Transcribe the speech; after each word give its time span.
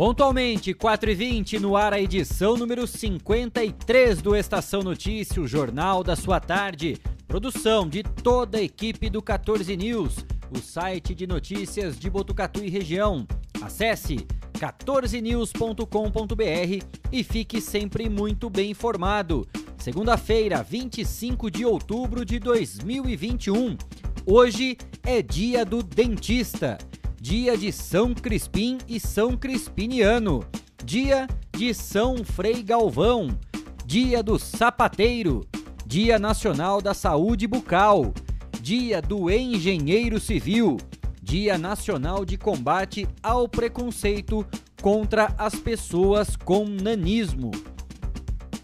Pontualmente, 0.00 0.72
4h20, 0.72 1.60
no 1.60 1.76
ar 1.76 1.92
a 1.92 2.00
edição 2.00 2.56
número 2.56 2.86
53 2.86 4.22
do 4.22 4.34
Estação 4.34 4.80
Notícia, 4.80 5.42
o 5.42 5.46
jornal 5.46 6.02
da 6.02 6.16
sua 6.16 6.40
tarde. 6.40 6.96
Produção 7.28 7.86
de 7.86 8.02
toda 8.02 8.56
a 8.56 8.62
equipe 8.62 9.10
do 9.10 9.20
14 9.20 9.76
News, 9.76 10.24
o 10.50 10.58
site 10.58 11.14
de 11.14 11.26
notícias 11.26 11.98
de 11.98 12.08
Botucatu 12.08 12.64
e 12.64 12.70
região. 12.70 13.26
Acesse 13.60 14.26
14news.com.br 14.54 16.86
e 17.12 17.22
fique 17.22 17.60
sempre 17.60 18.08
muito 18.08 18.48
bem 18.48 18.70
informado. 18.70 19.46
Segunda-feira, 19.76 20.62
25 20.62 21.50
de 21.50 21.66
outubro 21.66 22.24
de 22.24 22.38
2021. 22.38 23.76
Hoje 24.24 24.78
é 25.04 25.20
dia 25.20 25.62
do 25.62 25.82
dentista 25.82 26.78
dia 27.20 27.54
de 27.54 27.70
São 27.70 28.14
Crispim 28.14 28.78
e 28.88 28.98
São 28.98 29.36
Crispiniano, 29.36 30.42
dia 30.82 31.28
de 31.54 31.74
São 31.74 32.24
Frei 32.24 32.62
Galvão, 32.62 33.38
dia 33.84 34.22
do 34.22 34.38
sapateiro, 34.38 35.46
dia 35.84 36.18
nacional 36.18 36.80
da 36.80 36.94
saúde 36.94 37.46
bucal, 37.46 38.14
dia 38.62 39.02
do 39.02 39.30
engenheiro 39.30 40.18
civil, 40.18 40.78
dia 41.22 41.58
nacional 41.58 42.24
de 42.24 42.38
combate 42.38 43.06
ao 43.22 43.46
preconceito 43.46 44.46
contra 44.80 45.34
as 45.36 45.54
pessoas 45.54 46.36
com 46.36 46.64
nanismo. 46.64 47.50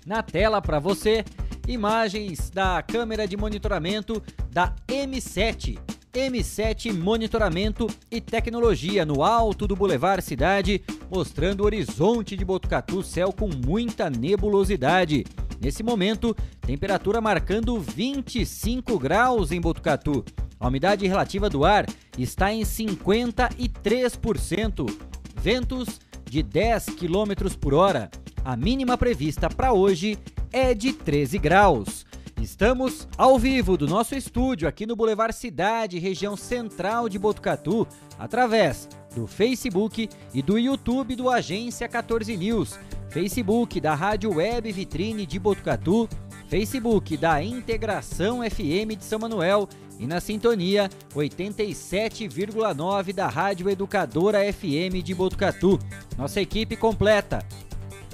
Na 0.06 0.22
tela 0.22 0.62
para 0.62 0.80
você, 0.80 1.26
imagens 1.68 2.48
da 2.48 2.82
câmera 2.82 3.28
de 3.28 3.36
monitoramento 3.36 4.22
da 4.50 4.74
M7 4.88 5.78
M7 6.16 6.92
Monitoramento 6.94 7.86
e 8.10 8.22
Tecnologia 8.22 9.04
no 9.04 9.22
alto 9.22 9.66
do 9.66 9.76
Boulevard 9.76 10.24
Cidade, 10.24 10.82
mostrando 11.10 11.60
o 11.60 11.66
horizonte 11.66 12.34
de 12.34 12.42
Botucatu, 12.42 13.02
céu 13.02 13.34
com 13.34 13.50
muita 13.66 14.08
nebulosidade. 14.08 15.26
Nesse 15.60 15.82
momento, 15.82 16.34
temperatura 16.62 17.20
marcando 17.20 17.78
25 17.78 18.98
graus 18.98 19.52
em 19.52 19.60
Botucatu. 19.60 20.24
A 20.58 20.68
umidade 20.68 21.06
relativa 21.06 21.50
do 21.50 21.66
ar 21.66 21.84
está 22.16 22.50
em 22.50 22.62
53%. 22.62 24.90
Ventos 25.38 26.00
de 26.24 26.42
10 26.42 26.86
km 26.86 27.54
por 27.60 27.74
hora. 27.74 28.10
A 28.42 28.56
mínima 28.56 28.96
prevista 28.96 29.50
para 29.50 29.74
hoje 29.74 30.16
é 30.50 30.72
de 30.72 30.94
13 30.94 31.36
graus. 31.36 32.06
Estamos 32.46 33.08
ao 33.18 33.36
vivo 33.40 33.76
do 33.76 33.88
nosso 33.88 34.14
estúdio 34.14 34.68
aqui 34.68 34.86
no 34.86 34.94
Boulevard 34.94 35.34
Cidade, 35.34 35.98
região 35.98 36.36
central 36.36 37.08
de 37.08 37.18
Botucatu, 37.18 37.88
através 38.16 38.88
do 39.16 39.26
Facebook 39.26 40.08
e 40.32 40.42
do 40.42 40.56
YouTube 40.56 41.16
do 41.16 41.28
Agência 41.28 41.88
14 41.88 42.36
News, 42.36 42.78
Facebook 43.08 43.80
da 43.80 43.96
Rádio 43.96 44.36
Web 44.36 44.70
Vitrine 44.70 45.26
de 45.26 45.40
Botucatu, 45.40 46.08
Facebook 46.48 47.16
da 47.16 47.42
Integração 47.42 48.48
FM 48.48 48.96
de 48.96 49.04
São 49.04 49.18
Manuel 49.18 49.68
e 49.98 50.06
na 50.06 50.20
sintonia 50.20 50.88
87,9 51.16 53.12
da 53.12 53.26
Rádio 53.26 53.68
Educadora 53.68 54.38
FM 54.52 55.02
de 55.02 55.12
Botucatu. 55.16 55.80
Nossa 56.16 56.40
equipe 56.40 56.76
completa: 56.76 57.44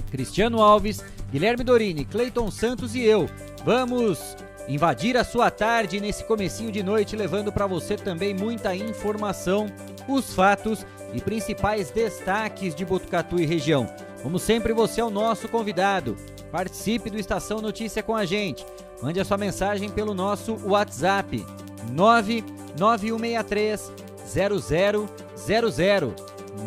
Cristiano 0.09 0.59
Alves, 0.59 1.03
Guilherme 1.33 1.63
Dorini, 1.63 2.05
Cleiton 2.05 2.51
Santos 2.51 2.93
e 2.93 3.01
eu. 3.01 3.27
Vamos 3.65 4.37
invadir 4.67 5.17
a 5.17 5.23
sua 5.23 5.49
tarde 5.49 5.99
nesse 5.99 6.23
comecinho 6.25 6.71
de 6.71 6.83
noite, 6.83 7.15
levando 7.15 7.51
para 7.51 7.65
você 7.65 7.97
também 7.97 8.35
muita 8.35 8.75
informação, 8.75 9.65
os 10.07 10.35
fatos 10.35 10.85
e 11.11 11.19
principais 11.19 11.89
destaques 11.89 12.75
de 12.75 12.85
Botucatu 12.85 13.39
e 13.39 13.47
região. 13.47 13.91
Como 14.21 14.37
sempre, 14.37 14.73
você 14.73 15.01
é 15.01 15.03
o 15.03 15.09
nosso 15.09 15.49
convidado. 15.49 16.15
Participe 16.51 17.09
do 17.09 17.17
Estação 17.17 17.59
Notícia 17.59 18.03
com 18.03 18.15
a 18.15 18.25
gente. 18.25 18.63
Mande 19.01 19.19
a 19.19 19.25
sua 19.25 19.37
mensagem 19.37 19.89
pelo 19.89 20.13
nosso 20.13 20.55
WhatsApp 20.63 21.43
99163 21.91 23.91
0000 24.27 25.09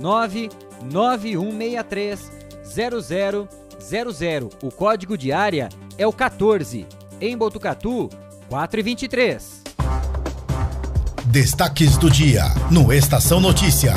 99163 0.02 2.32
0000. 2.64 3.65
O 4.62 4.70
código 4.70 5.16
de 5.16 5.32
área 5.32 5.68
é 5.98 6.06
o 6.06 6.12
14. 6.12 6.86
Em 7.20 7.36
Botucatu, 7.36 8.10
4 8.48 8.80
e 8.80 8.82
23. 8.82 9.62
Destaques 11.26 11.96
do 11.96 12.10
dia 12.10 12.44
no 12.70 12.92
Estação 12.92 13.40
Notícia. 13.40 13.94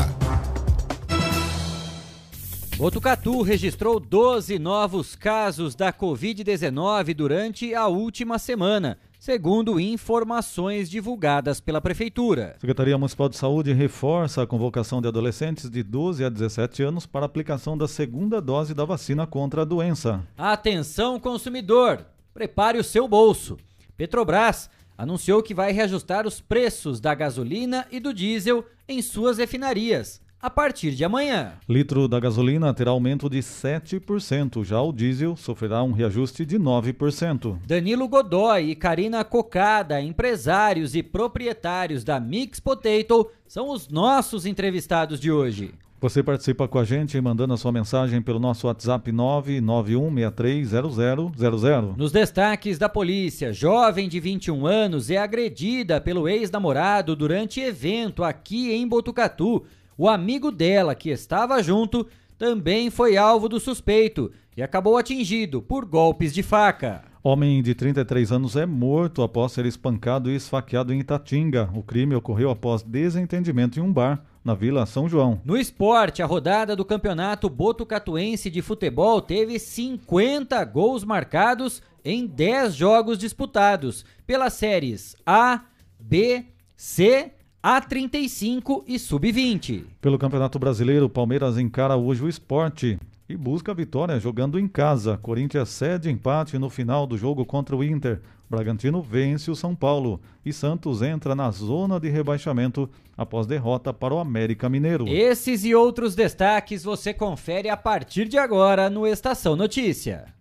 Botucatu 2.77 3.41
registrou 3.41 3.99
12 3.99 4.57
novos 4.57 5.15
casos 5.15 5.75
da 5.75 5.91
Covid-19 5.91 7.13
durante 7.13 7.75
a 7.75 7.87
última 7.87 8.39
semana, 8.39 8.97
segundo 9.19 9.77
informações 9.81 10.89
divulgadas 10.89 11.59
pela 11.59 11.81
Prefeitura. 11.81 12.53
A 12.55 12.59
Secretaria 12.61 12.97
Municipal 12.97 13.27
de 13.27 13.35
Saúde 13.35 13.73
reforça 13.73 14.41
a 14.41 14.47
convocação 14.47 15.01
de 15.01 15.09
adolescentes 15.09 15.69
de 15.69 15.83
12 15.83 16.23
a 16.23 16.29
17 16.29 16.81
anos 16.81 17.05
para 17.05 17.25
aplicação 17.25 17.77
da 17.77 17.85
segunda 17.85 18.41
dose 18.41 18.73
da 18.73 18.85
vacina 18.85 19.27
contra 19.27 19.63
a 19.63 19.65
doença. 19.65 20.25
Atenção, 20.37 21.19
consumidor! 21.19 22.05
Prepare 22.33 22.79
o 22.79 22.83
seu 22.83 23.09
bolso. 23.09 23.57
Petrobras 23.97 24.69
anunciou 24.97 25.43
que 25.43 25.53
vai 25.53 25.73
reajustar 25.73 26.25
os 26.25 26.39
preços 26.39 27.01
da 27.01 27.13
gasolina 27.13 27.85
e 27.91 27.99
do 27.99 28.13
diesel 28.13 28.65
em 28.87 29.01
suas 29.01 29.37
refinarias 29.37 30.21
a 30.41 30.49
partir 30.49 30.91
de 30.91 31.03
amanhã. 31.03 31.53
Litro 31.67 32.07
da 32.07 32.19
gasolina 32.19 32.73
terá 32.73 32.91
aumento 32.91 33.29
de 33.29 33.39
7%, 33.39 34.63
já 34.63 34.81
o 34.81 34.93
diesel 34.93 35.35
sofrerá 35.35 35.83
um 35.83 35.91
reajuste 35.91 36.45
de 36.45 36.57
9%. 36.57 37.57
Danilo 37.67 38.07
Godoy 38.07 38.69
e 38.69 38.75
Karina 38.75 39.23
Cocada, 39.23 40.01
empresários 40.01 40.95
e 40.95 41.03
proprietários 41.03 42.03
da 42.03 42.19
Mix 42.19 42.59
Potato, 42.59 43.29
são 43.47 43.69
os 43.69 43.89
nossos 43.89 44.45
entrevistados 44.45 45.19
de 45.19 45.31
hoje. 45.31 45.73
Você 46.01 46.23
participa 46.23 46.65
com 46.65 46.79
a 46.79 46.85
gente 46.85 47.19
mandando 47.19 47.53
a 47.53 47.57
sua 47.57 47.73
mensagem 47.73 48.21
pelo 48.21 48.39
nosso 48.39 48.67
WhatsApp 48.67 49.11
991630000. 49.11 51.97
Nos 51.97 52.13
destaques 52.13 52.77
da 52.77 52.87
polícia, 52.87 53.51
jovem 53.51 54.07
de 54.07 54.17
21 54.17 54.65
anos 54.65 55.09
é 55.09 55.17
agredida 55.17 55.99
pelo 55.99 56.29
ex-namorado 56.29 57.17
durante 57.17 57.59
evento 57.59 58.23
aqui 58.23 58.71
em 58.71 58.87
Botucatu. 58.87 59.65
O 60.01 60.07
amigo 60.07 60.49
dela, 60.49 60.95
que 60.95 61.09
estava 61.09 61.61
junto, 61.61 62.07
também 62.37 62.89
foi 62.89 63.17
alvo 63.17 63.49
do 63.49 63.59
suspeito 63.59 64.31
e 64.55 64.63
acabou 64.63 64.97
atingido 64.97 65.61
por 65.61 65.83
golpes 65.83 66.33
de 66.33 66.41
faca. 66.41 67.03
Homem 67.21 67.61
de 67.61 67.75
33 67.75 68.31
anos 68.31 68.55
é 68.55 68.65
morto 68.65 69.21
após 69.21 69.51
ser 69.51 69.65
espancado 69.65 70.31
e 70.31 70.37
esfaqueado 70.37 70.93
em 70.93 71.01
Itatinga. 71.01 71.69
O 71.73 71.83
crime 71.83 72.15
ocorreu 72.15 72.49
após 72.49 72.81
desentendimento 72.81 73.77
em 73.77 73.83
um 73.83 73.91
bar 73.91 74.23
na 74.41 74.53
Vila 74.53 74.85
São 74.85 75.09
João. 75.09 75.41
No 75.43 75.57
esporte, 75.57 76.23
a 76.23 76.25
rodada 76.25 76.77
do 76.77 76.85
Campeonato 76.85 77.49
Botucatuense 77.49 78.49
de 78.49 78.61
Futebol 78.61 79.21
teve 79.21 79.59
50 79.59 80.63
gols 80.63 81.03
marcados 81.03 81.81
em 82.05 82.25
10 82.25 82.73
jogos 82.73 83.17
disputados 83.17 84.05
pelas 84.25 84.53
séries 84.53 85.17
A, 85.25 85.59
B, 85.99 86.45
C, 86.77 87.33
A35 87.61 88.85
e 88.87 88.97
Sub-20. 88.97 89.83
Pelo 89.99 90.17
Campeonato 90.17 90.57
Brasileiro, 90.57 91.07
o 91.07 91.09
Palmeiras 91.09 91.57
encara 91.57 91.97
hoje 91.97 92.23
o 92.23 92.29
esporte 92.29 92.97
e 93.27 93.35
busca 93.35 93.73
a 93.73 93.75
vitória 93.75 94.17
jogando 94.17 94.57
em 94.57 94.65
casa. 94.65 95.17
Corinthians 95.17 95.67
cede 95.67 96.09
empate 96.09 96.57
no 96.57 96.69
final 96.69 97.05
do 97.05 97.17
jogo 97.17 97.45
contra 97.45 97.75
o 97.75 97.83
Inter. 97.83 98.21
Bragantino 98.49 99.01
vence 99.01 99.51
o 99.51 99.55
São 99.55 99.75
Paulo 99.75 100.21
e 100.45 100.53
Santos 100.53 101.01
entra 101.01 101.35
na 101.35 101.51
zona 101.51 101.99
de 101.99 102.07
rebaixamento 102.07 102.89
após 103.17 103.45
derrota 103.45 103.93
para 103.93 104.13
o 104.13 104.19
América 104.19 104.69
Mineiro. 104.69 105.05
Esses 105.09 105.65
e 105.65 105.75
outros 105.75 106.15
destaques 106.15 106.85
você 106.85 107.13
confere 107.13 107.67
a 107.67 107.75
partir 107.75 108.29
de 108.29 108.37
agora 108.37 108.89
no 108.89 109.05
Estação 109.05 109.57
Notícia. 109.57 110.33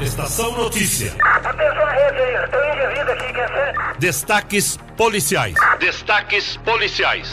Estação 0.00 0.54
Notícia. 0.58 1.16
Atenção, 1.22 1.86
rede 1.86 2.18
aí, 2.18 2.50
tem 2.50 2.84
indivíduo 2.84 3.12
aqui, 3.14 3.32
quer 3.32 3.48
ser? 3.48 3.98
Destaques 3.98 4.76
policiais. 4.94 5.54
Destaques 5.80 6.56
policiais. 6.58 7.30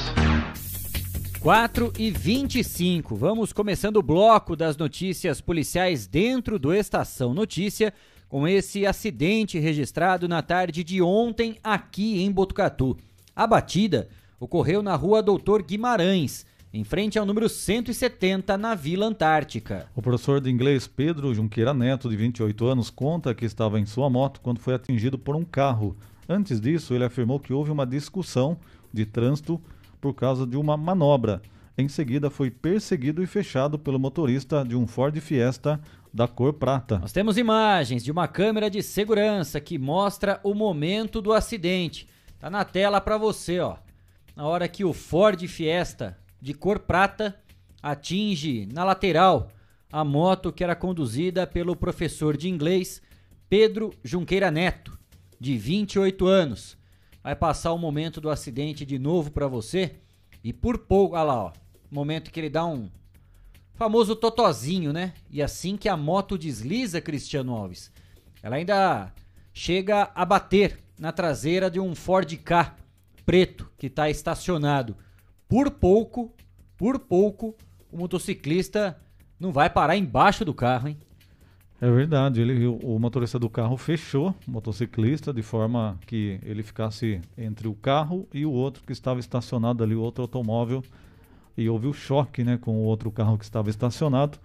4 1.42 1.92
e 2.00 2.10
25. 2.10 3.18
Vamos 3.18 3.52
começando 3.52 3.98
o 3.98 4.02
bloco 4.02 4.56
das 4.56 4.78
notícias 4.78 5.42
policiais 5.42 6.08
dentro 6.08 6.58
do 6.58 6.74
Estação 6.74 7.34
Notícia 7.34 7.94
com 8.30 8.48
esse 8.48 8.86
acidente 8.86 9.60
registrado 9.60 10.26
na 10.30 10.42
tarde 10.42 10.86
de 10.86 11.02
ontem 11.02 11.58
aqui 11.62 12.24
em 12.24 12.32
Botucatu. 12.32 12.96
A 13.36 13.46
batida 13.46 14.08
ocorreu 14.40 14.82
na 14.82 14.96
rua 14.96 15.22
Doutor 15.22 15.64
Guimarães, 15.64 16.46
em 16.74 16.84
frente 16.84 17.20
ao 17.20 17.26
número 17.26 17.48
170 17.48 18.58
na 18.58 18.74
Vila 18.74 19.06
Antártica. 19.06 19.86
O 19.96 20.02
professor 20.02 20.42
de 20.42 20.50
inglês 20.50 20.88
Pedro 20.88 21.32
Junqueira 21.32 21.72
Neto, 21.72 22.10
de 22.10 22.16
28 22.16 22.66
anos, 22.66 22.90
conta 22.90 23.36
que 23.36 23.46
estava 23.46 23.80
em 23.80 23.86
sua 23.86 24.10
moto 24.10 24.42
quando 24.42 24.60
foi 24.60 24.74
atingido 24.74 25.20
por 25.20 25.36
um 25.36 25.44
carro. 25.44 25.96
Antes 26.28 26.60
disso, 26.60 26.96
ele 26.96 27.04
afirmou 27.04 27.40
que 27.40 27.54
houve 27.54 27.70
uma 27.70 27.86
discussão 27.86 28.58
de 28.92 29.06
trânsito 29.06 29.62
por 30.02 30.16
causa 30.16 30.48
de 30.48 30.58
uma 30.58 30.76
manobra. 30.76 31.44
Em 31.78 31.88
seguida, 31.88 32.32
foi 32.32 32.50
perseguido 32.50 33.22
e 33.22 33.28
fechado 33.28 33.78
pelo 33.78 34.00
motorista 34.00 34.66
de 34.66 34.76
um 34.76 34.88
Ford 34.88 35.16
Fiesta 35.20 35.80
da 36.12 36.28
cor 36.28 36.54
prata. 36.54 36.98
Nós 36.98 37.12
temos 37.12 37.38
imagens 37.38 38.04
de 38.04 38.12
uma 38.12 38.28
câmera 38.28 38.68
de 38.68 38.82
segurança 38.82 39.60
que 39.60 39.78
mostra 39.78 40.40
o 40.44 40.56
momento 40.56 41.22
do 41.22 41.34
acidente. 41.34 42.08
Tá 42.40 42.50
na 42.50 42.66
tela 42.66 43.00
para 43.00 43.18
você, 43.18 43.60
ó. 43.60 43.78
Na 44.36 44.48
hora 44.48 44.68
que 44.68 44.84
o 44.84 44.92
Ford 44.92 45.40
Fiesta 45.48 46.18
de 46.44 46.54
cor 46.54 46.80
prata 46.80 47.40
atinge 47.82 48.68
na 48.74 48.84
lateral 48.84 49.50
a 49.90 50.04
moto 50.04 50.52
que 50.52 50.62
era 50.62 50.76
conduzida 50.76 51.48
pelo 51.48 51.74
professor 51.74 52.36
de 52.36 52.50
inglês 52.50 53.02
Pedro 53.48 53.94
Junqueira 54.04 54.52
Neto, 54.52 55.00
de 55.40 55.58
28 55.58 56.28
anos 56.28 56.78
vai 57.24 57.34
passar 57.34 57.72
o 57.72 57.78
momento 57.78 58.20
do 58.20 58.30
acidente 58.30 58.86
de 58.86 59.00
novo 59.00 59.32
para 59.32 59.48
você. 59.48 59.96
E 60.44 60.52
por 60.52 60.80
pouco, 60.80 61.16
olha 61.16 61.24
lá, 61.24 61.44
ó, 61.46 61.54
momento 61.90 62.30
que 62.30 62.42
ele 62.42 62.50
dá 62.50 62.66
um 62.66 62.90
famoso 63.76 64.14
totozinho, 64.14 64.92
né? 64.92 65.14
E 65.32 65.42
assim 65.42 65.78
que 65.78 65.88
a 65.88 65.96
moto 65.96 66.38
desliza, 66.38 67.00
Cristiano 67.00 67.56
Alves, 67.56 67.90
ela 68.42 68.58
ainda 68.58 69.14
chega 69.54 70.12
a 70.14 70.26
bater 70.26 70.84
na 71.00 71.14
traseira 71.14 71.72
de 71.72 71.80
um 71.80 71.96
Ford 71.96 72.30
K 72.36 72.76
preto 73.26 73.72
que 73.78 73.88
está 73.88 74.10
estacionado. 74.10 74.98
Por 75.54 75.70
pouco, 75.70 76.34
por 76.76 76.98
pouco, 76.98 77.56
o 77.92 77.98
motociclista 78.00 78.98
não 79.40 79.52
vai 79.52 79.70
parar 79.70 79.96
embaixo 79.96 80.44
do 80.44 80.52
carro, 80.52 80.88
hein? 80.88 80.98
É 81.80 81.92
verdade, 81.92 82.42
ele, 82.42 82.66
o 82.66 82.98
motorista 82.98 83.38
do 83.38 83.48
carro 83.48 83.78
fechou 83.78 84.34
o 84.48 84.52
motociclista 84.52 85.32
de 85.32 85.44
forma 85.44 86.00
que 86.08 86.40
ele 86.42 86.64
ficasse 86.64 87.22
entre 87.38 87.68
o 87.68 87.76
carro 87.76 88.28
e 88.34 88.48
o 88.48 88.52
outro 88.52 88.84
que 88.84 88.94
estava 88.94 89.20
estacionado 89.20 89.84
ali, 89.84 89.94
o 89.94 90.02
outro 90.02 90.24
automóvel, 90.24 90.84
e 91.56 91.70
houve 91.70 91.86
o 91.86 91.94
choque 91.94 92.44
né, 92.44 92.58
com 92.58 92.72
o 92.78 92.86
outro 92.86 93.12
carro 93.12 93.38
que 93.38 93.46
estava 93.46 93.70
estacionado. 93.70 94.40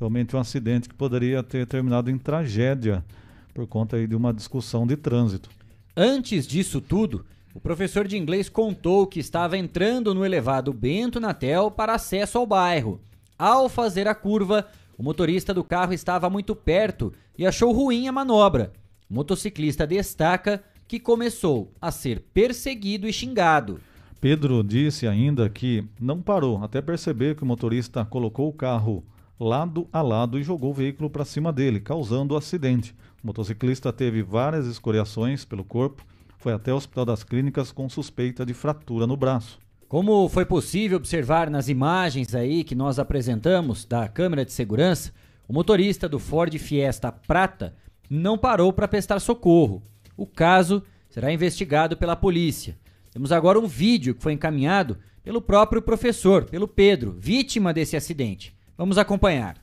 Realmente 0.00 0.34
um 0.34 0.38
acidente 0.38 0.88
que 0.88 0.94
poderia 0.94 1.42
ter 1.42 1.66
terminado 1.66 2.10
em 2.10 2.16
tragédia 2.16 3.04
por 3.52 3.66
conta 3.66 3.96
aí 3.96 4.06
de 4.06 4.16
uma 4.16 4.32
discussão 4.32 4.86
de 4.86 4.96
trânsito. 4.96 5.50
Antes 5.94 6.46
disso 6.46 6.80
tudo, 6.80 7.26
o 7.56 7.60
professor 7.60 8.06
de 8.06 8.18
inglês 8.18 8.50
contou 8.50 9.06
que 9.06 9.18
estava 9.18 9.56
entrando 9.56 10.14
no 10.14 10.26
elevado 10.26 10.74
Bento 10.74 11.18
Natel 11.18 11.70
para 11.70 11.94
acesso 11.94 12.36
ao 12.36 12.46
bairro. 12.46 13.00
Ao 13.38 13.66
fazer 13.66 14.06
a 14.06 14.14
curva, 14.14 14.66
o 14.98 15.02
motorista 15.02 15.54
do 15.54 15.64
carro 15.64 15.94
estava 15.94 16.28
muito 16.28 16.54
perto 16.54 17.14
e 17.36 17.46
achou 17.46 17.72
ruim 17.72 18.08
a 18.08 18.12
manobra. 18.12 18.74
O 19.08 19.14
motociclista 19.14 19.86
destaca 19.86 20.62
que 20.86 21.00
começou 21.00 21.72
a 21.80 21.90
ser 21.90 22.20
perseguido 22.34 23.08
e 23.08 23.12
xingado. 23.12 23.80
Pedro 24.20 24.62
disse 24.62 25.06
ainda 25.06 25.48
que 25.48 25.82
não 25.98 26.20
parou 26.20 26.62
até 26.62 26.82
perceber 26.82 27.36
que 27.36 27.42
o 27.42 27.46
motorista 27.46 28.04
colocou 28.04 28.50
o 28.50 28.52
carro 28.52 29.02
lado 29.40 29.88
a 29.90 30.02
lado 30.02 30.38
e 30.38 30.42
jogou 30.42 30.72
o 30.72 30.74
veículo 30.74 31.08
para 31.08 31.24
cima 31.24 31.50
dele, 31.50 31.80
causando 31.80 32.34
o 32.34 32.36
acidente. 32.36 32.94
O 33.24 33.26
motociclista 33.26 33.90
teve 33.94 34.22
várias 34.22 34.66
escoriações 34.66 35.42
pelo 35.42 35.64
corpo, 35.64 36.04
foi 36.46 36.52
até 36.52 36.72
o 36.72 36.76
Hospital 36.76 37.04
das 37.04 37.24
Clínicas 37.24 37.72
com 37.72 37.88
suspeita 37.88 38.46
de 38.46 38.54
fratura 38.54 39.04
no 39.04 39.16
braço. 39.16 39.58
Como 39.88 40.28
foi 40.28 40.44
possível 40.44 40.96
observar 40.96 41.50
nas 41.50 41.68
imagens 41.68 42.36
aí 42.36 42.62
que 42.62 42.72
nós 42.72 43.00
apresentamos 43.00 43.84
da 43.84 44.06
câmera 44.06 44.44
de 44.44 44.52
segurança, 44.52 45.10
o 45.48 45.52
motorista 45.52 46.08
do 46.08 46.20
Ford 46.20 46.56
Fiesta 46.56 47.10
Prata 47.10 47.74
não 48.08 48.38
parou 48.38 48.72
para 48.72 48.86
prestar 48.86 49.18
socorro. 49.18 49.82
O 50.16 50.24
caso 50.24 50.84
será 51.10 51.32
investigado 51.32 51.96
pela 51.96 52.14
polícia. 52.14 52.78
Temos 53.12 53.32
agora 53.32 53.58
um 53.58 53.66
vídeo 53.66 54.14
que 54.14 54.22
foi 54.22 54.32
encaminhado 54.32 54.98
pelo 55.24 55.42
próprio 55.42 55.82
professor, 55.82 56.44
pelo 56.44 56.68
Pedro, 56.68 57.16
vítima 57.18 57.74
desse 57.74 57.96
acidente. 57.96 58.56
Vamos 58.78 58.98
acompanhar. 58.98 59.56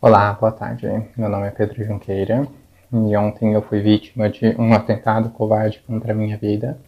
Olá, 0.00 0.32
boa 0.32 0.52
tarde. 0.52 0.86
Meu 1.18 1.28
nome 1.28 1.48
é 1.48 1.50
Pedro 1.50 1.84
Junqueira 1.84 2.48
e 2.92 3.16
ontem 3.16 3.54
eu 3.54 3.62
fui 3.62 3.80
vítima 3.80 4.28
de 4.28 4.54
um 4.58 4.74
atentado 4.74 5.30
covarde 5.30 5.82
contra 5.86 6.12
a 6.12 6.14
minha 6.14 6.36
vida 6.36 6.78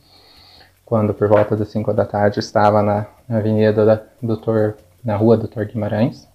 quando 0.93 1.15
por 1.15 1.27
volta 1.27 1.57
das 1.57 1.69
5 1.69 1.91
da 1.95 2.05
tarde 2.05 2.39
estava 2.39 2.83
na, 2.83 3.07
avenida 3.27 3.87
da 3.87 4.03
Doutor, 4.21 4.77
na 5.03 5.17
rua 5.17 5.39
Doutor 5.39 5.65
Guimarães, 5.65 6.29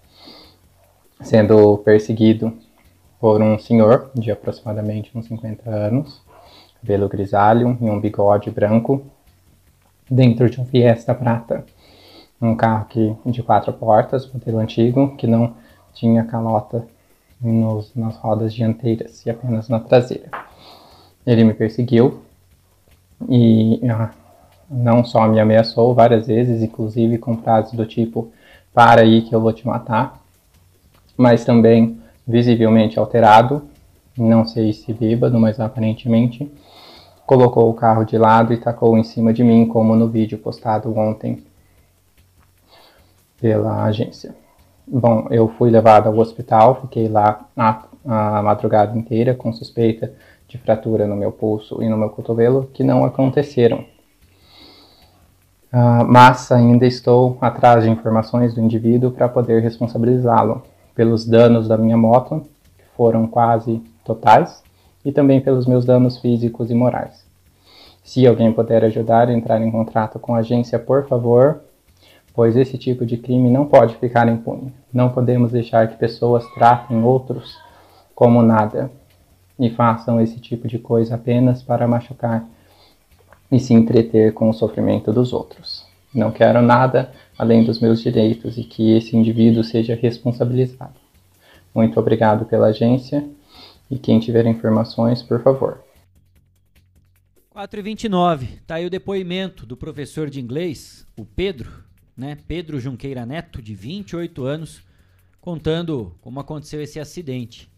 sendo 1.21 1.77
perseguido 1.77 2.51
por 3.19 3.39
um 3.39 3.59
senhor 3.59 4.09
de 4.15 4.31
aproximadamente 4.31 5.15
uns 5.15 5.27
50 5.27 5.69
anos, 5.69 6.23
cabelo 6.81 7.07
grisalho 7.07 7.77
e 7.79 7.87
um 7.87 7.99
bigode 7.99 8.49
branco, 8.49 9.05
dentro 10.09 10.49
de 10.49 10.59
um 10.59 10.65
Fiesta 10.65 11.13
prata, 11.13 11.63
um 12.41 12.55
carro 12.55 12.85
que, 12.85 13.15
de 13.27 13.43
quatro 13.43 13.71
portas, 13.73 14.25
modelo 14.31 14.57
antigo, 14.57 15.15
que 15.17 15.27
não 15.27 15.53
tinha 15.93 16.23
calota 16.23 16.83
nos, 17.41 17.93
nas 17.95 18.17
rodas 18.17 18.53
dianteiras 18.53 19.25
e 19.25 19.29
apenas 19.29 19.69
na 19.69 19.79
traseira. 19.79 20.29
Ele 21.25 21.43
me 21.43 21.53
perseguiu 21.53 22.21
e 23.29 23.79
ah, 23.89 24.11
não 24.69 25.03
só 25.03 25.27
me 25.27 25.39
ameaçou 25.39 25.93
várias 25.93 26.27
vezes, 26.27 26.61
inclusive 26.61 27.17
com 27.17 27.37
frases 27.37 27.73
do 27.73 27.85
tipo: 27.85 28.31
para 28.73 29.01
aí 29.01 29.21
que 29.21 29.33
eu 29.33 29.41
vou 29.41 29.53
te 29.53 29.65
matar, 29.65 30.21
mas 31.17 31.45
também 31.45 31.99
visivelmente 32.27 32.99
alterado, 32.99 33.63
não 34.17 34.45
sei 34.45 34.73
se 34.73 34.91
bêbado, 34.93 35.39
mas 35.39 35.59
aparentemente, 35.59 36.51
colocou 37.25 37.69
o 37.69 37.73
carro 37.73 38.03
de 38.03 38.17
lado 38.17 38.53
e 38.53 38.57
tacou 38.57 38.97
em 38.97 39.03
cima 39.03 39.33
de 39.33 39.43
mim, 39.43 39.67
como 39.67 39.95
no 39.95 40.07
vídeo 40.07 40.37
postado 40.37 40.97
ontem 40.97 41.43
pela 43.39 43.83
agência. 43.83 44.35
Bom, 44.89 45.27
eu 45.29 45.49
fui 45.49 45.69
levado 45.69 46.07
ao 46.07 46.17
hospital, 46.17 46.79
fiquei 46.81 47.09
lá 47.09 47.45
a, 47.57 47.83
a 48.05 48.41
madrugada 48.41 48.97
inteira 48.97 49.35
com 49.35 49.51
suspeita 49.51 50.13
de 50.47 50.57
fratura 50.57 51.05
no 51.05 51.13
meu 51.13 51.29
pulso 51.29 51.83
e 51.83 51.89
no 51.89 51.97
meu 51.97 52.09
cotovelo, 52.09 52.69
que 52.73 52.85
não 52.85 53.03
aconteceram. 53.03 53.79
Uh, 55.73 56.07
mas 56.07 56.49
ainda 56.53 56.85
estou 56.85 57.37
atrás 57.41 57.83
de 57.83 57.89
informações 57.89 58.53
do 58.53 58.61
indivíduo 58.61 59.11
para 59.11 59.27
poder 59.27 59.61
responsabilizá-lo 59.61 60.63
pelos 60.95 61.25
danos 61.25 61.67
da 61.67 61.77
minha 61.77 61.97
moto, 61.97 62.47
que 62.77 62.85
foram 62.95 63.27
quase 63.27 63.83
totais, 64.05 64.63
e 65.03 65.11
também 65.11 65.41
pelos 65.41 65.67
meus 65.67 65.83
danos 65.83 66.17
físicos 66.17 66.71
e 66.71 66.73
morais. 66.73 67.25
Se 68.05 68.25
alguém 68.25 68.53
puder 68.53 68.85
ajudar, 68.85 69.29
entrar 69.29 69.61
em 69.61 69.69
contato 69.69 70.17
com 70.17 70.33
a 70.33 70.37
agência, 70.37 70.79
por 70.79 71.05
favor, 71.09 71.59
pois 72.37 72.55
esse 72.55 72.77
tipo 72.77 73.03
de 73.03 73.17
crime 73.17 73.49
não 73.49 73.65
pode 73.65 73.95
ficar 73.95 74.27
impune. 74.27 74.71
Não 74.93 75.09
podemos 75.09 75.51
deixar 75.51 75.87
que 75.87 75.97
pessoas 75.97 76.45
tratem 76.53 77.01
outros 77.01 77.57
como 78.13 78.43
nada 78.43 78.91
e 79.59 79.71
façam 79.71 80.21
esse 80.21 80.39
tipo 80.39 80.67
de 80.67 80.77
coisa 80.77 81.15
apenas 81.15 81.63
para 81.63 81.87
machucar 81.87 82.47
e 83.51 83.59
se 83.59 83.73
entreter 83.73 84.35
com 84.35 84.51
o 84.51 84.53
sofrimento 84.53 85.11
dos 85.11 85.33
outros. 85.33 85.83
Não 86.13 86.29
quero 86.29 86.61
nada 86.61 87.11
além 87.39 87.63
dos 87.63 87.79
meus 87.79 88.03
direitos 88.03 88.55
e 88.59 88.63
que 88.63 88.95
esse 88.95 89.17
indivíduo 89.17 89.63
seja 89.63 89.95
responsabilizado. 89.95 90.93
Muito 91.73 91.99
obrigado 91.99 92.45
pela 92.45 92.67
agência 92.67 93.27
e 93.89 93.97
quem 93.97 94.19
tiver 94.19 94.45
informações, 94.45 95.23
por 95.23 95.41
favor. 95.41 95.79
4 97.49 97.79
e 97.79 97.83
29 97.83 98.59
tá 98.67 98.75
aí 98.75 98.85
o 98.85 98.91
depoimento 98.91 99.65
do 99.65 99.75
professor 99.75 100.29
de 100.29 100.39
inglês, 100.39 101.03
o 101.17 101.25
Pedro, 101.25 101.86
né? 102.17 102.37
Pedro 102.47 102.79
Junqueira 102.79 103.25
Neto, 103.25 103.61
de 103.61 103.75
28 103.75 104.43
anos, 104.43 104.81
contando 105.39 106.15
como 106.21 106.39
aconteceu 106.39 106.81
esse 106.81 106.99
acidente. 106.99 107.69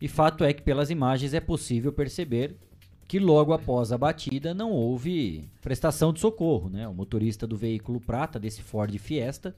E 0.00 0.08
fato 0.08 0.44
é 0.44 0.52
que 0.52 0.62
pelas 0.62 0.90
imagens 0.90 1.32
é 1.32 1.40
possível 1.40 1.92
perceber 1.92 2.56
que 3.06 3.18
logo 3.18 3.52
após 3.52 3.90
a 3.90 3.96
batida 3.96 4.52
não 4.52 4.70
houve 4.70 5.48
prestação 5.62 6.12
de 6.12 6.20
socorro, 6.20 6.68
né? 6.68 6.86
O 6.86 6.92
motorista 6.92 7.46
do 7.46 7.56
veículo 7.56 8.00
prata 8.00 8.38
desse 8.38 8.60
Ford 8.60 8.94
Fiesta 8.98 9.56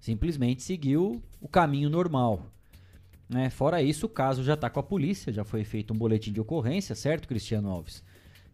simplesmente 0.00 0.62
seguiu 0.62 1.22
o 1.40 1.48
caminho 1.48 1.90
normal. 1.90 2.46
Né? 3.28 3.50
Fora 3.50 3.82
isso, 3.82 4.06
o 4.06 4.08
caso 4.08 4.44
já 4.44 4.54
está 4.54 4.70
com 4.70 4.78
a 4.78 4.82
polícia, 4.82 5.32
já 5.32 5.44
foi 5.44 5.64
feito 5.64 5.92
um 5.92 5.96
boletim 5.96 6.32
de 6.32 6.40
ocorrência, 6.40 6.94
certo, 6.94 7.26
Cristiano 7.26 7.68
Alves? 7.68 8.02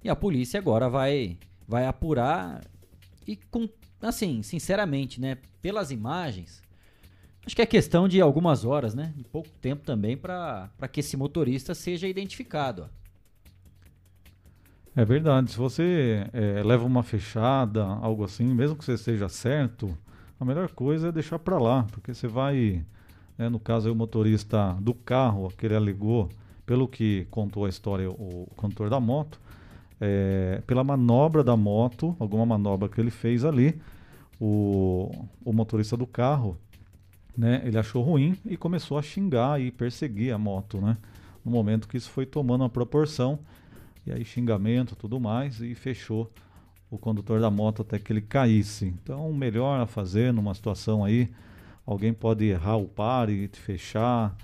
E 0.02 0.08
a 0.08 0.16
polícia 0.16 0.58
agora 0.58 0.88
vai, 0.88 1.36
vai 1.68 1.86
apurar 1.86 2.64
E 3.26 3.36
com, 3.36 3.68
assim, 4.08 4.42
sinceramente, 4.42 5.20
né, 5.20 5.38
pelas 5.60 5.90
imagens, 5.90 6.62
acho 7.46 7.56
que 7.56 7.62
é 7.62 7.66
questão 7.66 8.08
de 8.08 8.20
algumas 8.20 8.64
horas, 8.64 8.94
né, 8.94 9.12
de 9.16 9.24
pouco 9.24 9.48
tempo 9.60 9.84
também 9.84 10.16
para 10.16 10.70
que 10.90 11.00
esse 11.00 11.16
motorista 11.16 11.74
seja 11.74 12.08
identificado. 12.08 12.82
Ó. 12.82 13.02
É 14.94 15.04
verdade. 15.04 15.50
Se 15.50 15.56
você 15.56 16.26
é, 16.32 16.62
leva 16.62 16.84
uma 16.84 17.02
fechada, 17.02 17.82
algo 17.82 18.24
assim, 18.24 18.44
mesmo 18.44 18.76
que 18.76 18.84
você 18.84 18.92
esteja 18.92 19.28
certo, 19.28 19.96
a 20.38 20.44
melhor 20.44 20.68
coisa 20.70 21.08
é 21.08 21.12
deixar 21.12 21.38
para 21.38 21.58
lá, 21.58 21.84
porque 21.84 22.12
você 22.12 22.28
vai, 22.28 22.84
né, 23.38 23.48
no 23.48 23.58
caso 23.58 23.88
aí, 23.88 23.92
o 23.92 23.96
motorista 23.96 24.76
do 24.80 24.92
carro 24.92 25.50
que 25.56 25.64
ele 25.64 25.74
alegou, 25.74 26.28
pelo 26.66 26.86
que 26.86 27.26
contou 27.30 27.64
a 27.64 27.68
história 27.70 28.10
o, 28.10 28.48
o 28.50 28.54
condutor 28.54 28.90
da 28.90 29.00
moto, 29.00 29.40
é, 30.04 30.60
pela 30.66 30.82
manobra 30.82 31.44
da 31.44 31.56
moto, 31.56 32.16
alguma 32.18 32.44
manobra 32.44 32.88
que 32.88 33.00
ele 33.00 33.10
fez 33.10 33.44
ali, 33.44 33.80
o, 34.40 35.08
o 35.44 35.52
motorista 35.52 35.96
do 35.96 36.08
carro, 36.08 36.58
né, 37.38 37.62
ele 37.64 37.78
achou 37.78 38.02
ruim 38.02 38.36
e 38.44 38.56
começou 38.56 38.98
a 38.98 39.02
xingar 39.02 39.60
e 39.60 39.70
perseguir 39.70 40.34
a 40.34 40.38
moto, 40.38 40.80
né? 40.80 40.96
No 41.44 41.52
momento 41.52 41.86
que 41.86 41.96
isso 41.96 42.10
foi 42.10 42.26
tomando 42.26 42.62
uma 42.62 42.68
proporção 42.68 43.38
e 44.04 44.10
aí 44.10 44.24
xingamento, 44.24 44.96
tudo 44.96 45.20
mais, 45.20 45.60
e 45.60 45.72
fechou 45.72 46.28
o 46.90 46.98
condutor 46.98 47.40
da 47.40 47.50
moto 47.50 47.82
até 47.82 47.96
que 47.98 48.12
ele 48.12 48.20
caísse. 48.20 48.86
Então, 48.86 49.30
o 49.30 49.34
melhor 49.34 49.80
a 49.80 49.86
fazer 49.86 50.32
numa 50.32 50.52
situação 50.52 51.04
aí, 51.04 51.30
alguém 51.86 52.12
pode 52.12 52.44
errar 52.44 52.76
o 52.76 52.88
pare, 52.88 53.48
fechar. 53.52 54.36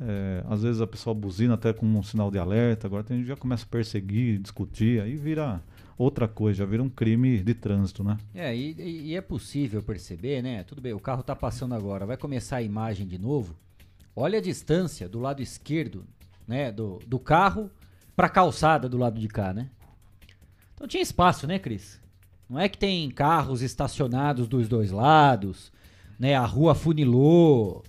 É, 0.00 0.44
às 0.48 0.62
vezes 0.62 0.80
a 0.80 0.86
pessoa 0.86 1.12
buzina 1.12 1.54
até 1.54 1.72
com 1.72 1.84
um 1.84 2.02
sinal 2.02 2.30
de 2.30 2.38
alerta, 2.38 2.86
agora 2.86 3.02
tem 3.02 3.18
gente 3.18 3.26
já 3.26 3.36
começa 3.36 3.64
a 3.64 3.68
perseguir, 3.68 4.38
discutir, 4.38 5.00
aí 5.00 5.16
vira 5.16 5.60
outra 5.96 6.28
coisa, 6.28 6.58
já 6.58 6.64
vira 6.64 6.82
um 6.82 6.88
crime 6.88 7.42
de 7.42 7.54
trânsito, 7.54 8.04
né? 8.04 8.16
É, 8.32 8.56
e, 8.56 9.08
e 9.08 9.16
é 9.16 9.20
possível 9.20 9.82
perceber, 9.82 10.40
né? 10.40 10.62
Tudo 10.62 10.80
bem, 10.80 10.92
o 10.92 11.00
carro 11.00 11.22
está 11.22 11.34
passando 11.34 11.74
agora, 11.74 12.06
vai 12.06 12.16
começar 12.16 12.58
a 12.58 12.62
imagem 12.62 13.06
de 13.08 13.18
novo. 13.18 13.56
Olha 14.14 14.38
a 14.38 14.42
distância 14.42 15.08
do 15.08 15.18
lado 15.18 15.42
esquerdo, 15.42 16.04
né, 16.46 16.72
do, 16.72 16.98
do 17.06 17.18
carro 17.18 17.70
pra 18.16 18.28
calçada 18.28 18.88
do 18.88 18.96
lado 18.96 19.20
de 19.20 19.28
cá, 19.28 19.52
né? 19.52 19.68
Então 20.74 20.86
tinha 20.86 21.02
espaço, 21.02 21.46
né, 21.46 21.58
Cris? 21.58 22.00
Não 22.48 22.58
é 22.58 22.68
que 22.68 22.78
tem 22.78 23.10
carros 23.10 23.62
estacionados 23.62 24.48
dos 24.48 24.68
dois 24.68 24.90
lados, 24.90 25.72
né? 26.18 26.34
A 26.34 26.46
rua 26.46 26.74
funilou. 26.74 27.84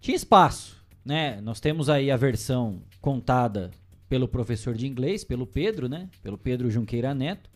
Tinha 0.00 0.16
espaço, 0.16 0.73
né? 1.04 1.40
Nós 1.40 1.60
temos 1.60 1.90
aí 1.90 2.10
a 2.10 2.16
versão 2.16 2.82
contada 3.00 3.70
pelo 4.08 4.28
professor 4.28 4.74
de 4.74 4.86
inglês, 4.86 5.24
pelo 5.24 5.46
Pedro, 5.46 5.88
né? 5.88 6.08
Pelo 6.22 6.38
Pedro 6.38 6.70
Junqueira 6.70 7.14
Neto, 7.14 7.50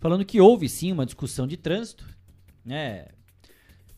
falando 0.00 0.24
que 0.24 0.40
houve 0.40 0.68
sim 0.68 0.90
uma 0.90 1.06
discussão 1.06 1.46
de 1.46 1.56
trânsito, 1.56 2.06
né? 2.64 3.06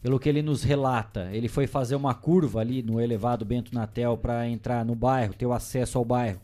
Pelo 0.02 0.18
que 0.18 0.28
ele 0.28 0.42
nos 0.42 0.62
relata, 0.62 1.28
ele 1.32 1.48
foi 1.48 1.66
fazer 1.66 1.94
uma 1.94 2.14
curva 2.14 2.60
ali 2.60 2.82
no 2.82 3.00
elevado 3.00 3.44
Bento 3.44 3.74
Natel 3.74 4.16
para 4.16 4.48
entrar 4.48 4.84
no 4.84 4.94
bairro, 4.94 5.34
ter 5.34 5.46
o 5.46 5.52
acesso 5.52 5.98
ao 5.98 6.04
bairro. 6.04 6.40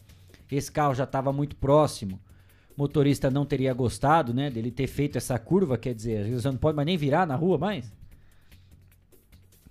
Esse 0.51 0.71
carro 0.71 0.95
já 0.95 1.05
estava 1.05 1.33
muito 1.33 1.57
próximo. 1.57 2.21
O 2.77 2.83
motorista 2.83 3.31
não 3.31 3.47
teria 3.47 3.73
gostado, 3.73 4.35
né, 4.35 4.51
dele 4.51 4.71
ter 4.71 4.87
feito 4.87 5.17
essa 5.17 5.39
curva, 5.39 5.79
quer 5.79 5.95
dizer, 5.95 6.31
você 6.31 6.49
não 6.49 6.59
pode 6.59 6.77
mais 6.77 6.87
nem 6.87 6.99
virar 6.99 7.27
na 7.27 7.35
rua 7.35 7.57
mais. 7.57 7.91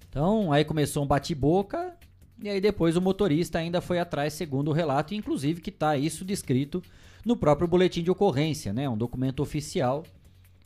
Então, 0.09 0.51
aí 0.51 0.65
começou 0.65 1.03
um 1.03 1.07
bate-boca 1.07 1.94
e 2.41 2.49
aí 2.49 2.59
depois 2.59 2.95
o 2.95 3.01
motorista 3.01 3.59
ainda 3.59 3.81
foi 3.81 3.99
atrás, 3.99 4.33
segundo 4.33 4.69
o 4.69 4.73
relato, 4.73 5.13
inclusive 5.13 5.61
que 5.61 5.69
está 5.69 5.97
isso 5.97 6.25
descrito 6.25 6.81
no 7.25 7.35
próprio 7.35 7.67
boletim 7.67 8.03
de 8.03 8.11
ocorrência, 8.11 8.71
né, 8.73 8.87
um 8.87 8.97
documento 8.97 9.41
oficial 9.41 10.03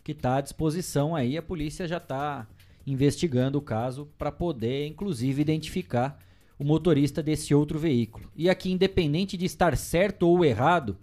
que 0.04 0.12
está 0.12 0.38
à 0.38 0.42
disposição 0.42 1.16
aí, 1.16 1.38
a 1.38 1.42
polícia 1.42 1.88
já 1.88 1.98
está 1.98 2.48
investigando 2.86 3.58
o 3.58 3.62
caso 3.62 4.08
para 4.18 4.32
poder, 4.32 4.88
inclusive, 4.88 5.42
identificar 5.42 6.18
o 6.58 6.64
motorista 6.64 7.22
desse 7.22 7.54
outro 7.54 7.78
veículo. 7.78 8.30
E 8.36 8.50
aqui, 8.50 8.72
independente 8.72 9.38
de 9.38 9.46
estar 9.46 9.78
certo 9.78 10.28
ou 10.28 10.44
errado, 10.44 10.98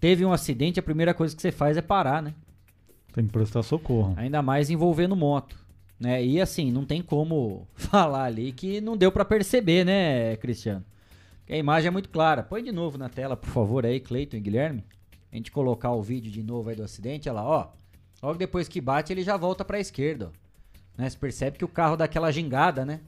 teve 0.00 0.24
um 0.24 0.32
acidente, 0.32 0.78
a 0.78 0.82
primeira 0.82 1.12
coisa 1.12 1.34
que 1.34 1.42
você 1.42 1.50
faz 1.50 1.76
é 1.76 1.82
parar, 1.82 2.22
né? 2.22 2.34
Tem 3.12 3.26
que 3.26 3.32
prestar 3.32 3.62
socorro. 3.62 4.14
Ainda 4.16 4.40
mais 4.42 4.70
envolvendo 4.70 5.14
moto. 5.14 5.63
Né? 6.04 6.22
E 6.22 6.38
assim, 6.38 6.70
não 6.70 6.84
tem 6.84 7.00
como 7.00 7.66
falar 7.74 8.24
ali 8.24 8.52
que 8.52 8.78
não 8.78 8.94
deu 8.94 9.10
para 9.10 9.24
perceber, 9.24 9.86
né, 9.86 10.36
Cristiano? 10.36 10.84
a 11.48 11.56
imagem 11.56 11.88
é 11.88 11.90
muito 11.90 12.10
clara. 12.10 12.42
Põe 12.42 12.62
de 12.62 12.70
novo 12.72 12.98
na 12.98 13.08
tela, 13.08 13.36
por 13.36 13.48
favor, 13.48 13.86
aí, 13.86 13.98
Cleiton 14.00 14.36
e 14.36 14.40
Guilherme. 14.40 14.84
A 15.32 15.36
gente 15.36 15.50
colocar 15.50 15.92
o 15.92 16.02
vídeo 16.02 16.30
de 16.30 16.42
novo 16.42 16.68
aí 16.68 16.76
do 16.76 16.82
acidente, 16.82 17.28
olha 17.28 17.40
lá, 17.40 17.44
ó. 17.44 17.68
Logo 18.22 18.38
depois 18.38 18.68
que 18.68 18.80
bate, 18.82 19.12
ele 19.12 19.22
já 19.22 19.36
volta 19.36 19.64
para 19.64 19.78
a 19.78 19.80
esquerda, 19.80 20.30
ó. 20.30 20.44
Né? 20.96 21.08
Você 21.08 21.16
percebe 21.16 21.56
que 21.56 21.64
o 21.64 21.68
carro 21.68 21.96
dá 21.96 22.04
aquela 22.04 22.30
gingada, 22.30 22.84
né? 22.84 23.00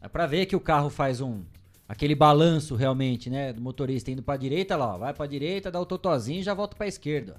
É 0.00 0.08
para 0.08 0.26
ver 0.26 0.46
que 0.46 0.56
o 0.56 0.60
carro 0.60 0.90
faz 0.90 1.20
um 1.20 1.42
aquele 1.88 2.14
balanço 2.14 2.74
realmente, 2.74 3.28
né, 3.28 3.52
do 3.52 3.60
motorista 3.60 4.10
indo 4.10 4.22
para 4.22 4.38
direita 4.38 4.76
lá, 4.76 4.94
ó, 4.94 4.98
vai 4.98 5.12
para 5.12 5.26
direita, 5.26 5.70
dá 5.70 5.78
o 5.78 5.84
totozinho 5.84 6.40
e 6.40 6.42
já 6.42 6.54
volta 6.54 6.74
para 6.74 6.86
esquerda. 6.86 7.36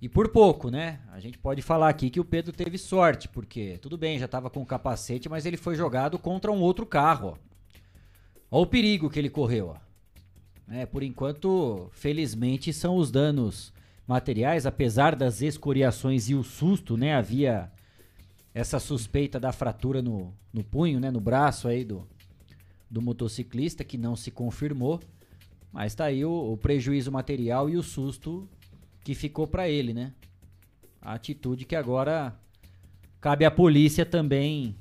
E 0.00 0.08
por 0.08 0.28
pouco, 0.28 0.70
né? 0.70 1.00
A 1.10 1.18
gente 1.18 1.36
pode 1.36 1.60
falar 1.60 1.88
aqui 1.88 2.08
que 2.08 2.20
o 2.20 2.24
Pedro 2.24 2.52
teve 2.52 2.78
sorte, 2.78 3.28
porque 3.28 3.78
tudo 3.82 3.98
bem, 3.98 4.18
já 4.18 4.26
estava 4.26 4.48
com 4.48 4.62
o 4.62 4.66
capacete, 4.66 5.28
mas 5.28 5.44
ele 5.44 5.56
foi 5.56 5.74
jogado 5.74 6.18
contra 6.18 6.52
um 6.52 6.60
outro 6.60 6.86
carro, 6.86 7.30
ó. 7.30 7.48
Olha 8.50 8.62
o 8.62 8.66
perigo 8.66 9.10
que 9.10 9.18
ele 9.18 9.28
correu, 9.28 9.74
ó. 9.74 9.76
É, 10.70 10.86
por 10.86 11.02
enquanto, 11.02 11.90
felizmente, 11.92 12.72
são 12.72 12.96
os 12.96 13.10
danos 13.10 13.72
materiais, 14.06 14.66
apesar 14.66 15.16
das 15.16 15.42
escoriações 15.42 16.30
e 16.30 16.34
o 16.34 16.44
susto, 16.44 16.96
né? 16.96 17.14
Havia 17.14 17.70
essa 18.54 18.78
suspeita 18.78 19.38
da 19.38 19.52
fratura 19.52 20.00
no, 20.00 20.32
no 20.52 20.64
punho, 20.64 20.98
né, 20.98 21.10
no 21.10 21.20
braço 21.20 21.68
aí 21.68 21.84
do, 21.84 22.06
do 22.90 23.02
motociclista, 23.02 23.84
que 23.84 23.98
não 23.98 24.16
se 24.16 24.30
confirmou. 24.30 25.00
Mas 25.72 25.94
tá 25.94 26.04
aí 26.04 26.24
o, 26.24 26.52
o 26.52 26.56
prejuízo 26.56 27.12
material 27.12 27.68
e 27.68 27.76
o 27.76 27.82
susto 27.82 28.48
que 29.08 29.14
ficou 29.14 29.46
para 29.46 29.66
ele, 29.66 29.94
né? 29.94 30.12
A 31.00 31.14
atitude 31.14 31.64
que 31.64 31.74
agora 31.74 32.38
cabe 33.22 33.46
à 33.46 33.50
polícia 33.50 34.04
também 34.04 34.76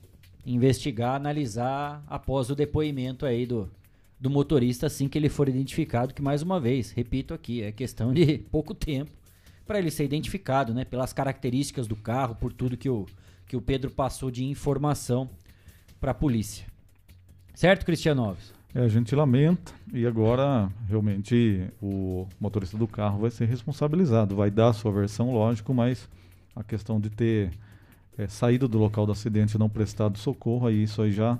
investigar, 0.45 1.15
analisar 1.15 2.03
após 2.07 2.49
o 2.49 2.55
depoimento 2.55 3.25
aí 3.25 3.45
do, 3.45 3.71
do 4.19 4.29
motorista 4.29 4.87
assim 4.87 5.07
que 5.07 5.17
ele 5.17 5.29
for 5.29 5.47
identificado, 5.47 6.13
que 6.13 6.21
mais 6.21 6.41
uma 6.41 6.59
vez, 6.59 6.91
repito 6.91 7.33
aqui, 7.33 7.63
é 7.63 7.71
questão 7.71 8.13
de 8.13 8.39
pouco 8.51 8.73
tempo 8.73 9.11
para 9.65 9.79
ele 9.79 9.89
ser 9.89 10.03
identificado, 10.03 10.73
né, 10.73 10.83
pelas 10.83 11.13
características 11.13 11.87
do 11.87 11.95
carro, 11.95 12.35
por 12.35 12.51
tudo 12.51 12.75
que 12.75 12.89
o 12.89 13.05
que 13.45 13.55
o 13.55 13.61
Pedro 13.61 13.89
passou 13.89 14.29
de 14.29 14.43
informação 14.43 15.29
para 16.01 16.11
a 16.11 16.13
polícia. 16.13 16.67
Certo, 17.53 17.85
Cristiano 17.85 18.25
Alves? 18.25 18.56
É, 18.77 18.81
a 18.81 18.87
gente 18.87 19.15
lamenta 19.15 19.73
e 19.91 20.05
agora 20.05 20.69
realmente 20.87 21.67
o 21.81 22.27
motorista 22.39 22.77
do 22.77 22.87
carro 22.87 23.21
vai 23.21 23.31
ser 23.31 23.45
responsabilizado, 23.45 24.35
vai 24.35 24.51
dar 24.51 24.67
a 24.67 24.73
sua 24.73 24.91
versão, 24.91 25.33
lógico, 25.33 25.73
mas 25.73 26.07
a 26.55 26.63
questão 26.63 26.99
de 26.99 27.09
ter 27.09 27.49
é, 28.15 28.27
saído 28.27 28.67
do 28.67 28.77
local 28.77 29.07
do 29.07 29.11
acidente 29.11 29.55
e 29.55 29.57
não 29.57 29.67
prestado 29.67 30.19
socorro, 30.19 30.67
aí 30.67 30.83
isso 30.83 31.01
aí 31.01 31.11
já 31.11 31.39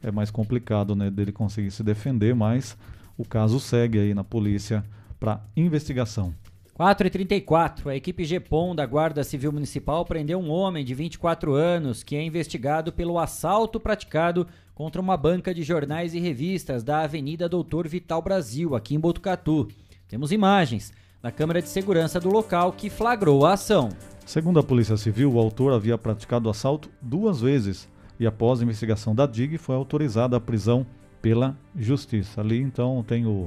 é 0.00 0.12
mais 0.12 0.30
complicado, 0.30 0.94
né, 0.94 1.10
dele 1.10 1.32
conseguir 1.32 1.72
se 1.72 1.82
defender, 1.82 2.36
mas 2.36 2.78
o 3.18 3.24
caso 3.24 3.58
segue 3.58 3.98
aí 3.98 4.14
na 4.14 4.22
polícia 4.22 4.84
para 5.18 5.40
investigação. 5.56 6.32
4h34, 6.78 7.88
a 7.88 7.96
equipe 7.96 8.22
GEPOM 8.22 8.76
da 8.76 8.86
Guarda 8.86 9.24
Civil 9.24 9.50
Municipal 9.50 10.04
prendeu 10.04 10.38
um 10.38 10.50
homem 10.50 10.84
de 10.84 10.94
24 10.94 11.52
anos 11.52 12.04
que 12.04 12.14
é 12.14 12.22
investigado 12.22 12.92
pelo 12.92 13.18
assalto 13.18 13.80
praticado 13.80 14.46
contra 14.76 15.00
uma 15.00 15.16
banca 15.16 15.54
de 15.54 15.62
jornais 15.62 16.12
e 16.12 16.20
revistas 16.20 16.84
da 16.84 17.00
Avenida 17.00 17.48
Doutor 17.48 17.88
Vital 17.88 18.20
Brasil, 18.20 18.76
aqui 18.76 18.94
em 18.94 19.00
Botucatu. 19.00 19.68
Temos 20.06 20.32
imagens 20.32 20.92
da 21.22 21.32
câmera 21.32 21.62
de 21.62 21.68
segurança 21.70 22.20
do 22.20 22.28
local 22.28 22.72
que 22.72 22.90
flagrou 22.90 23.46
a 23.46 23.54
ação. 23.54 23.88
Segundo 24.26 24.60
a 24.60 24.62
Polícia 24.62 24.98
Civil, 24.98 25.32
o 25.32 25.38
autor 25.38 25.72
havia 25.72 25.96
praticado 25.96 26.46
o 26.46 26.50
assalto 26.50 26.90
duas 27.00 27.40
vezes 27.40 27.88
e 28.20 28.26
após 28.26 28.60
a 28.60 28.64
investigação 28.64 29.14
da 29.14 29.24
DIG 29.24 29.56
foi 29.56 29.74
autorizada 29.74 30.36
a 30.36 30.40
prisão 30.40 30.86
pela 31.22 31.56
Justiça. 31.74 32.42
Ali 32.42 32.60
então 32.60 33.02
tem 33.02 33.24
o 33.24 33.46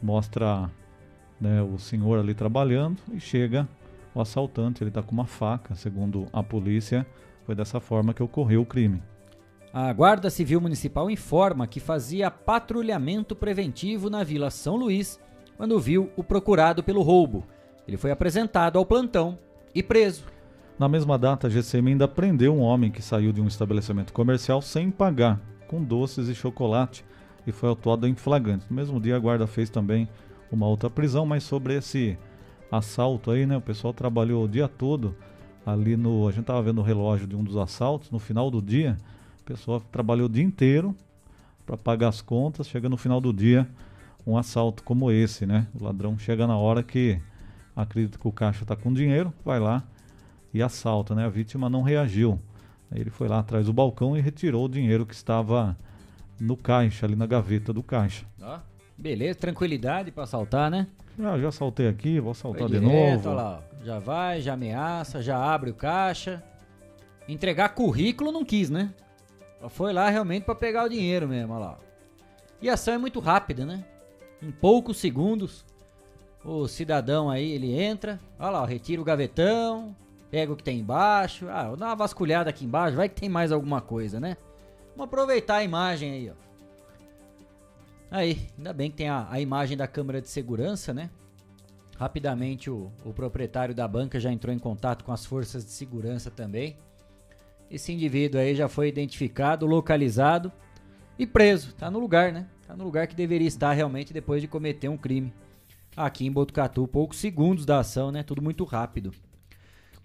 mostra 0.00 0.70
né, 1.40 1.62
o 1.62 1.80
senhor 1.80 2.20
ali 2.20 2.32
trabalhando 2.32 2.98
e 3.12 3.18
chega 3.18 3.68
o 4.14 4.20
assaltante, 4.20 4.84
ele 4.84 4.90
está 4.90 5.02
com 5.02 5.10
uma 5.10 5.26
faca, 5.26 5.74
segundo 5.74 6.28
a 6.32 6.44
polícia, 6.44 7.04
foi 7.44 7.56
dessa 7.56 7.80
forma 7.80 8.14
que 8.14 8.22
ocorreu 8.22 8.62
o 8.62 8.66
crime. 8.66 9.02
A 9.76 9.92
Guarda 9.92 10.30
Civil 10.30 10.60
Municipal 10.60 11.10
informa 11.10 11.66
que 11.66 11.80
fazia 11.80 12.30
patrulhamento 12.30 13.34
preventivo 13.34 14.08
na 14.08 14.22
Vila 14.22 14.48
São 14.48 14.76
Luís 14.76 15.18
quando 15.56 15.80
viu 15.80 16.12
o 16.14 16.22
procurado 16.22 16.80
pelo 16.80 17.02
roubo. 17.02 17.44
Ele 17.84 17.96
foi 17.96 18.12
apresentado 18.12 18.78
ao 18.78 18.86
plantão 18.86 19.36
e 19.74 19.82
preso. 19.82 20.26
Na 20.78 20.88
mesma 20.88 21.18
data, 21.18 21.48
a 21.48 21.50
GCM 21.50 21.90
ainda 21.90 22.06
prendeu 22.06 22.54
um 22.54 22.60
homem 22.60 22.88
que 22.88 23.02
saiu 23.02 23.32
de 23.32 23.40
um 23.40 23.48
estabelecimento 23.48 24.12
comercial 24.12 24.62
sem 24.62 24.92
pagar, 24.92 25.40
com 25.66 25.82
doces 25.82 26.28
e 26.28 26.36
chocolate, 26.36 27.04
e 27.44 27.50
foi 27.50 27.68
autuado 27.68 28.06
em 28.06 28.14
flagrante. 28.14 28.66
No 28.70 28.76
mesmo 28.76 29.00
dia, 29.00 29.16
a 29.16 29.18
guarda 29.18 29.44
fez 29.44 29.68
também 29.68 30.08
uma 30.52 30.68
outra 30.68 30.88
prisão, 30.88 31.26
mas 31.26 31.42
sobre 31.42 31.74
esse 31.74 32.16
assalto 32.70 33.32
aí, 33.32 33.44
né? 33.44 33.56
O 33.56 33.60
pessoal 33.60 33.92
trabalhou 33.92 34.44
o 34.44 34.48
dia 34.48 34.68
todo 34.68 35.16
ali 35.66 35.96
no. 35.96 36.28
A 36.28 36.30
gente 36.30 36.44
tava 36.44 36.62
vendo 36.62 36.78
o 36.78 36.84
relógio 36.84 37.26
de 37.26 37.34
um 37.34 37.42
dos 37.42 37.56
assaltos, 37.56 38.12
no 38.12 38.20
final 38.20 38.52
do 38.52 38.62
dia, 38.62 38.96
o 39.44 39.46
pessoal 39.46 39.78
trabalhou 39.92 40.26
o 40.26 40.28
dia 40.28 40.42
inteiro 40.42 40.96
para 41.66 41.76
pagar 41.76 42.08
as 42.08 42.22
contas, 42.22 42.66
chega 42.66 42.88
no 42.88 42.96
final 42.96 43.20
do 43.20 43.30
dia 43.32 43.68
um 44.26 44.38
assalto 44.38 44.82
como 44.82 45.10
esse, 45.10 45.44
né? 45.44 45.66
O 45.78 45.84
ladrão 45.84 46.18
chega 46.18 46.46
na 46.46 46.56
hora 46.56 46.82
que 46.82 47.20
acredita 47.76 48.18
que 48.18 48.26
o 48.26 48.32
caixa 48.32 48.62
está 48.62 48.74
com 48.74 48.90
dinheiro, 48.92 49.32
vai 49.44 49.60
lá 49.60 49.84
e 50.52 50.62
assalta, 50.62 51.14
né? 51.14 51.26
A 51.26 51.28
vítima 51.28 51.68
não 51.68 51.82
reagiu. 51.82 52.40
Aí 52.90 53.00
ele 53.02 53.10
foi 53.10 53.28
lá 53.28 53.40
atrás 53.40 53.66
do 53.66 53.72
balcão 53.72 54.16
e 54.16 54.20
retirou 54.22 54.64
o 54.64 54.68
dinheiro 54.68 55.04
que 55.04 55.14
estava 55.14 55.76
no 56.40 56.56
caixa, 56.56 57.04
ali 57.04 57.14
na 57.14 57.26
gaveta 57.26 57.70
do 57.70 57.82
caixa. 57.82 58.24
Ó, 58.40 58.58
beleza, 58.96 59.38
tranquilidade 59.38 60.10
para 60.10 60.24
assaltar, 60.24 60.70
né? 60.70 60.86
Ah, 61.18 61.38
já 61.38 61.52
saltei 61.52 61.86
aqui, 61.86 62.18
vou 62.18 62.32
saltar 62.32 62.68
Foi 62.68 62.70
de 62.70 62.80
direto, 62.80 63.14
novo. 63.24 63.28
olha 63.28 63.36
lá, 63.36 63.62
ó. 63.62 63.84
já 63.84 63.98
vai, 63.98 64.40
já 64.40 64.54
ameaça, 64.54 65.22
já 65.22 65.36
abre 65.36 65.70
o 65.70 65.74
caixa. 65.74 66.42
Entregar 67.28 67.68
currículo 67.70 68.32
não 68.32 68.44
quis, 68.44 68.70
né? 68.70 68.90
Foi 69.68 69.92
lá 69.92 70.08
realmente 70.08 70.44
para 70.44 70.54
pegar 70.54 70.84
o 70.84 70.88
dinheiro 70.88 71.28
mesmo, 71.28 71.54
olha 71.54 71.64
lá. 71.64 71.78
E 72.60 72.68
a 72.68 72.74
ação 72.74 72.94
é 72.94 72.98
muito 72.98 73.20
rápida, 73.20 73.66
né? 73.66 73.84
Em 74.42 74.50
poucos 74.50 74.98
segundos, 74.98 75.64
o 76.44 76.68
cidadão 76.68 77.30
aí, 77.30 77.52
ele 77.52 77.78
entra, 77.78 78.20
olha 78.38 78.50
lá, 78.50 78.66
retira 78.66 79.00
o 79.00 79.04
gavetão, 79.04 79.96
pega 80.30 80.52
o 80.52 80.56
que 80.56 80.62
tem 80.62 80.80
embaixo. 80.80 81.48
Ah, 81.48 81.74
dar 81.76 81.86
uma 81.86 81.96
vasculhada 81.96 82.50
aqui 82.50 82.64
embaixo, 82.64 82.96
vai 82.96 83.08
que 83.08 83.20
tem 83.20 83.28
mais 83.28 83.52
alguma 83.52 83.80
coisa, 83.80 84.20
né? 84.20 84.36
Vamos 84.96 85.06
aproveitar 85.06 85.56
a 85.56 85.64
imagem 85.64 86.12
aí, 86.12 86.30
ó. 86.30 86.44
Aí, 88.10 88.48
ainda 88.56 88.72
bem 88.72 88.90
que 88.90 88.96
tem 88.96 89.08
a, 89.08 89.26
a 89.30 89.40
imagem 89.40 89.76
da 89.76 89.88
câmera 89.88 90.20
de 90.20 90.28
segurança, 90.28 90.94
né? 90.94 91.10
Rapidamente 91.96 92.70
o, 92.70 92.92
o 93.04 93.12
proprietário 93.12 93.74
da 93.74 93.88
banca 93.88 94.20
já 94.20 94.32
entrou 94.32 94.54
em 94.54 94.58
contato 94.58 95.04
com 95.04 95.12
as 95.12 95.24
forças 95.24 95.64
de 95.64 95.70
segurança 95.70 96.30
também. 96.30 96.76
Esse 97.74 97.92
indivíduo 97.92 98.40
aí 98.40 98.54
já 98.54 98.68
foi 98.68 98.86
identificado, 98.86 99.66
localizado 99.66 100.52
e 101.18 101.26
preso. 101.26 101.74
Tá 101.74 101.90
no 101.90 101.98
lugar, 101.98 102.32
né? 102.32 102.46
Tá 102.64 102.76
no 102.76 102.84
lugar 102.84 103.08
que 103.08 103.16
deveria 103.16 103.48
estar 103.48 103.72
realmente 103.72 104.12
depois 104.12 104.40
de 104.40 104.46
cometer 104.46 104.88
um 104.88 104.96
crime. 104.96 105.34
Aqui 105.96 106.24
em 106.24 106.30
Botucatu, 106.30 106.86
poucos 106.86 107.18
segundos 107.18 107.66
da 107.66 107.80
ação, 107.80 108.12
né? 108.12 108.22
Tudo 108.22 108.40
muito 108.40 108.62
rápido. 108.62 109.12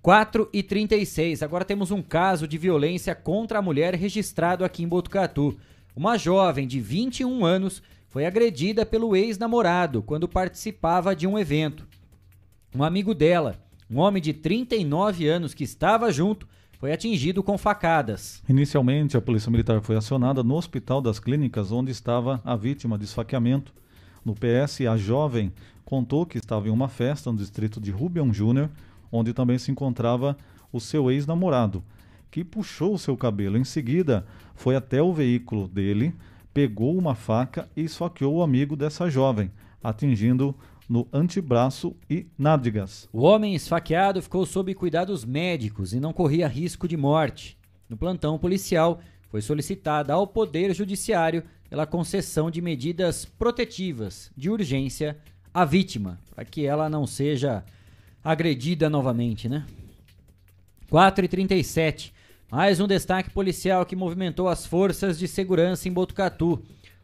4 0.01 0.49
e 0.51 0.63
36. 0.63 1.43
Agora 1.43 1.63
temos 1.63 1.91
um 1.91 2.01
caso 2.01 2.47
de 2.47 2.57
violência 2.57 3.13
contra 3.13 3.59
a 3.59 3.61
mulher 3.61 3.93
registrado 3.93 4.65
aqui 4.65 4.81
em 4.81 4.87
Botucatu. 4.87 5.55
Uma 5.95 6.17
jovem 6.17 6.65
de 6.65 6.79
21 6.79 7.45
anos 7.45 7.83
foi 8.07 8.25
agredida 8.25 8.83
pelo 8.83 9.15
ex-namorado 9.15 10.01
quando 10.01 10.27
participava 10.27 11.15
de 11.15 11.27
um 11.27 11.37
evento. 11.37 11.87
Um 12.73 12.83
amigo 12.83 13.13
dela, 13.13 13.63
um 13.87 13.99
homem 13.99 14.23
de 14.23 14.33
39 14.33 15.27
anos 15.27 15.53
que 15.53 15.63
estava 15.63 16.11
junto, 16.11 16.47
foi 16.79 16.93
atingido 16.93 17.43
com 17.43 17.57
facadas. 17.57 18.41
Inicialmente, 18.47 19.17
a 19.17 19.21
Polícia 19.21 19.51
Militar 19.51 19.81
foi 19.81 19.97
acionada 19.97 20.41
no 20.41 20.55
Hospital 20.55 21.01
das 21.01 21.19
Clínicas, 21.19 21.73
onde 21.73 21.91
estava 21.91 22.41
a 22.45 22.55
vítima 22.55 22.97
de 22.97 23.03
esfaqueamento. 23.03 23.73
No 24.23 24.33
PS, 24.33 24.81
a 24.89 24.95
jovem 24.95 25.51
contou 25.83 26.25
que 26.25 26.37
estava 26.37 26.69
em 26.69 26.71
uma 26.71 26.87
festa 26.87 27.29
no 27.29 27.37
distrito 27.37 27.81
de 27.81 27.91
Rubião 27.91 28.33
Júnior, 28.33 28.69
onde 29.11 29.33
também 29.33 29.57
se 29.57 29.69
encontrava 29.69 30.37
o 30.71 30.79
seu 30.79 31.11
ex-namorado, 31.11 31.83
que 32.31 32.45
puxou 32.45 32.93
o 32.93 32.99
seu 32.99 33.17
cabelo. 33.17 33.57
Em 33.57 33.65
seguida, 33.65 34.25
foi 34.55 34.77
até 34.77 35.01
o 35.01 35.13
veículo 35.13 35.67
dele, 35.67 36.15
pegou 36.53 36.97
uma 36.97 37.13
faca 37.13 37.67
e 37.75 37.83
esfaqueou 37.83 38.37
o 38.37 38.43
amigo 38.43 38.77
dessa 38.77 39.09
jovem, 39.09 39.51
atingindo 39.83 40.55
no 40.89 41.07
antebraço 41.13 41.95
e 42.09 42.25
nádegas. 42.35 43.07
O 43.13 43.21
homem 43.21 43.53
esfaqueado 43.53 44.21
ficou 44.23 44.43
sob 44.45 44.73
cuidados 44.73 45.23
médicos 45.23 45.93
e 45.93 45.99
não 45.99 46.11
corria 46.11 46.47
risco 46.47 46.87
de 46.87 46.97
morte. 46.97 47.55
No 47.87 47.95
plantão 47.95 48.39
policial, 48.39 48.99
foi 49.29 49.41
solicitada 49.41 50.11
ao 50.11 50.25
Poder 50.25 50.73
Judiciário 50.73 51.43
pela 51.69 51.85
concessão 51.85 52.49
de 52.49 52.59
medidas 52.61 53.23
protetivas 53.23 54.31
de 54.35 54.49
urgência 54.49 55.15
à 55.53 55.63
vítima, 55.63 56.19
para 56.33 56.43
que 56.43 56.65
ela 56.65 56.89
não 56.89 57.05
seja 57.05 57.63
agredida 58.23 58.89
novamente, 58.89 59.47
né? 59.47 59.65
4 60.89 61.23
e 61.23 61.27
37. 61.27 62.11
Mais 62.51 62.79
um 62.79 62.87
destaque 62.87 63.29
policial 63.29 63.85
que 63.85 63.95
movimentou 63.95 64.47
as 64.47 64.65
forças 64.65 65.19
de 65.19 65.27
segurança 65.27 65.87
em 65.87 65.93
Botucatu. 65.93 66.63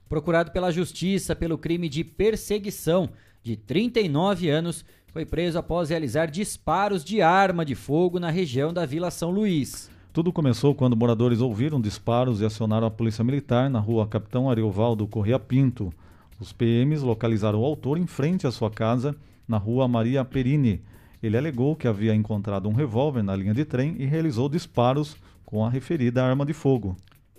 Procurado 0.10 0.50
pela 0.50 0.72
justiça 0.72 1.36
pelo 1.36 1.58
crime 1.58 1.88
de 1.88 2.04
perseguição, 2.04 3.10
de 3.46 3.56
39 3.56 4.50
anos, 4.50 4.84
foi 5.14 5.24
preso 5.24 5.60
após 5.60 5.90
realizar 5.90 6.26
disparos 6.26 7.06
de 7.06 7.22
arma 7.22 7.64
de 7.64 7.76
fogo 7.76 8.20
na 8.20 8.32
região 8.32 8.74
da 8.74 8.88
Vila 8.88 9.12
São 9.12 9.30
Luís. 9.30 9.88
Tudo 10.12 10.34
começou 10.34 10.74
quando 10.74 10.98
moradores 10.98 11.42
ouviram 11.42 11.80
disparos 11.80 12.42
e 12.42 12.46
acionaram 12.46 12.88
a 12.88 12.92
polícia 12.92 13.24
militar 13.24 13.70
na 13.70 13.78
rua 13.78 14.08
Capitão 14.08 14.50
Ariovaldo 14.50 15.06
Correia 15.06 15.38
Pinto. 15.38 15.94
Os 16.40 16.52
PMs 16.52 17.04
localizaram 17.04 17.62
o 17.62 17.66
autor 17.66 18.00
em 18.00 18.08
frente 18.08 18.48
à 18.48 18.52
sua 18.52 18.72
casa, 18.72 19.16
na 19.48 19.60
rua 19.60 19.88
Maria 19.88 20.26
Perini. 20.26 20.82
Ele 21.22 21.38
alegou 21.38 21.76
que 21.76 21.88
havia 21.88 22.16
encontrado 22.16 22.68
um 22.68 22.74
revólver 22.74 23.22
na 23.22 23.36
linha 23.36 23.54
de 23.54 23.64
trem 23.64 23.96
e 24.00 24.06
realizou 24.06 24.50
disparos 24.50 25.16
com 25.46 25.64
a 25.64 25.70
referida 25.70 26.26
arma 26.26 26.48
de 26.48 26.54
fogo. 26.54 26.98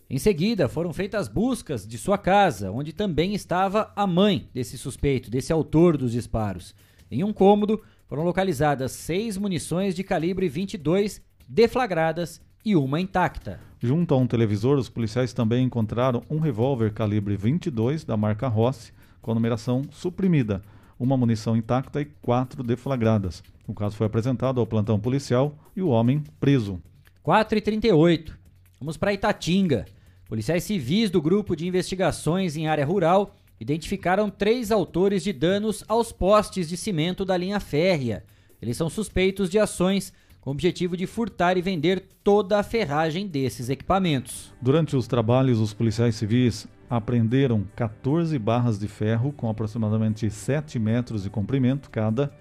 Em 0.09 0.19
seguida, 0.19 0.69
foram 0.69 0.93
feitas 0.93 1.27
buscas 1.27 1.85
de 1.85 1.99
sua 1.99 2.17
casa, 2.17 2.71
onde 2.71 2.93
também 2.93 3.35
estava 3.35 3.93
a 3.97 4.07
mãe 4.07 4.49
desse 4.55 4.79
suspeito, 4.79 5.29
desse 5.29 5.53
autor 5.53 5.97
dos 5.97 6.13
disparos. 6.13 6.77
Em 7.11 7.25
um 7.25 7.33
cômodo, 7.33 7.83
foram 8.07 8.23
localizadas 8.23 8.93
seis 8.93 9.37
munições 9.37 9.97
de 9.97 10.05
calibre 10.05 10.49
22 10.49 11.21
deflagradas 11.49 12.41
e 12.65 12.77
uma 12.77 13.01
intacta. 13.01 13.59
Junto 13.81 14.15
a 14.15 14.17
um 14.17 14.29
televisor, 14.29 14.79
os 14.79 14.89
policiais 14.89 15.33
também 15.33 15.65
encontraram 15.65 16.23
um 16.31 16.39
revólver 16.39 16.93
calibre 16.93 17.37
22 17.37 18.05
da 18.05 18.17
marca 18.17 18.47
Rossi, 18.47 18.93
com 19.21 19.33
a 19.33 19.35
numeração 19.35 19.83
suprimida, 19.91 20.63
uma 21.01 21.17
munição 21.17 21.57
intacta 21.57 22.01
e 22.01 22.05
quatro 22.05 22.63
deflagradas. 22.63 23.43
O 23.67 23.75
caso 23.75 23.97
foi 23.97 24.07
apresentado 24.07 24.61
ao 24.61 24.67
plantão 24.69 25.01
policial 25.01 25.59
e 25.75 25.83
o 25.83 25.89
homem 25.89 26.23
preso. 26.39 26.81
4 27.25 27.59
e 27.59 27.61
38. 27.61 28.39
Vamos 28.79 28.97
para 28.97 29.13
Itatinga. 29.13 29.85
Policiais 30.29 30.65
civis 30.65 31.09
do 31.09 31.23
Grupo 31.23 31.55
de 31.55 31.69
Investigações 31.69 32.57
em 32.57 32.67
Área 32.67 32.85
Rural 32.85 33.37
identificaram 33.61 34.29
três 34.29 34.73
autores 34.73 35.23
de 35.23 35.33
danos 35.33 35.85
aos 35.87 36.11
postes 36.11 36.69
de 36.69 36.77
cimento 36.77 37.25
da 37.25 37.37
linha 37.37 37.61
férrea. 37.61 38.25
Eles 38.61 38.77
são 38.77 38.91
suspeitos 38.91 39.49
de 39.49 39.57
ações 39.57 40.13
com 40.41 40.51
o 40.51 40.53
objetivo 40.53 40.97
de 40.97 41.07
furtar 41.07 41.57
e 41.57 41.63
vender 41.63 42.05
toda 42.25 42.59
a 42.59 42.65
ferragem 42.65 43.29
desses 43.29 43.69
equipamentos. 43.69 44.53
Durante 44.61 44.97
os 44.97 45.07
trabalhos, 45.07 45.61
os 45.61 45.73
policiais 45.73 46.17
civis 46.17 46.67
apreenderam 46.91 47.65
14 47.77 48.37
barras 48.37 48.81
de 48.81 48.89
ferro 48.89 49.33
com 49.33 49.49
aproximadamente 49.49 50.29
7 50.29 50.77
metros 50.81 51.23
de 51.23 51.31
comprimento 51.31 51.89
cada, 51.89 52.33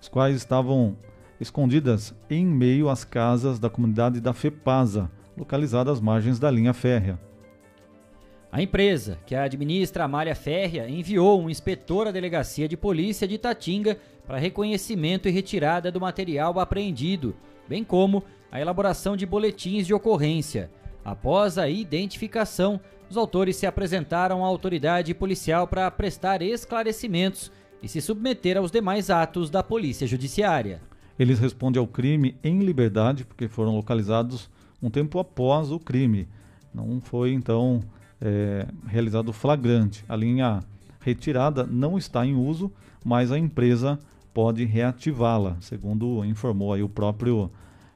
os 0.00 0.08
quais 0.08 0.34
estavam 0.34 0.96
escondidas 1.40 2.12
em 2.28 2.44
meio 2.44 2.88
às 2.88 3.04
casas 3.04 3.60
da 3.60 3.70
comunidade 3.70 4.20
da 4.20 4.32
FEPASA, 4.32 5.08
localizada 5.36 5.92
às 5.92 6.00
margens 6.00 6.40
da 6.40 6.50
linha 6.50 6.74
férrea. 6.74 7.27
A 8.58 8.62
empresa, 8.62 9.20
que 9.24 9.36
administra 9.36 10.02
a 10.02 10.08
malha 10.08 10.34
férrea, 10.34 10.90
enviou 10.90 11.40
um 11.40 11.48
inspetor 11.48 12.08
à 12.08 12.10
delegacia 12.10 12.66
de 12.66 12.76
polícia 12.76 13.28
de 13.28 13.36
Itatinga 13.36 13.96
para 14.26 14.36
reconhecimento 14.36 15.28
e 15.28 15.30
retirada 15.30 15.92
do 15.92 16.00
material 16.00 16.58
apreendido, 16.58 17.36
bem 17.68 17.84
como 17.84 18.24
a 18.50 18.60
elaboração 18.60 19.16
de 19.16 19.24
boletins 19.24 19.86
de 19.86 19.94
ocorrência. 19.94 20.72
Após 21.04 21.56
a 21.56 21.68
identificação, 21.68 22.80
os 23.08 23.16
autores 23.16 23.54
se 23.54 23.64
apresentaram 23.64 24.44
à 24.44 24.48
autoridade 24.48 25.14
policial 25.14 25.68
para 25.68 25.88
prestar 25.92 26.42
esclarecimentos 26.42 27.52
e 27.80 27.86
se 27.86 28.00
submeter 28.00 28.56
aos 28.56 28.72
demais 28.72 29.08
atos 29.08 29.50
da 29.50 29.62
Polícia 29.62 30.04
Judiciária. 30.04 30.82
Eles 31.16 31.38
respondem 31.38 31.78
ao 31.78 31.86
crime 31.86 32.34
em 32.42 32.58
liberdade, 32.58 33.24
porque 33.24 33.46
foram 33.46 33.76
localizados 33.76 34.50
um 34.82 34.90
tempo 34.90 35.20
após 35.20 35.70
o 35.70 35.78
crime. 35.78 36.26
Não 36.74 37.00
foi, 37.00 37.32
então, 37.32 37.84
é, 38.20 38.66
realizado 38.86 39.32
flagrante. 39.32 40.04
A 40.08 40.16
linha 40.16 40.60
retirada 41.00 41.64
não 41.64 41.96
está 41.96 42.24
em 42.26 42.34
uso, 42.34 42.72
mas 43.04 43.32
a 43.32 43.38
empresa 43.38 43.98
pode 44.34 44.64
reativá-la, 44.64 45.56
segundo 45.60 46.24
informou 46.24 46.72
aí 46.72 46.82
o 46.82 46.88
próprio 46.88 47.50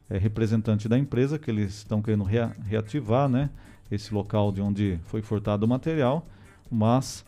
é, 0.09 0.19
representante 0.19 0.89
da 0.89 0.99
empresa, 0.99 1.39
que 1.39 1.51
eles 1.51 1.75
estão 1.75 2.03
querendo 2.03 2.25
rea 2.25 2.53
reativar 2.67 3.29
né, 3.29 3.51
esse 3.91 4.13
local 4.13 4.51
de 4.51 4.61
onde 4.61 4.99
foi 5.05 5.23
furtado 5.23 5.67
o 5.67 5.69
material, 5.69 6.27
mas 6.71 7.25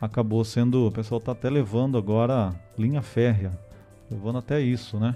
acabou 0.00 0.44
sendo, 0.44 0.86
o 0.86 0.92
pessoal 0.92 1.18
está 1.18 1.32
até 1.32 1.48
levando 1.48 1.96
agora 1.96 2.54
linha 2.78 3.02
férrea, 3.02 3.58
levando 4.10 4.38
até 4.38 4.60
isso, 4.60 4.98
né? 4.98 5.14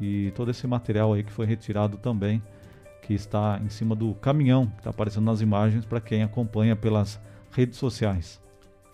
E 0.00 0.32
todo 0.34 0.50
esse 0.50 0.66
material 0.66 1.12
aí 1.12 1.22
que 1.22 1.30
foi 1.30 1.46
retirado 1.46 1.96
também, 1.98 2.42
que 3.02 3.14
está 3.14 3.60
em 3.64 3.68
cima 3.68 3.94
do 3.94 4.14
caminhão, 4.14 4.66
que 4.66 4.78
está 4.78 4.90
aparecendo 4.90 5.24
nas 5.24 5.40
imagens 5.40 5.84
para 5.84 6.00
quem 6.00 6.22
acompanha 6.22 6.76
pelas 6.76 7.20
redes 7.50 7.78
sociais. 7.78 8.40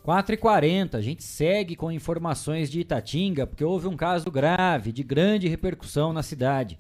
4h40, 0.07 0.95
a 0.95 1.01
gente 1.01 1.25
segue 1.25 1.75
com 1.75 1.91
informações 1.91 2.71
de 2.71 2.81
Itatinga, 2.81 3.47
porque 3.47 3.65
houve 3.65 3.89
um 3.89 3.97
caso 3.97 4.31
grave, 4.31 4.93
de 4.93 5.03
grande 5.03 5.49
repercussão 5.49 6.13
na 6.13 6.23
cidade. 6.23 6.79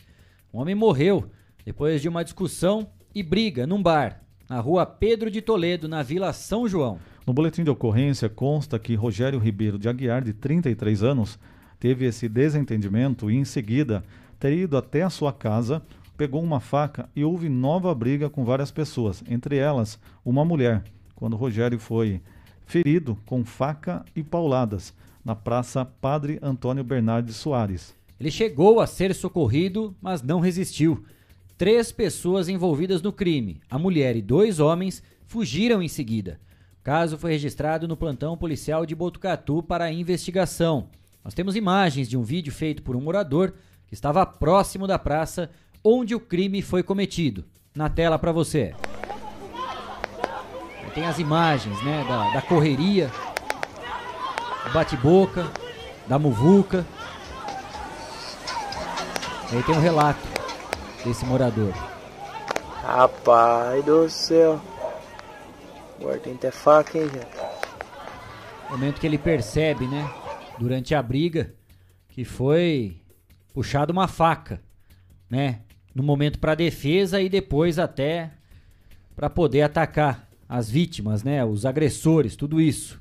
Um 0.54 0.60
homem 0.60 0.76
morreu 0.76 1.28
depois 1.64 2.00
de 2.00 2.08
uma 2.08 2.22
discussão 2.22 2.86
e 3.12 3.24
briga 3.24 3.66
num 3.66 3.82
bar, 3.82 4.22
na 4.48 4.60
rua 4.60 4.86
Pedro 4.86 5.28
de 5.28 5.42
Toledo, 5.42 5.88
na 5.88 6.04
Vila 6.04 6.32
São 6.32 6.68
João. 6.68 7.00
No 7.26 7.32
boletim 7.32 7.64
de 7.64 7.70
ocorrência 7.70 8.28
consta 8.28 8.78
que 8.78 8.94
Rogério 8.94 9.40
Ribeiro 9.40 9.76
de 9.76 9.88
Aguiar, 9.88 10.22
de 10.22 10.32
33 10.32 11.02
anos, 11.02 11.36
teve 11.80 12.04
esse 12.04 12.28
desentendimento 12.28 13.28
e, 13.28 13.34
em 13.34 13.44
seguida, 13.44 14.04
teria 14.38 14.62
ido 14.62 14.76
até 14.76 15.02
a 15.02 15.10
sua 15.10 15.32
casa, 15.32 15.82
pegou 16.16 16.42
uma 16.42 16.60
faca 16.60 17.08
e 17.14 17.22
houve 17.22 17.48
nova 17.48 17.94
briga 17.94 18.30
com 18.30 18.44
várias 18.44 18.70
pessoas, 18.70 19.22
entre 19.28 19.56
elas 19.56 19.98
uma 20.24 20.44
mulher, 20.44 20.82
quando 21.14 21.36
Rogério 21.36 21.78
foi 21.78 22.20
ferido 22.64 23.16
com 23.26 23.44
faca 23.44 24.04
e 24.14 24.22
pauladas 24.22 24.92
na 25.24 25.34
Praça 25.34 25.84
Padre 25.84 26.38
Antônio 26.42 26.82
Bernardes 26.82 27.36
Soares. 27.36 27.94
Ele 28.18 28.30
chegou 28.30 28.80
a 28.80 28.86
ser 28.86 29.14
socorrido, 29.14 29.94
mas 30.00 30.22
não 30.22 30.40
resistiu. 30.40 31.04
Três 31.58 31.92
pessoas 31.92 32.48
envolvidas 32.48 33.02
no 33.02 33.12
crime, 33.12 33.60
a 33.68 33.78
mulher 33.78 34.16
e 34.16 34.22
dois 34.22 34.58
homens, 34.58 35.02
fugiram 35.26 35.82
em 35.82 35.88
seguida. 35.88 36.40
O 36.80 36.82
caso 36.82 37.18
foi 37.18 37.32
registrado 37.32 37.86
no 37.86 37.96
plantão 37.96 38.36
policial 38.36 38.86
de 38.86 38.94
Botucatu 38.94 39.62
para 39.62 39.92
investigação. 39.92 40.88
Nós 41.24 41.34
temos 41.34 41.56
imagens 41.56 42.08
de 42.08 42.16
um 42.16 42.22
vídeo 42.22 42.52
feito 42.52 42.82
por 42.82 42.94
um 42.94 43.00
morador 43.00 43.52
que 43.86 43.94
estava 43.94 44.24
próximo 44.24 44.86
da 44.86 44.98
praça 44.98 45.50
onde 45.86 46.14
o 46.14 46.20
crime 46.20 46.62
foi 46.62 46.82
cometido. 46.82 47.44
Na 47.74 47.88
tela 47.88 48.18
para 48.18 48.32
você 48.32 48.74
tem 50.96 51.04
as 51.04 51.18
imagens, 51.18 51.78
né, 51.84 52.02
da, 52.08 52.30
da 52.30 52.40
correria, 52.40 53.10
bate-boca, 54.72 55.46
da 56.06 56.18
muvuca. 56.18 56.86
Aí 59.52 59.62
tem 59.62 59.74
um 59.74 59.80
relato 59.80 60.26
desse 61.04 61.26
morador. 61.26 61.70
Rapaz 62.82 63.84
do 63.84 64.08
céu. 64.08 64.58
Tem 66.22 66.32
até 66.32 66.50
faca, 66.50 66.96
hein, 66.96 67.10
gente? 67.12 67.26
Momento 68.70 68.98
que 68.98 69.06
ele 69.06 69.18
percebe, 69.18 69.86
né, 69.86 70.10
durante 70.58 70.94
a 70.94 71.02
briga, 71.02 71.54
que 72.08 72.24
foi 72.24 73.02
puxado 73.52 73.92
uma 73.92 74.08
faca, 74.08 74.62
né, 75.28 75.60
no 75.96 76.02
momento 76.02 76.38
para 76.38 76.54
defesa 76.54 77.22
e 77.22 77.28
depois 77.28 77.78
até 77.78 78.30
para 79.16 79.30
poder 79.30 79.62
atacar 79.62 80.28
as 80.46 80.68
vítimas, 80.68 81.24
né, 81.24 81.42
os 81.42 81.64
agressores, 81.64 82.36
tudo 82.36 82.60
isso. 82.60 83.00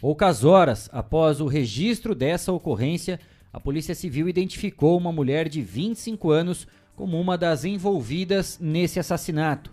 Poucas 0.00 0.44
horas 0.44 0.88
após 0.92 1.40
o 1.40 1.46
registro 1.46 2.14
dessa 2.14 2.52
ocorrência, 2.52 3.18
a 3.52 3.58
Polícia 3.58 3.92
Civil 3.92 4.28
identificou 4.28 4.96
uma 4.96 5.10
mulher 5.10 5.48
de 5.48 5.62
25 5.62 6.30
anos 6.30 6.64
como 6.94 7.20
uma 7.20 7.36
das 7.36 7.64
envolvidas 7.64 8.56
nesse 8.60 9.00
assassinato. 9.00 9.72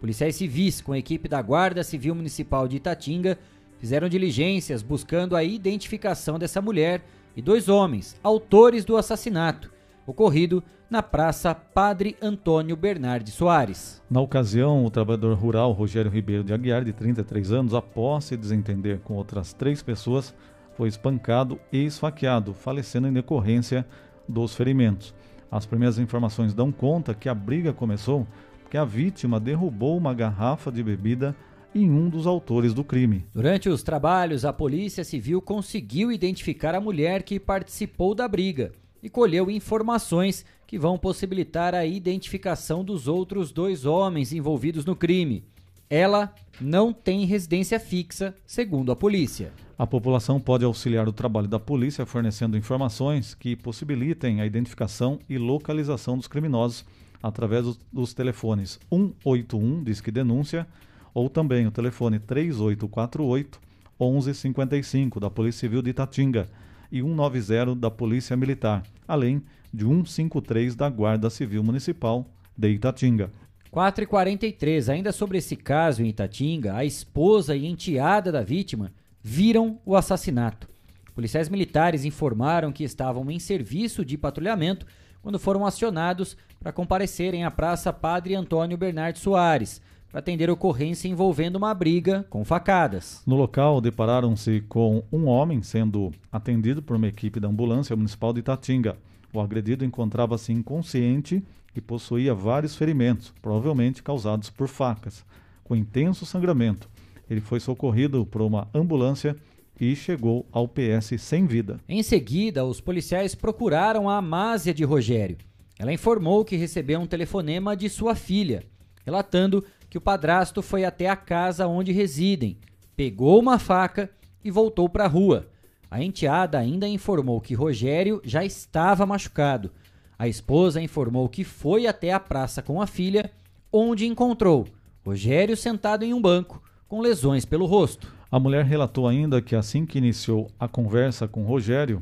Policiais 0.00 0.36
civis, 0.36 0.80
com 0.80 0.92
a 0.92 0.98
equipe 0.98 1.28
da 1.28 1.42
Guarda 1.42 1.84
Civil 1.84 2.14
Municipal 2.14 2.66
de 2.66 2.76
Itatinga, 2.76 3.38
fizeram 3.78 4.08
diligências 4.08 4.82
buscando 4.82 5.36
a 5.36 5.44
identificação 5.44 6.38
dessa 6.38 6.62
mulher 6.62 7.02
e 7.36 7.42
dois 7.42 7.68
homens, 7.68 8.18
autores 8.22 8.86
do 8.86 8.96
assassinato, 8.96 9.70
ocorrido 10.10 10.62
na 10.90 11.02
Praça 11.02 11.54
Padre 11.54 12.16
Antônio 12.20 12.76
Bernardes 12.76 13.34
Soares. 13.34 14.02
Na 14.10 14.20
ocasião, 14.20 14.84
o 14.84 14.90
trabalhador 14.90 15.36
rural 15.36 15.72
Rogério 15.72 16.10
Ribeiro 16.10 16.42
de 16.42 16.52
Aguiar, 16.52 16.84
de 16.84 16.92
33 16.92 17.52
anos, 17.52 17.74
após 17.74 18.24
se 18.24 18.36
desentender 18.36 18.98
com 19.00 19.14
outras 19.14 19.52
três 19.52 19.82
pessoas, 19.82 20.34
foi 20.76 20.88
espancado 20.88 21.58
e 21.72 21.84
esfaqueado, 21.84 22.52
falecendo 22.52 23.06
em 23.06 23.12
decorrência 23.12 23.86
dos 24.28 24.54
ferimentos. 24.54 25.14
As 25.50 25.64
primeiras 25.66 25.98
informações 25.98 26.54
dão 26.54 26.70
conta 26.70 27.14
que 27.14 27.28
a 27.28 27.34
briga 27.34 27.72
começou 27.72 28.26
porque 28.70 28.78
a 28.78 28.84
vítima 28.84 29.40
derrubou 29.40 29.96
uma 29.96 30.14
garrafa 30.14 30.70
de 30.70 30.80
bebida 30.80 31.34
em 31.74 31.90
um 31.90 32.08
dos 32.08 32.26
autores 32.26 32.72
do 32.72 32.84
crime. 32.84 33.26
Durante 33.34 33.68
os 33.68 33.82
trabalhos, 33.82 34.44
a 34.44 34.52
Polícia 34.52 35.02
Civil 35.02 35.42
conseguiu 35.42 36.12
identificar 36.12 36.74
a 36.74 36.80
mulher 36.80 37.24
que 37.24 37.40
participou 37.40 38.14
da 38.14 38.28
briga 38.28 38.72
e 39.02 39.08
colheu 39.08 39.50
informações 39.50 40.44
que 40.66 40.78
vão 40.78 40.98
possibilitar 40.98 41.74
a 41.74 41.84
identificação 41.84 42.84
dos 42.84 43.08
outros 43.08 43.50
dois 43.50 43.84
homens 43.84 44.32
envolvidos 44.32 44.84
no 44.84 44.94
crime. 44.94 45.44
Ela 45.88 46.32
não 46.60 46.92
tem 46.92 47.24
residência 47.24 47.80
fixa, 47.80 48.34
segundo 48.46 48.92
a 48.92 48.96
polícia. 48.96 49.52
A 49.76 49.86
população 49.86 50.38
pode 50.38 50.64
auxiliar 50.64 51.08
o 51.08 51.12
trabalho 51.12 51.48
da 51.48 51.58
polícia 51.58 52.06
fornecendo 52.06 52.56
informações 52.56 53.34
que 53.34 53.56
possibilitem 53.56 54.40
a 54.40 54.46
identificação 54.46 55.18
e 55.28 55.38
localização 55.38 56.16
dos 56.16 56.28
criminosos 56.28 56.84
através 57.22 57.78
dos 57.92 58.14
telefones 58.14 58.78
181 58.90 59.82
Disque 59.82 60.10
Denúncia 60.10 60.66
ou 61.12 61.28
também 61.28 61.66
o 61.66 61.70
telefone 61.70 62.18
3848 62.18 63.60
1155 63.98 65.20
da 65.20 65.28
Polícia 65.28 65.60
Civil 65.60 65.82
de 65.82 65.90
Itatinga 65.90 66.48
e 66.90 67.00
190 67.02 67.74
da 67.74 67.90
Polícia 67.90 68.36
Militar, 68.36 68.82
além 69.06 69.42
de 69.72 69.84
153 69.84 70.74
da 70.74 70.88
Guarda 70.88 71.30
Civil 71.30 71.62
Municipal 71.62 72.26
de 72.56 72.68
Itatinga. 72.70 73.30
4 73.70 74.02
e 74.02 74.06
43 74.06 74.88
ainda 74.88 75.12
sobre 75.12 75.38
esse 75.38 75.54
caso 75.54 76.02
em 76.02 76.08
Itatinga, 76.08 76.74
a 76.74 76.84
esposa 76.84 77.54
e 77.54 77.66
enteada 77.66 78.32
da 78.32 78.42
vítima 78.42 78.92
viram 79.22 79.78
o 79.86 79.94
assassinato. 79.94 80.68
Policiais 81.14 81.48
militares 81.48 82.04
informaram 82.04 82.72
que 82.72 82.82
estavam 82.82 83.30
em 83.30 83.38
serviço 83.38 84.04
de 84.04 84.18
patrulhamento 84.18 84.86
quando 85.22 85.38
foram 85.38 85.64
acionados 85.66 86.36
para 86.58 86.72
comparecerem 86.72 87.44
à 87.44 87.50
Praça 87.50 87.92
Padre 87.92 88.34
Antônio 88.34 88.76
Bernardo 88.76 89.18
Soares, 89.18 89.80
para 90.10 90.18
atender 90.18 90.50
ocorrência 90.50 91.08
envolvendo 91.08 91.56
uma 91.56 91.72
briga 91.72 92.26
com 92.28 92.44
facadas. 92.44 93.22
No 93.26 93.36
local, 93.36 93.80
depararam-se 93.80 94.62
com 94.68 95.04
um 95.12 95.26
homem 95.26 95.62
sendo 95.62 96.12
atendido 96.32 96.82
por 96.82 96.96
uma 96.96 97.06
equipe 97.06 97.38
da 97.38 97.48
ambulância 97.48 97.94
municipal 97.94 98.32
de 98.32 98.40
Itatinga. 98.40 98.98
O 99.32 99.40
agredido 99.40 99.84
encontrava-se 99.84 100.52
inconsciente 100.52 101.42
e 101.74 101.80
possuía 101.80 102.34
vários 102.34 102.74
ferimentos, 102.74 103.32
provavelmente 103.40 104.02
causados 104.02 104.50
por 104.50 104.66
facas, 104.66 105.24
com 105.62 105.76
intenso 105.76 106.26
sangramento. 106.26 106.88
Ele 107.28 107.40
foi 107.40 107.60
socorrido 107.60 108.26
por 108.26 108.42
uma 108.42 108.68
ambulância 108.74 109.36
e 109.80 109.94
chegou 109.94 110.44
ao 110.50 110.66
PS 110.66 111.12
sem 111.18 111.46
vida. 111.46 111.78
Em 111.88 112.02
seguida, 112.02 112.64
os 112.64 112.80
policiais 112.80 113.36
procuraram 113.36 114.10
a 114.10 114.16
Amásia 114.16 114.74
de 114.74 114.82
Rogério. 114.82 115.38
Ela 115.78 115.92
informou 115.92 116.44
que 116.44 116.56
recebeu 116.56 117.00
um 117.00 117.06
telefonema 117.06 117.76
de 117.76 117.88
sua 117.88 118.16
filha, 118.16 118.64
relatando 119.06 119.64
que 119.90 119.98
o 119.98 120.00
padrasto 120.00 120.62
foi 120.62 120.84
até 120.84 121.08
a 121.08 121.16
casa 121.16 121.66
onde 121.66 121.90
residem, 121.90 122.56
pegou 122.96 123.40
uma 123.40 123.58
faca 123.58 124.08
e 124.42 124.50
voltou 124.50 124.88
para 124.88 125.04
a 125.04 125.08
rua. 125.08 125.48
A 125.90 126.00
enteada 126.00 126.56
ainda 126.56 126.86
informou 126.86 127.40
que 127.40 127.54
Rogério 127.54 128.22
já 128.24 128.44
estava 128.44 129.04
machucado. 129.04 129.72
A 130.16 130.28
esposa 130.28 130.80
informou 130.80 131.28
que 131.28 131.42
foi 131.42 131.88
até 131.88 132.12
a 132.12 132.20
praça 132.20 132.62
com 132.62 132.80
a 132.80 132.86
filha, 132.86 133.32
onde 133.72 134.06
encontrou 134.06 134.68
Rogério 135.04 135.56
sentado 135.56 136.04
em 136.04 136.14
um 136.14 136.22
banco, 136.22 136.62
com 136.86 137.00
lesões 137.00 137.44
pelo 137.44 137.66
rosto. 137.66 138.14
A 138.30 138.38
mulher 138.38 138.64
relatou 138.64 139.08
ainda 139.08 139.42
que 139.42 139.56
assim 139.56 139.84
que 139.84 139.98
iniciou 139.98 140.48
a 140.60 140.68
conversa 140.68 141.26
com 141.26 141.42
Rogério, 141.42 142.00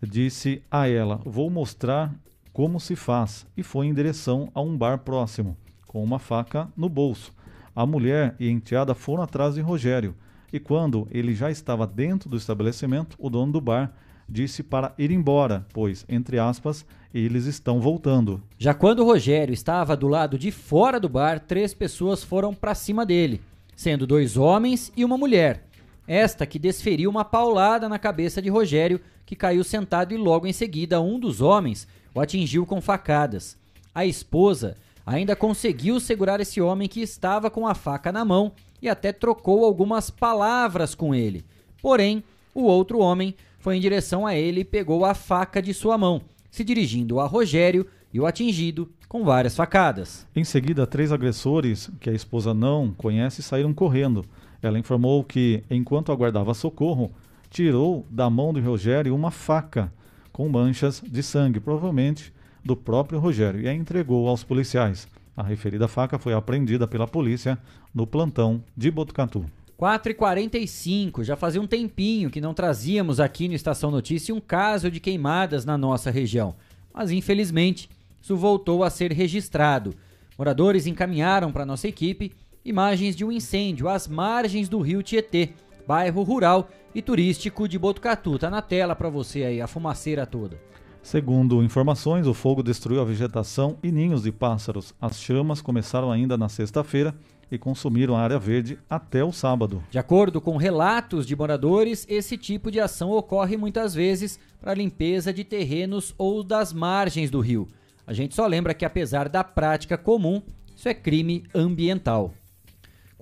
disse 0.00 0.62
a 0.70 0.86
ela: 0.86 1.20
Vou 1.24 1.50
mostrar 1.50 2.14
como 2.52 2.78
se 2.78 2.94
faz, 2.94 3.46
e 3.56 3.62
foi 3.62 3.86
em 3.86 3.94
direção 3.94 4.48
a 4.54 4.60
um 4.60 4.76
bar 4.76 4.98
próximo 4.98 5.56
com 5.96 6.04
uma 6.04 6.18
faca 6.18 6.68
no 6.76 6.90
bolso. 6.90 7.32
A 7.74 7.86
mulher 7.86 8.36
e 8.38 8.46
a 8.46 8.50
enteada 8.50 8.94
foram 8.94 9.22
atrás 9.22 9.54
de 9.54 9.62
Rogério, 9.62 10.14
e 10.52 10.60
quando 10.60 11.08
ele 11.10 11.34
já 11.34 11.50
estava 11.50 11.86
dentro 11.86 12.28
do 12.28 12.36
estabelecimento, 12.36 13.16
o 13.18 13.30
dono 13.30 13.52
do 13.52 13.62
bar 13.62 13.94
disse 14.28 14.62
para 14.62 14.92
ir 14.98 15.10
embora, 15.10 15.64
pois, 15.72 16.04
entre 16.06 16.38
aspas, 16.38 16.84
eles 17.14 17.46
estão 17.46 17.80
voltando. 17.80 18.42
Já 18.58 18.74
quando 18.74 19.06
Rogério 19.06 19.54
estava 19.54 19.96
do 19.96 20.06
lado 20.06 20.38
de 20.38 20.50
fora 20.50 21.00
do 21.00 21.08
bar, 21.08 21.40
três 21.40 21.72
pessoas 21.72 22.22
foram 22.22 22.52
para 22.52 22.74
cima 22.74 23.06
dele, 23.06 23.40
sendo 23.74 24.06
dois 24.06 24.36
homens 24.36 24.92
e 24.94 25.02
uma 25.02 25.16
mulher. 25.16 25.64
Esta 26.06 26.44
que 26.44 26.58
desferiu 26.58 27.08
uma 27.08 27.24
paulada 27.24 27.88
na 27.88 27.98
cabeça 27.98 28.42
de 28.42 28.50
Rogério, 28.50 29.00
que 29.24 29.34
caiu 29.34 29.64
sentado 29.64 30.12
e 30.12 30.18
logo 30.18 30.46
em 30.46 30.52
seguida 30.52 31.00
um 31.00 31.18
dos 31.18 31.40
homens 31.40 31.88
o 32.14 32.20
atingiu 32.20 32.66
com 32.66 32.82
facadas. 32.82 33.56
A 33.94 34.04
esposa 34.04 34.76
ainda 35.06 35.36
conseguiu 35.36 36.00
segurar 36.00 36.40
esse 36.40 36.60
homem 36.60 36.88
que 36.88 37.00
estava 37.00 37.48
com 37.48 37.66
a 37.66 37.74
faca 37.74 38.10
na 38.10 38.24
mão 38.24 38.52
e 38.82 38.88
até 38.88 39.12
trocou 39.12 39.64
algumas 39.64 40.10
palavras 40.10 40.96
com 40.96 41.14
ele. 41.14 41.44
Porém, 41.80 42.24
o 42.52 42.64
outro 42.64 42.98
homem 42.98 43.34
foi 43.60 43.76
em 43.76 43.80
direção 43.80 44.26
a 44.26 44.34
ele 44.34 44.60
e 44.60 44.64
pegou 44.64 45.04
a 45.04 45.14
faca 45.14 45.62
de 45.62 45.72
sua 45.72 45.96
mão, 45.96 46.20
se 46.50 46.64
dirigindo 46.64 47.20
a 47.20 47.26
Rogério 47.26 47.86
e 48.12 48.18
o 48.18 48.26
atingido 48.26 48.90
com 49.08 49.24
várias 49.24 49.54
facadas. 49.54 50.26
Em 50.34 50.42
seguida, 50.42 50.86
três 50.86 51.12
agressores 51.12 51.88
que 52.00 52.10
a 52.10 52.12
esposa 52.12 52.52
não 52.52 52.92
conhece 52.92 53.42
saíram 53.42 53.72
correndo. 53.72 54.24
Ela 54.60 54.78
informou 54.78 55.22
que, 55.22 55.62
enquanto 55.70 56.10
aguardava 56.10 56.54
socorro, 56.54 57.12
tirou 57.48 58.04
da 58.10 58.28
mão 58.28 58.52
de 58.52 58.60
Rogério 58.60 59.14
uma 59.14 59.30
faca 59.30 59.92
com 60.32 60.48
manchas 60.48 61.02
de 61.06 61.22
sangue, 61.22 61.60
provavelmente 61.60 62.32
do 62.66 62.76
próprio 62.76 63.18
Rogério, 63.18 63.60
e 63.60 63.68
a 63.68 63.72
entregou 63.72 64.28
aos 64.28 64.42
policiais. 64.42 65.08
A 65.36 65.42
referida 65.42 65.86
faca 65.86 66.18
foi 66.18 66.34
apreendida 66.34 66.86
pela 66.88 67.06
polícia 67.06 67.56
no 67.94 68.06
plantão 68.06 68.62
de 68.76 68.90
Botucatu. 68.90 69.46
4h45, 69.78 71.22
já 71.22 71.36
fazia 71.36 71.60
um 71.60 71.66
tempinho 71.66 72.30
que 72.30 72.40
não 72.40 72.54
trazíamos 72.54 73.20
aqui 73.20 73.46
no 73.46 73.54
Estação 73.54 73.90
Notícia 73.90 74.34
um 74.34 74.40
caso 74.40 74.90
de 74.90 74.98
queimadas 74.98 75.64
na 75.64 75.76
nossa 75.76 76.10
região. 76.10 76.54
Mas 76.92 77.10
infelizmente, 77.10 77.88
isso 78.20 78.36
voltou 78.36 78.82
a 78.82 78.90
ser 78.90 79.12
registrado. 79.12 79.94
Moradores 80.38 80.86
encaminharam 80.86 81.52
para 81.52 81.66
nossa 81.66 81.86
equipe 81.86 82.32
imagens 82.64 83.14
de 83.14 83.24
um 83.24 83.30
incêndio 83.30 83.88
às 83.88 84.08
margens 84.08 84.68
do 84.68 84.80
rio 84.80 85.02
Tietê, 85.02 85.50
bairro 85.86 86.22
rural 86.22 86.68
e 86.94 87.00
turístico 87.00 87.68
de 87.68 87.78
Botucatu. 87.78 88.38
Tá 88.38 88.50
na 88.50 88.60
tela 88.62 88.96
para 88.96 89.10
você 89.10 89.44
aí, 89.44 89.60
a 89.60 89.66
fumaceira 89.66 90.26
toda. 90.26 90.58
Segundo 91.06 91.62
informações, 91.62 92.26
o 92.26 92.34
fogo 92.34 92.64
destruiu 92.64 93.00
a 93.00 93.04
vegetação 93.04 93.78
e 93.80 93.92
ninhos 93.92 94.24
de 94.24 94.32
pássaros. 94.32 94.92
As 95.00 95.20
chamas 95.20 95.60
começaram 95.62 96.10
ainda 96.10 96.36
na 96.36 96.48
sexta-feira 96.48 97.14
e 97.48 97.56
consumiram 97.56 98.16
a 98.16 98.20
área 98.20 98.40
verde 98.40 98.76
até 98.90 99.22
o 99.22 99.30
sábado. 99.30 99.84
De 99.88 100.00
acordo 100.00 100.40
com 100.40 100.56
relatos 100.56 101.24
de 101.24 101.36
moradores, 101.36 102.04
esse 102.08 102.36
tipo 102.36 102.72
de 102.72 102.80
ação 102.80 103.12
ocorre 103.12 103.56
muitas 103.56 103.94
vezes 103.94 104.40
para 104.60 104.74
limpeza 104.74 105.32
de 105.32 105.44
terrenos 105.44 106.12
ou 106.18 106.42
das 106.42 106.72
margens 106.72 107.30
do 107.30 107.38
rio. 107.38 107.68
A 108.04 108.12
gente 108.12 108.34
só 108.34 108.44
lembra 108.44 108.74
que, 108.74 108.84
apesar 108.84 109.28
da 109.28 109.44
prática 109.44 109.96
comum, 109.96 110.42
isso 110.74 110.88
é 110.88 110.92
crime 110.92 111.44
ambiental. 111.54 112.34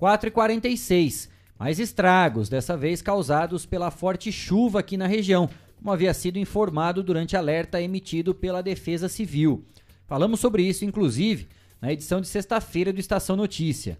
4h46. 0.01 1.29
Mais 1.59 1.79
estragos, 1.79 2.49
dessa 2.49 2.75
vez 2.75 2.99
causados 2.99 3.63
pela 3.63 3.91
forte 3.91 4.31
chuva 4.31 4.79
aqui 4.79 4.97
na 4.97 5.05
região 5.05 5.47
como 5.85 5.93
havia 5.93 6.15
sido 6.15 6.39
informado 6.39 7.03
durante 7.03 7.37
alerta 7.37 7.79
emitido 7.79 8.33
pela 8.33 8.63
Defesa 8.63 9.07
Civil. 9.07 9.63
Falamos 10.07 10.39
sobre 10.39 10.63
isso, 10.63 10.83
inclusive, 10.83 11.47
na 11.79 11.93
edição 11.93 12.19
de 12.19 12.27
sexta-feira 12.27 12.91
do 12.91 12.99
Estação 12.99 13.35
Notícia. 13.35 13.99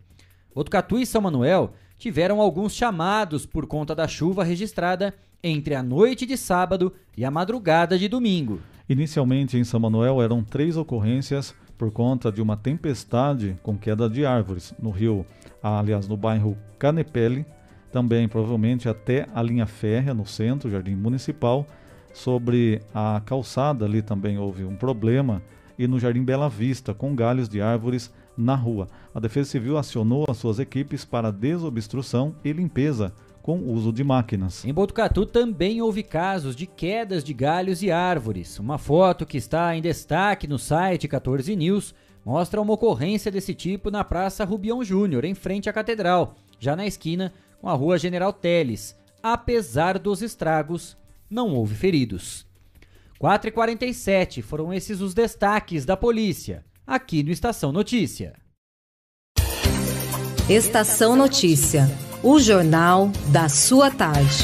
Botucatu 0.56 0.98
e 0.98 1.06
São 1.06 1.22
Manuel 1.22 1.74
tiveram 1.96 2.42
alguns 2.42 2.74
chamados 2.74 3.46
por 3.46 3.68
conta 3.68 3.94
da 3.94 4.08
chuva 4.08 4.44
registrada 4.44 5.14
entre 5.44 5.76
a 5.76 5.84
noite 5.84 6.26
de 6.26 6.36
sábado 6.38 6.92
e 7.16 7.24
a 7.24 7.30
madrugada 7.30 8.00
de 8.00 8.08
domingo. 8.08 8.62
Inicialmente 8.90 9.56
em 9.56 9.64
São 9.64 9.80
Manuel 9.80 10.20
eram 10.24 10.44
três 10.44 10.78
ocorrências 10.78 11.54
por 11.78 11.92
conta 11.92 12.32
de 12.32 12.42
uma 12.42 12.58
tempestade 12.58 13.56
com 13.62 13.78
queda 13.78 14.10
de 14.10 14.26
árvores 14.26 14.74
no 14.82 14.90
rio, 14.90 15.24
aliás, 15.62 16.08
no 16.08 16.18
bairro 16.18 16.58
Canepele, 16.80 17.46
também 17.96 18.28
provavelmente 18.28 18.90
até 18.90 19.26
a 19.34 19.42
linha 19.42 19.66
férrea 19.66 20.14
no 20.14 20.26
centro, 20.26 20.70
Jardim 20.70 20.96
Municipal. 20.96 21.66
Sobre 22.14 22.82
a 22.94 23.22
calçada 23.26 23.86
ali 23.86 24.02
também 24.02 24.38
houve 24.38 24.66
um 24.66 24.76
problema 24.76 25.42
e 25.80 25.88
no 25.88 25.98
Jardim 25.98 26.22
Bela 26.22 26.50
Vista, 26.50 26.94
com 26.94 27.16
galhos 27.16 27.48
de 27.48 27.62
árvores 27.62 28.14
na 28.38 28.54
rua. 28.54 28.90
A 29.14 29.20
Defesa 29.22 29.50
Civil 29.50 29.78
acionou 29.78 30.26
as 30.28 30.36
suas 30.36 30.60
equipes 30.60 31.06
para 31.06 31.32
desobstrução 31.32 32.36
e 32.44 32.52
limpeza 32.52 33.14
com 33.42 33.60
uso 33.60 33.94
de 33.94 34.04
máquinas. 34.04 34.66
Em 34.66 34.74
Botucatu 34.74 35.26
também 35.26 35.82
houve 35.82 36.04
casos 36.04 36.54
de 36.54 36.66
quedas 36.66 37.24
de 37.24 37.34
galhos 37.34 37.82
e 37.82 37.92
árvores. 37.92 38.60
Uma 38.60 38.78
foto 38.78 39.26
que 39.26 39.38
está 39.38 39.74
em 39.74 39.82
destaque 39.82 40.48
no 40.48 40.60
site 40.60 41.08
14 41.08 41.56
News 41.56 41.96
mostra 42.26 42.60
uma 42.60 42.74
ocorrência 42.74 43.32
desse 43.32 43.54
tipo 43.54 43.90
na 43.90 44.04
Praça 44.04 44.44
Rubião 44.44 44.84
Júnior, 44.84 45.24
em 45.24 45.34
frente 45.34 45.70
à 45.70 45.74
Catedral, 45.74 46.36
já 46.60 46.76
na 46.76 46.86
esquina 46.86 47.32
com 47.60 47.70
a 47.70 47.74
rua 47.74 47.98
General 47.98 48.32
Teles. 48.32 48.96
Apesar 49.22 49.98
dos 49.98 50.22
estragos, 50.22 50.98
não 51.30 51.54
houve 51.54 51.76
feridos. 51.76 52.46
4h47 53.20 54.42
foram 54.42 54.74
esses 54.74 55.02
os 55.02 55.14
destaques 55.14 55.86
da 55.86 55.98
polícia, 55.98 56.66
aqui 56.86 57.24
no 57.24 57.32
Estação 57.32 57.72
Notícia. 57.72 58.34
Estação 60.50 61.16
Notícia, 61.16 61.90
o 62.22 62.40
jornal 62.40 63.10
da 63.32 63.50
sua 63.50 63.90
tarde. 63.90 64.44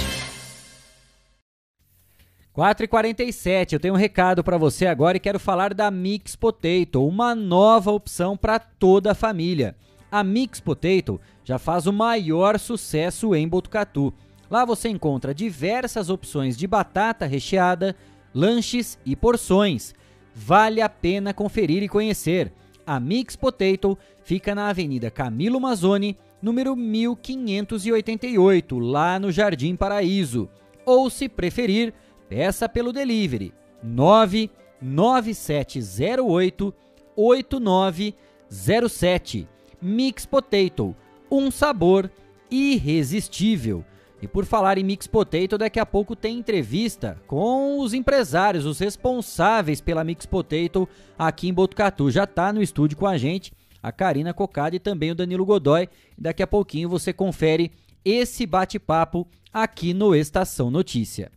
4h47, 2.56 3.74
eu 3.74 3.80
tenho 3.80 3.94
um 3.94 3.98
recado 3.98 4.44
para 4.44 4.58
você 4.58 4.86
agora 4.86 5.16
e 5.16 5.20
quero 5.22 5.40
falar 5.40 5.74
da 5.74 5.90
Mix 5.90 6.36
Potato, 6.36 7.06
uma 7.08 7.34
nova 7.34 7.92
opção 7.92 8.36
para 8.36 8.60
toda 8.60 9.12
a 9.12 9.16
família. 9.16 9.76
A 10.12 10.24
Mix 10.26 10.60
Potato 10.60 11.22
já 11.42 11.58
faz 11.58 11.88
o 11.88 11.94
maior 11.94 12.60
sucesso 12.60 13.34
em 13.34 13.48
Botucatu. 13.48 14.14
Lá 14.50 14.66
você 14.66 14.90
encontra 14.90 15.34
diversas 15.34 16.10
opções 16.10 16.58
de 16.58 16.68
batata 16.68 17.26
recheada, 17.26 17.96
lanches 18.34 19.00
e 19.06 19.16
porções. 19.16 19.96
Vale 20.36 20.82
a 20.82 20.90
pena 20.90 21.34
conferir 21.34 21.82
e 21.82 21.88
conhecer. 21.88 22.52
A 22.86 23.00
Mix 23.00 23.38
Potato 23.38 23.98
fica 24.22 24.54
na 24.54 24.68
Avenida 24.68 25.10
Camilo 25.10 25.62
Mazzoni, 25.62 26.18
número 26.42 26.76
1588, 26.76 28.80
lá 28.80 29.18
no 29.18 29.32
Jardim 29.32 29.78
Paraíso. 29.78 30.50
Ou, 30.86 31.10
se 31.10 31.30
preferir, 31.30 31.94
peça 32.28 32.68
pelo 32.68 32.92
delivery 32.92 33.54
99708 33.82 36.74
8907. 37.16 39.48
Mix 39.82 40.26
Potato, 40.26 40.96
um 41.30 41.50
sabor 41.50 42.12
irresistível. 42.50 43.84
E 44.22 44.28
por 44.28 44.46
falar 44.46 44.78
em 44.78 44.84
Mix 44.84 45.08
Potato, 45.08 45.58
daqui 45.58 45.80
a 45.80 45.86
pouco 45.86 46.16
tem 46.16 46.38
entrevista 46.38 47.18
com 47.26 47.80
os 47.80 47.94
empresários, 47.94 48.66
os 48.66 48.78
responsáveis 48.78 49.82
pela 49.82 50.04
Mix 50.04 50.28
Potato 50.28 50.88
aqui 51.18 51.48
em 51.48 51.54
Botucatu. 51.54 52.12
Já 52.12 52.26
está 52.26 52.54
no 52.54 52.62
estúdio 52.62 52.98
com 52.98 53.08
a 53.08 53.18
gente 53.18 53.52
a 53.82 53.92
Karina 53.92 54.34
Cocada 54.34 54.76
e 54.76 54.80
também 54.80 55.10
o 55.10 55.16
Danilo 55.16 55.46
Godoy. 55.46 55.90
Daqui 56.16 56.44
a 56.44 56.48
pouquinho 56.48 56.88
você 56.88 57.12
confere 57.12 57.72
esse 58.06 58.46
bate-papo 58.46 59.28
aqui 59.52 59.94
no 59.94 60.14
Estação 60.14 60.70
Notícia. 60.70 61.32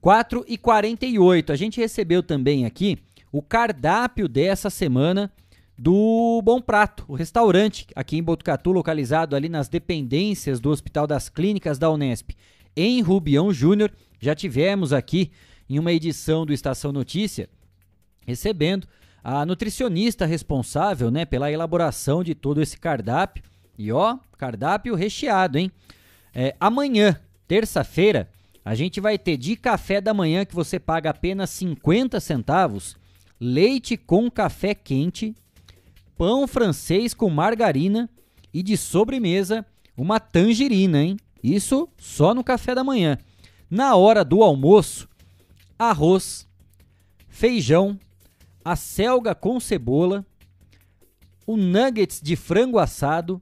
4 0.00 0.44
e 0.48 0.56
48 0.56 1.52
a 1.52 1.56
gente 1.56 1.80
recebeu 1.80 2.22
também 2.22 2.64
aqui 2.66 2.98
o 3.32 3.42
cardápio 3.42 4.28
dessa 4.28 4.70
semana 4.70 5.32
do 5.76 6.40
Bom 6.42 6.60
Prato, 6.60 7.04
o 7.08 7.14
restaurante 7.14 7.86
aqui 7.96 8.16
em 8.16 8.22
Botucatu, 8.22 8.70
localizado 8.70 9.34
ali 9.34 9.48
nas 9.48 9.68
dependências 9.68 10.60
do 10.60 10.70
Hospital 10.70 11.06
das 11.06 11.28
Clínicas 11.28 11.78
da 11.78 11.90
Unesp, 11.90 12.30
em 12.76 13.02
Rubião 13.02 13.52
Júnior. 13.52 13.90
Já 14.20 14.34
tivemos 14.34 14.92
aqui 14.92 15.32
em 15.68 15.78
uma 15.78 15.92
edição 15.92 16.46
do 16.46 16.52
Estação 16.52 16.92
Notícia, 16.92 17.48
recebendo 18.24 18.86
a 19.22 19.44
nutricionista 19.44 20.26
responsável 20.26 21.10
né, 21.10 21.24
pela 21.24 21.50
elaboração 21.50 22.22
de 22.22 22.34
todo 22.34 22.62
esse 22.62 22.78
cardápio. 22.78 23.42
E 23.76 23.90
ó, 23.90 24.18
cardápio 24.38 24.94
recheado, 24.94 25.58
hein? 25.58 25.72
É, 26.32 26.54
amanhã, 26.60 27.18
terça-feira, 27.48 28.30
a 28.64 28.74
gente 28.74 29.00
vai 29.00 29.18
ter 29.18 29.36
de 29.36 29.56
café 29.56 30.00
da 30.00 30.14
manhã 30.14 30.44
que 30.44 30.54
você 30.54 30.78
paga 30.78 31.10
apenas 31.10 31.50
50 31.50 32.20
centavos, 32.20 32.96
leite 33.40 33.96
com 33.96 34.30
café 34.30 34.74
quente 34.74 35.34
pão 36.16 36.46
francês 36.46 37.14
com 37.14 37.28
margarina 37.30 38.08
e 38.52 38.62
de 38.62 38.76
sobremesa 38.76 39.66
uma 39.96 40.18
tangerina, 40.18 41.02
hein? 41.02 41.16
Isso 41.42 41.88
só 41.96 42.34
no 42.34 42.42
café 42.42 42.74
da 42.74 42.82
manhã. 42.82 43.18
Na 43.70 43.94
hora 43.96 44.24
do 44.24 44.42
almoço, 44.42 45.08
arroz, 45.78 46.48
feijão, 47.28 47.98
a 48.64 48.76
selga 48.76 49.34
com 49.34 49.60
cebola, 49.60 50.24
o 51.46 51.56
nuggets 51.56 52.20
de 52.20 52.36
frango 52.36 52.78
assado, 52.78 53.40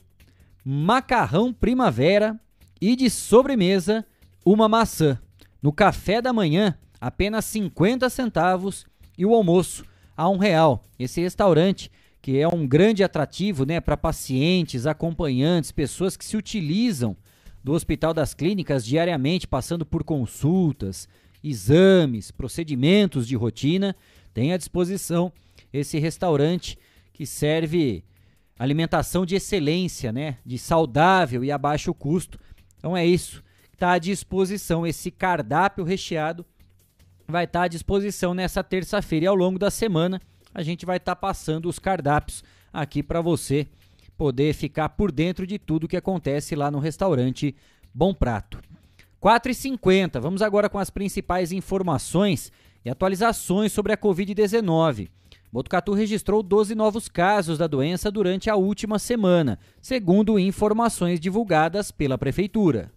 macarrão 0.65 1.53
primavera 1.53 2.39
e 2.81 2.97
de 2.97 3.09
sobremesa 3.09 4.05
uma 4.45 4.69
maçã. 4.69 5.19
No 5.63 5.73
café 5.73 6.21
da 6.21 6.33
manhã, 6.33 6.77
apenas 7.01 7.45
50 7.45 8.11
centavos 8.11 8.85
e 9.17 9.25
o 9.25 9.35
almoço 9.35 9.85
a 10.17 10.29
um 10.29 10.39
real. 10.39 10.85
Esse 10.99 11.21
restaurante 11.21 11.91
que 12.23 12.39
é 12.39 12.47
um 12.47 12.65
grande 12.69 13.03
atrativo 13.03 13.67
né, 13.67 13.81
para 13.81 13.97
pacientes, 13.97 14.87
acompanhantes, 14.87 15.73
pessoas 15.73 16.17
que 16.17 16.25
se 16.25 16.37
utilizam 16.37 17.17
do 17.65 17.73
Hospital 17.73 18.15
das 18.15 18.33
Clínicas 18.33 18.85
diariamente, 18.85 19.49
passando 19.49 19.85
por 19.85 20.05
consultas, 20.05 21.09
exames, 21.43 22.31
procedimentos 22.31 23.27
de 23.27 23.35
rotina. 23.35 23.97
Tem 24.33 24.53
à 24.53 24.57
disposição 24.57 25.33
esse 25.73 25.99
restaurante 25.99 26.79
que 27.13 27.27
serve 27.27 28.05
alimentação 28.57 29.27
de 29.27 29.35
excelência, 29.35 30.13
né, 30.13 30.39
de 30.47 30.59
saudável 30.59 31.43
e 31.43 31.51
a 31.51 31.59
baixo 31.59 31.93
custo. 31.93 32.39
Então 32.79 32.97
é 32.97 33.05
isso. 33.05 33.43
Está 33.73 33.95
à 33.95 33.99
disposição 33.99 34.87
esse 34.87 35.11
cardápio 35.11 35.85
recheado. 35.85 36.47
Vai 37.27 37.45
estar 37.45 37.61
tá 37.61 37.65
à 37.65 37.69
disposição 37.69 38.33
nessa 38.33 38.63
terça-feira 38.63 39.25
e 39.25 39.27
ao 39.27 39.35
longo 39.35 39.59
da 39.59 39.73
semana 39.73 40.21
a 40.55 40.63
gente 40.63 40.87
vai 40.87 40.97
estar 40.97 41.15
tá 41.15 41.21
passando 41.21 41.69
os 41.69 41.79
cardápios 41.79 42.43
aqui 42.73 43.03
para 43.03 43.21
você 43.21 43.67
poder 44.17 44.55
ficar 44.55 44.91
por 44.91 45.11
dentro 45.11 45.47
de 45.47 45.59
tudo 45.59 45.89
que 45.89 45.97
acontece 45.97 46.55
lá 46.55 46.71
no 46.71 46.79
restaurante 46.79 47.55
Bom 47.95 48.15
Prato. 48.15 48.61
4h50, 49.21 50.21
vamos 50.21 50.43
agora 50.43 50.69
com 50.69 50.79
as 50.79 50.91
principais 50.91 51.53
informações 51.53 52.53
e 52.85 52.91
atualizações 52.91 53.73
sobre 53.73 53.93
a 53.93 53.97
Covid-19. 53.97 55.09
Botucatu 55.53 55.93
registrou 55.93 56.43
12 56.43 56.75
novos 56.75 57.09
casos 57.09 57.59
da 57.59 57.67
doença 57.67 58.11
durante 58.11 58.49
a 58.49 58.57
última 58.57 58.99
semana, 58.99 59.59
segundo 59.81 60.39
informações 60.39 61.21
divulgadas 61.21 61.91
pela 61.91 62.17
Prefeitura. 62.17 62.91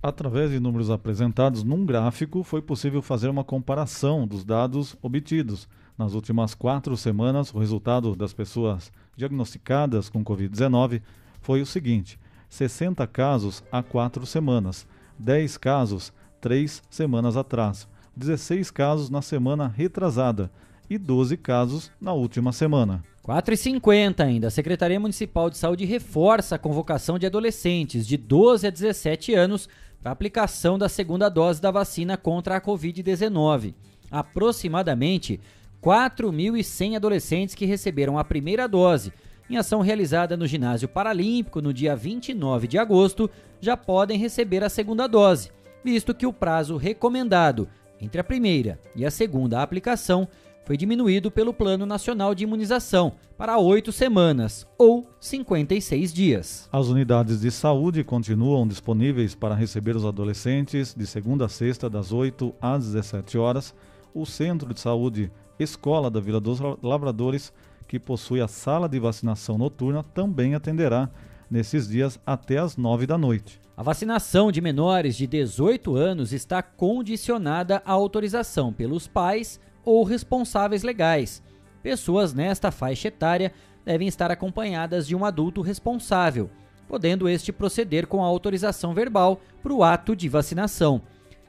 Através 0.00 0.50
de 0.50 0.60
números 0.60 0.90
apresentados 0.90 1.64
num 1.64 1.84
gráfico, 1.84 2.42
foi 2.42 2.62
possível 2.62 3.02
fazer 3.02 3.28
uma 3.28 3.42
comparação 3.42 4.26
dos 4.26 4.44
dados 4.44 4.96
obtidos. 5.02 5.66
Nas 5.96 6.14
últimas 6.14 6.54
quatro 6.54 6.96
semanas, 6.96 7.54
o 7.54 7.58
resultado 7.58 8.16
das 8.16 8.32
pessoas 8.32 8.90
diagnosticadas 9.16 10.08
com 10.08 10.24
Covid-19 10.24 11.00
foi 11.40 11.62
o 11.62 11.66
seguinte: 11.66 12.18
60 12.48 13.06
casos 13.06 13.62
há 13.70 13.82
quatro 13.82 14.26
semanas, 14.26 14.86
10 15.18 15.56
casos 15.56 16.12
três 16.40 16.82
semanas 16.90 17.36
atrás, 17.36 17.88
16 18.14 18.70
casos 18.70 19.08
na 19.08 19.22
semana 19.22 19.66
retrasada 19.66 20.50
e 20.90 20.98
12 20.98 21.38
casos 21.38 21.90
na 22.00 22.12
última 22.12 22.52
semana. 22.52 23.02
4h50 23.26 24.20
ainda. 24.20 24.48
A 24.48 24.50
Secretaria 24.50 25.00
Municipal 25.00 25.48
de 25.48 25.56
Saúde 25.56 25.86
reforça 25.86 26.56
a 26.56 26.58
convocação 26.58 27.18
de 27.18 27.24
adolescentes 27.24 28.06
de 28.06 28.18
12 28.18 28.66
a 28.66 28.70
17 28.70 29.32
anos 29.32 29.68
para 30.02 30.12
aplicação 30.12 30.78
da 30.78 30.88
segunda 30.88 31.30
dose 31.30 31.62
da 31.62 31.70
vacina 31.70 32.18
contra 32.18 32.56
a 32.56 32.60
Covid-19. 32.60 33.72
Aproximadamente 34.10 35.40
4.100 35.84 36.96
adolescentes 36.96 37.54
que 37.54 37.66
receberam 37.66 38.18
a 38.18 38.24
primeira 38.24 38.66
dose 38.66 39.12
em 39.50 39.58
ação 39.58 39.82
realizada 39.82 40.34
no 40.34 40.46
Ginásio 40.46 40.88
Paralímpico 40.88 41.60
no 41.60 41.74
dia 41.74 41.94
29 41.94 42.66
de 42.66 42.78
agosto, 42.78 43.30
já 43.60 43.76
podem 43.76 44.18
receber 44.18 44.64
a 44.64 44.70
segunda 44.70 45.06
dose, 45.06 45.50
visto 45.84 46.14
que 46.14 46.26
o 46.26 46.32
prazo 46.32 46.78
recomendado 46.78 47.68
entre 48.00 48.18
a 48.18 48.24
primeira 48.24 48.80
e 48.96 49.04
a 49.04 49.10
segunda 49.10 49.62
aplicação 49.62 50.26
foi 50.64 50.78
diminuído 50.78 51.30
pelo 51.30 51.52
Plano 51.52 51.84
Nacional 51.84 52.34
de 52.34 52.44
Imunização 52.44 53.12
para 53.36 53.58
oito 53.58 53.92
semanas, 53.92 54.66
ou 54.78 55.06
56 55.20 56.10
dias. 56.14 56.68
As 56.72 56.86
unidades 56.86 57.42
de 57.42 57.50
saúde 57.50 58.02
continuam 58.02 58.66
disponíveis 58.66 59.34
para 59.34 59.54
receber 59.54 59.94
os 59.94 60.06
adolescentes 60.06 60.94
de 60.94 61.06
segunda 61.06 61.44
a 61.44 61.48
sexta, 61.50 61.90
das 61.90 62.10
8 62.10 62.54
às 62.58 62.86
17 62.86 63.36
horas. 63.36 63.74
O 64.14 64.24
Centro 64.24 64.72
de 64.72 64.80
Saúde 64.80 65.30
Escola 65.58 66.10
da 66.10 66.20
Vila 66.20 66.40
dos 66.40 66.58
Lavradores 66.82 67.52
que 67.86 67.98
possui 67.98 68.40
a 68.40 68.48
sala 68.48 68.88
de 68.88 68.98
vacinação 68.98 69.58
noturna, 69.58 70.02
também 70.02 70.54
atenderá 70.54 71.08
nesses 71.50 71.88
dias 71.88 72.18
até 72.26 72.58
as 72.58 72.76
9 72.76 73.06
da 73.06 73.16
noite. 73.16 73.60
A 73.76 73.82
vacinação 73.82 74.50
de 74.50 74.60
menores 74.60 75.16
de 75.16 75.26
18 75.26 75.96
anos 75.96 76.32
está 76.32 76.62
condicionada 76.62 77.82
à 77.84 77.92
autorização 77.92 78.72
pelos 78.72 79.06
pais 79.06 79.60
ou 79.84 80.02
responsáveis 80.04 80.82
legais. 80.82 81.42
Pessoas 81.82 82.32
nesta 82.32 82.70
faixa 82.70 83.08
etária 83.08 83.52
devem 83.84 84.08
estar 84.08 84.30
acompanhadas 84.30 85.06
de 85.06 85.14
um 85.14 85.24
adulto 85.24 85.60
responsável, 85.60 86.50
podendo 86.88 87.28
este 87.28 87.52
proceder 87.52 88.06
com 88.06 88.24
a 88.24 88.26
autorização 88.26 88.94
verbal 88.94 89.40
para 89.62 89.72
o 89.72 89.84
ato 89.84 90.16
de 90.16 90.28
vacinação. 90.28 91.02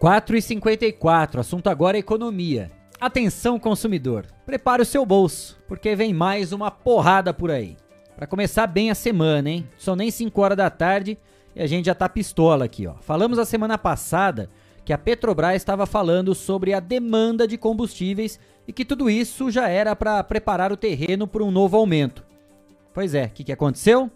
4,54. 0.00 1.40
Assunto 1.40 1.68
agora 1.68 1.96
é 1.96 2.00
economia. 2.00 2.70
Atenção, 3.00 3.58
consumidor. 3.58 4.26
Prepare 4.44 4.82
o 4.82 4.86
seu 4.86 5.04
bolso, 5.06 5.58
porque 5.66 5.94
vem 5.96 6.12
mais 6.12 6.52
uma 6.52 6.70
porrada 6.70 7.32
por 7.32 7.50
aí. 7.50 7.76
Para 8.16 8.26
começar 8.26 8.66
bem 8.66 8.90
a 8.90 8.94
semana, 8.94 9.48
hein? 9.48 9.68
São 9.78 9.96
nem 9.96 10.10
5 10.10 10.40
horas 10.40 10.56
da 10.56 10.68
tarde 10.68 11.16
e 11.54 11.62
a 11.62 11.66
gente 11.66 11.86
já 11.86 11.94
tá 11.94 12.08
pistola 12.08 12.66
aqui, 12.66 12.86
ó. 12.86 12.94
Falamos 13.00 13.38
a 13.38 13.44
semana 13.44 13.78
passada 13.78 14.50
que 14.84 14.92
a 14.92 14.98
Petrobras 14.98 15.56
estava 15.56 15.86
falando 15.86 16.34
sobre 16.34 16.74
a 16.74 16.80
demanda 16.80 17.46
de 17.46 17.56
combustíveis 17.56 18.38
e 18.66 18.72
que 18.72 18.84
tudo 18.84 19.08
isso 19.08 19.50
já 19.50 19.68
era 19.68 19.94
para 19.96 20.22
preparar 20.24 20.72
o 20.72 20.76
terreno 20.76 21.26
para 21.26 21.42
um 21.42 21.50
novo 21.50 21.76
aumento. 21.76 22.24
Pois 22.92 23.14
é, 23.14 23.26
o 23.26 23.30
que, 23.30 23.44
que 23.44 23.52
aconteceu? 23.52 24.10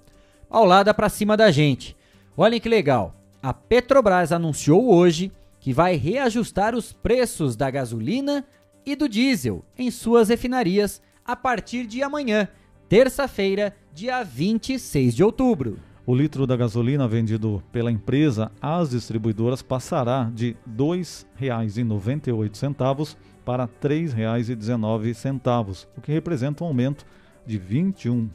Paulada 0.48 0.94
para 0.94 1.08
cima 1.08 1.36
da 1.36 1.50
gente. 1.50 1.96
Olhem 2.36 2.60
que 2.60 2.68
legal. 2.68 3.14
A 3.42 3.52
Petrobras 3.52 4.32
anunciou 4.32 4.92
hoje 4.92 5.32
que 5.60 5.72
vai 5.72 5.96
reajustar 5.96 6.74
os 6.74 6.92
preços 6.92 7.56
da 7.56 7.70
gasolina 7.70 8.44
e 8.84 8.94
do 8.94 9.08
diesel 9.08 9.64
em 9.78 9.90
suas 9.90 10.28
refinarias 10.28 11.00
a 11.24 11.34
partir 11.34 11.86
de 11.86 12.02
amanhã, 12.02 12.48
terça-feira, 12.88 13.74
dia 13.94 14.22
26 14.22 15.14
de 15.14 15.24
outubro. 15.24 15.78
O 16.06 16.14
litro 16.14 16.46
da 16.46 16.54
gasolina 16.54 17.08
vendido 17.08 17.62
pela 17.72 17.90
empresa 17.90 18.52
às 18.60 18.90
distribuidoras 18.90 19.62
passará 19.62 20.30
de 20.34 20.54
R$ 20.66 20.74
2,98 20.76 23.16
para 23.42 23.64
R$ 23.64 23.70
3,19, 23.82 25.86
o 25.96 26.02
que 26.02 26.12
representa 26.12 26.62
um 26.62 26.66
aumento 26.66 27.06
de 27.46 27.56
21, 27.56 28.28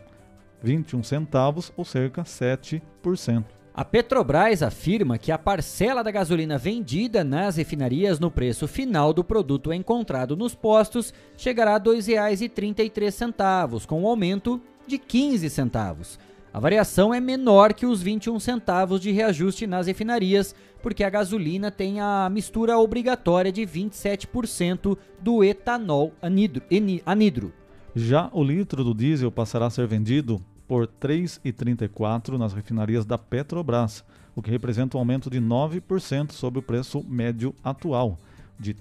21 0.62 1.04
centavos, 1.04 1.72
ou 1.76 1.86
cerca 1.86 2.24
7%. 2.24 3.46
A 3.74 3.86
Petrobras 3.86 4.62
afirma 4.62 5.18
que 5.18 5.32
a 5.32 5.38
parcela 5.38 6.04
da 6.04 6.12
gasolina 6.12 6.58
vendida 6.58 7.24
nas 7.24 7.56
refinarias 7.56 8.20
no 8.20 8.30
preço 8.30 8.68
final 8.68 9.14
do 9.14 9.24
produto 9.24 9.72
encontrado 9.72 10.36
nos 10.36 10.54
postos 10.54 11.14
chegará 11.38 11.76
a 11.76 11.78
R$ 11.78 11.84
2,33, 11.84 13.86
com 13.86 14.02
um 14.02 14.08
aumento 14.08 14.62
de 14.86 14.98
15 14.98 15.50
centavos. 15.50 16.20
A 16.52 16.60
variação 16.60 17.14
é 17.14 17.22
menor 17.22 17.74
que 17.74 17.86
os 17.86 18.02
21 18.02 18.40
centavos 18.40 19.00
de 19.00 19.12
reajuste 19.12 19.68
nas 19.68 19.88
refinarias, 19.88 20.56
porque 20.82 21.04
a 21.04 21.10
gasolina 21.10 21.70
tem 21.70 22.02
a 22.02 22.28
mistura 22.30 22.78
obrigatória 22.78 23.52
de 23.52 23.62
27% 23.62 24.98
do 25.22 25.44
etanol 25.44 26.12
anidro, 26.22 26.64
anidro. 27.06 27.54
Já 27.96 28.30
o 28.34 28.44
litro 28.44 28.84
do 28.84 28.94
diesel 28.94 29.32
passará 29.32 29.66
a 29.66 29.70
ser 29.70 29.88
vendido 29.88 30.40
por 30.68 30.84
R$ 30.84 30.90
3,34 31.02 32.38
nas 32.38 32.54
refinarias 32.54 33.04
da 33.04 33.18
Petrobras, 33.18 34.04
o 34.36 34.42
que 34.44 34.52
representa 34.52 34.96
um 34.96 35.00
aumento 35.00 35.28
de 35.30 35.42
9% 35.42 36.32
sobre 36.32 36.60
o 36.60 36.62
preço 36.62 37.04
médio 37.04 37.56
atual, 37.64 38.20
de 38.60 38.72
R$ 38.72 38.78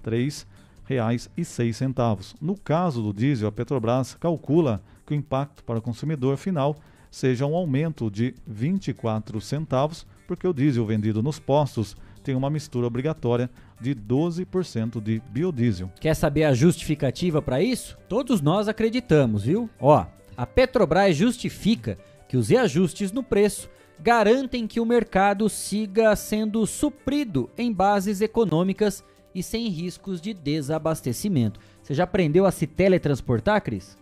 3,06. 0.90 2.34
No 2.40 2.54
caso 2.56 3.02
do 3.02 3.14
diesel, 3.14 3.48
a 3.48 3.52
Petrobras 3.52 4.14
calcula 4.14 4.82
que 5.06 5.14
o 5.14 5.16
impacto 5.16 5.64
para 5.64 5.78
o 5.78 5.82
consumidor 5.82 6.36
final 6.36 6.76
seja 7.10 7.46
um 7.46 7.56
aumento 7.56 8.10
de 8.10 8.34
24 8.46 9.40
centavos, 9.40 10.06
porque 10.26 10.46
o 10.46 10.52
diesel 10.52 10.84
vendido 10.84 11.22
nos 11.22 11.38
postos 11.38 11.96
tem 12.28 12.36
uma 12.36 12.50
mistura 12.50 12.86
obrigatória 12.86 13.48
de 13.80 13.94
12% 13.94 15.00
de 15.00 15.22
biodiesel. 15.30 15.90
Quer 15.98 16.14
saber 16.14 16.44
a 16.44 16.52
justificativa 16.52 17.40
para 17.40 17.62
isso? 17.62 17.96
Todos 18.06 18.42
nós 18.42 18.68
acreditamos, 18.68 19.44
viu? 19.44 19.70
Ó, 19.80 20.04
a 20.36 20.44
Petrobras 20.44 21.16
justifica 21.16 21.96
que 22.28 22.36
os 22.36 22.50
reajustes 22.50 23.12
no 23.12 23.22
preço 23.22 23.70
garantem 23.98 24.66
que 24.66 24.78
o 24.78 24.84
mercado 24.84 25.48
siga 25.48 26.14
sendo 26.14 26.66
suprido 26.66 27.48
em 27.56 27.72
bases 27.72 28.20
econômicas 28.20 29.02
e 29.34 29.42
sem 29.42 29.68
riscos 29.68 30.20
de 30.20 30.34
desabastecimento. 30.34 31.58
Você 31.82 31.94
já 31.94 32.04
aprendeu 32.04 32.44
a 32.44 32.50
se 32.50 32.66
teletransportar, 32.66 33.62
Cris? 33.62 33.96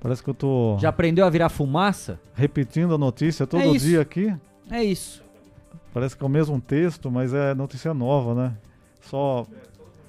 Parece 0.00 0.22
que 0.22 0.30
eu 0.30 0.34
tô. 0.34 0.78
Já 0.80 0.88
aprendeu 0.88 1.26
a 1.26 1.30
virar 1.30 1.50
fumaça? 1.50 2.18
Repetindo 2.32 2.94
a 2.94 2.98
notícia 2.98 3.46
todo 3.46 3.60
é 3.60 3.76
dia 3.76 4.00
aqui? 4.00 4.34
É 4.70 4.82
isso. 4.82 5.25
Parece 5.96 6.14
que 6.14 6.22
é 6.22 6.26
o 6.26 6.28
mesmo 6.28 6.60
texto, 6.60 7.10
mas 7.10 7.32
é 7.32 7.54
notícia 7.54 7.94
nova, 7.94 8.34
né? 8.34 8.52
Só 9.00 9.46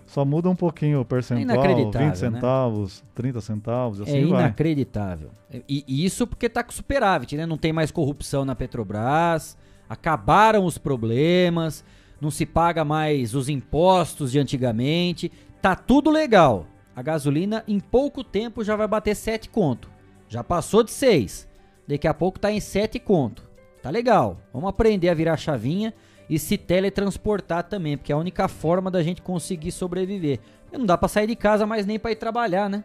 só 0.05 0.25
muda 0.25 0.49
um 0.49 0.55
pouquinho 0.55 0.99
o 0.99 1.05
percentual, 1.05 1.63
é 1.63 1.75
20 1.75 1.95
né? 1.95 2.13
centavos, 2.13 3.01
né? 3.01 3.09
30 3.15 3.39
centavos, 3.39 4.01
assim 4.01 4.17
É 4.17 4.21
inacreditável. 4.21 5.29
E, 5.49 5.85
e, 5.87 6.03
isso 6.03 6.27
porque 6.27 6.49
tá 6.49 6.61
com 6.61 6.73
superávit, 6.73 7.37
né? 7.37 7.45
Não 7.45 7.57
tem 7.57 7.71
mais 7.71 7.89
corrupção 7.89 8.43
na 8.43 8.53
Petrobras, 8.53 9.57
acabaram 9.89 10.65
os 10.65 10.77
problemas, 10.77 11.85
não 12.19 12.31
se 12.31 12.45
paga 12.45 12.83
mais 12.83 13.33
os 13.33 13.47
impostos 13.47 14.33
de 14.33 14.39
antigamente, 14.39 15.31
tá 15.61 15.73
tudo 15.73 16.11
legal. 16.11 16.65
A 16.93 17.01
gasolina 17.01 17.63
em 17.65 17.79
pouco 17.79 18.25
tempo 18.25 18.61
já 18.61 18.75
vai 18.75 18.89
bater 18.89 19.15
7 19.15 19.47
conto. 19.47 19.89
Já 20.27 20.43
passou 20.43 20.83
de 20.83 20.91
6. 20.91 21.47
Daqui 21.87 22.09
a 22.09 22.13
pouco 22.13 22.37
tá 22.37 22.51
em 22.51 22.59
7 22.59 22.99
conto. 22.99 23.46
Tá 23.81 23.89
legal. 23.89 24.37
Vamos 24.53 24.69
aprender 24.69 25.09
a 25.09 25.13
virar 25.13 25.37
chavinha 25.37 25.93
e 26.29 26.37
se 26.37 26.57
teletransportar 26.57 27.63
também, 27.63 27.97
porque 27.97 28.11
é 28.11 28.15
a 28.15 28.17
única 28.17 28.47
forma 28.47 28.91
da 28.91 29.01
gente 29.01 29.21
conseguir 29.21 29.71
sobreviver. 29.71 30.39
não 30.71 30.85
dá 30.85 30.97
para 30.97 31.07
sair 31.07 31.27
de 31.27 31.35
casa 31.35 31.65
mais 31.65 31.85
nem 31.85 31.97
para 31.97 32.11
ir 32.11 32.15
trabalhar, 32.17 32.69
né? 32.69 32.83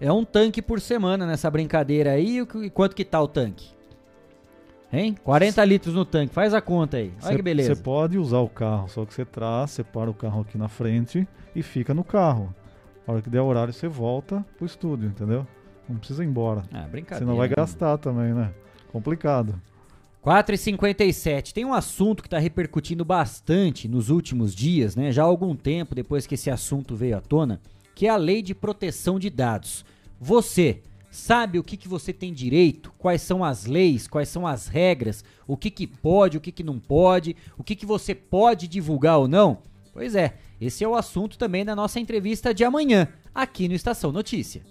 É 0.00 0.12
um 0.12 0.24
tanque 0.24 0.60
por 0.60 0.80
semana 0.80 1.26
nessa 1.26 1.50
brincadeira 1.50 2.12
aí. 2.12 2.40
E 2.40 2.70
quanto 2.70 2.94
que 2.94 3.04
tá 3.04 3.20
o 3.20 3.26
tanque? 3.26 3.74
Hein? 4.92 5.16
40 5.24 5.64
litros 5.64 5.94
no 5.94 6.04
tanque, 6.04 6.32
faz 6.32 6.54
a 6.54 6.60
conta 6.60 6.98
aí. 6.98 7.12
Olha 7.22 7.30
cê, 7.30 7.36
que 7.36 7.42
beleza. 7.42 7.74
Você 7.74 7.82
pode 7.82 8.18
usar 8.18 8.38
o 8.38 8.48
carro, 8.48 8.88
só 8.88 9.04
que 9.04 9.12
você 9.12 9.24
traz, 9.24 9.72
separa 9.72 10.10
o 10.10 10.14
carro 10.14 10.42
aqui 10.42 10.56
na 10.56 10.68
frente 10.68 11.26
e 11.54 11.62
fica 11.62 11.92
no 11.92 12.04
carro. 12.04 12.54
A 13.06 13.12
hora 13.12 13.22
que 13.22 13.30
der 13.30 13.40
horário, 13.40 13.72
você 13.72 13.88
volta 13.88 14.44
pro 14.56 14.66
estúdio, 14.66 15.08
entendeu? 15.08 15.46
Não 15.88 15.96
precisa 15.96 16.22
ir 16.22 16.26
embora. 16.26 16.62
Ah, 16.72 16.86
brincadeira. 16.90 17.24
Senão 17.24 17.36
vai 17.36 17.48
gastar 17.48 17.98
também, 17.98 18.32
né? 18.32 18.52
Complicado. 18.92 19.60
4h57. 20.26 21.52
Tem 21.52 21.64
um 21.64 21.72
assunto 21.72 22.20
que 22.20 22.26
está 22.26 22.40
repercutindo 22.40 23.04
bastante 23.04 23.86
nos 23.86 24.10
últimos 24.10 24.56
dias, 24.56 24.96
né? 24.96 25.12
Já 25.12 25.22
há 25.22 25.26
algum 25.26 25.54
tempo 25.54 25.94
depois 25.94 26.26
que 26.26 26.34
esse 26.34 26.50
assunto 26.50 26.96
veio 26.96 27.16
à 27.16 27.20
tona, 27.20 27.60
que 27.94 28.08
é 28.08 28.10
a 28.10 28.16
lei 28.16 28.42
de 28.42 28.52
proteção 28.52 29.20
de 29.20 29.30
dados. 29.30 29.84
Você 30.20 30.82
sabe 31.12 31.60
o 31.60 31.62
que, 31.62 31.76
que 31.76 31.86
você 31.86 32.12
tem 32.12 32.32
direito? 32.32 32.92
Quais 32.98 33.22
são 33.22 33.44
as 33.44 33.66
leis? 33.66 34.08
Quais 34.08 34.28
são 34.28 34.44
as 34.44 34.66
regras? 34.66 35.24
O 35.46 35.56
que, 35.56 35.70
que 35.70 35.86
pode, 35.86 36.36
o 36.36 36.40
que, 36.40 36.50
que 36.50 36.64
não 36.64 36.80
pode? 36.80 37.36
O 37.56 37.62
que, 37.62 37.76
que 37.76 37.86
você 37.86 38.12
pode 38.12 38.66
divulgar 38.66 39.18
ou 39.18 39.28
não? 39.28 39.58
Pois 39.92 40.16
é, 40.16 40.38
esse 40.60 40.82
é 40.82 40.88
o 40.88 40.96
assunto 40.96 41.38
também 41.38 41.64
da 41.64 41.76
nossa 41.76 42.00
entrevista 42.00 42.52
de 42.52 42.64
amanhã, 42.64 43.06
aqui 43.32 43.68
no 43.68 43.74
Estação 43.74 44.10
Notícia. 44.10 44.62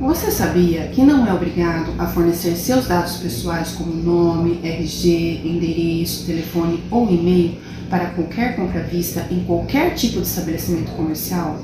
Você 0.00 0.32
sabia 0.32 0.88
que 0.88 1.02
não 1.02 1.24
é 1.26 1.32
obrigado 1.32 1.92
a 1.96 2.08
fornecer 2.08 2.56
seus 2.56 2.88
dados 2.88 3.18
pessoais 3.18 3.70
como 3.70 3.94
nome, 3.94 4.58
RG, 4.62 5.42
endereço, 5.44 6.26
telefone 6.26 6.82
ou 6.90 7.08
e-mail 7.08 7.56
para 7.88 8.06
qualquer 8.06 8.56
compra 8.56 8.82
vista 8.82 9.24
em 9.30 9.44
qualquer 9.44 9.94
tipo 9.94 10.20
de 10.20 10.26
estabelecimento 10.26 10.90
comercial? 10.96 11.60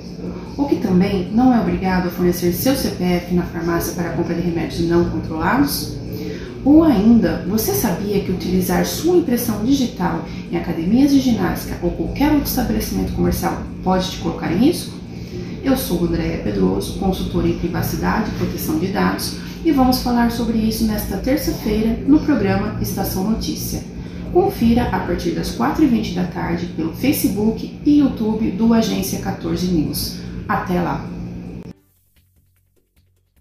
Ou 0.56 0.68
que 0.68 0.76
também 0.76 1.30
não 1.32 1.52
é 1.52 1.60
obrigado 1.60 2.06
a 2.06 2.10
fornecer 2.10 2.52
seu 2.52 2.76
CPF 2.76 3.34
na 3.34 3.42
farmácia 3.42 3.94
para 3.94 4.10
compra 4.10 4.36
de 4.36 4.42
remédios 4.42 4.88
não 4.88 5.10
controlados? 5.10 5.96
Ou 6.64 6.84
ainda, 6.84 7.44
você 7.48 7.72
sabia 7.72 8.20
que 8.20 8.30
utilizar 8.30 8.86
sua 8.86 9.16
impressão 9.16 9.64
digital 9.64 10.24
em 10.52 10.56
academias 10.56 11.10
de 11.10 11.18
ginástica 11.18 11.76
ou 11.82 11.90
qualquer 11.90 12.30
outro 12.30 12.48
estabelecimento 12.48 13.12
comercial 13.14 13.62
pode 13.82 14.12
te 14.12 14.18
colocar 14.18 14.52
em 14.52 14.58
risco? 14.58 14.98
Eu 15.62 15.76
sou 15.76 16.04
Andréia 16.04 16.42
Pedroso, 16.42 16.98
consultora 16.98 17.48
em 17.48 17.58
privacidade 17.58 18.30
e 18.30 18.38
proteção 18.38 18.78
de 18.78 18.88
dados, 18.88 19.36
e 19.64 19.72
vamos 19.72 20.02
falar 20.02 20.30
sobre 20.30 20.58
isso 20.58 20.84
nesta 20.86 21.18
terça-feira 21.18 21.98
no 22.06 22.20
programa 22.20 22.80
Estação 22.80 23.28
Notícia. 23.28 23.82
Confira 24.32 24.84
a 24.84 25.00
partir 25.00 25.32
das 25.32 25.56
4h20 25.56 26.14
da 26.14 26.26
tarde 26.26 26.66
pelo 26.76 26.94
Facebook 26.94 27.78
e 27.84 27.98
YouTube 27.98 28.52
do 28.52 28.72
Agência 28.72 29.20
14 29.20 29.66
News. 29.66 30.20
Até 30.48 30.80
lá! 30.80 31.08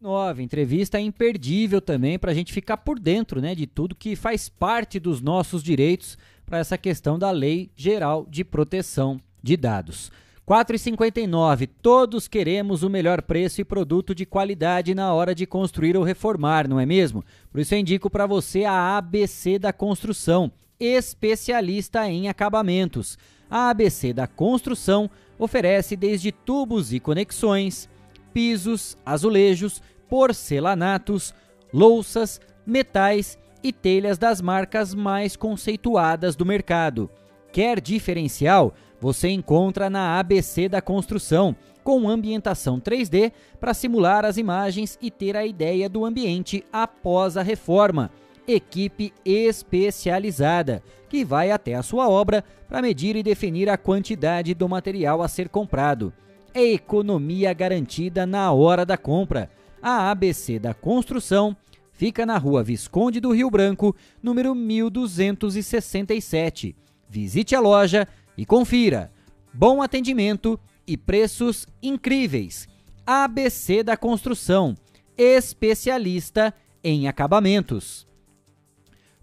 9. 0.02 0.42
Entrevista 0.42 1.00
imperdível 1.00 1.82
também 1.82 2.18
para 2.18 2.32
a 2.32 2.34
gente 2.34 2.54
ficar 2.54 2.78
por 2.78 3.00
dentro 3.00 3.42
né, 3.42 3.54
de 3.54 3.68
tudo 3.68 3.96
que 3.96 4.16
faz 4.16 4.48
parte 4.48 5.00
dos 5.00 5.22
nossos 5.22 5.62
direitos 5.62 6.18
para 6.46 6.60
essa 6.60 6.78
questão 6.78 7.20
da 7.20 7.30
Lei 7.30 7.70
Geral 7.76 8.26
de 8.30 8.44
Proteção 8.44 9.20
de 9.44 9.58
Dados. 9.58 10.12
4,59. 10.48 11.70
Todos 11.82 12.26
queremos 12.26 12.82
o 12.82 12.90
melhor 12.90 13.22
preço 13.22 13.60
e 13.60 13.66
produto 13.66 14.16
de 14.16 14.26
qualidade 14.26 14.96
na 14.96 15.14
hora 15.14 15.36
de 15.36 15.46
construir 15.46 15.98
ou 15.98 16.04
reformar, 16.04 16.70
não 16.70 16.80
é 16.80 16.86
mesmo? 16.86 17.22
Por 17.52 17.60
isso 17.60 17.76
eu 17.76 17.80
indico 17.80 18.10
para 18.10 18.26
você 18.26 18.64
a 18.64 18.96
ABC 18.96 19.60
da 19.60 19.74
Construção, 19.74 20.50
especialista 20.80 22.10
em 22.10 22.30
acabamentos. 22.30 23.18
A 23.50 23.70
ABC 23.70 24.14
da 24.14 24.26
Construção 24.26 25.10
oferece 25.38 25.98
desde 25.98 26.32
tubos 26.32 26.94
e 26.94 27.00
conexões, 27.02 27.90
pisos, 28.34 28.98
azulejos, 29.06 29.82
porcelanatos, 30.08 31.36
louças, 31.74 32.40
metais 32.66 33.38
e 33.62 33.74
telhas 33.74 34.18
das 34.18 34.40
marcas 34.40 34.96
mais 34.96 35.36
conceituadas 35.36 36.38
do 36.38 36.46
mercado. 36.46 37.10
Quer 37.52 37.82
diferencial? 37.82 38.74
Você 39.00 39.30
encontra 39.30 39.90
na 39.90 40.20
ABC 40.20 40.68
da 40.68 40.82
Construção, 40.82 41.56
com 41.84 42.10
ambientação 42.10 42.80
3D 42.80 43.32
para 43.60 43.74
simular 43.74 44.26
as 44.26 44.38
imagens 44.38 44.98
e 45.02 45.10
ter 45.10 45.38
a 45.38 45.46
ideia 45.46 45.88
do 45.88 46.04
ambiente 46.04 46.64
após 46.72 47.38
a 47.38 47.42
reforma. 47.42 48.12
equipe 48.46 49.14
especializada 49.26 50.82
que 51.10 51.26
vai 51.26 51.52
até 51.52 51.76
a 51.76 51.84
sua 51.84 52.10
obra 52.10 52.44
para 52.68 52.82
medir 52.82 53.16
e 53.16 53.24
definir 53.24 53.70
a 53.70 53.78
quantidade 53.78 54.54
do 54.54 54.68
material 54.70 55.22
a 55.22 55.28
ser 55.28 55.50
comprado. 55.50 56.14
É 56.54 56.64
economia 56.64 57.54
garantida 57.54 58.26
na 58.26 58.52
hora 58.52 58.86
da 58.86 58.98
compra. 58.98 59.50
A 59.82 60.10
ABC 60.10 60.60
da 60.60 60.74
Construção 60.74 61.56
fica 61.92 62.26
na 62.26 62.38
rua 62.38 62.64
Visconde 62.64 63.20
do 63.20 63.32
Rio 63.32 63.50
Branco, 63.50 63.94
número 64.22 64.56
1267. 64.56 66.76
Visite 67.10 67.56
a 67.56 67.60
loja 67.60 68.08
e 68.38 68.46
confira. 68.46 69.12
Bom 69.54 69.82
atendimento 69.82 70.60
e 70.86 70.96
preços 70.96 71.66
incríveis. 71.82 72.68
ABC 73.06 73.84
da 73.84 73.98
Construção, 73.98 74.76
especialista 75.18 76.54
em 76.84 77.08
acabamentos. 77.08 78.06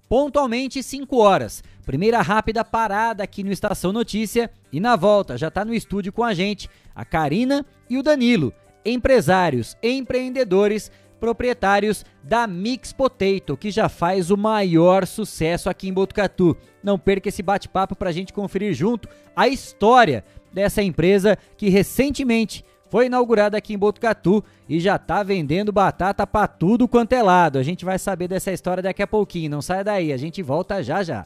Pontualmente 0.08 0.82
5 0.82 1.16
horas. 1.16 1.62
Primeira 1.84 2.22
rápida 2.22 2.64
parada 2.64 3.22
aqui 3.22 3.44
no 3.44 3.52
Estação 3.52 3.92
Notícia 3.92 4.50
e 4.72 4.80
na 4.80 4.96
volta 4.96 5.36
já 5.36 5.48
está 5.48 5.64
no 5.64 5.74
estúdio 5.74 6.12
com 6.12 6.24
a 6.24 6.32
gente 6.32 6.68
a 6.94 7.04
Karina 7.04 7.64
e 7.90 7.98
o 7.98 8.02
Danilo, 8.02 8.52
empresários, 8.84 9.76
empreendedores, 9.82 10.90
proprietários 11.24 12.04
da 12.22 12.46
Mix 12.46 12.92
Potato, 12.92 13.56
que 13.56 13.70
já 13.70 13.88
faz 13.88 14.30
o 14.30 14.36
maior 14.36 15.06
sucesso 15.06 15.70
aqui 15.70 15.88
em 15.88 15.92
Botucatu. 15.92 16.54
Não 16.82 16.98
perca 16.98 17.30
esse 17.30 17.42
bate-papo 17.42 17.96
para 17.96 18.10
a 18.10 18.12
gente 18.12 18.30
conferir 18.30 18.74
junto 18.74 19.08
a 19.34 19.48
história 19.48 20.22
dessa 20.52 20.82
empresa 20.82 21.38
que 21.56 21.70
recentemente 21.70 22.62
foi 22.90 23.06
inaugurada 23.06 23.56
aqui 23.56 23.72
em 23.72 23.78
Botucatu 23.78 24.44
e 24.68 24.78
já 24.78 24.96
está 24.96 25.22
vendendo 25.22 25.72
batata 25.72 26.26
para 26.26 26.46
tudo 26.46 26.86
quanto 26.86 27.14
é 27.14 27.22
lado. 27.22 27.58
A 27.58 27.62
gente 27.62 27.86
vai 27.86 27.98
saber 27.98 28.28
dessa 28.28 28.52
história 28.52 28.82
daqui 28.82 29.02
a 29.02 29.06
pouquinho. 29.06 29.50
Não 29.50 29.62
sai 29.62 29.82
daí, 29.82 30.12
a 30.12 30.18
gente 30.18 30.42
volta 30.42 30.82
já 30.82 31.02
já. 31.02 31.24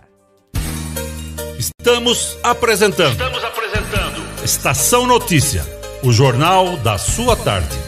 Estamos 1.58 2.38
apresentando. 2.44 3.10
Estamos 3.10 3.42
apresentando. 3.42 4.44
Estação 4.44 5.08
Notícia, 5.08 5.64
o 6.04 6.12
jornal 6.12 6.76
da 6.76 6.96
sua 6.98 7.34
tarde. 7.34 7.87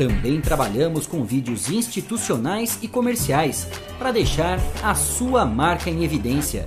Também 0.00 0.40
trabalhamos 0.40 1.06
com 1.06 1.22
vídeos 1.26 1.68
institucionais 1.68 2.78
e 2.80 2.88
comerciais 2.88 3.68
para 3.98 4.10
deixar 4.10 4.58
a 4.82 4.94
sua 4.94 5.44
marca 5.44 5.90
em 5.90 6.02
evidência. 6.02 6.64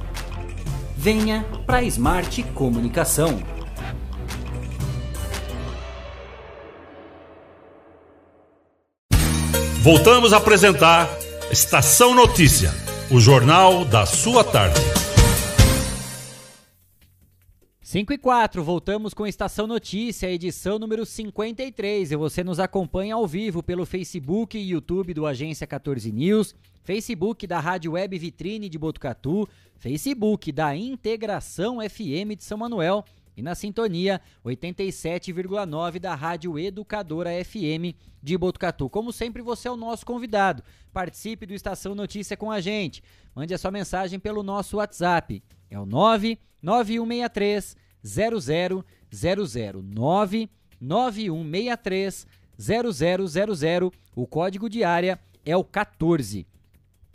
Venha 0.95 1.43
para 1.65 1.77
a 1.77 1.83
Smart 1.83 2.43
Comunicação. 2.53 3.41
Voltamos 9.81 10.31
a 10.31 10.37
apresentar 10.37 11.09
Estação 11.51 12.13
Notícia, 12.13 12.71
o 13.09 13.19
jornal 13.19 13.83
da 13.83 14.05
sua 14.05 14.43
tarde. 14.43 14.79
5 17.93 18.11
e 18.11 18.17
4, 18.17 18.63
voltamos 18.63 19.13
com 19.13 19.27
Estação 19.27 19.67
Notícia, 19.67 20.25
edição 20.25 20.79
número 20.79 21.05
53. 21.05 22.11
E 22.11 22.15
você 22.15 22.43
nos 22.43 22.59
acompanha 22.59 23.13
ao 23.13 23.27
vivo 23.27 23.61
pelo 23.61 23.85
Facebook 23.85 24.57
e 24.57 24.71
YouTube 24.71 25.13
do 25.13 25.27
Agência 25.27 25.67
14 25.67 26.11
News, 26.11 26.55
Facebook 26.81 27.45
da 27.45 27.59
Rádio 27.59 27.91
Web 27.91 28.17
Vitrine 28.17 28.67
de 28.67 28.79
Botucatu, 28.79 29.47
Facebook 29.75 30.51
da 30.51 30.75
Integração 30.75 31.77
FM 31.87 32.35
de 32.35 32.43
São 32.43 32.57
Manuel 32.57 33.05
e 33.37 33.43
na 33.43 33.53
sintonia 33.53 34.19
87,9 34.43 35.99
da 35.99 36.15
Rádio 36.15 36.57
Educadora 36.57 37.29
FM 37.45 37.95
de 38.23 38.35
Botucatu. 38.35 38.89
Como 38.89 39.13
sempre, 39.13 39.43
você 39.43 39.67
é 39.67 39.71
o 39.71 39.77
nosso 39.77 40.03
convidado. 40.03 40.63
Participe 40.91 41.45
do 41.45 41.53
Estação 41.53 41.93
Notícia 41.93 42.35
com 42.35 42.49
a 42.49 42.59
gente. 42.59 43.03
Mande 43.35 43.53
a 43.53 43.57
sua 43.59 43.69
mensagem 43.69 44.19
pelo 44.19 44.41
nosso 44.41 44.77
WhatsApp. 44.77 45.43
É 45.69 45.79
o 45.79 45.85
99163 45.85 47.82
0000 48.03 48.83
99163 50.79 52.27
0000. 52.57 53.91
O 54.15 54.27
código 54.27 54.69
de 54.69 54.83
área 54.83 55.19
é 55.45 55.55
o 55.55 55.63
14. 55.63 56.45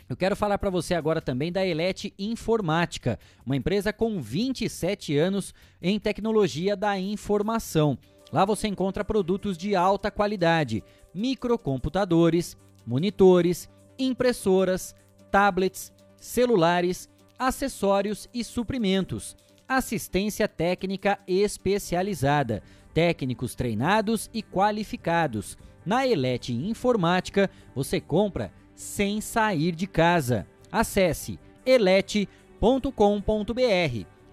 Eu 0.09 0.17
quero 0.17 0.35
falar 0.35 0.57
para 0.57 0.71
você 0.71 0.95
agora 0.95 1.21
também 1.21 1.51
da 1.51 1.63
Elete 1.63 2.13
Informática, 2.17 3.19
uma 3.45 3.55
empresa 3.55 3.93
com 3.93 4.19
27 4.19 5.15
anos 5.15 5.53
em 5.79 5.99
tecnologia 5.99 6.75
da 6.75 6.97
informação. 6.97 7.95
Lá 8.31 8.43
você 8.43 8.67
encontra 8.67 9.05
produtos 9.05 9.55
de 9.55 9.75
alta 9.75 10.09
qualidade, 10.09 10.83
microcomputadores, 11.13 12.57
monitores, 12.87 13.69
impressoras, 13.99 14.95
tablets, 15.29 15.93
celulares, 16.17 17.07
acessórios 17.37 18.27
e 18.33 18.43
suprimentos, 18.43 19.37
assistência 19.69 20.47
técnica 20.47 21.19
especializada, 21.27 22.63
técnicos 22.93 23.53
treinados 23.53 24.29
e 24.33 24.41
qualificados. 24.41 25.55
Na 25.85 26.05
Elete 26.05 26.51
Informática, 26.51 27.49
você 27.75 28.01
compra 28.01 28.51
sem 28.73 29.21
sair 29.21 29.73
de 29.73 29.87
casa. 29.87 30.47
Acesse 30.71 31.39
elete.com.br. 31.65 32.27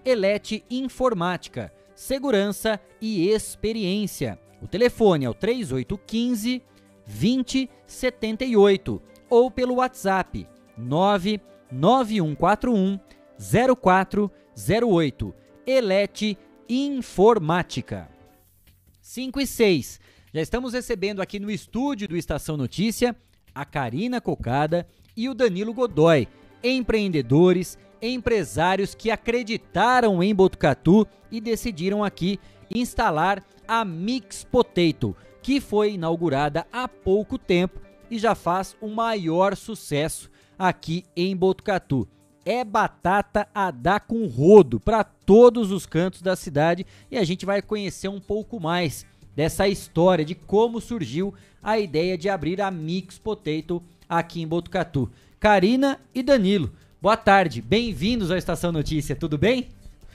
Elete 0.03 0.65
Informática, 0.69 1.71
segurança 1.95 2.79
e 2.99 3.29
experiência. 3.29 4.37
O 4.61 4.67
telefone 4.67 5.25
é 5.25 5.29
o 5.29 5.33
3815 5.33 6.61
2078 7.07 9.01
ou 9.29 9.49
pelo 9.49 9.75
WhatsApp 9.75 10.45
99141 10.77 12.99
0408. 14.57 15.33
Elete 15.65 16.37
Informática. 16.67 18.09
5 19.01 19.39
e 19.39 19.47
6. 19.47 19.99
Já 20.33 20.41
estamos 20.41 20.73
recebendo 20.73 21.21
aqui 21.21 21.39
no 21.39 21.51
estúdio 21.51 22.07
do 22.07 22.17
Estação 22.17 22.57
Notícia 22.57 23.15
a 23.53 23.63
Karina 23.63 24.19
Cocada 24.19 24.87
e 25.15 25.29
o 25.29 25.33
Danilo 25.33 25.73
Godoy, 25.73 26.27
empreendedores, 26.63 27.77
empresários 28.01 28.93
que 28.93 29.09
acreditaram 29.09 30.21
em 30.21 30.33
Botucatu 30.35 31.07
e 31.31 31.39
decidiram 31.39 32.03
aqui 32.03 32.39
instalar 32.73 33.43
a 33.67 33.85
Mix 33.85 34.43
Potato, 34.43 35.15
que 35.41 35.61
foi 35.61 35.93
inaugurada 35.93 36.67
há 36.71 36.87
pouco 36.87 37.37
tempo 37.37 37.79
e 38.11 38.19
já 38.19 38.35
faz 38.35 38.75
o 38.81 38.87
maior 38.87 39.55
sucesso 39.55 40.29
aqui 40.57 41.05
em 41.15 41.35
Botucatu. 41.35 42.07
É 42.49 42.63
batata 42.63 43.45
a 43.53 43.69
dar 43.71 43.99
com 43.99 44.25
rodo 44.25 44.79
para 44.79 45.03
todos 45.03 45.69
os 45.69 45.85
cantos 45.85 46.21
da 46.21 46.33
cidade 46.33 46.85
e 47.11 47.17
a 47.17 47.23
gente 47.25 47.45
vai 47.45 47.61
conhecer 47.61 48.07
um 48.07 48.21
pouco 48.21 48.57
mais 48.57 49.05
dessa 49.35 49.67
história 49.67 50.23
de 50.23 50.33
como 50.33 50.79
surgiu 50.79 51.33
a 51.61 51.77
ideia 51.77 52.17
de 52.17 52.29
abrir 52.29 52.61
a 52.61 52.71
Mix 52.71 53.19
Potato 53.19 53.83
aqui 54.07 54.41
em 54.41 54.47
Botucatu. 54.47 55.11
Karina 55.41 55.99
e 56.15 56.23
Danilo, 56.23 56.71
boa 57.01 57.17
tarde, 57.17 57.61
bem-vindos 57.61 58.31
à 58.31 58.37
Estação 58.37 58.71
Notícia, 58.71 59.13
tudo 59.13 59.37
bem? 59.37 59.67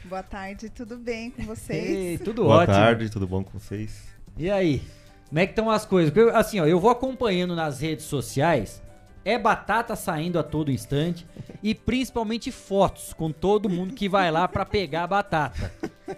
Boa 0.06 0.22
tarde, 0.22 0.70
tudo 0.70 0.96
bem 0.96 1.30
com 1.32 1.42
vocês? 1.42 1.90
Ei, 1.90 2.16
tudo 2.16 2.44
boa 2.44 2.62
ótimo. 2.62 2.74
Boa 2.74 2.86
tarde, 2.86 3.10
tudo 3.10 3.26
bom 3.26 3.44
com 3.44 3.58
vocês? 3.58 4.04
E 4.38 4.50
aí, 4.50 4.80
como 5.28 5.38
é 5.38 5.44
que 5.44 5.52
estão 5.52 5.68
as 5.68 5.84
coisas? 5.84 6.10
Porque, 6.10 6.30
assim, 6.30 6.58
ó, 6.60 6.64
eu 6.64 6.80
vou 6.80 6.88
acompanhando 6.88 7.54
nas 7.54 7.78
redes 7.78 8.06
sociais 8.06 8.80
é 9.24 9.38
batata 9.38 9.94
saindo 9.94 10.38
a 10.38 10.42
todo 10.42 10.70
instante 10.70 11.26
e 11.62 11.74
principalmente 11.74 12.50
fotos 12.50 13.12
com 13.12 13.30
todo 13.30 13.68
mundo 13.68 13.94
que 13.94 14.08
vai 14.08 14.30
lá 14.30 14.48
para 14.48 14.64
pegar 14.64 15.04
a 15.04 15.06
batata. 15.06 15.72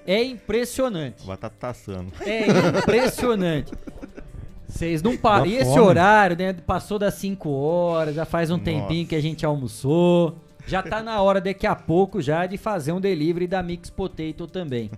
É 0.06 0.22
impressionante. 0.22 1.22
A 1.22 1.26
batata 1.26 1.54
tá 1.58 1.68
assando. 1.70 2.12
É 2.20 2.46
impressionante. 2.78 3.72
Vocês 4.66 5.02
não 5.02 5.16
param. 5.16 5.46
E 5.46 5.56
esse 5.56 5.78
horário, 5.78 6.36
né? 6.36 6.52
Passou 6.52 6.98
das 6.98 7.14
5 7.14 7.48
horas, 7.48 8.14
já 8.14 8.24
faz 8.24 8.50
um 8.50 8.54
Nossa. 8.54 8.64
tempinho 8.64 9.06
que 9.06 9.14
a 9.14 9.22
gente 9.22 9.46
almoçou. 9.46 10.36
Já 10.66 10.82
tá 10.82 11.02
na 11.02 11.20
hora 11.20 11.40
daqui 11.40 11.66
a 11.66 11.76
pouco 11.76 12.22
já 12.22 12.46
de 12.46 12.56
fazer 12.56 12.92
um 12.92 13.00
delivery 13.00 13.46
da 13.46 13.62
Mix 13.62 13.90
Potato 13.90 14.46
também. 14.46 14.90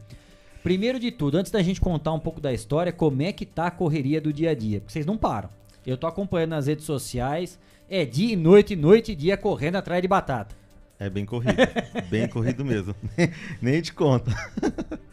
Primeiro 0.62 0.98
de 0.98 1.11
tudo, 1.11 1.36
antes 1.36 1.52
da 1.52 1.62
gente 1.62 1.80
contar 1.80 2.12
um 2.12 2.18
pouco 2.18 2.40
da 2.40 2.52
história, 2.52 2.92
como 2.92 3.22
é 3.22 3.32
que 3.32 3.44
tá 3.44 3.66
a 3.66 3.70
correria 3.70 4.20
do 4.20 4.32
dia 4.32 4.50
a 4.50 4.54
dia? 4.54 4.80
Porque 4.80 4.92
vocês 4.92 5.07
não 5.07 5.16
param. 5.16 5.48
Eu 5.86 5.96
tô 5.96 6.07
acompanhando 6.07 6.50
nas 6.50 6.66
redes 6.66 6.84
sociais, 6.84 7.59
é 7.89 8.05
dia 8.05 8.32
e 8.32 8.37
noite, 8.37 8.74
noite 8.74 9.12
e 9.12 9.16
dia 9.16 9.37
correndo 9.37 9.76
atrás 9.76 10.03
de 10.03 10.09
batata. 10.09 10.55
É 10.99 11.11
bem 11.11 11.26
corrido, 11.26 11.57
bem 12.11 12.26
corrido 12.28 12.64
mesmo. 12.64 12.95
Nem 13.61 13.80
te 13.80 13.93
conta. 13.93 14.30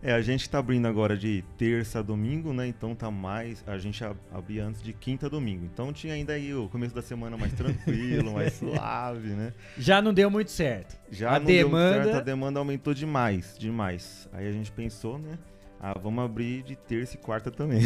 É, 0.00 0.12
a 0.12 0.22
gente 0.22 0.42
está 0.42 0.60
abrindo 0.60 0.86
agora 0.86 1.16
de 1.16 1.44
terça 1.56 1.98
a 1.98 2.02
domingo, 2.02 2.52
né? 2.52 2.68
Então 2.68 2.94
tá 2.94 3.10
mais. 3.10 3.64
A 3.66 3.78
gente 3.78 4.00
abria 4.32 4.64
antes 4.64 4.80
de 4.80 4.92
quinta 4.92 5.26
a 5.26 5.28
domingo. 5.28 5.64
Então 5.64 5.92
tinha 5.92 6.14
ainda 6.14 6.34
aí 6.34 6.54
o 6.54 6.68
começo 6.68 6.94
da 6.94 7.02
semana 7.02 7.36
mais 7.36 7.52
tranquilo, 7.52 8.32
mais 8.32 8.52
suave, 8.52 9.30
né? 9.30 9.52
Já 9.76 10.00
não 10.00 10.14
deu 10.14 10.30
muito 10.30 10.52
certo. 10.52 10.96
Já 11.10 11.34
a 11.34 11.40
não 11.40 11.46
demanda... 11.46 11.90
deu 11.90 11.90
muito 11.94 12.04
certo, 12.04 12.16
a 12.16 12.20
demanda 12.20 12.58
aumentou 12.60 12.94
demais, 12.94 13.56
demais. 13.58 14.28
Aí 14.32 14.46
a 14.46 14.52
gente 14.52 14.70
pensou, 14.70 15.18
né? 15.18 15.36
Ah, 15.80 15.96
vamos 15.96 16.24
abrir 16.24 16.62
de 16.64 16.74
terça 16.74 17.14
e 17.14 17.18
quarta 17.18 17.52
também. 17.52 17.82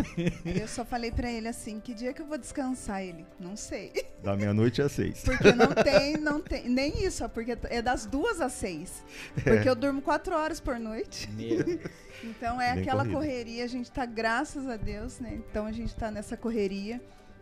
eu 0.58 0.66
só 0.66 0.82
falei 0.82 1.10
para 1.10 1.30
ele 1.30 1.46
assim, 1.46 1.78
que 1.78 1.92
dia 1.92 2.12
que 2.14 2.22
eu 2.22 2.26
vou 2.26 2.38
descansar? 2.38 3.02
Ele, 3.02 3.26
não 3.38 3.54
sei. 3.54 3.92
Da 4.22 4.34
meia-noite 4.34 4.80
às 4.80 4.92
seis. 4.92 5.22
Porque 5.22 5.52
não 5.52 5.68
tem, 5.84 6.16
não 6.16 6.40
tem, 6.40 6.68
nem 6.68 7.04
isso, 7.04 7.28
porque 7.28 7.56
é 7.64 7.82
das 7.82 8.06
duas 8.06 8.40
às 8.40 8.52
seis. 8.52 9.04
Porque 9.34 9.68
é. 9.68 9.70
eu 9.70 9.74
durmo 9.74 10.00
quatro 10.00 10.34
horas 10.34 10.58
por 10.58 10.78
noite. 10.78 11.28
Meu. 11.30 11.64
Então 12.22 12.58
é 12.58 12.72
Bem 12.72 12.82
aquela 12.82 13.04
corrida. 13.04 13.18
correria, 13.18 13.64
a 13.64 13.66
gente 13.66 13.90
tá, 13.90 14.06
graças 14.06 14.66
a 14.66 14.78
Deus, 14.78 15.20
né? 15.20 15.42
Então 15.50 15.66
a 15.66 15.72
gente 15.72 15.94
tá 15.94 16.10
nessa 16.10 16.38
correria 16.38 16.98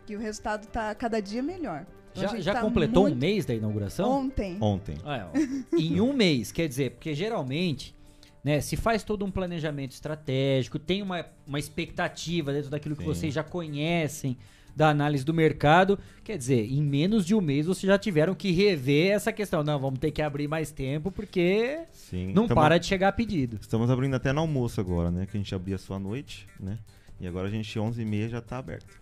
e 0.09 0.13
o 0.13 0.19
resultado 0.19 0.67
tá 0.67 0.93
cada 0.93 1.21
dia 1.21 1.41
melhor. 1.41 1.85
Então 2.11 2.23
já, 2.29 2.39
já 2.39 2.53
tá 2.55 2.61
completou 2.61 3.03
muito... 3.03 3.15
um 3.15 3.19
mês 3.19 3.45
da 3.45 3.53
inauguração? 3.53 4.09
Ontem. 4.09 4.57
Ontem. 4.59 4.97
Ah, 5.05 5.29
é, 5.33 5.77
em 5.77 6.01
um 6.01 6.11
mês, 6.11 6.51
quer 6.51 6.67
dizer, 6.67 6.91
porque 6.91 7.13
geralmente 7.13 7.95
né? 8.43 8.59
Se 8.59 8.75
faz 8.75 9.03
todo 9.03 9.23
um 9.23 9.31
planejamento 9.31 9.91
estratégico, 9.91 10.77
tem 10.77 11.01
uma, 11.01 11.25
uma 11.47 11.59
expectativa 11.59 12.51
dentro 12.51 12.69
daquilo 12.69 12.95
que 12.95 13.03
Sim. 13.03 13.07
vocês 13.07 13.33
já 13.33 13.43
conhecem 13.43 14.37
da 14.75 14.89
análise 14.89 15.23
do 15.23 15.33
mercado, 15.33 15.99
quer 16.23 16.37
dizer, 16.37 16.65
em 16.65 16.81
menos 16.81 17.25
de 17.25 17.35
um 17.35 17.41
mês 17.41 17.67
vocês 17.67 17.87
já 17.87 17.97
tiveram 17.97 18.33
que 18.33 18.51
rever 18.51 19.11
essa 19.11 19.31
questão. 19.31 19.63
Não, 19.63 19.79
vamos 19.79 19.99
ter 19.99 20.11
que 20.11 20.21
abrir 20.21 20.47
mais 20.47 20.71
tempo 20.71 21.11
porque 21.11 21.81
Sim. 21.91 22.33
não 22.33 22.47
Tamo, 22.47 22.59
para 22.59 22.77
de 22.77 22.87
chegar 22.87 23.11
pedido. 23.11 23.59
Estamos 23.61 23.89
abrindo 23.89 24.15
até 24.15 24.33
no 24.33 24.41
almoço 24.41 24.81
agora, 24.81 25.11
né? 25.11 25.25
Que 25.25 25.37
a 25.37 25.39
gente 25.39 25.53
abria 25.53 25.77
só 25.77 25.95
à 25.95 25.99
noite, 25.99 26.47
né? 26.59 26.79
E 27.19 27.27
agora 27.27 27.47
a 27.47 27.51
gente 27.51 27.79
11h30 27.79 28.29
já 28.29 28.39
está 28.39 28.57
aberto. 28.57 29.01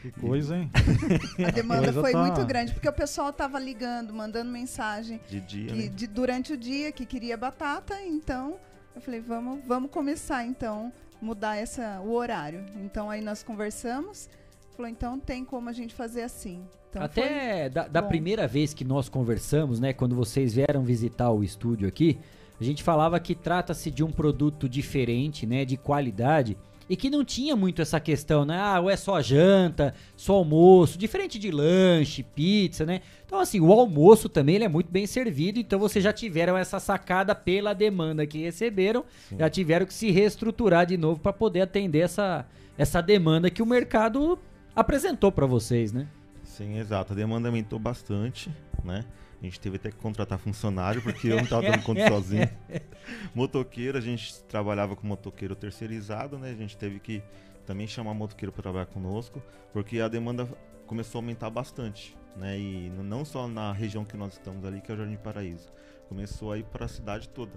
Que 0.00 0.12
coisa, 0.12 0.56
hein? 0.56 0.70
A 1.44 1.50
demanda 1.50 1.92
foi 1.92 2.12
tá... 2.12 2.24
muito 2.24 2.46
grande, 2.46 2.72
porque 2.72 2.88
o 2.88 2.92
pessoal 2.92 3.32
tava 3.32 3.58
ligando, 3.58 4.14
mandando 4.14 4.48
mensagem 4.48 5.20
de 5.28 5.40
dia, 5.40 5.66
que, 5.66 5.74
né? 5.74 5.88
de, 5.88 6.06
durante 6.06 6.52
o 6.52 6.56
dia 6.56 6.92
que 6.92 7.04
queria 7.04 7.36
batata, 7.36 8.00
então 8.02 8.56
eu 8.94 9.00
falei, 9.00 9.20
vamos, 9.20 9.60
vamos 9.66 9.90
começar 9.90 10.44
então 10.44 10.92
mudar 11.20 11.56
essa, 11.56 12.00
o 12.00 12.12
horário. 12.12 12.64
Então 12.76 13.10
aí 13.10 13.20
nós 13.20 13.42
conversamos, 13.42 14.28
falou, 14.76 14.90
então 14.90 15.18
tem 15.18 15.44
como 15.44 15.68
a 15.68 15.72
gente 15.72 15.94
fazer 15.94 16.22
assim. 16.22 16.64
Então, 16.90 17.02
Até 17.02 17.68
da, 17.68 17.86
da 17.86 18.02
primeira 18.02 18.46
vez 18.46 18.72
que 18.72 18.84
nós 18.84 19.08
conversamos, 19.08 19.78
né, 19.78 19.92
quando 19.92 20.16
vocês 20.16 20.54
vieram 20.54 20.82
visitar 20.82 21.30
o 21.30 21.44
estúdio 21.44 21.86
aqui, 21.86 22.18
a 22.60 22.64
gente 22.64 22.82
falava 22.82 23.20
que 23.20 23.34
trata-se 23.34 23.90
de 23.90 24.02
um 24.02 24.10
produto 24.10 24.68
diferente, 24.68 25.46
né, 25.46 25.64
de 25.64 25.76
qualidade 25.76 26.56
e 26.88 26.96
que 26.96 27.10
não 27.10 27.24
tinha 27.24 27.54
muito 27.54 27.82
essa 27.82 28.00
questão, 28.00 28.44
né? 28.44 28.58
Ah, 28.58 28.80
ou 28.80 28.88
é 28.88 28.96
só 28.96 29.20
janta, 29.20 29.94
só 30.16 30.34
almoço, 30.34 30.98
diferente 30.98 31.38
de 31.38 31.50
lanche, 31.50 32.22
pizza, 32.22 32.86
né? 32.86 33.02
Então, 33.26 33.38
assim, 33.38 33.60
o 33.60 33.70
almoço 33.72 34.28
também 34.28 34.54
ele 34.54 34.64
é 34.64 34.68
muito 34.68 34.90
bem 34.90 35.06
servido, 35.06 35.58
então 35.58 35.78
vocês 35.78 36.02
já 36.02 36.12
tiveram 36.12 36.56
essa 36.56 36.80
sacada 36.80 37.34
pela 37.34 37.74
demanda 37.74 38.26
que 38.26 38.38
receberam, 38.38 39.04
Sim. 39.28 39.38
já 39.38 39.50
tiveram 39.50 39.84
que 39.84 39.92
se 39.92 40.10
reestruturar 40.10 40.86
de 40.86 40.96
novo 40.96 41.20
para 41.20 41.32
poder 41.32 41.60
atender 41.60 42.00
essa, 42.00 42.46
essa 42.78 43.02
demanda 43.02 43.50
que 43.50 43.62
o 43.62 43.66
mercado 43.66 44.38
apresentou 44.74 45.30
para 45.30 45.44
vocês, 45.44 45.92
né? 45.92 46.06
Sim, 46.42 46.78
exato. 46.78 47.12
A 47.12 47.16
demanda 47.16 47.48
aumentou 47.48 47.78
bastante, 47.78 48.50
né? 48.82 49.04
A 49.40 49.44
gente 49.44 49.60
teve 49.60 49.76
até 49.76 49.90
que 49.90 49.96
contratar 49.96 50.38
funcionário, 50.38 51.00
porque 51.00 51.28
eu 51.28 51.36
não 51.36 51.44
estava 51.44 51.62
dando 51.62 51.82
conta 51.82 52.08
sozinho. 52.08 52.48
Motoqueiro, 53.34 53.96
a 53.96 54.00
gente 54.00 54.42
trabalhava 54.44 54.96
com 54.96 55.06
motoqueiro 55.06 55.54
terceirizado, 55.54 56.36
né? 56.38 56.50
A 56.50 56.54
gente 56.54 56.76
teve 56.76 56.98
que 56.98 57.22
também 57.64 57.86
chamar 57.86 58.14
motoqueiro 58.14 58.52
para 58.52 58.62
trabalhar 58.62 58.86
conosco, 58.86 59.40
porque 59.72 60.00
a 60.00 60.08
demanda 60.08 60.48
começou 60.86 61.20
a 61.20 61.22
aumentar 61.22 61.50
bastante, 61.50 62.16
né? 62.36 62.58
E 62.58 62.90
não 62.90 63.24
só 63.24 63.46
na 63.46 63.72
região 63.72 64.04
que 64.04 64.16
nós 64.16 64.32
estamos 64.32 64.64
ali, 64.64 64.80
que 64.80 64.90
é 64.90 64.94
o 64.94 64.98
Jardim 64.98 65.16
Paraíso. 65.16 65.72
Começou 66.08 66.50
a 66.50 66.58
ir 66.58 66.64
para 66.64 66.86
a 66.86 66.88
cidade 66.88 67.28
toda. 67.28 67.52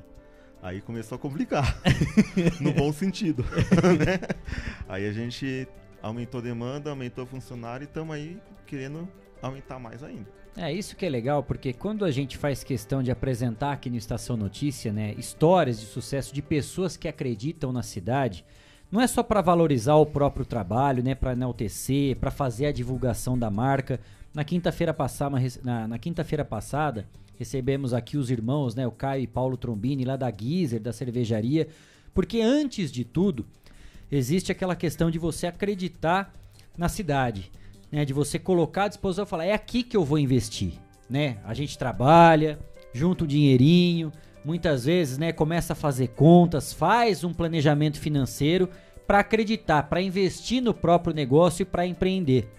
Aí 0.62 0.82
começou 0.82 1.16
a 1.16 1.20
complicar, 1.20 1.82
no 2.62 2.72
bom 2.72 2.94
sentido, 2.94 3.44
né? 3.98 4.20
Aí 4.88 5.08
a 5.08 5.12
gente 5.12 5.68
aumentou 6.04 6.40
a 6.40 6.44
demanda, 6.44 6.92
aumentou 6.92 7.24
o 7.24 7.28
funcionário 7.28 7.86
e 7.86 7.88
estamos 7.88 8.14
aí 8.14 8.40
querendo 8.68 9.10
aumentar 9.42 9.80
mais 9.80 10.04
ainda. 10.04 10.41
É 10.56 10.72
isso 10.72 10.98
que 10.98 11.06
é 11.06 11.10
legal, 11.10 11.42
porque 11.42 11.72
quando 11.72 12.04
a 12.04 12.12
gente 12.12 12.38
faz 12.38 12.62
questão 12.62 13.02
de 13.02 13.10
apresentar 13.10 13.72
aqui 13.72 13.90
no 13.90 13.96
Estação 13.96 14.36
Notícia, 14.36 14.92
né, 14.92 15.16
histórias 15.18 15.80
de 15.80 15.86
sucesso 15.86 16.34
de 16.34 16.42
pessoas 16.42 16.98
que 16.98 17.08
acreditam 17.08 17.72
na 17.72 17.82
cidade, 17.82 18.44
não 18.92 19.00
é 19.00 19.08
só 19.08 19.24
para 19.24 19.40
valorizar 19.40 19.96
o 19.96 20.06
próprio 20.06 20.46
trabalho, 20.46 21.02
né, 21.02 21.16
para 21.16 21.32
enaltecer, 21.32 22.18
para 22.18 22.30
fazer 22.30 22.66
a 22.66 22.72
divulgação 22.74 23.40
da 23.40 23.50
marca. 23.50 23.98
Na 24.34 24.44
quinta-feira 24.44 24.94
passada, 24.94 25.38
na, 25.64 25.88
na 25.88 25.98
quinta-feira 25.98 26.44
passada, 26.44 27.08
recebemos 27.40 27.94
aqui 27.94 28.18
os 28.18 28.30
irmãos, 28.30 28.76
né, 28.76 28.86
o 28.86 28.92
Caio 28.92 29.24
e 29.24 29.28
Paulo 29.28 29.56
Trombini 29.56 30.04
lá 30.04 30.18
da 30.18 30.30
Gizer, 30.30 30.82
da 30.82 30.92
cervejaria, 30.92 31.70
porque 32.14 32.42
antes 32.42 32.92
de 32.92 33.06
tudo, 33.06 33.46
existe 34.12 34.52
aquela 34.52 34.76
questão 34.76 35.10
de 35.10 35.18
você 35.18 35.48
acreditar 35.48 36.34
na 36.78 36.90
cidade 36.90 37.50
né, 37.92 38.06
de 38.06 38.14
você 38.14 38.40
colocar 38.40 38.86
à 38.86 38.88
disposição 38.88 39.26
e 39.26 39.28
falar, 39.28 39.46
é 39.46 39.54
aqui 39.54 39.84
que 39.84 39.98
eu 39.98 40.06
vou 40.06 40.18
investir, 40.18 40.74
né? 41.10 41.38
A 41.44 41.54
gente 41.54 41.78
trabalha, 41.78 42.60
junta 42.94 43.24
um 43.24 43.28
dinheirinho, 43.28 44.12
muitas 44.46 44.86
vezes, 44.86 45.18
né, 45.18 45.32
começa 45.32 45.74
a 45.74 45.76
fazer 45.76 46.10
contas, 46.10 46.72
faz 46.72 47.24
um 47.24 47.34
planejamento 47.34 48.00
financeiro 48.00 48.70
para 49.06 49.20
acreditar, 49.20 49.84
para 49.84 50.02
investir 50.02 50.62
no 50.62 50.74
próprio 50.74 51.14
negócio 51.14 51.64
e 51.64 51.66
para 51.66 51.86
empreender. 51.86 52.50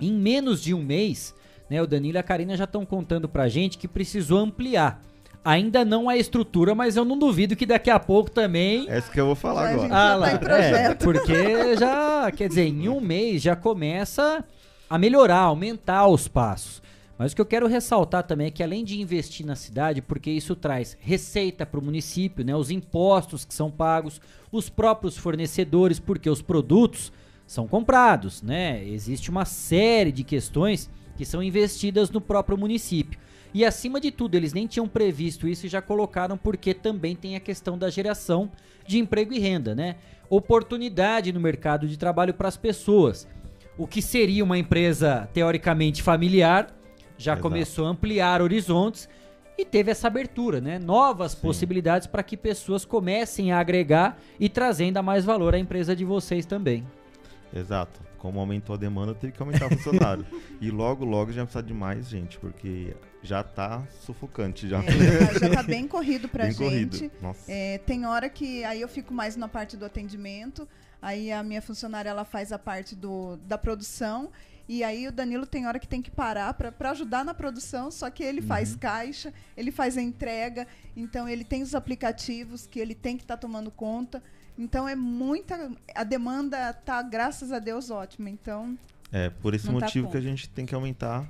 Em 0.00 0.12
menos 0.12 0.62
de 0.62 0.74
um 0.74 0.82
mês, 0.82 1.34
né, 1.68 1.80
o 1.80 1.86
Danilo 1.86 2.18
e 2.18 2.20
a 2.20 2.22
Karina 2.22 2.56
já 2.56 2.64
estão 2.64 2.84
contando 2.84 3.28
pra 3.28 3.48
gente 3.48 3.78
que 3.78 3.88
precisou 3.88 4.38
ampliar. 4.38 5.02
Ainda 5.44 5.84
não 5.84 6.08
a 6.08 6.16
estrutura, 6.16 6.74
mas 6.74 6.96
eu 6.96 7.04
não 7.04 7.18
duvido 7.18 7.56
que 7.56 7.64
daqui 7.64 7.88
a 7.88 7.98
pouco 7.98 8.30
também. 8.30 8.86
É 8.88 8.98
isso 8.98 9.10
que 9.10 9.18
eu 9.18 9.26
vou 9.26 9.34
falar 9.34 9.70
agora. 9.70 9.94
Ah, 9.94 10.14
lá, 10.14 10.38
tá 10.38 10.58
é, 10.58 10.94
porque 10.94 11.76
já, 11.78 12.30
quer 12.30 12.48
dizer, 12.48 12.66
em 12.66 12.88
um 12.88 13.00
mês 13.00 13.40
já 13.40 13.56
começa 13.56 14.44
a 14.88 14.98
melhorar, 14.98 15.38
aumentar 15.38 16.06
os 16.08 16.28
passos. 16.28 16.82
Mas 17.16 17.32
o 17.32 17.34
que 17.34 17.40
eu 17.40 17.46
quero 17.46 17.66
ressaltar 17.66 18.22
também 18.22 18.46
é 18.46 18.50
que 18.50 18.62
além 18.62 18.82
de 18.82 19.00
investir 19.00 19.44
na 19.44 19.54
cidade, 19.54 20.00
porque 20.00 20.30
isso 20.30 20.56
traz 20.56 20.96
receita 21.00 21.66
para 21.66 21.78
o 21.78 21.82
município, 21.82 22.44
né, 22.44 22.56
os 22.56 22.70
impostos 22.70 23.44
que 23.44 23.52
são 23.52 23.70
pagos, 23.70 24.20
os 24.50 24.70
próprios 24.70 25.16
fornecedores, 25.18 25.98
porque 25.98 26.30
os 26.30 26.40
produtos 26.40 27.12
são 27.46 27.66
comprados, 27.66 28.42
né? 28.42 28.82
Existe 28.86 29.28
uma 29.28 29.44
série 29.44 30.12
de 30.12 30.24
questões 30.24 30.88
que 31.16 31.24
são 31.24 31.42
investidas 31.42 32.08
no 32.08 32.20
próprio 32.20 32.56
município. 32.56 33.18
E 33.52 33.64
acima 33.64 34.00
de 34.00 34.10
tudo, 34.10 34.34
eles 34.34 34.52
nem 34.52 34.66
tinham 34.66 34.86
previsto 34.86 35.48
isso 35.48 35.66
e 35.66 35.68
já 35.68 35.82
colocaram 35.82 36.36
porque 36.36 36.72
também 36.72 37.16
tem 37.16 37.36
a 37.36 37.40
questão 37.40 37.76
da 37.76 37.90
geração 37.90 38.50
de 38.86 38.98
emprego 38.98 39.32
e 39.32 39.38
renda, 39.38 39.74
né? 39.74 39.96
Oportunidade 40.28 41.32
no 41.32 41.40
mercado 41.40 41.88
de 41.88 41.96
trabalho 41.96 42.32
para 42.32 42.48
as 42.48 42.56
pessoas. 42.56 43.26
O 43.76 43.86
que 43.86 44.00
seria 44.00 44.44
uma 44.44 44.58
empresa 44.58 45.28
teoricamente 45.32 46.02
familiar 46.02 46.68
já 47.16 47.32
Exato. 47.32 47.42
começou 47.42 47.86
a 47.86 47.90
ampliar 47.90 48.40
horizontes 48.40 49.08
e 49.58 49.64
teve 49.64 49.90
essa 49.90 50.06
abertura, 50.06 50.60
né? 50.60 50.78
Novas 50.78 51.32
Sim. 51.32 51.42
possibilidades 51.42 52.06
para 52.06 52.22
que 52.22 52.36
pessoas 52.36 52.84
comecem 52.84 53.52
a 53.52 53.58
agregar 53.58 54.18
e 54.38 54.48
trazendo 54.48 55.02
mais 55.02 55.24
valor 55.24 55.54
à 55.54 55.58
empresa 55.58 55.94
de 55.94 56.04
vocês 56.04 56.46
também. 56.46 56.86
Exato. 57.54 58.00
Como 58.16 58.38
aumentou 58.38 58.74
a 58.74 58.78
demanda, 58.78 59.14
teve 59.14 59.32
que 59.32 59.42
aumentar 59.42 59.66
o 59.66 59.70
funcionário. 59.70 60.24
e 60.60 60.70
logo, 60.70 61.04
logo 61.04 61.32
já 61.32 61.42
precisa 61.44 61.62
de 61.62 61.74
mais 61.74 62.08
gente, 62.08 62.38
porque 62.38 62.94
já 63.22 63.42
tá 63.42 63.86
sufocante 64.04 64.68
já. 64.68 64.82
É, 64.82 65.38
já 65.38 65.50
tá 65.50 65.62
bem 65.62 65.86
corrido 65.86 66.28
pra 66.28 66.44
bem 66.44 66.52
gente. 66.52 67.10
É, 67.46 67.78
tem 67.78 68.06
hora 68.06 68.28
que 68.28 68.64
aí 68.64 68.80
eu 68.80 68.88
fico 68.88 69.12
mais 69.12 69.36
na 69.36 69.48
parte 69.48 69.76
do 69.76 69.84
atendimento, 69.84 70.66
aí 71.00 71.30
a 71.30 71.42
minha 71.42 71.62
funcionária 71.62 72.08
ela 72.08 72.24
faz 72.24 72.52
a 72.52 72.58
parte 72.58 72.94
do, 72.94 73.36
da 73.46 73.58
produção 73.58 74.30
e 74.72 74.84
aí 74.84 75.08
o 75.08 75.10
Danilo 75.10 75.46
tem 75.46 75.66
hora 75.66 75.80
que 75.80 75.88
tem 75.88 76.00
que 76.00 76.12
parar 76.12 76.54
para 76.54 76.90
ajudar 76.92 77.24
na 77.24 77.34
produção, 77.34 77.90
só 77.90 78.08
que 78.08 78.22
ele 78.22 78.40
uhum. 78.40 78.46
faz 78.46 78.76
caixa, 78.76 79.34
ele 79.56 79.72
faz 79.72 79.98
a 79.98 80.00
entrega, 80.00 80.64
então 80.96 81.28
ele 81.28 81.42
tem 81.42 81.60
os 81.60 81.74
aplicativos 81.74 82.68
que 82.68 82.78
ele 82.78 82.94
tem 82.94 83.16
que 83.16 83.24
estar 83.24 83.36
tá 83.36 83.40
tomando 83.40 83.68
conta. 83.72 84.22
Então 84.56 84.88
é 84.88 84.94
muita. 84.94 85.72
A 85.92 86.04
demanda 86.04 86.72
tá, 86.72 87.02
graças 87.02 87.50
a 87.50 87.58
Deus, 87.58 87.90
ótima. 87.90 88.30
Então. 88.30 88.78
É, 89.10 89.28
por 89.28 89.54
esse 89.54 89.66
tá 89.66 89.72
motivo 89.72 90.06
tá 90.06 90.12
que 90.12 90.18
a 90.18 90.20
gente 90.20 90.48
tem 90.48 90.64
que 90.64 90.74
aumentar 90.74 91.26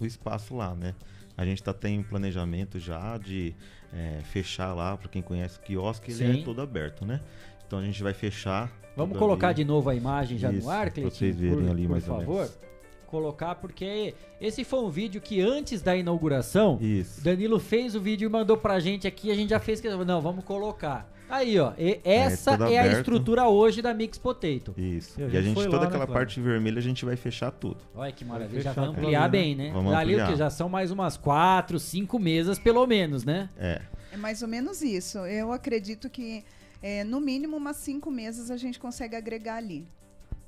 o 0.00 0.06
espaço 0.06 0.56
lá, 0.56 0.74
né? 0.74 0.94
A 1.38 1.44
gente 1.44 1.62
tá 1.62 1.72
tem 1.72 2.02
planejamento 2.02 2.80
já 2.80 3.16
de 3.16 3.54
é, 3.94 4.18
fechar 4.24 4.74
lá, 4.74 4.96
para 4.96 5.08
quem 5.08 5.22
conhece 5.22 5.56
o 5.56 5.62
quiosque, 5.62 6.10
ele 6.10 6.24
é 6.24 6.34
Sim. 6.34 6.42
todo 6.42 6.60
aberto, 6.60 7.06
né? 7.06 7.20
Então 7.64 7.78
a 7.78 7.84
gente 7.84 8.02
vai 8.02 8.12
fechar. 8.12 8.72
Vamos 8.96 9.16
colocar 9.16 9.48
ali. 9.48 9.58
de 9.58 9.64
novo 9.64 9.88
a 9.88 9.94
imagem 9.94 10.36
já 10.36 10.50
Isso, 10.50 10.66
no 10.66 10.70
ar, 10.70 10.90
Cleitinho? 10.90 11.10
vocês 11.10 11.36
verem 11.36 11.60
por, 11.60 11.70
ali 11.70 11.82
por 11.82 11.90
mais 11.92 12.04
favor. 12.04 12.28
ou 12.28 12.34
menos. 12.34 12.58
Colocar, 13.06 13.54
porque 13.54 14.14
esse 14.40 14.64
foi 14.64 14.80
um 14.80 14.90
vídeo 14.90 15.20
que 15.20 15.40
antes 15.40 15.80
da 15.80 15.96
inauguração, 15.96 16.76
Isso. 16.80 17.22
Danilo 17.22 17.60
fez 17.60 17.94
o 17.94 18.00
vídeo 18.00 18.26
e 18.26 18.28
mandou 18.28 18.56
pra 18.56 18.80
gente 18.80 19.06
aqui, 19.06 19.30
a 19.30 19.34
gente 19.36 19.50
já 19.50 19.60
fez 19.60 19.80
que. 19.80 19.88
Não, 19.88 20.20
vamos 20.20 20.44
colocar. 20.44 21.08
Aí, 21.28 21.58
ó. 21.58 21.72
E 21.76 22.00
essa 22.04 22.56
é, 22.68 22.74
é 22.74 22.78
a 22.80 22.86
estrutura 22.86 23.46
hoje 23.48 23.82
da 23.82 23.92
Mix 23.92 24.16
Potato. 24.16 24.74
Isso. 24.76 25.20
E 25.20 25.24
a 25.24 25.26
gente, 25.26 25.34
e 25.34 25.38
a 25.38 25.42
gente 25.42 25.64
toda 25.64 25.78
lá, 25.78 25.84
aquela 25.84 26.06
né, 26.06 26.12
parte 26.12 26.40
vermelha, 26.40 26.78
a 26.78 26.82
gente 26.82 27.04
vai 27.04 27.16
fechar 27.16 27.50
tudo. 27.50 27.78
Olha 27.94 28.10
que 28.12 28.24
maravilha. 28.24 28.62
Já 28.62 28.72
vai 28.72 28.86
ampliar 28.86 29.22
ali, 29.24 29.30
bem, 29.30 29.54
né? 29.54 29.70
Vamos 29.72 29.92
Dali 29.92 30.14
ampliar. 30.14 30.28
o 30.28 30.32
que? 30.32 30.38
Já 30.38 30.50
são 30.50 30.68
mais 30.68 30.90
umas 30.90 31.16
quatro, 31.16 31.78
cinco 31.78 32.18
mesas, 32.18 32.58
pelo 32.58 32.86
menos, 32.86 33.24
né? 33.24 33.50
É. 33.58 33.82
É 34.12 34.16
mais 34.16 34.42
ou 34.42 34.48
menos 34.48 34.80
isso. 34.82 35.18
Eu 35.18 35.52
acredito 35.52 36.08
que, 36.08 36.44
é, 36.82 37.04
no 37.04 37.20
mínimo, 37.20 37.56
umas 37.56 37.76
cinco 37.76 38.10
mesas 38.10 38.50
a 38.50 38.56
gente 38.56 38.78
consegue 38.78 39.14
agregar 39.14 39.56
ali. 39.56 39.86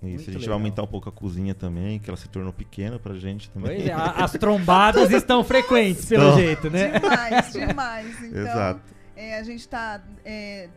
Isso, 0.03 0.07
Muito 0.07 0.21
a 0.21 0.33
gente 0.33 0.41
legal. 0.41 0.47
vai 0.47 0.55
aumentar 0.55 0.83
um 0.83 0.87
pouco 0.87 1.11
a 1.11 1.13
cozinha 1.13 1.55
também, 1.55 1.99
que 1.99 2.09
ela 2.09 2.17
se 2.17 2.27
tornou 2.27 2.55
pequena 2.55 2.99
pra 2.99 3.15
gente 3.15 3.51
também. 3.51 3.77
Pois 3.77 3.87
é, 3.87 3.93
as 3.93 4.33
trombadas 4.33 5.11
estão 5.13 5.45
frequentes, 5.45 6.07
pelo 6.07 6.25
então, 6.25 6.39
jeito, 6.39 6.71
né? 6.71 6.99
Demais, 6.99 7.53
demais. 7.53 8.21
Então, 8.25 8.41
Exato. 8.41 8.81
É, 9.21 9.37
a 9.37 9.43
gente 9.43 9.61
está. 9.61 10.03
É, 10.25 10.71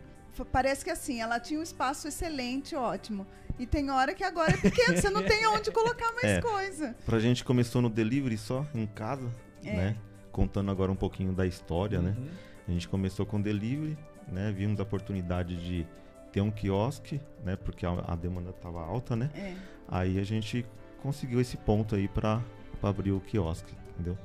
parece 0.52 0.84
que 0.84 0.92
assim, 0.92 1.22
ela 1.22 1.40
tinha 1.40 1.58
um 1.58 1.64
espaço 1.64 2.10
excelente, 2.10 2.76
ótimo. 2.76 3.26
E 3.58 3.66
tem 3.66 3.90
hora 3.90 4.14
que 4.14 4.24
agora 4.24 4.52
é 4.52 4.58
pequeno, 4.58 4.98
você 4.98 5.10
não 5.10 5.24
tem 5.24 5.48
onde 5.48 5.72
colocar 5.72 6.12
mais 6.22 6.26
é, 6.26 6.42
coisa. 6.42 6.94
Pra 7.06 7.20
gente 7.20 7.46
começou 7.46 7.82
no 7.82 7.90
delivery 7.90 8.38
só, 8.38 8.66
em 8.76 8.86
casa, 8.86 9.32
é. 9.64 9.72
né? 9.72 9.96
Contando 10.30 10.70
agora 10.72 10.92
um 10.92 10.96
pouquinho 10.96 11.32
da 11.32 11.46
história, 11.46 12.02
né? 12.02 12.14
uhum. 12.18 12.26
né? 12.26 12.32
A 12.68 12.72
gente 12.72 12.90
começou 12.90 13.26
com 13.26 13.40
delivery, 13.40 13.98
né? 14.28 14.52
Vimos 14.52 14.78
a 14.80 14.84
oportunidade 14.84 15.56
de 15.56 15.88
ter 16.34 16.42
um 16.42 16.52
quiosque, 16.52 17.22
né? 17.46 17.56
Porque 17.56 17.86
a, 17.86 17.92
a 18.08 18.16
demanda 18.16 18.50
estava 18.50 18.82
alta, 18.82 19.16
né? 19.16 19.30
É. 19.36 19.54
Aí 19.88 20.20
a 20.20 20.24
gente 20.24 20.66
conseguiu 21.02 21.40
esse 21.40 21.56
ponto 21.56 21.96
aí 21.96 22.10
para 22.10 22.42
abrir 22.82 23.12
o 23.14 23.22
quiosque, 23.22 23.74
entendeu? 23.94 24.18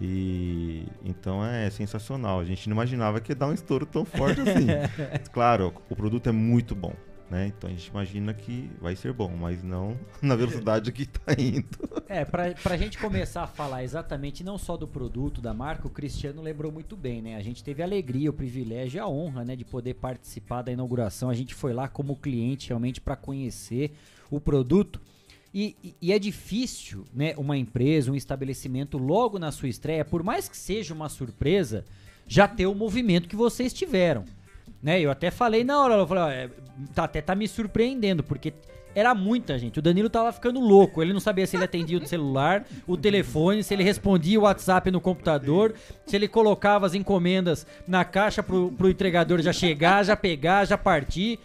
E 0.00 0.86
então 1.04 1.44
é 1.44 1.70
sensacional. 1.70 2.40
A 2.40 2.44
gente 2.44 2.68
não 2.68 2.74
imaginava 2.74 3.20
que 3.20 3.32
ia 3.32 3.36
dar 3.36 3.46
um 3.46 3.54
estouro 3.54 3.86
tão 3.86 4.04
forte 4.04 4.40
assim. 4.40 4.66
claro, 5.32 5.72
o 5.88 5.96
produto 5.96 6.28
é 6.28 6.32
muito 6.32 6.74
bom. 6.74 6.94
Né? 7.30 7.46
Então 7.46 7.70
a 7.70 7.72
gente 7.72 7.86
imagina 7.86 8.34
que 8.34 8.70
vai 8.80 8.94
ser 8.94 9.12
bom, 9.12 9.28
mas 9.28 9.62
não 9.62 9.98
na 10.20 10.36
velocidade 10.36 10.92
que 10.92 11.02
está 11.02 11.32
indo. 11.32 11.66
É, 12.06 12.24
para 12.24 12.54
a 12.64 12.76
gente 12.76 12.98
começar 12.98 13.42
a 13.42 13.46
falar 13.46 13.82
exatamente 13.82 14.44
não 14.44 14.58
só 14.58 14.76
do 14.76 14.86
produto, 14.86 15.40
da 15.40 15.54
marca, 15.54 15.86
o 15.86 15.90
Cristiano 15.90 16.42
lembrou 16.42 16.70
muito 16.70 16.96
bem, 16.96 17.22
né? 17.22 17.36
A 17.36 17.42
gente 17.42 17.64
teve 17.64 17.82
a 17.82 17.86
alegria, 17.86 18.28
o 18.30 18.32
privilégio 18.32 18.98
e 18.98 19.00
a 19.00 19.08
honra, 19.08 19.44
né, 19.44 19.56
de 19.56 19.64
poder 19.64 19.94
participar 19.94 20.62
da 20.62 20.70
inauguração. 20.70 21.30
A 21.30 21.34
gente 21.34 21.54
foi 21.54 21.72
lá 21.72 21.88
como 21.88 22.14
cliente 22.14 22.68
realmente 22.68 23.00
para 23.00 23.16
conhecer 23.16 23.96
o 24.30 24.38
produto. 24.38 25.00
E, 25.54 25.94
e, 26.02 26.12
é 26.12 26.18
difícil, 26.18 27.04
né, 27.14 27.32
uma 27.36 27.56
empresa, 27.56 28.10
um 28.10 28.16
estabelecimento, 28.16 28.98
logo 28.98 29.38
na 29.38 29.52
sua 29.52 29.68
estreia, 29.68 30.04
por 30.04 30.20
mais 30.24 30.48
que 30.48 30.56
seja 30.56 30.92
uma 30.92 31.08
surpresa, 31.08 31.84
já 32.26 32.48
ter 32.48 32.66
o 32.66 32.74
movimento 32.74 33.28
que 33.28 33.36
vocês 33.36 33.72
tiveram. 33.72 34.24
Né? 34.82 35.00
Eu 35.00 35.12
até 35.12 35.30
falei 35.30 35.62
na 35.62 35.80
hora, 35.80 35.94
eu 35.94 36.06
falei, 36.08 36.22
ó, 36.24 36.28
é, 36.28 36.50
tá, 36.92 37.04
até 37.04 37.22
tá 37.22 37.36
me 37.36 37.46
surpreendendo, 37.46 38.24
porque 38.24 38.52
era 38.94 39.14
muita 39.14 39.58
gente. 39.58 39.78
O 39.78 39.82
Danilo 39.82 40.08
tava 40.08 40.32
ficando 40.32 40.60
louco. 40.60 41.02
Ele 41.02 41.12
não 41.12 41.20
sabia 41.20 41.46
se 41.46 41.56
ele 41.56 41.64
atendia 41.64 41.98
o 41.98 42.06
celular, 42.06 42.64
o 42.86 42.96
telefone, 42.96 43.62
se 43.62 43.74
ele 43.74 43.82
respondia 43.82 44.38
o 44.38 44.42
WhatsApp 44.42 44.90
no 44.90 45.00
computador, 45.00 45.74
se 46.06 46.16
ele 46.16 46.28
colocava 46.28 46.86
as 46.86 46.94
encomendas 46.94 47.66
na 47.86 48.04
caixa 48.04 48.42
pro, 48.42 48.72
pro 48.72 48.88
entregador 48.88 49.40
já 49.40 49.52
chegar, 49.52 50.04
já 50.04 50.16
pegar, 50.16 50.64
já 50.64 50.78
partir 50.78 51.38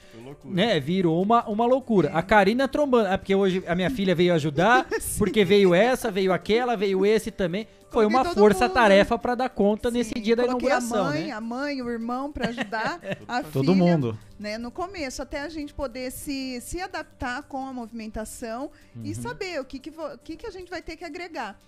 né, 0.43 0.79
virou 0.79 1.21
uma, 1.21 1.47
uma 1.47 1.65
loucura. 1.65 2.11
A 2.13 2.21
Karina 2.21 2.67
trombando, 2.67 3.07
é 3.07 3.17
porque 3.17 3.33
hoje 3.33 3.63
a 3.67 3.75
minha 3.75 3.89
filha 3.89 4.13
veio 4.13 4.33
ajudar, 4.33 4.87
porque 5.17 5.43
veio 5.43 5.73
essa, 5.73 6.11
veio 6.11 6.33
aquela, 6.33 6.75
veio 6.75 7.05
esse 7.05 7.31
também. 7.31 7.67
Foi 7.91 8.05
uma 8.05 8.25
força-tarefa 8.25 9.17
para 9.17 9.35
dar 9.35 9.49
conta 9.49 9.89
Sim, 9.89 9.97
nesse 9.97 10.13
dia 10.15 10.35
da 10.35 10.45
inauguração. 10.45 11.07
A 11.07 11.09
mãe, 11.09 11.23
né? 11.25 11.31
a 11.31 11.41
mãe, 11.41 11.81
o 11.81 11.89
irmão 11.89 12.31
para 12.31 12.49
ajudar 12.49 12.99
a 13.27 13.43
Todo 13.43 13.73
filha, 13.73 13.75
mundo. 13.75 14.17
Né, 14.39 14.57
no 14.57 14.71
começo, 14.71 15.21
até 15.21 15.41
a 15.41 15.49
gente 15.49 15.73
poder 15.73 16.11
se, 16.11 16.61
se 16.61 16.79
adaptar 16.79 17.43
com 17.43 17.65
a 17.65 17.73
movimentação 17.73 18.71
uhum. 18.95 19.01
e 19.03 19.13
saber 19.13 19.59
o 19.59 19.65
que, 19.65 19.79
que, 19.79 19.89
o 19.89 20.17
que, 20.17 20.37
que 20.37 20.47
a 20.47 20.51
gente 20.51 20.69
vai 20.69 20.81
ter 20.81 20.95
que 20.95 21.03
agregar. 21.03 21.59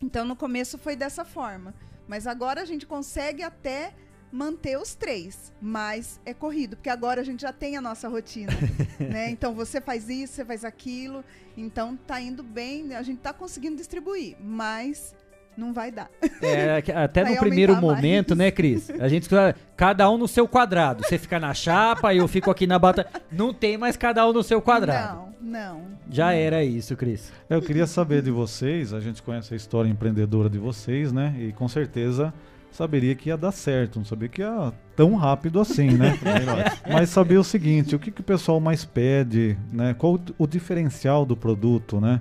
Então, 0.00 0.24
no 0.24 0.36
começo 0.36 0.78
foi 0.78 0.96
dessa 0.96 1.24
forma. 1.24 1.74
Mas 2.06 2.26
agora 2.26 2.62
a 2.62 2.64
gente 2.64 2.86
consegue 2.86 3.42
até 3.42 3.92
manter 4.30 4.78
os 4.78 4.94
três, 4.94 5.52
mas 5.60 6.20
é 6.24 6.34
corrido, 6.34 6.76
porque 6.76 6.90
agora 6.90 7.20
a 7.20 7.24
gente 7.24 7.40
já 7.40 7.52
tem 7.52 7.76
a 7.76 7.80
nossa 7.80 8.08
rotina, 8.08 8.52
né? 9.00 9.30
Então 9.30 9.54
você 9.54 9.80
faz 9.80 10.08
isso, 10.08 10.34
você 10.34 10.44
faz 10.44 10.64
aquilo, 10.64 11.24
então 11.56 11.96
tá 11.96 12.20
indo 12.20 12.42
bem, 12.42 12.94
a 12.94 13.02
gente 13.02 13.20
tá 13.20 13.32
conseguindo 13.32 13.76
distribuir, 13.76 14.36
mas 14.38 15.14
não 15.58 15.72
vai 15.72 15.90
dar. 15.90 16.08
É, 16.40 16.82
até 16.94 17.28
no 17.28 17.36
primeiro 17.36 17.74
momento, 17.76 18.30
mais. 18.30 18.38
né, 18.38 18.50
Cris? 18.52 18.90
A 19.00 19.08
gente 19.08 19.28
cada 19.76 20.08
um 20.08 20.16
no 20.16 20.28
seu 20.28 20.46
quadrado. 20.46 21.02
Você 21.02 21.18
fica 21.18 21.40
na 21.40 21.52
chapa, 21.52 22.14
eu 22.14 22.28
fico 22.28 22.48
aqui 22.48 22.64
na 22.64 22.78
bata. 22.78 23.06
Não 23.30 23.52
tem 23.52 23.76
mais 23.76 23.96
cada 23.96 24.26
um 24.26 24.32
no 24.32 24.42
seu 24.42 24.62
quadrado. 24.62 25.32
Não, 25.40 25.50
não. 25.50 25.82
Já 26.08 26.32
era 26.32 26.62
isso, 26.64 26.96
Cris. 26.96 27.32
Eu 27.50 27.60
queria 27.60 27.86
saber 27.88 28.22
de 28.22 28.30
vocês, 28.30 28.94
a 28.94 29.00
gente 29.00 29.20
conhece 29.20 29.52
a 29.52 29.56
história 29.56 29.88
empreendedora 29.88 30.48
de 30.48 30.58
vocês, 30.58 31.12
né? 31.12 31.34
E 31.38 31.52
com 31.52 31.66
certeza 31.66 32.32
saberia 32.70 33.14
que 33.16 33.28
ia 33.30 33.36
dar 33.36 33.50
certo, 33.50 33.98
não 33.98 34.04
sabia 34.04 34.28
que 34.28 34.42
ia 34.42 34.72
tão 34.94 35.16
rápido 35.16 35.58
assim, 35.58 35.90
né? 35.90 36.16
Mas 36.88 37.10
saber 37.10 37.36
o 37.36 37.42
seguinte, 37.42 37.96
o 37.96 37.98
que, 37.98 38.12
que 38.12 38.20
o 38.20 38.24
pessoal 38.24 38.60
mais 38.60 38.84
pede, 38.84 39.58
né? 39.72 39.94
Qual 39.94 40.20
o 40.38 40.46
diferencial 40.46 41.26
do 41.26 41.36
produto, 41.36 42.00
né? 42.00 42.20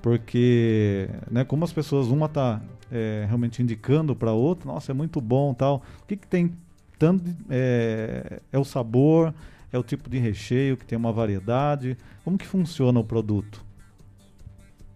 Porque, 0.00 1.08
né, 1.28 1.42
como 1.42 1.64
as 1.64 1.72
pessoas, 1.72 2.06
uma 2.06 2.28
tá 2.28 2.60
é, 2.90 3.24
realmente 3.26 3.62
indicando 3.62 4.14
para 4.14 4.32
outra, 4.32 4.66
nossa, 4.66 4.92
é 4.92 4.94
muito 4.94 5.20
bom 5.20 5.52
tal. 5.54 5.82
O 6.02 6.06
que, 6.06 6.16
que 6.16 6.26
tem 6.26 6.52
tanto. 6.98 7.24
É, 7.50 8.40
é 8.52 8.58
o 8.58 8.64
sabor, 8.64 9.34
é 9.72 9.78
o 9.78 9.82
tipo 9.82 10.08
de 10.08 10.18
recheio, 10.18 10.76
que 10.76 10.84
tem 10.84 10.96
uma 10.96 11.12
variedade. 11.12 11.96
Como 12.24 12.38
que 12.38 12.46
funciona 12.46 12.98
o 12.98 13.04
produto? 13.04 13.64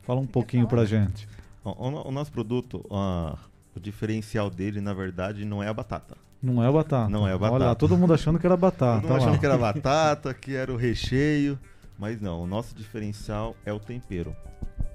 Fala 0.03 0.21
um 0.21 0.27
pouquinho 0.27 0.67
pra 0.67 0.85
gente. 0.85 1.29
O, 1.63 2.09
o 2.09 2.11
nosso 2.11 2.33
produto, 2.33 2.85
uh, 2.91 3.37
o 3.77 3.81
diferencial 3.81 4.51
dele, 4.51 4.81
na 4.81 4.95
verdade, 4.95 5.45
não 5.45 5.63
é 5.63 5.69
a 5.69 5.75
batata. 5.75 6.17
Não 6.43 6.63
é 6.63 6.67
a 6.67 6.73
batata. 6.73 7.11
Não 7.11 7.29
é 7.29 7.33
a 7.33 7.39
batata. 7.39 7.65
Olha, 7.65 7.75
todo 7.75 7.97
mundo 7.97 8.15
achando 8.15 8.39
que 8.39 8.47
era 8.47 8.57
batata. 8.57 9.03
Todo 9.03 9.11
mundo 9.11 9.23
achando 9.23 9.39
que 9.39 9.47
era 9.47 9.59
batata, 9.59 10.33
que 10.33 10.55
era 10.55 10.73
o 10.73 10.77
recheio. 10.77 11.59
Mas 11.99 12.19
não, 12.19 12.43
o 12.43 12.47
nosso 12.47 12.75
diferencial 12.75 13.55
é 13.65 13.73
o 13.73 13.79
tempero, 13.79 14.35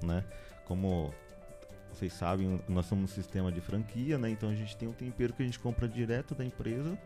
né? 0.02 0.24
Como 0.66 1.14
vocês 1.96 2.12
sabem, 2.12 2.60
nós 2.68 2.84
somos 2.84 3.10
um 3.10 3.14
sistema 3.14 3.50
de 3.50 3.60
franquia, 3.60 4.18
né? 4.18 4.28
Então 4.28 4.50
a 4.50 4.54
gente 4.54 4.76
tem 4.76 4.86
um 4.86 4.92
tempero 4.92 5.32
que 5.32 5.42
a 5.42 5.46
gente 5.46 5.58
compra 5.58 5.88
direto 5.88 6.34
da 6.34 6.44
empresa, 6.44 6.98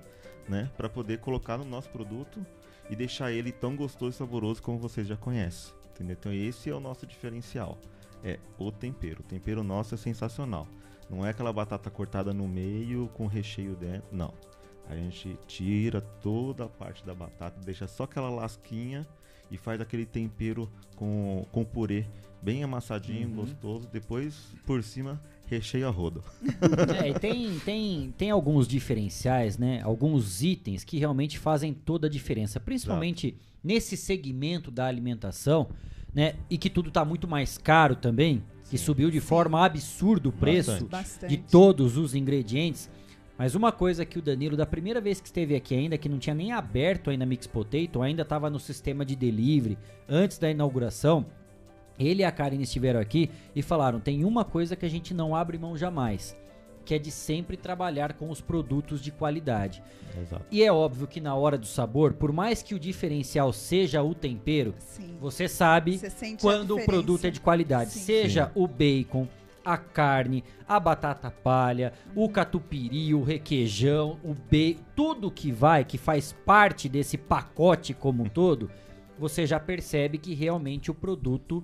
né? 0.49 0.69
Para 0.77 0.89
poder 0.89 1.21
colocar 1.21 1.57
no 1.57 1.65
nosso 1.65 1.89
produto 1.91 2.45
e 2.89 2.97
deixar 2.97 3.31
ele 3.31 3.53
tão 3.53 3.77
gostoso 3.77 4.17
e 4.17 4.19
saboroso 4.19 4.61
como 4.61 4.79
vocês 4.79 5.07
já 5.07 5.17
conhecem, 5.17 5.73
entendeu? 5.91 6.17
Então 6.19 6.33
esse 6.33 6.69
é 6.69 6.75
o 6.75 6.81
nosso 6.81 7.07
diferencial, 7.07 7.79
é 8.25 8.41
o 8.59 8.73
tempero. 8.73 9.21
O 9.21 9.23
tempero 9.23 9.63
nosso 9.63 9.95
é 9.95 9.97
sensacional. 9.97 10.67
Não 11.09 11.25
é 11.25 11.31
aquela 11.31 11.53
batata 11.53 11.89
cortada 11.89 12.35
no 12.35 12.49
meio 12.49 13.09
com 13.15 13.27
recheio 13.27 13.77
dentro, 13.77 14.09
não. 14.11 14.35
A 14.89 14.97
gente 14.97 15.39
tira 15.47 16.01
toda 16.01 16.65
a 16.65 16.69
parte 16.69 17.07
da 17.07 17.15
batata, 17.15 17.61
deixa 17.65 17.87
só 17.87 18.05
aquela 18.05 18.29
lasquinha 18.29 19.07
e 19.51 19.57
faz 19.57 19.81
aquele 19.81 20.05
tempero 20.05 20.69
com, 20.97 21.47
com 21.53 21.65
purê 21.65 22.07
bem 22.43 22.63
amassadinho, 22.63 23.29
uhum. 23.29 23.35
gostoso. 23.35 23.89
Depois, 23.93 24.49
por 24.67 24.83
cima, 24.83 25.21
recheio 25.47 25.87
a 25.87 25.91
rodo. 25.91 26.23
É, 27.03 27.09
e 27.11 27.15
tem, 27.19 27.59
tem, 27.61 28.15
tem 28.17 28.31
alguns 28.31 28.67
diferenciais, 28.67 29.59
né? 29.59 29.81
Alguns 29.83 30.43
itens 30.43 30.85
que 30.85 30.99
realmente 30.99 31.39
fazem 31.39 31.73
toda 31.73 32.07
a 32.07 32.11
diferença. 32.11 32.61
Principalmente 32.61 33.29
Exato. 33.29 33.43
nesse 33.63 33.97
segmento 33.97 34.71
da 34.71 34.87
alimentação, 34.87 35.69
né? 36.15 36.35
E 36.49 36.59
que 36.59 36.71
tudo 36.71 36.89
está 36.89 37.05
muito 37.05 37.27
mais 37.29 37.59
caro 37.59 37.97
também 37.97 38.43
que 38.71 38.79
subiu 38.79 39.11
de 39.11 39.21
forma 39.21 39.65
absurda 39.67 40.29
o 40.29 40.33
preço 40.33 40.87
Bastante. 40.87 41.29
de 41.29 41.37
todos 41.37 41.97
os 41.97 42.15
ingredientes. 42.15 42.89
Mas 43.37 43.57
uma 43.57 43.73
coisa 43.73 44.05
que 44.05 44.19
o 44.19 44.23
Danilo, 44.23 44.57
da 44.57 44.67
primeira 44.67 45.01
vez 45.01 45.21
que 45.21 45.27
esteve 45.27 45.57
aqui 45.57 45.75
ainda, 45.75 45.99
que 45.99 46.09
não 46.09 46.19
tinha 46.19 46.35
nem 46.35 46.53
aberto 46.53 47.11
ainda 47.11 47.27
Mix 47.27 47.49
Potato, 47.49 48.01
ainda 48.01 48.23
estava 48.23 48.49
no 48.49 48.61
sistema 48.61 49.05
de 49.05 49.17
delivery, 49.17 49.77
antes 50.09 50.39
da 50.39 50.49
inauguração, 50.51 51.27
ele 52.01 52.23
e 52.23 52.25
a 52.25 52.33
Karen 52.33 52.61
estiveram 52.61 52.99
aqui 52.99 53.31
e 53.55 53.63
falaram: 53.63 54.01
tem 54.01 54.25
uma 54.25 54.45
coisa 54.45 54.75
que 54.75 54.87
a 54.87 54.91
gente 54.91 55.13
não 55.13 55.37
abre 55.37 55.59
mão 55.59 55.77
jamais, 55.77 56.37
que 56.85 56.95
é 56.95 56.99
de 56.99 57.11
sempre 57.11 57.57
trabalhar 57.57 58.15
com 58.15 58.31
os 58.31 58.41
produtos 58.41 59.03
de 59.03 59.13
qualidade. 59.13 59.83
Exato. 60.19 60.45
E 60.51 60.63
é 60.63 60.73
óbvio 60.73 61.07
que 61.07 61.21
na 61.21 61.35
hora 61.35 61.59
do 61.59 61.67
sabor, 61.67 62.15
por 62.15 62.33
mais 62.33 62.63
que 62.63 62.75
o 62.75 62.79
diferencial 62.79 63.53
seja 63.53 64.03
o 64.03 64.15
tempero, 64.15 64.75
Sim. 64.79 65.17
você 65.21 65.47
sabe 65.47 65.99
você 65.99 66.37
quando 66.41 66.77
o 66.77 66.85
produto 66.85 67.27
é 67.27 67.31
de 67.31 67.41
qualidade. 67.41 67.91
Sim. 67.91 68.01
Seja 68.01 68.47
Sim. 68.47 68.53
o 68.55 68.67
bacon, 68.67 69.29
a 69.65 69.77
carne, 69.77 70.43
a 70.67 70.81
batata 70.81 71.31
palha, 71.31 71.93
o 72.15 72.29
catupiry, 72.29 73.15
o 73.15 73.23
requeijão, 73.23 74.19
o 74.25 74.35
bacon, 74.35 74.83
tudo 74.97 75.31
que 75.31 75.53
vai, 75.53 75.85
que 75.85 75.99
faz 75.99 76.33
parte 76.45 76.89
desse 76.89 77.17
pacote 77.17 77.95
como 77.95 78.25
um 78.25 78.29
todo, 78.29 78.71
você 79.19 79.47
já 79.47 79.61
percebe 79.61 80.17
que 80.17 80.35
realmente 80.35 80.91
o 80.91 80.95
produto 80.95 81.63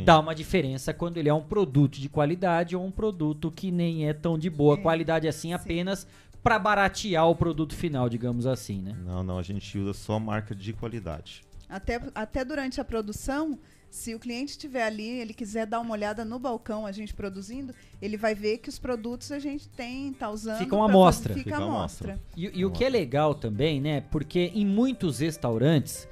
Sim. 0.00 0.04
dá 0.04 0.18
uma 0.18 0.34
diferença 0.34 0.92
quando 0.94 1.16
ele 1.16 1.28
é 1.28 1.34
um 1.34 1.42
produto 1.42 1.98
de 2.00 2.08
qualidade 2.08 2.76
ou 2.76 2.84
um 2.84 2.90
produto 2.90 3.50
que 3.50 3.70
nem 3.70 4.08
é 4.08 4.12
tão 4.12 4.38
de 4.38 4.50
boa 4.50 4.74
É, 4.76 4.80
qualidade 4.80 5.26
assim, 5.28 5.48
sim. 5.48 5.54
apenas 5.54 6.06
para 6.42 6.58
baratear 6.58 7.28
o 7.28 7.34
produto 7.34 7.74
final, 7.74 8.08
digamos 8.08 8.46
assim, 8.46 8.80
né? 8.80 8.96
Não, 9.04 9.22
não, 9.24 9.38
a 9.38 9.42
gente 9.42 9.76
usa 9.78 9.92
só 9.92 10.18
marca 10.20 10.54
de 10.54 10.72
qualidade. 10.72 11.42
Até, 11.68 12.00
até 12.14 12.44
durante 12.44 12.80
a 12.80 12.84
produção, 12.84 13.58
se 13.90 14.14
o 14.14 14.18
cliente 14.20 14.52
estiver 14.52 14.84
ali, 14.84 15.08
ele 15.08 15.34
quiser 15.34 15.66
dar 15.66 15.80
uma 15.80 15.92
olhada 15.92 16.24
no 16.24 16.38
balcão, 16.38 16.86
a 16.86 16.92
gente 16.92 17.12
produzindo, 17.14 17.74
ele 18.00 18.16
vai 18.16 18.32
ver 18.34 18.58
que 18.58 18.68
os 18.68 18.78
produtos 18.78 19.32
a 19.32 19.40
gente 19.40 19.68
tem, 19.70 20.12
tá 20.12 20.30
usando. 20.30 20.58
Fica 20.58 20.76
uma 20.76 20.84
amostra. 20.84 21.30
fazer- 21.34 21.42
Fica, 21.44 21.56
Fica 21.56 21.66
amostra. 21.68 22.20
E, 22.36 22.60
e 22.60 22.64
o 22.64 22.70
que 22.70 22.84
é 22.84 22.88
legal 22.88 23.34
também, 23.34 23.80
né? 23.80 24.02
Porque 24.02 24.52
em 24.54 24.64
muitos 24.64 25.18
restaurantes, 25.18 26.06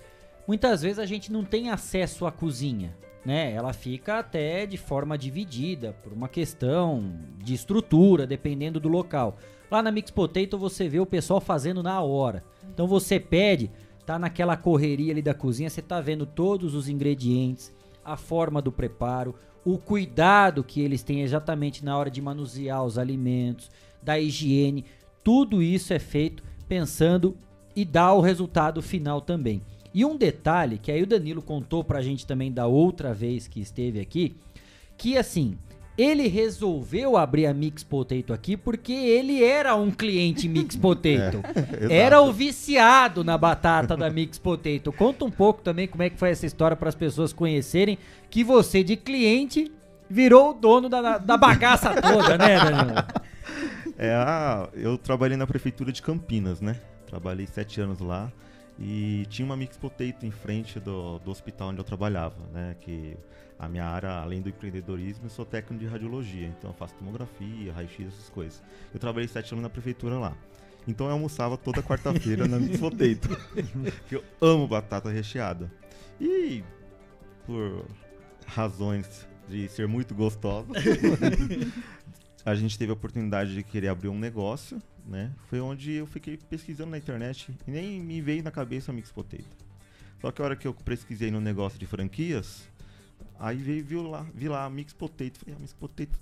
muitas 0.49 0.83
vezes 0.83 0.99
a 0.99 1.07
gente 1.07 1.31
não 1.31 1.45
tem 1.45 1.71
acesso 1.71 2.27
à 2.27 2.33
cozinha, 2.33 2.93
né? 3.25 3.53
Ela 3.53 3.73
fica 3.73 4.19
até 4.19 4.67
de 4.67 4.77
forma 4.77 5.17
dividida 5.17 5.95
por 6.03 6.13
uma 6.13 6.29
questão 6.29 7.13
de 7.43 7.55
estrutura, 7.55 8.27
dependendo 8.27 8.79
do 8.79 8.89
local. 8.89 9.39
Lá 9.71 9.83
na 9.83 9.91
Mix 9.91 10.11
Potato 10.11 10.59
você 10.59 10.89
vê 10.89 11.01
o 11.01 11.07
pessoal 11.07 11.41
fazendo 11.41 11.83
na 11.83 12.01
hora. 12.01 12.45
Então 12.73 12.87
você 12.87 13.19
pede, 13.19 13.71
tá 14.05 14.19
naquela 14.19 14.57
correria 14.57 15.13
ali 15.13 15.23
da 15.23 15.35
cozinha, 15.35 15.71
você 15.71 15.83
tá 15.83 16.01
vendo 16.01 16.27
todos 16.27 16.75
os 16.75 16.89
ingredientes, 16.89 17.73
a 18.05 18.17
forma 18.17 18.61
do 18.61 18.71
preparo, 18.71 19.35
o 19.65 19.79
cuidado 19.79 20.63
que 20.63 20.81
eles 20.81 21.03
têm 21.03 21.23
exatamente 21.23 21.85
na 21.85 21.97
hora 21.97 22.11
de 22.11 22.21
manusear 22.21 22.85
os 22.85 22.99
alimentos, 22.99 23.71
da 24.03 24.19
higiene, 24.19 24.85
tudo 25.23 25.63
isso 25.63 25.95
é 25.95 25.99
feito 25.99 26.43
pensando 26.69 27.35
e 27.75 27.85
dá 27.85 28.13
o 28.13 28.21
resultado 28.21 28.83
final 28.83 29.23
também. 29.23 29.63
E 29.95 30.05
um 30.05 30.17
detalhe 30.17 30.77
que 30.77 30.91
aí 30.91 31.05
o 31.05 31.07
Danilo 31.07 31.41
contou 31.41 31.85
pra 31.85 32.03
gente 32.03 32.27
também 32.27 32.51
da 32.51 32.67
outra 32.67 33.15
vez 33.15 33.47
que 33.47 33.61
esteve 33.61 34.01
aqui, 34.01 34.35
que 34.99 35.17
assim, 35.17 35.57
ele 35.97 36.27
resolveu 36.27 37.17
abrir 37.17 37.47
a 37.47 37.55
Mix 37.55 37.85
Potato 37.85 38.33
aqui 38.33 38.57
porque 38.57 38.93
ele 38.93 39.45
era 39.45 39.77
um 39.77 39.93
cliente 39.93 40.49
Mix 40.49 40.75
Potato. 40.77 41.41
É, 41.89 41.97
era 41.97 42.21
o 42.21 42.33
viciado 42.33 43.23
na 43.23 43.39
batata 43.39 43.97
da 43.97 44.11
Mix 44.11 44.37
Potato. 44.37 44.93
Conta 44.93 45.25
um 45.25 45.31
pouco 45.31 45.63
também 45.63 45.87
como 45.87 46.03
é 46.03 46.11
que 46.11 46.19
foi 46.19 46.31
essa 46.31 46.45
história 46.45 46.77
para 46.77 46.89
as 46.89 46.97
pessoas 46.97 47.33
conhecerem 47.33 47.97
que 48.29 48.43
você 48.43 48.83
de 48.83 48.97
cliente 48.97 49.71
virou 50.11 50.51
o 50.51 50.55
dono 50.55 50.89
da, 50.89 51.19
da 51.19 51.37
bagaça 51.37 51.95
toda, 52.03 52.37
né, 52.37 52.59
Danilo? 52.59 52.95
É, 53.97 54.13
eu 54.75 54.99
trabalhei 54.99 55.37
na 55.37 55.47
prefeitura 55.47 55.93
de 55.93 56.03
Campinas, 56.03 56.61
né? 56.61 56.77
Trabalhei 57.07 57.47
sete 57.47 57.81
anos 57.81 58.01
lá 58.01 58.33
e 58.79 59.27
tinha 59.29 59.47
uma 59.47 59.57
mix 59.57 59.77
potato 59.77 60.25
em 60.25 60.31
frente 60.31 60.81
do, 60.81 61.19
do 61.21 61.31
hospital 61.31 61.69
onde 61.69 61.79
eu 61.79 61.85
trabalhava, 61.85 62.37
né? 62.53 62.77
Que 62.81 63.17
a 63.59 63.69
minha 63.69 63.85
área, 63.85 64.11
além 64.11 64.43
do 64.43 64.49
empreendedorismo, 64.49 65.27
eu 65.27 65.31
sou 65.31 65.45
técnico 65.45 65.85
de 65.85 65.89
radiologia, 65.89 66.49
então 66.49 66.71
eu 66.71 66.75
faço 66.75 66.95
tomografia, 66.95 67.73
raio-x, 67.73 68.09
essas 68.09 68.29
coisas. 68.31 68.63
Eu 68.93 68.99
trabalhei 68.99 69.29
sete 69.29 69.53
anos 69.53 69.63
na 69.63 69.71
prefeitura 69.71 70.19
lá. 70.19 70.37
Então 70.87 71.07
eu 71.07 71.13
almoçava 71.13 71.57
toda 71.57 71.83
quarta-feira 71.83 72.47
na 72.47 72.59
mix 72.59 72.79
potato, 72.79 73.29
que 74.09 74.17
eu 74.17 74.25
amo 74.41 74.67
batata 74.67 75.09
recheada. 75.09 75.71
E 76.21 76.63
por 77.47 77.87
razões 78.47 79.27
de 79.49 79.69
ser 79.69 79.87
muito 79.87 80.15
gostosa, 80.15 80.69
a 82.45 82.55
gente 82.55 82.79
teve 82.79 82.91
a 82.91 82.95
oportunidade 82.95 83.55
de 83.55 83.63
querer 83.63 83.89
abrir 83.89 84.09
um 84.09 84.19
negócio, 84.19 84.83
né? 85.07 85.33
Foi 85.49 85.61
onde 85.61 85.93
eu 85.93 86.07
fiquei 86.07 86.37
pesquisando 86.37 86.91
na 86.91 86.99
internet 86.99 87.55
e 87.67 87.71
nem 87.71 88.01
me 88.01 88.21
veio 88.21 88.43
na 88.43 88.51
cabeça 88.51 88.91
a 88.91 88.95
Mix 88.95 89.11
Potato. 89.11 89.45
Só 90.21 90.31
que 90.31 90.41
a 90.41 90.45
hora 90.45 90.57
que 90.57 90.67
eu 90.67 90.75
pesquisei 90.75 91.31
no 91.31 91.41
negócio 91.41 91.79
de 91.79 91.87
franquias, 91.87 92.69
aí 93.39 93.57
veio, 93.57 93.85
viu 93.85 94.03
lá, 94.03 94.27
vi 94.35 94.49
lá 94.49 94.65
a 94.65 94.71
Mix 94.71 94.93
Potato, 94.93 95.39
falei, 95.39 95.55
a 95.55 95.59
Mix 95.59 95.73
Potato 95.73 96.19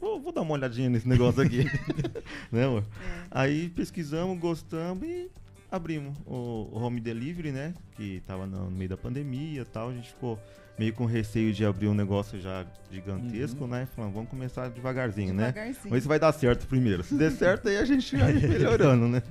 vou, 0.00 0.20
vou 0.20 0.32
dar 0.32 0.40
uma 0.40 0.54
olhadinha 0.54 0.88
nesse 0.88 1.06
negócio 1.06 1.42
aqui. 1.42 1.64
né, 2.50 2.64
amor? 2.64 2.82
É. 2.82 3.26
Aí 3.30 3.68
pesquisamos, 3.68 4.38
gostamos 4.38 5.06
e 5.06 5.30
abrimos 5.70 6.16
o, 6.26 6.68
o 6.72 6.78
home 6.78 7.00
delivery, 7.00 7.52
né? 7.52 7.74
Que 7.94 8.22
tava 8.26 8.46
no 8.46 8.70
meio 8.70 8.88
da 8.88 8.96
pandemia 8.96 9.62
e 9.62 9.64
tal. 9.64 9.90
A 9.90 9.92
gente 9.92 10.08
ficou 10.08 10.38
meio 10.80 10.94
com 10.94 11.04
receio 11.04 11.52
de 11.52 11.62
abrir 11.62 11.88
um 11.88 11.94
negócio 11.94 12.40
já 12.40 12.64
gigantesco, 12.90 13.64
uhum. 13.64 13.70
né? 13.70 13.86
Falando, 13.94 14.14
vamos 14.14 14.30
começar 14.30 14.70
devagarzinho, 14.70 15.34
né? 15.34 15.48
devagarzinho. 15.48 15.84
né? 15.84 15.90
Mas 15.90 16.06
vai 16.06 16.18
dar 16.18 16.32
certo 16.32 16.66
primeiro. 16.66 17.02
Se 17.02 17.14
der 17.16 17.30
certo, 17.32 17.68
aí 17.68 17.76
a 17.76 17.84
gente 17.84 18.16
vai 18.16 18.32
melhorando, 18.48 19.06
né? 19.06 19.22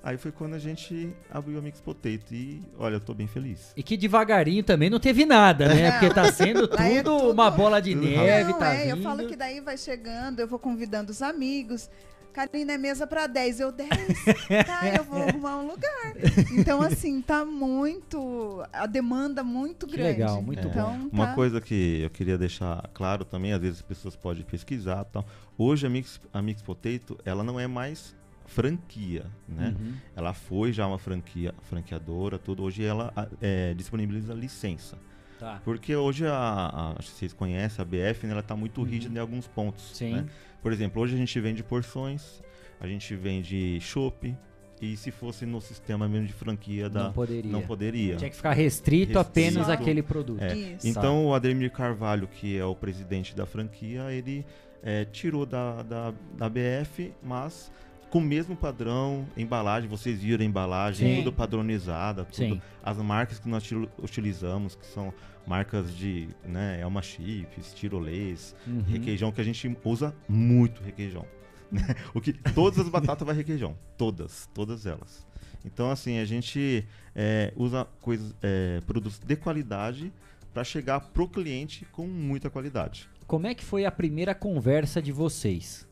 Aí 0.00 0.16
foi 0.16 0.30
quando 0.30 0.54
a 0.54 0.60
gente 0.60 1.12
abriu 1.28 1.58
a 1.58 1.60
Mix 1.60 1.80
Potato 1.80 2.32
e, 2.32 2.62
olha, 2.78 2.94
eu 2.94 3.00
tô 3.00 3.12
bem 3.12 3.26
feliz. 3.26 3.72
E 3.76 3.82
que 3.82 3.96
devagarinho 3.96 4.62
também 4.62 4.88
não 4.88 5.00
teve 5.00 5.26
nada, 5.26 5.66
né? 5.66 5.90
Porque 5.90 6.14
tá 6.14 6.30
sendo 6.30 6.68
tudo, 6.70 6.80
é 6.80 7.02
tudo, 7.02 7.32
uma 7.32 7.50
bola 7.50 7.82
de 7.82 7.92
neve, 7.92 8.52
não, 8.52 8.58
tá 8.60 8.72
é, 8.72 8.84
vindo. 8.84 8.96
Eu 8.98 9.02
falo 9.02 9.26
que 9.26 9.34
daí 9.34 9.60
vai 9.60 9.76
chegando, 9.76 10.38
eu 10.38 10.46
vou 10.46 10.60
convidando 10.60 11.10
os 11.10 11.20
amigos. 11.20 11.90
Karina 12.36 12.74
é 12.74 12.76
mesa 12.76 13.06
para 13.06 13.26
10, 13.26 13.60
eu 13.60 13.72
10. 13.72 13.88
tá, 14.66 14.94
eu 14.94 15.04
vou 15.04 15.22
arrumar 15.22 15.56
um 15.56 15.68
lugar. 15.68 16.12
Então, 16.52 16.82
assim, 16.82 17.22
tá 17.22 17.46
muito. 17.46 18.62
A 18.74 18.84
demanda 18.84 19.42
muito 19.42 19.86
que 19.86 19.96
grande. 19.96 20.18
Legal, 20.18 20.42
muito 20.42 20.68
então, 20.68 20.98
bom. 20.98 21.08
Uma 21.10 21.28
tá... 21.28 21.34
coisa 21.34 21.62
que 21.62 22.02
eu 22.02 22.10
queria 22.10 22.36
deixar 22.36 22.90
claro 22.92 23.24
também, 23.24 23.54
às 23.54 23.60
vezes 23.62 23.76
as 23.78 23.82
pessoas 23.82 24.14
podem 24.14 24.44
pesquisar 24.44 25.02
tal. 25.06 25.24
Hoje 25.56 25.86
a 25.86 25.90
Mix, 25.90 26.20
a 26.30 26.42
Mix 26.42 26.60
Potato, 26.60 27.18
ela 27.24 27.42
não 27.42 27.58
é 27.58 27.66
mais 27.66 28.14
franquia, 28.44 29.24
né? 29.48 29.74
Uhum. 29.80 29.94
Ela 30.14 30.34
foi 30.34 30.74
já 30.74 30.86
uma 30.86 30.98
franquia, 30.98 31.54
franqueadora, 31.62 32.38
tudo. 32.38 32.64
Hoje 32.64 32.84
ela 32.84 33.14
é, 33.40 33.72
disponibiliza 33.72 34.34
licença. 34.34 34.98
Tá. 35.38 35.60
Porque 35.64 35.94
hoje, 35.94 36.26
a, 36.26 36.94
a, 36.96 37.02
vocês 37.02 37.32
conhecem, 37.32 37.82
a 37.82 37.84
BF, 37.84 38.26
né, 38.26 38.32
ela 38.32 38.40
está 38.40 38.56
muito 38.56 38.80
uhum. 38.80 38.86
rígida 38.86 39.18
em 39.18 39.20
alguns 39.20 39.46
pontos. 39.46 39.96
Sim. 39.96 40.14
Né? 40.14 40.26
Por 40.62 40.72
exemplo, 40.72 41.02
hoje 41.02 41.14
a 41.14 41.18
gente 41.18 41.38
vende 41.40 41.62
porções, 41.62 42.42
a 42.80 42.86
gente 42.86 43.14
vende 43.14 43.78
chopp, 43.80 44.34
e 44.80 44.96
se 44.96 45.10
fosse 45.10 45.46
no 45.46 45.60
sistema 45.60 46.08
mesmo 46.08 46.26
de 46.26 46.32
franquia 46.32 46.88
da 46.88 47.04
não 47.04 47.12
poderia. 47.12 47.50
Não 47.50 47.62
poderia. 47.62 48.16
Tinha 48.16 48.30
que 48.30 48.36
ficar 48.36 48.52
restrito, 48.52 49.14
restrito. 49.14 49.18
apenas 49.18 49.70
àquele 49.70 50.02
produto. 50.02 50.42
É. 50.42 50.76
Então 50.84 51.26
o 51.26 51.34
Ademir 51.34 51.70
Carvalho, 51.70 52.28
que 52.28 52.58
é 52.58 52.64
o 52.64 52.74
presidente 52.74 53.34
da 53.34 53.46
franquia, 53.46 54.12
ele 54.12 54.44
é, 54.82 55.04
tirou 55.04 55.46
da, 55.46 55.82
da, 55.82 56.14
da 56.36 56.48
BF, 56.48 57.12
mas 57.22 57.70
com 58.16 58.20
o 58.20 58.24
mesmo 58.24 58.56
padrão, 58.56 59.28
embalagem, 59.36 59.90
vocês 59.90 60.22
viram 60.22 60.42
a 60.42 60.46
embalagem, 60.46 61.16
Sim. 61.16 61.22
tudo 61.22 61.30
padronizada, 61.34 62.24
tudo. 62.24 62.54
Sim. 62.54 62.62
As 62.82 62.96
marcas 62.96 63.38
que 63.38 63.46
nós 63.46 63.62
utilizamos, 64.02 64.74
que 64.74 64.86
são 64.86 65.12
marcas 65.46 65.94
de, 65.94 66.26
né, 66.42 66.80
Elma 66.80 67.02
Chips, 67.02 67.74
tirolês, 67.74 68.56
uhum. 68.66 68.80
requeijão, 68.88 69.30
que 69.30 69.40
a 69.42 69.44
gente 69.44 69.76
usa 69.84 70.14
muito 70.26 70.82
requeijão. 70.82 71.26
Né? 71.68 71.82
o 72.14 72.20
que 72.20 72.32
todas 72.32 72.78
as 72.78 72.88
batatas 72.88 73.26
vai 73.26 73.34
requeijão, 73.34 73.76
todas, 73.98 74.48
todas 74.54 74.86
elas. 74.86 75.26
Então 75.64 75.90
assim 75.90 76.20
a 76.20 76.24
gente 76.24 76.86
é, 77.12 77.52
usa 77.56 77.84
coisas, 78.00 78.32
é, 78.40 78.80
produtos 78.86 79.18
de 79.18 79.34
qualidade 79.34 80.12
para 80.54 80.62
chegar 80.62 81.00
pro 81.00 81.26
cliente 81.26 81.84
com 81.86 82.06
muita 82.06 82.48
qualidade. 82.48 83.08
Como 83.26 83.48
é 83.48 83.54
que 83.54 83.64
foi 83.64 83.84
a 83.84 83.90
primeira 83.90 84.32
conversa 84.32 85.02
de 85.02 85.10
vocês? 85.10 85.88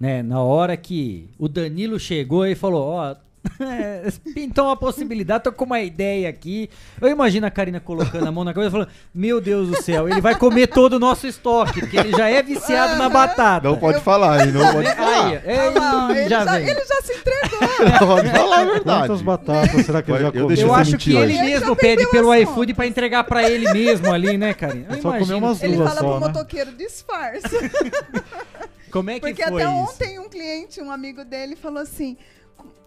Né, 0.00 0.22
na 0.22 0.40
hora 0.40 0.74
que 0.78 1.28
o 1.38 1.46
Danilo 1.46 2.00
chegou 2.00 2.46
e 2.46 2.54
falou, 2.54 2.88
ó, 2.88 3.12
oh, 3.12 3.16
é, 3.62 4.08
pintou 4.34 4.66
uma 4.66 4.76
possibilidade, 4.76 5.44
tô 5.44 5.52
com 5.52 5.64
uma 5.64 5.80
ideia 5.80 6.28
aqui. 6.28 6.68
Eu 7.00 7.08
imagino 7.08 7.46
a 7.46 7.50
Karina 7.50 7.80
colocando 7.80 8.26
a 8.26 8.32
mão 8.32 8.44
na 8.44 8.52
cabeça 8.52 8.68
e 8.68 8.72
falando: 8.72 8.90
Meu 9.14 9.40
Deus 9.40 9.68
do 9.68 9.82
céu, 9.82 10.08
ele 10.08 10.20
vai 10.20 10.34
comer 10.34 10.66
todo 10.66 10.94
o 10.94 10.98
nosso 10.98 11.26
estoque, 11.26 11.80
porque 11.80 11.96
ele 11.96 12.12
já 12.12 12.28
é 12.28 12.42
viciado 12.42 12.96
na 12.96 13.08
batata. 13.08 13.68
Não 13.68 13.78
pode 13.78 13.98
eu... 13.98 14.02
falar, 14.02 14.42
ele 14.42 14.52
não 14.52 14.72
pode 14.72 14.94
falar. 14.94 15.26
Aí, 15.26 15.34
ele, 15.34 15.78
ah, 15.78 16.08
ele, 16.10 16.28
já, 16.28 16.44
já 16.44 16.60
ele, 16.60 16.74
já, 16.74 17.02
se 17.02 17.12
entregou. 17.12 17.60
Não 18.00 18.06
pode 18.06 18.28
falar 18.30 18.60
a 18.60 18.64
verdade. 18.64 19.08
Quantas 19.08 19.22
batatas 19.22 19.86
será 19.86 20.02
que 20.02 20.10
ele 20.10 20.22
já 20.22 20.32
comeu? 20.32 20.50
Eu, 20.50 20.56
eu 20.56 20.74
acho 20.74 20.96
que 20.96 21.14
ele 21.14 21.40
mesmo 21.40 21.76
pede 21.76 22.06
pelo 22.10 22.34
iFood 22.34 22.74
pra 22.74 22.86
entregar 22.86 23.24
pra 23.24 23.48
ele 23.48 23.70
mesmo 23.72 24.12
ali, 24.12 24.36
né, 24.36 24.54
Karina? 24.54 24.86
Eu 24.90 25.02
só 25.02 25.12
comeu 25.18 25.38
umas 25.38 25.58
duas 25.58 25.62
Ele 25.62 25.76
fala 25.76 25.90
só, 25.90 26.00
pro 26.00 26.20
né? 26.20 26.26
motoqueiro, 26.26 26.72
disfarça. 26.72 27.48
Como 28.90 29.10
é 29.10 29.14
que 29.14 29.20
Porque 29.20 29.42
foi 29.42 29.62
até 29.62 29.72
isso? 29.72 29.92
ontem 29.92 30.18
um 30.18 30.28
cliente, 30.28 30.80
um 30.80 30.90
amigo 30.90 31.24
dele, 31.24 31.56
falou 31.56 31.82
assim 31.82 32.16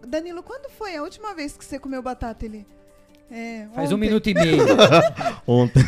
Danilo, 0.08 0.44
quando 0.44 0.70
foi 0.70 0.96
a 0.96 1.02
última 1.02 1.34
vez 1.34 1.56
que 1.58 1.64
você 1.64 1.80
comeu 1.80 2.02
batata? 2.02 2.46
Ele. 2.46 2.66
É, 3.32 3.68
Faz 3.74 3.88
ontem. 3.88 3.96
um 3.96 3.98
minuto 3.98 4.30
e 4.30 4.34
meio. 4.36 4.64
ontem. 5.48 5.84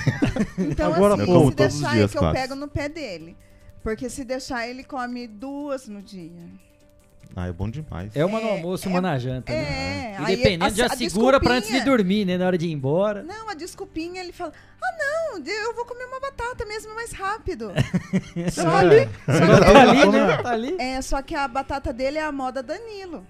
Então, 0.57 0.93
Agora, 0.93 1.15
assim, 1.15 1.25
pô, 1.25 1.49
se 1.49 1.55
deixar 1.55 1.91
dias, 1.93 2.09
é 2.09 2.13
que 2.13 2.17
quase. 2.17 2.37
eu 2.37 2.41
pego 2.41 2.55
no 2.55 2.67
pé 2.67 2.89
dele. 2.89 3.37
Porque 3.83 4.09
se 4.09 4.23
deixar, 4.23 4.67
ele 4.67 4.83
come 4.83 5.27
duas 5.27 5.87
no 5.87 6.01
dia. 6.01 6.31
Ah, 7.35 7.47
é 7.47 7.51
bom 7.51 7.69
demais. 7.69 8.15
É 8.15 8.25
uma 8.25 8.39
no 8.39 8.49
almoço 8.49 8.87
e 8.87 8.89
uma 8.89 9.01
na 9.01 9.17
janta, 9.17 9.51
é, 9.51 9.55
né? 9.55 10.17
E 10.21 10.25
dependendo, 10.35 10.65
a, 10.65 10.69
já 10.69 10.85
a 10.87 10.95
segura 10.95 11.39
pra 11.39 11.55
antes 11.55 11.69
de 11.69 11.81
dormir, 11.81 12.25
né? 12.25 12.37
Na 12.37 12.47
hora 12.47 12.57
de 12.57 12.67
ir 12.67 12.71
embora. 12.71 13.23
Não, 13.23 13.49
a 13.49 13.53
desculpinha, 13.53 14.21
ele 14.21 14.31
fala, 14.31 14.53
ah, 14.81 14.95
não, 14.97 15.43
eu 15.45 15.75
vou 15.75 15.85
comer 15.85 16.05
uma 16.05 16.19
batata 16.19 16.65
mesmo 16.65 16.93
mais 16.95 17.11
rápido. 17.11 17.71
só 18.51 18.75
ali. 18.75 19.09
Só 19.25 19.73
tá 19.73 19.81
ali, 19.81 20.09
né? 20.09 20.37
Tá 20.41 20.51
ali. 20.51 20.75
É, 20.79 21.01
só 21.01 21.21
que 21.21 21.35
a 21.35 21.47
batata 21.47 21.91
dele 21.91 22.17
é 22.17 22.23
a 22.23 22.31
moda 22.31 22.63
Danilo. 22.63 23.25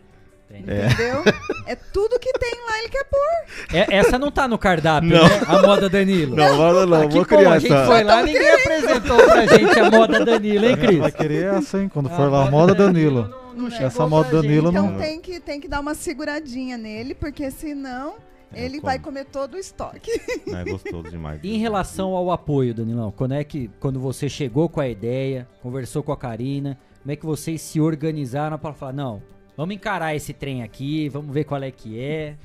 Entendeu? 0.49 1.23
É. 1.65 1.73
é. 1.73 1.75
tudo 1.75 2.19
que 2.19 2.31
tem 2.33 2.53
lá, 2.67 2.79
ele 2.79 2.89
quer 2.89 3.05
pôr. 3.05 3.75
É, 3.75 3.95
essa 3.97 4.17
não 4.17 4.31
tá 4.31 4.47
no 4.47 4.57
cardápio, 4.57 5.09
não. 5.09 5.23
né? 5.23 5.41
A 5.47 5.61
moda 5.61 5.89
Danilo. 5.89 6.35
Não, 6.35 6.57
moda 6.57 6.85
não. 6.85 7.09
Vou 7.09 7.25
criar 7.25 7.53
a 7.53 7.59
gente 7.59 7.85
foi 7.85 8.03
lá 8.03 8.21
e 8.21 8.25
ninguém 8.25 8.41
querendo. 8.41 8.89
apresentou 8.89 9.17
pra 9.17 9.45
gente 9.45 9.79
a 9.79 9.91
moda 9.91 10.25
Danilo, 10.25 10.65
hein, 10.65 10.77
Cris? 10.77 10.99
Vai 10.99 11.11
querer 11.11 11.53
essa, 11.55 11.81
hein? 11.81 11.89
Quando 11.89 12.07
a 12.07 12.15
for 12.15 12.31
lá, 12.31 12.47
a 12.47 12.51
moda 12.51 12.73
Danilo. 12.73 13.23
Danilo 13.23 13.45
não, 13.55 13.69
não 13.69 13.77
essa 13.77 14.07
moda 14.07 14.29
Danilo 14.41 14.69
então 14.69 14.83
não. 14.83 14.91
Então 14.91 15.01
tem 15.01 15.21
que, 15.21 15.39
tem 15.39 15.59
que 15.59 15.67
dar 15.67 15.79
uma 15.79 15.95
seguradinha 15.95 16.77
nele, 16.77 17.15
porque 17.15 17.49
senão... 17.49 18.15
É, 18.53 18.63
ele 18.63 18.79
vai 18.79 18.99
comer 18.99 19.25
todo 19.25 19.55
o 19.55 19.57
estoque. 19.57 20.11
É 20.47 20.63
gostoso 20.63 21.09
demais. 21.09 21.41
em 21.43 21.57
relação 21.57 22.15
ao 22.15 22.31
apoio, 22.31 22.73
Danilão, 22.73 23.11
quando 23.11 23.33
é 23.33 23.43
que 23.43 23.69
quando 23.79 23.99
você 23.99 24.29
chegou 24.29 24.69
com 24.69 24.79
a 24.79 24.87
ideia, 24.87 25.47
conversou 25.61 26.03
com 26.03 26.11
a 26.13 26.17
Karina, 26.17 26.77
como 27.01 27.11
é 27.11 27.15
que 27.15 27.25
vocês 27.25 27.59
se 27.59 27.81
organizaram 27.81 28.57
para 28.57 28.71
falar, 28.71 28.93
não, 28.93 29.21
Vamos 29.57 29.75
encarar 29.75 30.15
esse 30.15 30.33
trem 30.33 30.63
aqui, 30.63 31.07
vamos 31.09 31.33
ver 31.33 31.45
qual 31.45 31.61
é 31.63 31.71
que 31.71 31.99
é. 31.99 32.35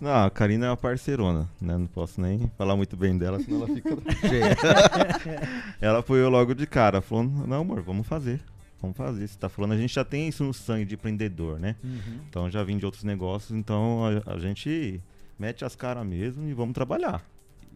Não, 0.00 0.24
a 0.24 0.30
Karina 0.30 0.66
é 0.66 0.68
uma 0.70 0.76
parceirona, 0.76 1.48
né? 1.60 1.76
Não 1.76 1.86
posso 1.86 2.20
nem 2.20 2.50
falar 2.58 2.76
muito 2.76 2.96
bem 2.96 3.16
dela, 3.16 3.38
senão 3.40 3.58
ela 3.58 3.74
fica 3.74 3.90
cheia. 4.20 4.56
ela 5.80 5.98
apoiou 6.00 6.30
logo 6.30 6.54
de 6.54 6.66
cara, 6.66 7.00
falou: 7.00 7.24
Não, 7.24 7.60
amor, 7.60 7.80
vamos 7.82 8.06
fazer. 8.06 8.40
Vamos 8.80 8.96
fazer. 8.96 9.26
Você 9.26 9.38
tá 9.38 9.48
falando, 9.48 9.72
a 9.72 9.76
gente 9.76 9.94
já 9.94 10.04
tem 10.04 10.28
isso 10.28 10.44
no 10.44 10.52
sangue 10.52 10.84
de 10.84 10.94
empreendedor, 10.94 11.58
né? 11.58 11.76
Uhum. 11.82 12.20
Então 12.28 12.50
já 12.50 12.62
vim 12.62 12.76
de 12.76 12.84
outros 12.84 13.04
negócios, 13.04 13.56
então 13.56 14.02
a, 14.26 14.34
a 14.34 14.38
gente 14.38 15.00
mete 15.38 15.64
as 15.64 15.74
caras 15.74 16.06
mesmo 16.06 16.48
e 16.48 16.52
vamos 16.52 16.74
trabalhar. 16.74 17.24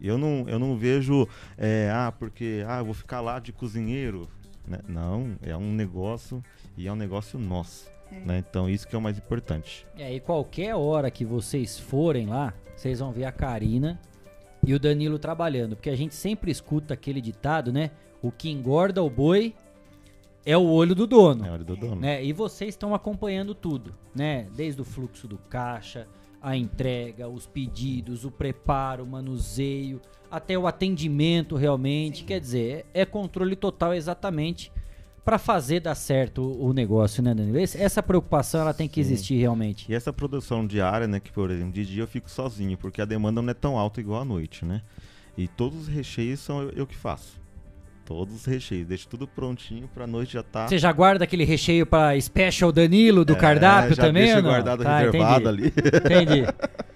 Eu 0.01 0.17
não, 0.17 0.45
eu 0.47 0.57
não 0.57 0.77
vejo, 0.77 1.27
é, 1.57 1.91
ah, 1.93 2.11
porque 2.11 2.63
ah, 2.67 2.79
eu 2.79 2.85
vou 2.85 2.93
ficar 2.93 3.21
lá 3.21 3.39
de 3.39 3.51
cozinheiro. 3.51 4.29
Né? 4.67 4.79
Não, 4.87 5.35
é 5.41 5.55
um 5.57 5.73
negócio 5.73 6.43
e 6.77 6.87
é 6.87 6.91
um 6.91 6.95
negócio 6.95 7.39
nosso. 7.39 7.89
É. 8.11 8.19
Né? 8.19 8.43
Então 8.49 8.69
isso 8.69 8.87
que 8.87 8.95
é 8.95 8.97
o 8.97 9.01
mais 9.01 9.17
importante. 9.17 9.85
É, 9.97 10.13
e 10.13 10.19
qualquer 10.19 10.75
hora 10.75 11.09
que 11.11 11.25
vocês 11.25 11.77
forem 11.77 12.27
lá, 12.27 12.53
vocês 12.75 12.99
vão 12.99 13.11
ver 13.11 13.25
a 13.25 13.31
Karina 13.31 13.99
e 14.65 14.73
o 14.73 14.79
Danilo 14.79 15.19
trabalhando. 15.19 15.75
Porque 15.75 15.89
a 15.89 15.95
gente 15.95 16.15
sempre 16.15 16.51
escuta 16.51 16.93
aquele 16.93 17.21
ditado, 17.21 17.71
né? 17.71 17.91
O 18.21 18.31
que 18.31 18.49
engorda 18.49 19.01
o 19.01 19.09
boi 19.09 19.55
é 20.45 20.57
o 20.57 20.65
olho 20.65 20.95
do 20.95 21.05
dono. 21.05 21.45
É 21.45 21.49
o 21.49 21.53
olho 21.53 21.63
do 21.63 21.75
dono. 21.75 22.01
Né? 22.01 22.23
E 22.23 22.33
vocês 22.33 22.69
estão 22.69 22.93
acompanhando 22.93 23.53
tudo, 23.53 23.93
né? 24.15 24.47
Desde 24.55 24.81
o 24.81 24.85
fluxo 24.85 25.27
do 25.27 25.37
caixa, 25.37 26.07
a 26.41 26.55
entrega, 26.55 27.27
os 27.27 27.45
pedidos, 27.45 28.25
o 28.25 28.31
preparo, 28.31 29.03
o 29.03 29.07
manuseio, 29.07 30.01
até 30.31 30.57
o 30.57 30.67
atendimento 30.67 31.55
realmente. 31.55 32.19
Sim. 32.19 32.25
Quer 32.25 32.39
dizer, 32.39 32.85
é 32.93 33.05
controle 33.05 33.55
total 33.55 33.93
exatamente 33.93 34.71
para 35.23 35.37
fazer 35.37 35.79
dar 35.79 35.95
certo 35.95 36.41
o, 36.41 36.73
negócio, 36.73 37.21
né, 37.21 37.33
Danilo? 37.33 37.57
Essa 37.57 38.01
preocupação 38.01 38.61
ela 38.61 38.73
tem 38.73 38.87
que 38.87 39.03
Sim. 39.03 39.11
existir 39.11 39.35
realmente. 39.37 39.85
E 39.89 39.95
essa 39.95 40.11
produção 40.11 40.65
diária, 40.65 41.07
né, 41.07 41.19
que 41.19 41.31
por 41.31 41.51
exemplo, 41.51 41.71
de 41.71 41.85
dia 41.85 42.03
eu 42.03 42.07
fico 42.07 42.29
sozinho, 42.29 42.77
porque 42.77 43.01
a 43.01 43.05
demanda 43.05 43.41
não 43.41 43.49
é 43.49 43.53
tão 43.53 43.77
alta 43.77 43.99
igual 43.99 44.21
à 44.21 44.25
noite, 44.25 44.65
né? 44.65 44.81
E 45.37 45.47
todos 45.47 45.83
os 45.83 45.87
recheios 45.87 46.39
são 46.39 46.63
eu, 46.63 46.69
eu 46.71 46.87
que 46.87 46.95
faço. 46.95 47.39
Todos 48.05 48.33
os 48.33 48.45
recheios, 48.45 48.87
deixo 48.87 49.07
tudo 49.07 49.27
prontinho 49.27 49.87
pra 49.87 50.07
noite 50.07 50.33
já 50.33 50.41
tá. 50.41 50.67
Você 50.67 50.79
já 50.79 50.91
guarda 50.91 51.23
aquele 51.23 51.43
recheio 51.43 51.85
pra 51.85 52.19
Special 52.19 52.71
Danilo 52.71 53.23
do 53.23 53.33
é, 53.33 53.35
cardápio 53.35 53.95
já 53.95 54.03
também? 54.03 54.23
Deixa 54.23 54.41
guardado 54.41 54.83
tá, 54.83 54.97
reservado 54.97 55.49
entendi. 55.49 55.63
ali. 55.65 55.73
Entendi. 56.05 56.39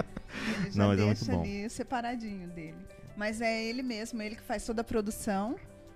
Ele 0.65 0.75
não, 0.75 0.87
mas 0.87 0.99
é 0.99 1.05
muito 1.05 1.25
bom. 1.25 1.41
ali 1.41 1.69
separadinho 1.69 2.47
dele. 2.47 2.75
Mas 3.15 3.41
é 3.41 3.63
ele 3.63 3.83
mesmo, 3.83 4.21
ele 4.21 4.35
que 4.35 4.41
faz 4.41 4.65
toda 4.65 4.81
a 4.81 4.83
produção 4.83 5.55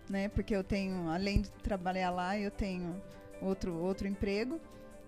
né? 0.10 0.30
Porque 0.30 0.56
eu 0.56 0.64
tenho, 0.64 1.10
além 1.10 1.42
de 1.42 1.50
trabalhar 1.64 2.10
lá, 2.10 2.38
eu 2.38 2.52
tenho 2.52 3.02
outro, 3.42 3.74
outro 3.76 4.08
emprego. 4.08 4.60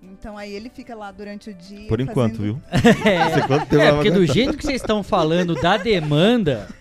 Então 0.02 0.38
aí 0.38 0.54
ele 0.54 0.70
fica 0.70 0.96
lá 0.96 1.12
durante 1.12 1.50
o 1.50 1.54
dia. 1.54 1.88
Por 1.88 2.00
enquanto, 2.00 2.38
fazendo... 2.38 2.44
viu? 2.44 2.62
é, 3.80 3.88
é 3.88 3.92
porque 3.92 4.12
do 4.12 4.26
jeito 4.26 4.58
que 4.58 4.64
vocês 4.64 4.82
estão 4.82 5.04
falando 5.04 5.56
da 5.56 5.76
demanda, 5.76 6.68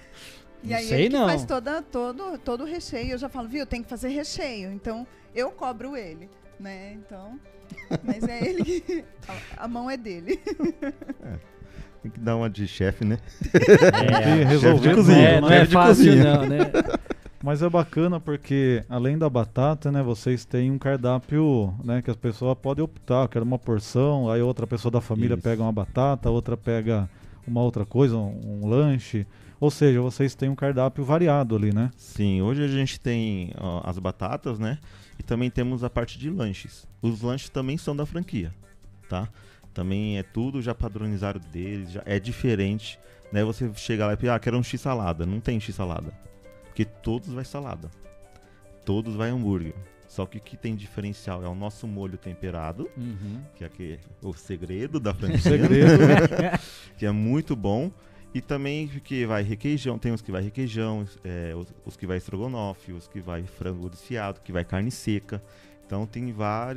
E 0.62 0.74
aí 0.74 0.86
sei 0.86 1.04
ele 1.04 1.16
não. 1.16 1.26
faz 1.26 1.44
toda, 1.44 1.82
todo, 1.82 2.38
todo 2.38 2.64
o 2.64 2.66
recheio. 2.66 3.12
Eu 3.12 3.18
já 3.18 3.28
falo, 3.28 3.48
viu, 3.48 3.64
tem 3.66 3.82
que 3.82 3.88
fazer 3.88 4.08
recheio. 4.08 4.72
Então, 4.72 5.06
eu 5.34 5.50
cobro 5.50 5.96
ele, 5.96 6.28
né? 6.58 6.94
Então, 6.94 7.38
mas 8.02 8.24
é 8.24 8.48
ele 8.48 8.64
que... 8.64 9.04
A, 9.56 9.64
a 9.64 9.68
mão 9.68 9.90
é 9.90 9.96
dele. 9.96 10.40
Tem 12.02 12.10
que 12.10 12.20
dar 12.20 12.36
uma 12.36 12.50
de 12.50 12.66
chefe, 12.66 13.04
né? 13.04 13.18
E 14.40 14.44
resolver 14.44 14.78
chefe 14.78 14.88
de 14.88 14.94
cozinha. 14.94 15.34
tudo, 15.34 15.40
não 15.42 15.52
é 15.52 15.64
de 15.64 15.72
fácil 15.72 16.04
cozinha. 16.06 16.24
não, 16.24 16.46
né? 16.46 16.58
Mas 17.42 17.62
é 17.62 17.68
bacana 17.68 18.18
porque, 18.18 18.84
além 18.88 19.16
da 19.16 19.30
batata, 19.30 19.92
né, 19.92 20.02
vocês 20.02 20.44
têm 20.44 20.72
um 20.72 20.78
cardápio, 20.78 21.72
né, 21.84 22.02
que 22.02 22.10
as 22.10 22.16
pessoas 22.16 22.58
podem 22.58 22.82
optar, 22.82 23.22
eu 23.22 23.28
quero 23.28 23.44
uma 23.44 23.58
porção, 23.58 24.28
aí 24.28 24.42
outra 24.42 24.66
pessoa 24.66 24.90
da 24.90 25.00
família 25.00 25.34
Isso. 25.34 25.42
pega 25.42 25.62
uma 25.62 25.72
batata, 25.72 26.28
outra 26.30 26.56
pega 26.56 27.08
uma 27.46 27.62
outra 27.62 27.86
coisa, 27.86 28.16
um, 28.16 28.62
um 28.62 28.68
lanche. 28.68 29.24
Ou 29.60 29.70
seja, 29.70 30.00
vocês 30.00 30.34
têm 30.34 30.48
um 30.48 30.54
cardápio 30.54 31.04
variado 31.04 31.54
ali, 31.54 31.72
né? 31.72 31.90
Sim, 31.96 32.42
hoje 32.42 32.62
a 32.62 32.68
gente 32.68 33.00
tem 33.00 33.52
ó, 33.56 33.82
as 33.84 33.98
batatas, 33.98 34.58
né? 34.58 34.78
E 35.18 35.22
também 35.22 35.50
temos 35.50 35.82
a 35.82 35.90
parte 35.90 36.18
de 36.18 36.30
lanches. 36.30 36.86
Os 37.00 37.22
lanches 37.22 37.48
também 37.48 37.76
são 37.76 37.94
da 37.94 38.06
franquia, 38.06 38.52
tá? 39.08 39.28
Também 39.72 40.18
é 40.18 40.22
tudo 40.22 40.60
já 40.60 40.74
padronizado 40.74 41.38
deles, 41.38 41.92
já 41.92 42.02
é 42.04 42.18
diferente, 42.18 42.98
né? 43.32 43.44
Você 43.44 43.70
chega 43.74 44.06
lá 44.06 44.14
e 44.14 44.16
fala, 44.16 44.34
ah, 44.34 44.38
quero 44.40 44.58
um 44.58 44.62
x-salada. 44.62 45.24
Não 45.24 45.40
tem 45.40 45.58
x-salada. 45.60 46.12
Porque 46.78 46.84
todos 47.02 47.30
vai 47.30 47.44
salada. 47.44 47.90
Todos 48.84 49.16
vai 49.16 49.30
hambúrguer. 49.30 49.74
Só 50.06 50.24
que 50.24 50.38
o 50.38 50.40
que 50.40 50.56
tem 50.56 50.76
diferencial 50.76 51.42
é 51.44 51.48
o 51.48 51.54
nosso 51.54 51.88
molho 51.88 52.16
temperado, 52.16 52.88
Uhum. 52.96 53.42
que 53.56 53.64
é 53.64 53.98
o 54.22 54.32
segredo 54.32 55.00
da 55.00 55.12
franquia. 55.12 55.40
segredo. 55.40 55.98
que 56.96 57.04
é 57.04 57.10
muito 57.10 57.56
bom. 57.56 57.90
E 58.32 58.40
também 58.40 58.86
que 58.86 59.26
vai 59.26 59.42
requeijão, 59.42 59.98
tem 59.98 60.12
os 60.12 60.22
que 60.22 60.30
vai 60.30 60.40
requeijão, 60.40 61.04
é, 61.24 61.52
os, 61.56 61.74
os 61.84 61.96
que 61.96 62.06
vai 62.06 62.18
estrogonofe, 62.18 62.92
os 62.92 63.08
que 63.08 63.20
vai 63.20 63.42
frango 63.42 63.90
desfiado, 63.90 64.40
que 64.40 64.52
vai 64.52 64.64
carne 64.64 64.92
seca. 64.92 65.42
Então 65.84 66.06
tem 66.06 66.32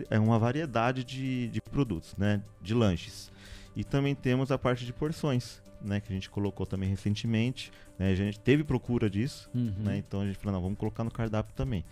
é 0.09 0.17
uma 0.17 0.39
variedade 0.39 1.03
de, 1.03 1.47
de 1.49 1.61
produtos, 1.61 2.15
né? 2.17 2.41
De 2.59 2.73
lanches. 2.73 3.31
E 3.75 3.83
também 3.83 4.15
temos 4.15 4.51
a 4.51 4.57
parte 4.57 4.83
de 4.83 4.93
porções, 4.93 5.61
né? 5.83 5.99
Que 5.99 6.11
a 6.11 6.15
gente 6.15 6.29
colocou 6.29 6.65
também 6.65 6.89
recentemente. 6.89 7.71
Né, 7.97 8.11
a 8.11 8.15
gente 8.15 8.39
teve 8.39 8.63
procura 8.63 9.09
disso, 9.09 9.49
Uhum. 9.53 9.73
né? 9.79 9.97
Então 9.97 10.21
a 10.21 10.25
gente 10.25 10.37
falou, 10.37 10.53
não, 10.53 10.61
vamos 10.61 10.77
colocar 10.77 11.03
no 11.03 11.11
cardápio 11.11 11.53
também. 11.55 11.83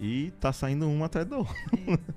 E 0.00 0.30
tá 0.40 0.52
saindo 0.52 0.88
uma 0.88 1.06
atrás 1.06 1.26
da 1.26 1.38
outra. 1.38 1.54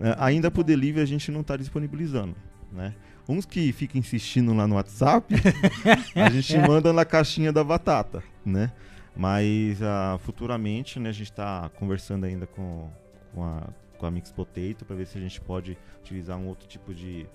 É, 0.00 0.14
ainda 0.18 0.48
pro 0.48 0.62
delivery 0.62 1.02
a 1.02 1.06
gente 1.06 1.28
não 1.32 1.42
tá 1.42 1.56
disponibilizando, 1.56 2.36
né? 2.70 2.94
Uns 3.28 3.44
que 3.44 3.72
ficam 3.72 3.98
insistindo 3.98 4.54
lá 4.54 4.64
no 4.64 4.76
WhatsApp, 4.76 5.34
a 6.14 6.30
gente 6.30 6.56
manda 6.56 6.92
na 6.92 7.04
caixinha 7.04 7.52
da 7.52 7.64
batata, 7.64 8.22
né? 8.46 8.70
Mas 9.16 9.82
ah, 9.82 10.16
futuramente, 10.22 11.00
né, 11.00 11.08
a 11.08 11.12
gente 11.12 11.30
está 11.32 11.68
conversando 11.70 12.24
ainda 12.26 12.46
com, 12.46 12.88
com, 13.34 13.42
a, 13.42 13.68
com 13.98 14.06
a 14.06 14.10
Mix 14.12 14.30
Potato 14.30 14.84
para 14.86 14.94
ver 14.94 15.06
se 15.08 15.18
a 15.18 15.20
gente 15.20 15.40
pode 15.40 15.76
utilizar 16.00 16.38
um 16.38 16.46
outro 16.46 16.68
tipo 16.68 16.94
de, 16.94 17.26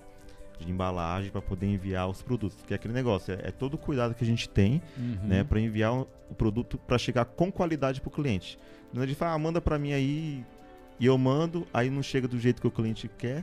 de 0.58 0.70
embalagem 0.70 1.30
para 1.30 1.42
poder 1.42 1.66
enviar 1.66 2.08
os 2.08 2.22
produtos. 2.22 2.56
Porque 2.58 2.72
é 2.74 2.76
aquele 2.76 2.94
negócio, 2.94 3.32
é, 3.34 3.48
é 3.48 3.50
todo 3.50 3.74
o 3.74 3.78
cuidado 3.78 4.14
que 4.14 4.22
a 4.24 4.26
gente 4.26 4.48
tem 4.48 4.80
Uhum. 4.96 5.18
né, 5.24 5.44
para 5.44 5.60
enviar 5.60 5.92
o, 5.92 6.08
o 6.30 6.34
produto 6.34 6.78
para 6.78 6.96
chegar 6.98 7.24
com 7.24 7.50
qualidade 7.50 8.00
para 8.00 8.08
o 8.08 8.10
cliente. 8.12 8.58
Não 8.92 9.02
é 9.02 9.06
de 9.06 9.14
falar, 9.14 9.32
ah, 9.32 9.38
manda 9.38 9.60
para 9.60 9.78
mim 9.78 9.92
aí 9.92 10.44
e 11.00 11.06
eu 11.06 11.18
mando, 11.18 11.66
aí 11.74 11.90
não 11.90 12.02
chega 12.02 12.28
do 12.28 12.38
jeito 12.38 12.60
que 12.60 12.66
o 12.68 12.70
cliente 12.70 13.08
quer. 13.18 13.38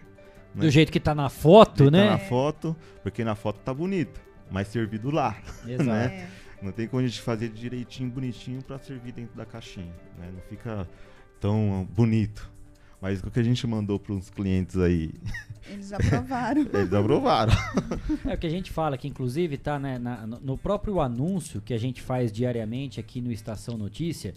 né? 0.56 0.62
Do 0.62 0.70
jeito 0.70 0.92
que 0.92 1.00
tá 1.00 1.14
na 1.14 1.30
foto, 1.30 1.86
Tá 1.86 1.92
né? 1.92 2.10
na 2.10 2.18
foto, 2.18 2.76
porque 3.04 3.24
na 3.24 3.36
foto 3.36 3.60
tá 3.60 3.74
bonito, 3.74 4.20
mas 4.50 4.68
servido 4.70 5.12
lá. 5.12 5.36
Exato. 5.68 5.84
né? 5.84 6.30
Não 6.62 6.72
tem 6.72 6.88
como 6.88 7.02
a 7.04 7.06
gente 7.08 7.20
fazer 7.20 7.50
direitinho, 7.50 8.10
bonitinho 8.10 8.62
para 8.62 8.78
servir 8.80 9.12
dentro 9.12 9.36
da 9.36 9.46
caixinha, 9.46 9.92
né? 10.18 10.30
Não 10.32 10.42
fica 10.42 10.88
tão 11.40 11.88
bonito. 11.92 12.50
Mas 13.02 13.20
o 13.24 13.32
que 13.32 13.40
a 13.40 13.44
gente 13.44 13.66
mandou 13.66 14.00
para 14.00 14.14
uns 14.14 14.30
clientes 14.30 14.78
aí, 14.78 15.12
Eles 15.68 15.92
aprovaram. 15.92 16.62
eles 16.72 16.94
aprovaram. 16.94 17.54
É 18.26 18.36
o 18.36 18.38
que 18.38 18.46
a 18.46 18.50
gente 18.50 18.72
fala 18.72 18.96
que 18.98 19.08
inclusive 19.08 19.58
tá 19.58 19.80
né, 19.80 19.98
na- 19.98 20.28
no 20.28 20.40
no 20.40 20.58
próprio 20.58 21.00
anúncio 21.02 21.62
que 21.62 21.74
a 21.74 21.80
gente 21.80 22.02
faz 22.02 22.32
diariamente 22.32 23.00
aqui 23.00 23.20
no 23.20 23.32
Estação 23.32 23.76
Notícia. 23.78 24.34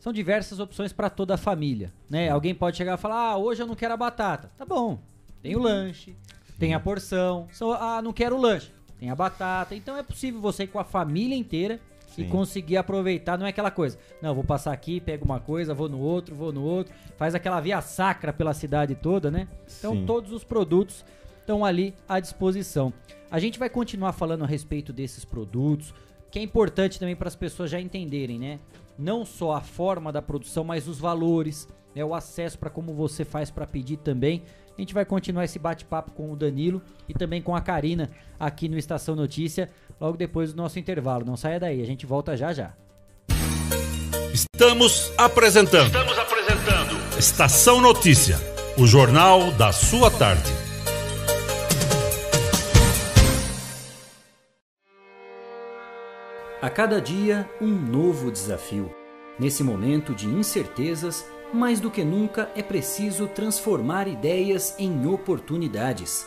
São 0.00 0.12
diversas 0.12 0.58
opções 0.58 0.92
para 0.92 1.08
toda 1.08 1.34
a 1.34 1.38
família, 1.38 1.92
né? 2.10 2.28
Alguém 2.28 2.54
pode 2.54 2.76
chegar 2.76 2.94
e 2.98 3.00
falar: 3.00 3.30
"Ah, 3.30 3.36
hoje 3.38 3.62
eu 3.62 3.66
não 3.66 3.74
quero 3.76 3.94
a 3.94 3.96
batata". 3.96 4.50
Tá 4.58 4.64
bom. 4.66 5.00
Tem 5.40 5.54
o 5.54 5.60
lanche, 5.60 6.16
tem 6.58 6.74
a 6.74 6.80
porção. 6.80 7.46
Só, 7.52 7.74
ah, 7.74 8.02
não 8.02 8.12
quero 8.12 8.36
o 8.36 8.40
lanche. 8.40 8.72
Tem 8.98 9.08
a 9.10 9.14
batata. 9.14 9.74
Então 9.74 9.96
é 9.96 10.02
possível 10.02 10.40
você 10.40 10.64
ir 10.64 10.66
com 10.68 10.78
a 10.78 10.84
família 10.84 11.36
inteira 11.36 11.80
e 12.16 12.24
Sim. 12.24 12.28
conseguir 12.28 12.76
aproveitar, 12.76 13.38
não 13.38 13.46
é 13.46 13.50
aquela 13.50 13.70
coisa. 13.70 13.98
Não, 14.22 14.30
eu 14.30 14.34
vou 14.34 14.44
passar 14.44 14.72
aqui, 14.72 15.00
pego 15.00 15.24
uma 15.24 15.40
coisa, 15.40 15.74
vou 15.74 15.88
no 15.88 15.98
outro, 15.98 16.34
vou 16.34 16.52
no 16.52 16.62
outro, 16.62 16.94
faz 17.16 17.34
aquela 17.34 17.60
via 17.60 17.80
sacra 17.80 18.32
pela 18.32 18.54
cidade 18.54 18.94
toda, 18.94 19.30
né? 19.30 19.48
Então 19.78 19.94
Sim. 19.94 20.06
todos 20.06 20.32
os 20.32 20.44
produtos 20.44 21.04
estão 21.40 21.64
ali 21.64 21.94
à 22.08 22.20
disposição. 22.20 22.92
A 23.30 23.38
gente 23.38 23.58
vai 23.58 23.68
continuar 23.68 24.12
falando 24.12 24.44
a 24.44 24.46
respeito 24.46 24.92
desses 24.92 25.24
produtos, 25.24 25.92
que 26.30 26.38
é 26.38 26.42
importante 26.42 26.98
também 26.98 27.16
para 27.16 27.28
as 27.28 27.36
pessoas 27.36 27.70
já 27.70 27.80
entenderem, 27.80 28.38
né? 28.38 28.58
Não 28.98 29.24
só 29.24 29.52
a 29.52 29.60
forma 29.60 30.12
da 30.12 30.22
produção, 30.22 30.64
mas 30.64 30.88
os 30.88 30.98
valores, 30.98 31.68
né? 31.94 32.04
o 32.04 32.14
acesso 32.14 32.58
para 32.58 32.70
como 32.70 32.94
você 32.94 33.24
faz 33.24 33.50
para 33.50 33.66
pedir 33.66 33.98
também. 33.98 34.42
A 34.76 34.80
gente 34.80 34.92
vai 34.92 35.04
continuar 35.04 35.44
esse 35.44 35.58
bate-papo 35.58 36.10
com 36.12 36.32
o 36.32 36.36
Danilo 36.36 36.82
e 37.08 37.14
também 37.14 37.40
com 37.40 37.54
a 37.54 37.60
Karina 37.60 38.10
aqui 38.38 38.68
no 38.68 38.76
Estação 38.76 39.14
Notícia, 39.14 39.70
logo 40.04 40.18
depois 40.18 40.52
do 40.52 40.56
nosso 40.58 40.78
intervalo. 40.78 41.24
Não 41.24 41.36
saia 41.36 41.58
daí, 41.58 41.80
a 41.80 41.86
gente 41.86 42.04
volta 42.04 42.36
já 42.36 42.52
já. 42.52 42.74
Estamos 44.32 45.10
apresentando. 45.16 45.86
Estamos 45.86 46.18
apresentando. 46.18 47.18
Estação 47.18 47.80
Notícia, 47.80 48.36
o 48.76 48.86
jornal 48.86 49.50
da 49.52 49.72
sua 49.72 50.10
tarde. 50.10 50.52
A 56.60 56.68
cada 56.68 57.00
dia, 57.00 57.48
um 57.60 57.68
novo 57.68 58.30
desafio. 58.30 58.94
Nesse 59.38 59.62
momento 59.62 60.14
de 60.14 60.26
incertezas, 60.26 61.24
mais 61.52 61.80
do 61.80 61.90
que 61.90 62.04
nunca 62.04 62.50
é 62.54 62.62
preciso 62.62 63.26
transformar 63.28 64.08
ideias 64.08 64.74
em 64.78 65.06
oportunidades. 65.06 66.26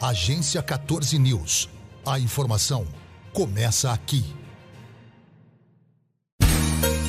Agência 0.00 0.62
14 0.62 1.18
News. 1.18 1.68
A 2.04 2.18
informação 2.18 2.86
começa 3.32 3.92
aqui. 3.92 4.24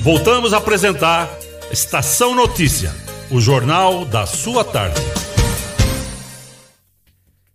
Voltamos 0.01 0.53
a 0.53 0.57
apresentar 0.57 1.27
Estação 1.71 2.35
Notícia, 2.35 2.91
o 3.31 3.41
jornal 3.41 4.05
da 4.05 4.25
sua 4.25 4.63
tarde. 4.63 5.01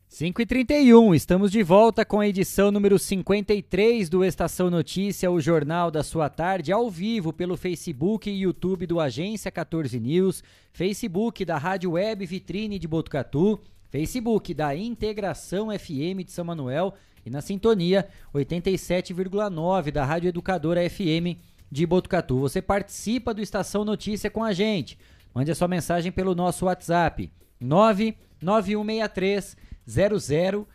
5 0.08 0.42
e 0.42 0.46
31 0.46 1.14
estamos 1.14 1.50
de 1.50 1.62
volta 1.62 2.04
com 2.04 2.20
a 2.20 2.28
edição 2.28 2.70
número 2.70 2.98
53 2.98 4.10
do 4.10 4.22
Estação 4.22 4.68
Notícia, 4.68 5.30
o 5.30 5.40
jornal 5.40 5.90
da 5.90 6.02
sua 6.02 6.28
tarde, 6.28 6.72
ao 6.72 6.90
vivo 6.90 7.32
pelo 7.32 7.56
Facebook 7.56 8.28
e 8.28 8.42
YouTube 8.42 8.86
do 8.86 9.00
Agência 9.00 9.50
14 9.50 9.98
News, 9.98 10.42
Facebook 10.72 11.42
da 11.44 11.56
Rádio 11.56 11.92
Web 11.92 12.26
Vitrine 12.26 12.78
de 12.78 12.86
Botucatu 12.86 13.58
Facebook 13.90 14.54
da 14.54 14.74
Integração 14.74 15.68
FM 15.76 16.24
de 16.24 16.30
São 16.30 16.44
Manuel 16.44 16.94
e 17.26 17.30
na 17.30 17.40
sintonia 17.40 18.08
87,9 18.32 19.90
da 19.90 20.04
Rádio 20.04 20.28
Educadora 20.28 20.88
FM 20.88 21.36
de 21.70 21.84
Botucatu. 21.84 22.38
Você 22.38 22.62
participa 22.62 23.34
do 23.34 23.42
Estação 23.42 23.84
Notícia 23.84 24.30
com 24.30 24.44
a 24.44 24.52
gente. 24.52 24.96
Mande 25.34 25.50
a 25.50 25.54
sua 25.54 25.68
mensagem 25.68 26.12
pelo 26.12 26.34
nosso 26.34 26.66
WhatsApp 26.66 27.30
99163 27.60 29.56
0000 29.86 30.66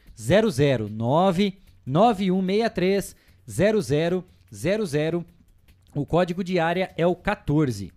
99163 0.90 3.16
0000. 3.48 4.26
O 5.94 6.04
código 6.06 6.44
de 6.44 6.60
área 6.60 6.94
é 6.98 7.08
o 7.08 7.16
14. 7.16 7.94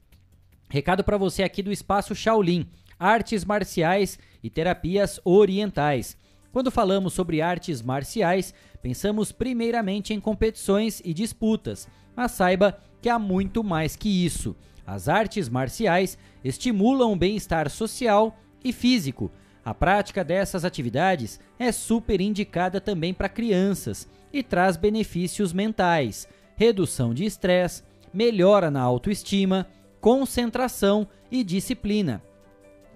Recado 0.70 1.02
para 1.02 1.16
você 1.16 1.42
aqui 1.42 1.62
do 1.62 1.72
Espaço 1.72 2.14
Shaolin 2.14 2.68
artes 2.98 3.44
marciais 3.44 4.18
e 4.42 4.50
terapias 4.50 5.20
orientais. 5.24 6.16
Quando 6.52 6.70
falamos 6.70 7.12
sobre 7.12 7.42
artes 7.42 7.82
marciais, 7.82 8.54
pensamos 8.82 9.32
primeiramente 9.32 10.14
em 10.14 10.20
competições 10.20 11.00
e 11.04 11.12
disputas, 11.12 11.86
mas 12.16 12.32
saiba 12.32 12.78
que 13.00 13.08
há 13.08 13.18
muito 13.18 13.62
mais 13.62 13.96
que 13.96 14.24
isso. 14.24 14.56
As 14.86 15.08
artes 15.08 15.48
marciais 15.48 16.16
estimulam 16.42 17.12
o 17.12 17.16
bem-estar 17.16 17.68
social 17.68 18.38
e 18.64 18.72
físico. 18.72 19.30
A 19.64 19.74
prática 19.74 20.24
dessas 20.24 20.64
atividades 20.64 21.38
é 21.58 21.70
super 21.70 22.20
indicada 22.20 22.80
também 22.80 23.12
para 23.12 23.28
crianças 23.28 24.08
e 24.32 24.42
traz 24.42 24.76
benefícios 24.76 25.52
mentais, 25.52 26.26
redução 26.56 27.12
de 27.12 27.24
estresse, 27.24 27.82
melhora 28.12 28.70
na 28.70 28.80
autoestima, 28.80 29.66
concentração 30.00 31.06
e 31.30 31.44
disciplina 31.44 32.22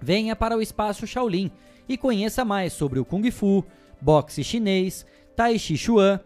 venha 0.03 0.35
para 0.35 0.57
o 0.57 0.61
Espaço 0.61 1.07
Shaolin 1.07 1.49
e 1.87 1.97
conheça 1.97 2.43
mais 2.43 2.73
sobre 2.73 2.99
o 2.99 3.05
Kung 3.05 3.31
Fu, 3.31 3.63
boxe 4.01 4.43
chinês, 4.43 5.05
Tai 5.35 5.57
Chi 5.57 5.77
Chuan 5.77 6.19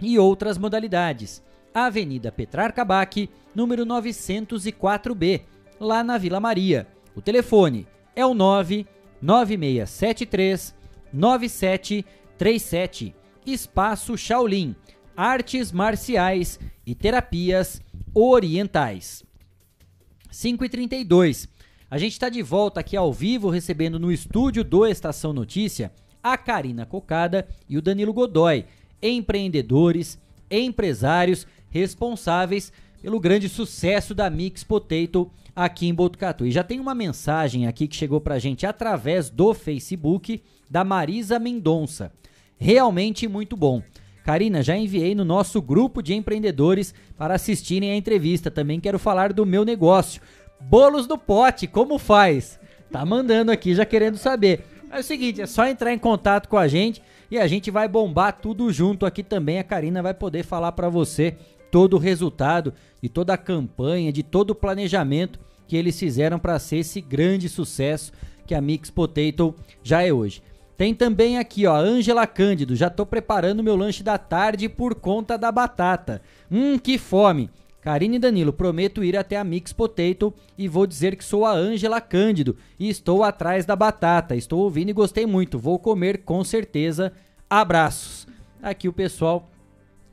e 0.00 0.18
outras 0.18 0.56
modalidades. 0.56 1.42
Avenida 1.72 2.32
Petrarca 2.32 2.84
Bac, 2.84 3.30
número 3.54 3.86
904B, 3.86 5.42
lá 5.78 6.02
na 6.02 6.18
Vila 6.18 6.40
Maria. 6.40 6.88
O 7.14 7.20
telefone 7.20 7.86
é 8.16 8.24
o 8.24 8.32
99673 8.34 10.74
9737. 11.12 13.14
Espaço 13.46 14.16
Shaolin, 14.16 14.74
artes 15.16 15.70
marciais 15.72 16.60
e 16.86 16.94
terapias 16.94 17.82
orientais. 18.14 19.24
5 20.30 20.64
e 20.64 20.68
32 20.68 21.48
a 21.90 21.98
gente 21.98 22.12
está 22.12 22.28
de 22.28 22.40
volta 22.40 22.78
aqui 22.78 22.96
ao 22.96 23.12
vivo, 23.12 23.50
recebendo 23.50 23.98
no 23.98 24.12
estúdio 24.12 24.62
do 24.62 24.86
Estação 24.86 25.32
Notícia 25.32 25.90
a 26.22 26.38
Karina 26.38 26.86
Cocada 26.86 27.48
e 27.68 27.76
o 27.76 27.82
Danilo 27.82 28.12
Godoy, 28.12 28.64
empreendedores, 29.02 30.16
empresários 30.48 31.48
responsáveis 31.68 32.72
pelo 33.02 33.18
grande 33.18 33.48
sucesso 33.48 34.14
da 34.14 34.30
Mix 34.30 34.62
Potato 34.62 35.28
aqui 35.56 35.88
em 35.88 35.94
Botucatu. 35.94 36.46
E 36.46 36.52
já 36.52 36.62
tem 36.62 36.78
uma 36.78 36.94
mensagem 36.94 37.66
aqui 37.66 37.88
que 37.88 37.96
chegou 37.96 38.20
pra 38.20 38.38
gente 38.38 38.64
através 38.64 39.28
do 39.28 39.52
Facebook 39.52 40.40
da 40.70 40.84
Marisa 40.84 41.40
Mendonça. 41.40 42.12
Realmente 42.56 43.26
muito 43.26 43.56
bom. 43.56 43.82
Karina, 44.22 44.62
já 44.62 44.76
enviei 44.76 45.14
no 45.14 45.24
nosso 45.24 45.60
grupo 45.62 46.02
de 46.02 46.14
empreendedores 46.14 46.94
para 47.16 47.34
assistirem 47.34 47.90
a 47.90 47.96
entrevista. 47.96 48.50
Também 48.50 48.78
quero 48.78 48.98
falar 48.98 49.32
do 49.32 49.46
meu 49.46 49.64
negócio. 49.64 50.20
Bolos 50.60 51.06
do 51.06 51.16
pote, 51.16 51.66
como 51.66 51.98
faz? 51.98 52.60
Tá 52.90 53.04
mandando 53.04 53.50
aqui, 53.50 53.74
já 53.74 53.84
querendo 53.84 54.18
saber. 54.18 54.64
É 54.90 54.98
o 54.98 55.02
seguinte, 55.02 55.40
é 55.40 55.46
só 55.46 55.66
entrar 55.66 55.92
em 55.92 55.98
contato 55.98 56.48
com 56.48 56.56
a 56.56 56.66
gente 56.68 57.02
e 57.30 57.38
a 57.38 57.46
gente 57.46 57.70
vai 57.70 57.86
bombar 57.86 58.38
tudo 58.40 58.72
junto 58.72 59.06
aqui 59.06 59.22
também. 59.22 59.58
A 59.58 59.64
Karina 59.64 60.02
vai 60.02 60.12
poder 60.12 60.44
falar 60.44 60.72
para 60.72 60.88
você 60.88 61.36
todo 61.70 61.94
o 61.94 61.98
resultado 61.98 62.74
de 63.00 63.08
toda 63.08 63.32
a 63.32 63.38
campanha, 63.38 64.12
de 64.12 64.22
todo 64.22 64.50
o 64.50 64.54
planejamento 64.54 65.38
que 65.66 65.76
eles 65.76 65.98
fizeram 65.98 66.38
para 66.38 66.58
ser 66.58 66.78
esse 66.78 67.00
grande 67.00 67.48
sucesso 67.48 68.12
que 68.44 68.54
a 68.54 68.60
Mix 68.60 68.90
Potato 68.90 69.54
já 69.82 70.02
é 70.02 70.12
hoje. 70.12 70.42
Tem 70.76 70.94
também 70.94 71.38
aqui, 71.38 71.66
ó, 71.66 71.76
Ângela 71.76 72.26
Cândido. 72.26 72.74
Já 72.74 72.90
tô 72.90 73.06
preparando 73.06 73.62
meu 73.62 73.76
lanche 73.76 74.02
da 74.02 74.18
tarde 74.18 74.68
por 74.68 74.96
conta 74.96 75.38
da 75.38 75.52
batata. 75.52 76.20
Hum, 76.50 76.78
que 76.78 76.98
fome. 76.98 77.48
Karine 77.80 78.18
Danilo, 78.18 78.52
prometo 78.52 79.02
ir 79.02 79.16
até 79.16 79.36
a 79.36 79.44
Mix 79.44 79.72
Potato 79.72 80.34
e 80.58 80.68
vou 80.68 80.86
dizer 80.86 81.16
que 81.16 81.24
sou 81.24 81.46
a 81.46 81.52
Ângela 81.52 82.00
Cândido 82.00 82.56
e 82.78 82.88
estou 82.90 83.24
atrás 83.24 83.64
da 83.64 83.74
batata. 83.74 84.36
Estou 84.36 84.60
ouvindo 84.60 84.90
e 84.90 84.94
gostei 84.94 85.24
muito. 85.24 85.58
Vou 85.58 85.78
comer 85.78 86.18
com 86.18 86.44
certeza. 86.44 87.12
Abraços. 87.48 88.26
Aqui 88.62 88.86
o 88.86 88.92
pessoal 88.92 89.50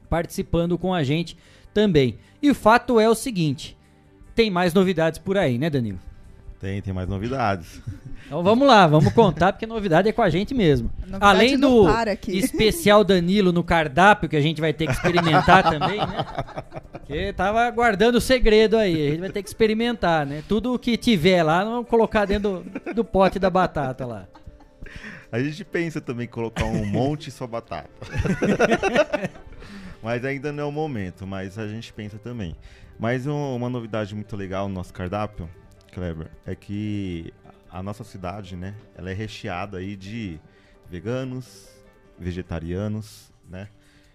participando 0.10 0.77
com 0.77 0.94
a 0.94 1.03
gente 1.03 1.38
também. 1.73 2.18
E 2.41 2.49
o 2.49 2.56
fato 2.56 2.99
é 2.99 3.10
o 3.10 3.15
seguinte: 3.15 3.77
tem 4.34 4.49
mais 4.49 4.73
novidades 4.73 5.19
por 5.19 5.38
aí, 5.38 5.57
né, 5.57 5.69
Danilo? 5.69 6.07
Tem, 6.60 6.82
tem 6.82 6.94
mais 6.94 7.08
novidades. 7.08 7.82
Então 8.26 8.42
vamos 8.44 8.68
lá, 8.68 8.88
vamos 8.88 9.14
contar, 9.14 9.54
porque 9.54 9.66
a 9.66 9.68
novidade 9.68 10.10
é 10.10 10.12
com 10.12 10.22
a 10.22 10.30
gente 10.30 10.54
mesmo. 10.54 10.92
A 11.22 11.30
Além 11.30 11.58
do 11.58 11.86
especial 12.28 13.04
Danilo 13.04 13.54
no 13.54 13.64
cardápio, 13.64 14.28
que 14.28 14.36
a 14.36 14.42
gente 14.42 14.60
vai 14.60 14.74
ter 14.74 14.88
que 14.88 14.94
experimentar 14.94 15.64
também, 15.64 15.98
né? 15.98 16.26
Porque 16.92 17.32
tava 17.34 17.70
guardando 17.70 18.16
o 18.16 18.22
segredo 18.22 18.76
aí, 18.76 19.08
a 19.08 19.12
gente 19.12 19.20
vai 19.20 19.30
ter 19.30 19.44
que 19.44 19.48
experimentar, 19.48 20.26
né? 20.26 20.44
Tudo 20.48 20.78
que 20.78 20.98
tiver 20.98 21.44
lá, 21.44 21.64
não 21.64 21.74
vamos 21.74 21.90
colocar 21.90 22.26
dentro 22.26 22.66
do, 22.84 22.94
do 22.94 23.06
pote 23.06 23.40
da 23.40 23.50
batata 23.50 24.06
lá. 24.06 24.28
A 25.32 25.40
gente 25.40 25.64
pensa 25.64 26.02
também 26.02 26.26
em 26.26 26.30
colocar 26.30 26.66
um 26.66 26.86
monte 26.86 27.30
só 27.30 27.46
batata. 27.46 27.90
mas 30.02 30.26
ainda 30.26 30.52
não 30.52 30.64
é 30.64 30.66
o 30.66 30.72
momento, 30.72 31.28
mas 31.28 31.58
a 31.60 31.68
gente 31.68 31.94
pensa 31.94 32.18
também. 32.18 32.56
Mas 33.00 33.28
um, 33.28 33.56
uma 33.56 33.70
novidade 33.70 34.16
muito 34.16 34.36
legal 34.36 34.68
no 34.68 34.74
nosso 34.74 34.94
cardápio, 34.94 35.50
Kleber, 35.98 36.30
é 36.45 36.53
que 36.53 37.34
a 37.72 37.82
nossa 37.82 38.03
cidade, 38.03 38.56
né, 38.56 38.76
ela 38.95 39.10
é 39.10 39.14
recheada 39.15 39.80
aí 39.80 39.95
de 39.95 40.40
veganos, 40.91 41.68
vegetarianos, 42.19 43.32
né? 43.49 43.68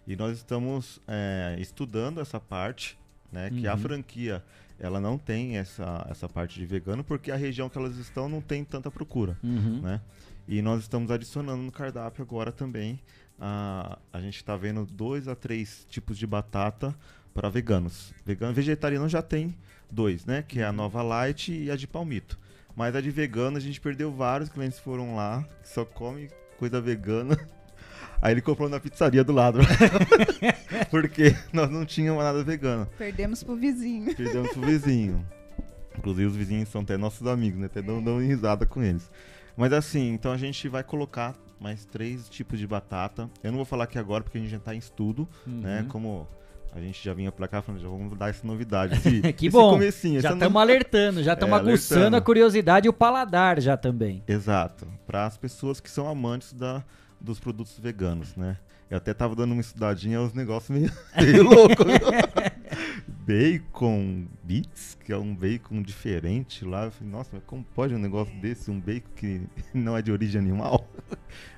E 0.06 0.14
nós 0.14 0.36
estamos 0.36 1.00
é, 1.08 1.56
estudando 1.58 2.20
essa 2.20 2.38
parte, 2.38 2.96
né? 3.32 3.50
Que 3.50 3.66
a 3.66 3.72
Uhum. 3.74 3.78
franquia 3.80 4.44
ela 4.78 5.00
não 5.00 5.18
tem 5.18 5.56
essa, 5.58 6.06
essa 6.08 6.28
parte 6.28 6.58
de 6.60 6.66
vegano 6.66 7.02
porque 7.02 7.32
a 7.32 7.36
região 7.36 7.68
que 7.68 7.76
elas 7.76 7.96
estão 7.96 8.28
não 8.28 8.40
tem 8.40 8.64
tanta 8.64 8.88
procura, 8.88 9.36
Uhum. 9.42 9.80
né? 9.82 10.00
E 10.46 10.62
nós 10.62 10.82
estamos 10.82 11.10
adicionando 11.10 11.62
no 11.64 11.72
cardápio 11.72 12.22
agora 12.22 12.52
também. 12.52 13.00
A, 13.40 13.98
a 14.12 14.20
gente 14.20 14.36
está 14.36 14.56
vendo 14.56 14.86
dois 14.86 15.26
a 15.26 15.34
três 15.34 15.84
tipos 15.90 16.16
de 16.16 16.28
batata 16.28 16.94
para 17.34 17.48
veganos. 17.48 18.12
Vegano, 18.24 18.52
vegetariano 18.54 19.08
já 19.08 19.20
tem 19.22 19.56
dois, 19.92 20.24
né? 20.24 20.42
Que 20.42 20.60
é 20.60 20.64
a 20.64 20.72
Nova 20.72 21.02
Light 21.02 21.52
e 21.52 21.70
a 21.70 21.76
de 21.76 21.86
palmito. 21.86 22.38
Mas 22.74 22.96
a 22.96 23.00
de 23.00 23.10
vegano 23.10 23.58
a 23.58 23.60
gente 23.60 23.80
perdeu 23.80 24.10
vários 24.10 24.48
clientes 24.48 24.78
que 24.78 24.84
foram 24.84 25.14
lá 25.14 25.46
que 25.62 25.68
só 25.68 25.84
come 25.84 26.30
coisa 26.58 26.80
vegana. 26.80 27.38
Aí 28.20 28.32
ele 28.32 28.40
comprou 28.40 28.68
na 28.68 28.78
pizzaria 28.78 29.24
do 29.24 29.32
lado. 29.32 29.58
Porque 30.90 31.34
nós 31.52 31.68
não 31.68 31.84
tínhamos 31.84 32.22
nada 32.22 32.42
vegano. 32.44 32.86
Perdemos 32.96 33.42
pro 33.42 33.56
vizinho. 33.56 34.14
Perdemos 34.14 34.52
pro 34.52 34.62
vizinho. 34.62 35.26
Inclusive 35.98 36.26
os 36.26 36.36
vizinhos 36.36 36.68
são 36.68 36.82
até 36.82 36.96
nossos 36.96 37.26
amigos, 37.26 37.58
né? 37.58 37.66
Até 37.66 37.82
dão, 37.82 38.02
dão 38.02 38.18
risada 38.18 38.64
com 38.64 38.82
eles. 38.82 39.10
Mas 39.56 39.72
assim, 39.72 40.12
então 40.12 40.32
a 40.32 40.36
gente 40.36 40.68
vai 40.68 40.84
colocar 40.84 41.34
mais 41.60 41.84
três 41.84 42.28
tipos 42.28 42.58
de 42.58 42.66
batata. 42.66 43.28
Eu 43.42 43.50
não 43.50 43.56
vou 43.56 43.66
falar 43.66 43.84
aqui 43.84 43.98
agora 43.98 44.22
porque 44.22 44.38
a 44.38 44.40
gente 44.40 44.50
já 44.50 44.58
tá 44.58 44.74
em 44.74 44.78
estudo, 44.78 45.28
né? 45.44 45.82
Uhum. 45.82 45.88
Como 45.88 46.28
a 46.74 46.80
gente 46.80 47.04
já 47.04 47.12
vinha 47.12 47.30
pra 47.30 47.46
cá 47.46 47.60
falando, 47.62 47.80
já 47.82 47.88
vamos 47.88 48.16
dar 48.18 48.30
essa 48.30 48.46
novidade. 48.46 48.94
Esse, 49.06 49.32
que 49.34 49.50
bom. 49.50 49.78
já 49.80 49.88
estamos 50.32 50.52
no- 50.52 50.58
alertando, 50.58 51.22
já 51.22 51.34
estamos 51.34 51.54
É, 51.58 51.60
aguçando 51.60 51.98
alertando. 52.00 52.16
a 52.16 52.20
curiosidade 52.20 52.86
e 52.86 52.90
o 52.90 52.92
paladar 52.92 53.60
já 53.60 53.76
também. 53.76 54.22
Exato. 54.26 54.86
Para 55.06 55.26
as 55.26 55.36
pessoas 55.36 55.80
que 55.80 55.90
são 55.90 56.08
amantes 56.08 56.52
da, 56.52 56.82
dos 57.20 57.38
produtos 57.38 57.78
veganos, 57.78 58.34
né? 58.36 58.56
Eu 58.90 58.98
até 58.98 59.14
tava 59.14 59.34
dando 59.34 59.52
uma 59.52 59.60
estudadinha, 59.62 60.20
os 60.20 60.34
negócios 60.34 60.68
meio, 60.76 60.92
meio 61.16 61.42
loucos. 61.44 61.86
bacon 63.08 64.26
bits, 64.42 64.96
que 65.04 65.12
é 65.12 65.16
um 65.16 65.34
bacon 65.34 65.82
diferente 65.82 66.64
lá. 66.64 66.84
Eu 66.84 66.90
falei, 66.90 67.10
nossa, 67.12 67.30
mas 67.32 67.42
como 67.46 67.64
pode 67.74 67.94
um 67.94 67.98
negócio 67.98 68.34
desse, 68.40 68.70
um 68.70 68.78
bacon 68.80 69.08
que 69.16 69.42
não 69.72 69.96
é 69.96 70.02
de 70.02 70.12
origem 70.12 70.40
animal? 70.40 70.86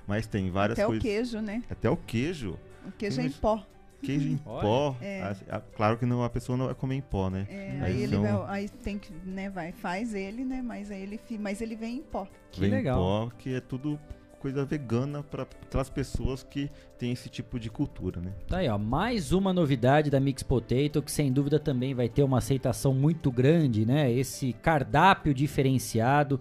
mas 0.06 0.26
tem 0.26 0.50
várias 0.50 0.78
Até 0.78 0.84
o 0.86 0.88
coisas. 0.90 1.02
queijo, 1.02 1.40
né? 1.40 1.62
Até 1.70 1.90
o 1.90 1.96
queijo. 1.96 2.58
O 2.86 2.92
queijo 2.92 3.20
é 3.20 3.24
Tem 3.24 3.30
em 3.32 3.34
pó. 3.34 3.64
Queijo 4.04 4.28
em 4.28 4.40
Olha. 4.46 4.60
pó. 4.62 4.96
É. 5.00 5.22
Ah, 5.22 5.36
ah, 5.50 5.60
Claro 5.76 5.98
que 5.98 6.06
não, 6.06 6.22
a 6.22 6.30
pessoa 6.30 6.56
não 6.56 6.66
vai 6.66 6.74
comer 6.74 6.96
em 6.96 7.00
pó, 7.00 7.30
né? 7.30 7.46
É, 7.50 7.78
aí 7.82 8.02
ele 8.02 8.12
são- 8.16 8.22
vai, 8.22 8.60
aí 8.60 8.68
tem 8.68 8.98
que, 8.98 9.12
né, 9.24 9.48
vai, 9.50 9.72
faz 9.72 10.14
ele, 10.14 10.44
né, 10.44 10.62
mas 10.62 10.90
aí 10.90 11.02
ele, 11.02 11.20
mas 11.38 11.60
ele 11.60 11.74
vem 11.76 11.96
em 11.98 12.02
pó. 12.02 12.26
vem 12.56 12.72
em 12.74 12.84
pó, 12.84 13.30
que 13.38 13.54
é 13.54 13.60
tudo 13.60 13.98
coisa 14.38 14.62
vegana 14.62 15.22
para 15.22 15.44
aquelas 15.44 15.88
pessoas 15.88 16.42
que 16.42 16.70
têm 16.98 17.12
esse 17.12 17.30
tipo 17.30 17.58
de 17.58 17.70
cultura, 17.70 18.20
né? 18.20 18.30
Tá 18.46 18.58
aí, 18.58 18.68
ó, 18.68 18.76
mais 18.76 19.32
uma 19.32 19.54
novidade 19.54 20.10
da 20.10 20.20
Mix 20.20 20.42
Potato 20.42 21.00
que 21.02 21.10
sem 21.10 21.32
dúvida 21.32 21.58
também 21.58 21.94
vai 21.94 22.10
ter 22.10 22.22
uma 22.22 22.36
aceitação 22.36 22.92
muito 22.92 23.32
grande, 23.32 23.86
né? 23.86 24.12
Esse 24.12 24.52
cardápio 24.52 25.32
diferenciado, 25.32 26.38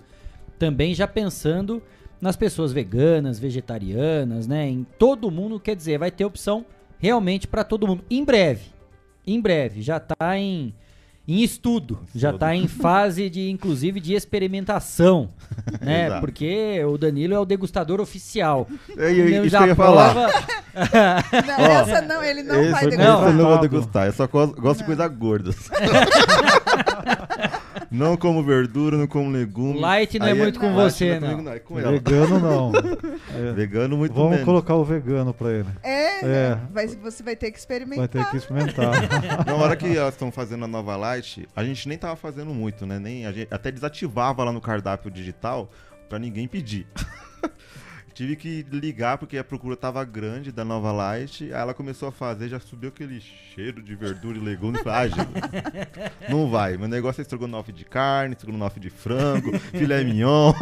também 0.60 0.94
já 0.94 1.08
pensando 1.08 1.82
nas 2.20 2.36
pessoas 2.36 2.74
veganas, 2.74 3.40
vegetarianas, 3.40 4.48
né? 4.48 4.68
Em 4.68 4.84
todo 4.84 5.32
mundo, 5.32 5.58
quer 5.60 5.76
dizer, 5.76 5.98
vai 5.98 6.12
ter 6.12 6.26
opção 6.26 6.66
realmente 7.04 7.46
para 7.48 7.66
todo 7.66 7.86
mundo. 7.86 8.02
Em 8.10 8.24
breve, 8.24 8.62
em 9.28 9.42
breve, 9.42 9.82
já 9.82 10.00
tá 10.00 10.38
em, 10.40 10.74
em 11.28 11.44
estudo, 11.44 12.00
já 12.16 12.32
tá 12.32 12.56
em 12.56 12.66
fase 12.70 13.30
de, 13.30 13.50
inclusive, 13.50 14.00
de 14.00 14.14
experimentação, 14.14 15.30
né? 15.82 16.06
Exato. 16.06 16.22
Porque 16.22 16.82
o 16.86 16.98
Danilo 16.98 17.34
é 17.34 17.40
o 17.40 17.44
degustador 17.46 18.00
oficial. 18.00 18.68
É, 18.98 19.12
e- 19.12 19.20
Ele 19.20 19.38
isso 19.40 19.50
já 19.50 19.58
que 19.60 19.64
eu 19.66 19.68
ia 19.68 19.76
falar. 19.76 20.14
prova- 20.14 20.32
Não, 21.46 21.66
essa 21.66 22.02
não, 22.02 22.24
ele 22.24 22.42
não 22.42 22.56
Esse 22.62 22.72
vai 22.72 22.86
eu 22.86 22.90
degustar. 22.92 23.34
não 23.34 23.46
vou 23.50 23.60
degustar, 23.60 24.06
eu 24.08 24.14
só 24.14 24.26
gosto, 24.28 24.60
gosto 24.62 24.80
de 24.80 24.86
coisa 24.86 25.08
gordas. 25.10 25.56
não 27.94 28.18
como 28.18 28.44
verdura, 28.44 28.98
não 28.98 29.08
como 29.08 29.30
legume. 29.32 29.80
Light 29.80 30.18
não 30.20 30.28
é 30.28 30.32
Aí 30.32 30.38
muito 30.38 30.60
com 30.60 30.76
light 30.76 30.92
você, 30.94 31.08
é 31.10 31.20
comigo, 31.20 31.42
não. 31.42 31.52
é 31.54 31.60
com 31.60 31.80
ela. 31.80 31.92
Vegano 31.92 32.40
não. 32.40 32.72
É. 33.34 33.52
Vegano 33.54 33.98
muito 33.98 34.14
Vamos 34.14 34.32
menos. 34.32 34.46
colocar 34.46 34.76
o 34.76 34.84
vegano 34.84 35.34
pra 35.34 35.52
ele. 35.52 35.68
É, 35.82 36.26
É. 36.26 36.58
vai- 36.72 36.88
você 36.88 37.24
vai 37.24 37.36
ter 37.36 37.52
que 37.52 37.58
experimentar. 37.58 37.98
Vai 37.98 38.08
ter 38.08 38.30
que 38.30 38.38
experimentar. 38.38 38.92
Na 39.48 39.56
hora 39.56 39.76
que 39.76 39.98
elas 39.98 40.14
estão 40.14 40.32
fazendo 40.32 40.66
a 40.66 40.68
nova 40.68 40.96
light, 40.96 41.48
a 41.56 41.64
gente 41.64 41.88
nem 41.90 41.98
tava 41.98 42.16
fazendo 42.16 42.54
muito, 42.54 42.86
né? 42.86 43.00
Nem, 43.00 43.26
a 43.26 43.32
gente 43.32 43.48
até 43.52 43.72
desativava 43.72 44.44
lá 44.44 44.52
no 44.52 44.62
cardápio 44.62 45.10
digital 45.10 45.70
pra 46.10 46.20
ninguém 46.20 46.48
pedir. 46.48 46.86
Tive 48.14 48.36
que 48.36 48.64
ligar 48.72 49.18
porque 49.18 49.38
a 49.38 49.44
procura 49.44 49.76
tava 49.76 50.04
grande 50.06 50.52
da 50.52 50.64
nova 50.64 50.92
light. 50.92 51.46
Aí 51.46 51.50
ela 51.50 51.74
começou 51.74 52.10
a 52.10 52.12
fazer, 52.12 52.48
já 52.48 52.60
subiu 52.60 52.90
aquele 52.90 53.20
cheiro 53.20 53.82
de 53.82 53.96
verdura 53.96 54.38
e 54.38 54.42
legume. 54.42 54.78
Falei, 54.84 54.94
ah, 54.94 55.08
gente, 55.08 56.30
não 56.30 56.48
vai. 56.48 56.78
Meu 56.78 56.88
negócio 56.88 57.22
é 57.22 57.24
estrogonofe 57.24 57.72
de 57.72 57.84
carne, 57.84 58.36
estrogonofe 58.36 58.80
de 58.80 58.92
frango, 58.92 59.58
filé 59.58 60.04
mignon. 60.04 60.54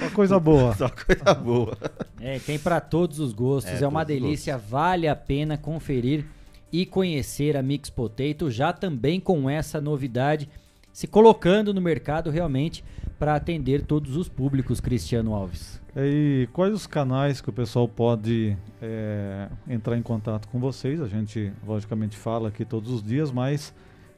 Só 0.00 0.10
coisa 0.10 0.40
boa. 0.40 0.74
Só 0.76 0.88
coisa 0.88 1.34
boa. 1.34 1.78
É, 2.20 2.40
tem 2.40 2.58
para 2.58 2.80
todos 2.80 3.20
os 3.20 3.32
gostos, 3.32 3.80
É, 3.80 3.84
é, 3.84 3.86
uma 3.86 4.04
delícia, 4.04 4.58
vale 4.58 5.06
a 5.06 5.14
pena 5.14 5.56
conferir 5.56 6.24
e 6.72 6.84
conhecer 6.84 7.56
a 7.56 7.62
Mix 7.62 7.90
Potato, 7.90 8.50
já 8.50 8.72
também 8.72 9.20
com 9.20 9.48
essa 9.48 9.80
novidade, 9.80 10.48
se 10.92 11.06
colocando 11.06 11.72
no 11.72 11.80
mercado 11.80 12.28
realmente 12.28 12.82
para 13.20 13.34
atender 13.34 13.84
todos 13.84 14.16
os 14.16 14.30
públicos, 14.30 14.80
Cristiano 14.80 15.34
Alves. 15.34 15.78
E 15.94 16.48
quais 16.54 16.72
os 16.72 16.86
canais 16.86 17.42
que 17.42 17.50
o 17.50 17.52
pessoal 17.52 17.86
pode 17.86 18.56
é, 18.80 19.46
entrar 19.68 19.98
em 19.98 20.02
contato 20.02 20.48
com 20.48 20.58
vocês? 20.58 21.02
A 21.02 21.06
gente, 21.06 21.52
logicamente, 21.66 22.16
fala 22.16 22.48
aqui 22.48 22.64
todos 22.64 22.90
os 22.90 23.02
dias, 23.02 23.30
mas 23.30 23.74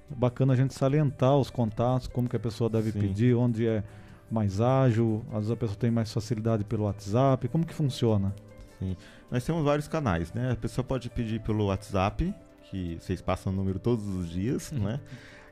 é 0.08 0.14
bacana 0.14 0.52
a 0.52 0.56
gente 0.56 0.72
salientar 0.72 1.36
os 1.36 1.50
contatos, 1.50 2.06
como 2.06 2.28
que 2.28 2.36
a 2.36 2.38
pessoa 2.38 2.70
deve 2.70 2.92
Sim. 2.92 3.00
pedir, 3.00 3.34
onde 3.34 3.66
é 3.66 3.82
mais 4.30 4.60
ágil, 4.60 5.24
às 5.30 5.38
vezes 5.38 5.50
a 5.50 5.56
pessoa 5.56 5.76
tem 5.76 5.90
mais 5.90 6.12
facilidade 6.12 6.62
pelo 6.62 6.84
WhatsApp, 6.84 7.48
como 7.48 7.66
que 7.66 7.74
funciona? 7.74 8.32
Sim. 8.78 8.96
Nós 9.28 9.44
temos 9.44 9.64
vários 9.64 9.88
canais, 9.88 10.32
né? 10.32 10.52
A 10.52 10.56
pessoa 10.56 10.84
pode 10.84 11.10
pedir 11.10 11.40
pelo 11.40 11.66
WhatsApp, 11.66 12.32
que 12.70 12.98
vocês 13.00 13.20
passam 13.20 13.52
o 13.52 13.56
número 13.56 13.80
todos 13.80 14.06
os 14.06 14.30
dias, 14.30 14.70
né? 14.70 15.00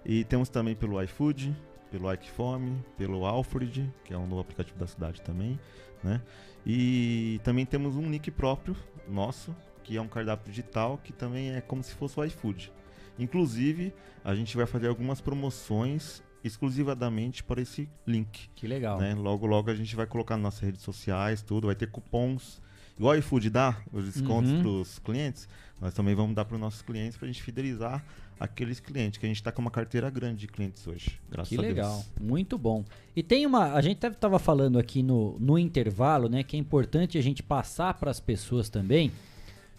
E 0.06 0.22
temos 0.22 0.48
também 0.48 0.77
pelo 0.77 1.02
iFood, 1.02 1.52
pelo 1.90 2.10
Ikefome, 2.12 2.84
pelo 2.96 3.24
Alfred, 3.26 3.92
que 4.04 4.12
é 4.12 4.18
um 4.18 4.26
novo 4.26 4.40
aplicativo 4.42 4.78
da 4.78 4.86
cidade 4.86 5.20
também, 5.22 5.58
né? 6.02 6.20
E 6.66 7.40
também 7.44 7.64
temos 7.66 7.96
um 7.96 8.08
nick 8.08 8.30
próprio 8.30 8.76
nosso, 9.08 9.54
que 9.82 9.96
é 9.96 10.00
um 10.00 10.08
cardápio 10.08 10.50
digital, 10.50 10.98
que 11.02 11.12
também 11.12 11.52
é 11.52 11.60
como 11.60 11.82
se 11.82 11.94
fosse 11.94 12.18
o 12.20 12.24
iFood. 12.24 12.72
Inclusive, 13.18 13.92
a 14.24 14.34
gente 14.34 14.56
vai 14.56 14.66
fazer 14.66 14.88
algumas 14.88 15.20
promoções 15.20 16.22
exclusivamente 16.42 17.42
para 17.44 17.60
esse 17.60 17.88
link. 18.06 18.48
Que 18.54 18.66
legal. 18.66 18.98
né? 18.98 19.14
Logo, 19.14 19.46
logo 19.46 19.70
a 19.70 19.74
gente 19.74 19.94
vai 19.96 20.06
colocar 20.06 20.36
nas 20.36 20.42
nossas 20.44 20.60
redes 20.60 20.82
sociais, 20.82 21.42
tudo, 21.42 21.66
vai 21.66 21.74
ter 21.76 21.90
cupons. 21.90 22.62
Igual 22.96 23.14
o 23.14 23.18
iFood 23.18 23.48
dá, 23.50 23.76
os 23.92 24.04
descontos 24.04 24.50
Uhum. 24.50 24.60
para 24.60 24.70
os 24.70 24.98
clientes, 24.98 25.48
nós 25.80 25.94
também 25.94 26.14
vamos 26.14 26.34
dar 26.34 26.44
para 26.44 26.54
os 26.54 26.60
nossos 26.60 26.82
clientes 26.82 27.16
para 27.16 27.26
a 27.26 27.32
gente 27.32 27.42
fidelizar 27.42 28.04
aqueles 28.40 28.80
clientes, 28.80 29.18
que 29.20 29.26
a 29.26 29.28
gente 29.28 29.36
está 29.36 29.52
com 29.52 29.60
uma 29.60 29.70
carteira 29.70 30.08
grande 30.08 30.38
de 30.38 30.46
clientes 30.48 30.86
hoje. 30.86 31.20
Graças 31.30 31.50
Que 31.50 31.56
a 31.58 31.60
Deus. 31.60 31.74
legal, 31.74 32.04
muito 32.18 32.56
bom. 32.56 32.82
E 33.14 33.22
tem 33.22 33.44
uma, 33.44 33.74
a 33.74 33.82
gente 33.82 34.04
estava 34.06 34.38
falando 34.38 34.78
aqui 34.78 35.02
no, 35.02 35.36
no 35.38 35.58
intervalo, 35.58 36.26
né, 36.28 36.42
que 36.42 36.56
é 36.56 36.58
importante 36.58 37.18
a 37.18 37.22
gente 37.22 37.42
passar 37.42 37.92
para 37.94 38.10
as 38.10 38.18
pessoas 38.18 38.70
também, 38.70 39.12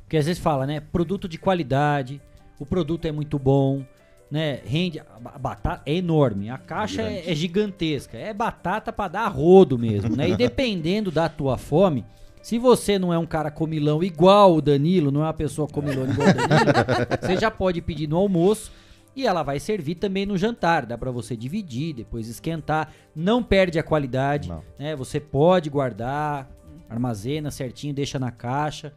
porque 0.04 0.16
às 0.16 0.28
vezes 0.28 0.42
fala, 0.42 0.68
né, 0.68 0.80
produto 0.80 1.28
de 1.28 1.40
qualidade, 1.40 2.22
o 2.60 2.66
produto 2.66 3.06
é 3.06 3.12
muito 3.12 3.40
bom, 3.40 3.84
né, 4.30 4.62
rende, 4.66 5.00
a 5.00 5.04
ba- 5.20 5.32
a 5.36 5.40
batata 5.40 5.82
é 5.86 5.96
enorme, 5.96 6.50
a 6.50 6.58
caixa 6.58 7.02
é, 7.02 7.14
Grande. 7.16 7.30
é 7.32 7.36
gigantesca, 7.36 8.18
é 8.18 8.34
batata 8.34 8.94
para 8.94 9.08
dar 9.10 9.28
rodo 9.28 9.78
mesmo, 9.80 10.16
né, 10.16 10.30
e 10.30 10.36
dependendo 10.38 11.10
da 11.10 11.28
tua 11.28 11.58
fome, 11.58 12.06
se 12.42 12.58
você 12.58 12.98
não 12.98 13.14
é 13.14 13.18
um 13.18 13.26
cara 13.26 13.52
comilão 13.52 14.04
igual 14.04 14.56
o 14.56 14.62
Danilo, 14.62 15.12
não 15.12 15.22
é 15.22 15.26
uma 15.26 15.34
pessoa 15.34 15.68
comilona 15.68 16.12
igual 16.12 16.30
o 16.30 16.34
Danilo, 16.34 16.72
você 17.22 17.38
já 17.38 17.52
pode 17.52 17.82
pedir 17.82 18.08
no 18.08 18.18
almoço 18.18 18.72
E 19.16 19.28
ela 19.28 19.44
vai 19.44 19.60
servir 19.60 19.96
também 19.96 20.26
no 20.26 20.38
jantar, 20.38 20.86
dá 20.86 20.98
para 20.98 21.12
você 21.12 21.36
dividir, 21.36 21.94
depois 21.94 22.28
esquentar, 22.30 22.94
não 23.16 23.44
perde 23.44 23.78
a 23.78 23.84
qualidade, 23.84 24.48
Não. 24.48 24.64
né? 24.80 24.96
Você 24.96 25.20
pode 25.20 25.70
guardar, 25.70 26.50
armazena 26.90 27.52
certinho, 27.52 27.94
deixa 27.94 28.18
na 28.18 28.32
caixa, 28.32 28.94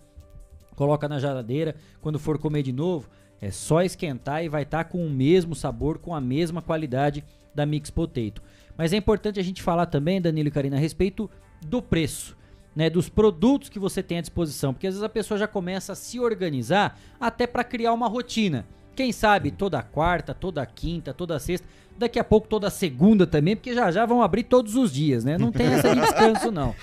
coloca 0.76 1.08
na 1.08 1.18
geladeira, 1.18 1.74
quando 2.00 2.18
for 2.18 2.38
comer 2.38 2.62
de 2.62 2.72
novo, 2.72 3.08
é 3.40 3.50
só 3.50 3.82
esquentar 3.82 4.44
e 4.44 4.48
vai 4.48 4.62
estar 4.62 4.84
com 4.84 5.04
o 5.04 5.10
mesmo 5.10 5.54
sabor, 5.54 5.98
com 5.98 6.14
a 6.14 6.20
mesma 6.20 6.62
qualidade 6.62 7.24
da 7.54 7.66
Mix 7.66 7.90
Potato. 7.90 8.40
Mas 8.76 8.92
é 8.92 8.96
importante 8.96 9.38
a 9.38 9.42
gente 9.42 9.62
falar 9.62 9.86
também, 9.86 10.20
Danilo 10.20 10.48
e 10.48 10.50
Karina, 10.52 10.76
a 10.76 10.80
respeito 10.80 11.28
do 11.66 11.82
preço. 11.82 12.36
Né, 12.74 12.90
dos 12.90 13.08
produtos 13.08 13.68
que 13.68 13.78
você 13.78 14.02
tem 14.02 14.18
à 14.18 14.20
disposição, 14.20 14.74
porque 14.74 14.88
às 14.88 14.94
vezes 14.94 15.04
a 15.04 15.08
pessoa 15.08 15.38
já 15.38 15.46
começa 15.46 15.92
a 15.92 15.94
se 15.94 16.18
organizar 16.18 16.98
até 17.20 17.46
para 17.46 17.62
criar 17.62 17.92
uma 17.92 18.08
rotina. 18.08 18.66
Quem 18.96 19.12
sabe 19.12 19.52
toda 19.52 19.80
quarta, 19.82 20.34
toda 20.34 20.66
quinta, 20.66 21.14
toda 21.14 21.38
sexta, 21.38 21.66
daqui 21.98 22.18
a 22.18 22.24
pouco 22.24 22.46
toda 22.48 22.68
segunda 22.70 23.26
também, 23.26 23.54
porque 23.56 23.72
já 23.74 23.90
já 23.90 24.04
vão 24.06 24.22
abrir 24.22 24.44
todos 24.44 24.74
os 24.76 24.92
dias, 24.92 25.24
né? 25.24 25.38
Não 25.38 25.50
tem 25.52 25.66
essa 25.66 25.94
de 25.94 26.00
descanso 26.00 26.50
não. 26.50 26.74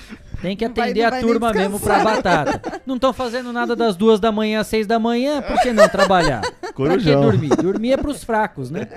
Tem 0.42 0.56
que 0.58 0.68
vai- 0.68 0.86
atender 0.90 1.04
a 1.04 1.10
vai 1.12 1.22
nem 1.22 1.30
turma 1.30 1.54
mesmo 1.54 1.80
pra 1.80 2.04
batata. 2.04 2.82
Não 2.86 2.96
estão 2.96 3.14
fazendo 3.14 3.54
nada 3.54 3.76
das 3.76 3.96
duas 3.96 4.20
da 4.20 4.32
manhã 4.32 4.62
às 4.62 4.68
seis 4.68 4.88
da 4.88 4.98
manhã, 4.98 5.42
por 5.42 5.60
que 5.62 5.72
não 5.72 5.88
trabalhar? 5.88 6.42
Pra 6.42 6.70
que 6.70 6.74
Corujão. 6.74 7.22
dormir? 7.22 7.50
Dormir 7.50 7.92
é 7.94 7.98
pros 7.98 8.24
fracos, 8.24 8.72
né? 8.72 8.88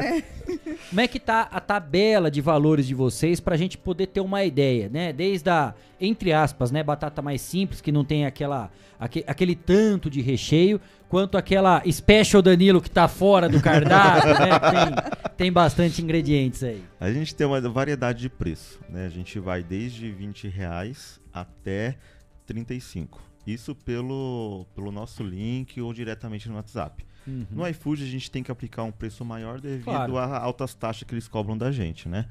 Como 0.89 1.01
é 1.01 1.07
que 1.09 1.19
tá 1.21 1.49
a 1.51 1.61
tabela 1.61 2.31
de 2.31 2.41
valores 2.41 2.87
de 2.87 2.95
vocês 2.95 3.41
pra 3.41 3.57
gente 3.57 3.77
poder 3.77 4.07
ter 4.07 4.21
uma 4.21 4.45
ideia, 4.45 4.89
né? 4.93 5.13
Desde 5.13 5.51
a, 5.51 5.75
entre 6.01 6.33
aspas, 6.33 6.71
né, 6.71 6.83
batata 6.83 7.21
mais 7.21 7.41
simples, 7.41 7.81
que 7.81 7.93
não 7.93 8.05
tem 8.05 8.25
aquela, 8.27 8.71
aque- 8.99 9.25
aquele 9.27 9.55
tanto 9.55 10.09
de 10.09 10.21
recheio, 10.23 10.81
quanto 11.09 11.37
aquela 11.37 11.83
Special 11.91 12.41
Danilo 12.43 12.81
que 12.81 12.91
tá 12.91 13.07
fora 13.07 13.49
do 13.49 13.61
cardápio, 13.61 14.33
né? 14.35 14.59
Tem, 14.59 15.35
tem 15.37 15.53
bastante 15.53 16.03
ingredientes 16.05 16.63
aí. 16.63 16.83
A 17.01 17.11
gente 17.13 17.35
tem 17.35 17.47
uma 17.47 17.61
variedade 17.61 18.21
de 18.21 18.29
preço, 18.29 18.81
né? 18.89 19.07
A 19.07 19.11
gente 19.11 19.39
vai 19.41 19.63
desde 19.63 20.11
20 20.13 20.47
reais 20.49 21.21
até 21.33 21.99
35. 22.47 23.21
Isso 23.47 23.75
pelo, 23.75 24.67
pelo 24.75 24.91
nosso 24.93 25.23
link 25.23 25.81
ou 25.81 25.93
diretamente 25.93 26.49
no 26.49 26.55
WhatsApp. 26.55 27.05
Uhum. 27.27 27.47
No 27.51 27.67
iFood 27.69 28.03
a 28.03 28.07
gente 28.07 28.31
tem 28.31 28.43
que 28.43 28.51
aplicar 28.53 28.83
um 28.85 28.93
preço 28.93 29.25
maior 29.25 29.61
devido 29.61 29.85
Claro. 29.85 30.17
a 30.19 30.39
altas 30.39 30.75
taxas 30.75 31.05
que 31.09 31.15
eles 31.15 31.27
cobram 31.27 31.57
da 31.57 31.73
gente, 31.73 32.09
né? 32.09 32.27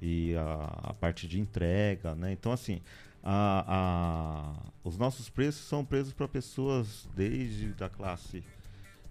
E 0.00 0.34
a, 0.36 0.90
a 0.90 0.94
parte 0.94 1.26
de 1.28 1.38
entrega, 1.40 2.14
né? 2.14 2.32
Então 2.32 2.50
assim, 2.52 2.80
a- 3.22 3.64
a- 4.62 4.70
os 4.84 4.96
nossos 4.96 5.28
preços 5.28 5.66
são 5.66 5.84
preços 5.84 6.12
para 6.14 6.26
pessoas 6.28 7.08
desde 7.14 7.68
da 7.74 7.88
classe 7.90 8.42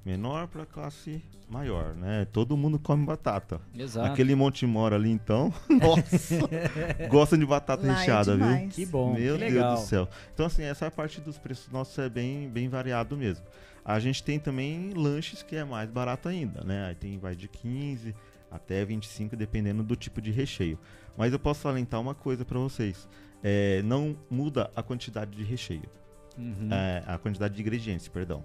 menor 0.07 0.47
para 0.47 0.65
classe 0.65 1.21
maior, 1.49 1.93
né? 1.93 2.25
Todo 2.31 2.55
mundo 2.55 2.79
come 2.79 3.05
batata. 3.05 3.59
Exato. 3.77 4.09
Aquele 4.09 4.35
Monte 4.35 4.65
Mora 4.65 4.95
ali 4.95 5.09
então, 5.11 5.53
nossa, 5.67 6.39
gostam 7.11 7.37
de 7.37 7.45
batata 7.45 7.85
Lá 7.85 7.93
é 7.93 7.95
recheada, 7.97 8.37
viu? 8.37 8.45
demais. 8.45 8.73
Que 8.73 8.85
bom, 8.85 9.13
Meu 9.13 9.33
que 9.33 9.39
Deus 9.41 9.53
legal. 9.53 9.75
do 9.75 9.81
céu. 9.81 10.07
Então 10.33 10.45
assim, 10.45 10.63
essa 10.63 10.89
parte 10.89 11.19
dos 11.19 11.37
preços 11.37 11.69
nossos 11.69 11.97
é 11.99 12.07
bem, 12.07 12.47
bem 12.47 12.69
variado 12.69 13.17
mesmo. 13.17 13.45
A 13.83 13.99
gente 13.99 14.23
tem 14.23 14.39
também 14.39 14.93
lanches 14.93 15.43
que 15.43 15.57
é 15.57 15.65
mais 15.65 15.89
barato 15.89 16.29
ainda, 16.29 16.63
né? 16.63 16.87
Aí 16.87 16.95
tem 16.95 17.19
vai 17.19 17.35
de 17.35 17.49
15 17.49 18.15
até 18.49 18.85
25 18.85 19.35
dependendo 19.35 19.83
do 19.83 19.95
tipo 19.97 20.21
de 20.21 20.31
recheio. 20.31 20.79
Mas 21.17 21.33
eu 21.33 21.39
posso 21.39 21.61
salientar 21.63 21.99
uma 21.99 22.15
coisa 22.15 22.45
para 22.45 22.59
vocês. 22.59 23.09
É, 23.43 23.81
não 23.83 24.15
muda 24.29 24.71
a 24.73 24.81
quantidade 24.81 25.35
de 25.35 25.43
recheio. 25.43 25.89
Uhum. 26.37 26.69
É, 26.71 27.03
a 27.05 27.17
quantidade 27.17 27.55
de 27.55 27.61
ingredientes, 27.61 28.07
perdão. 28.07 28.41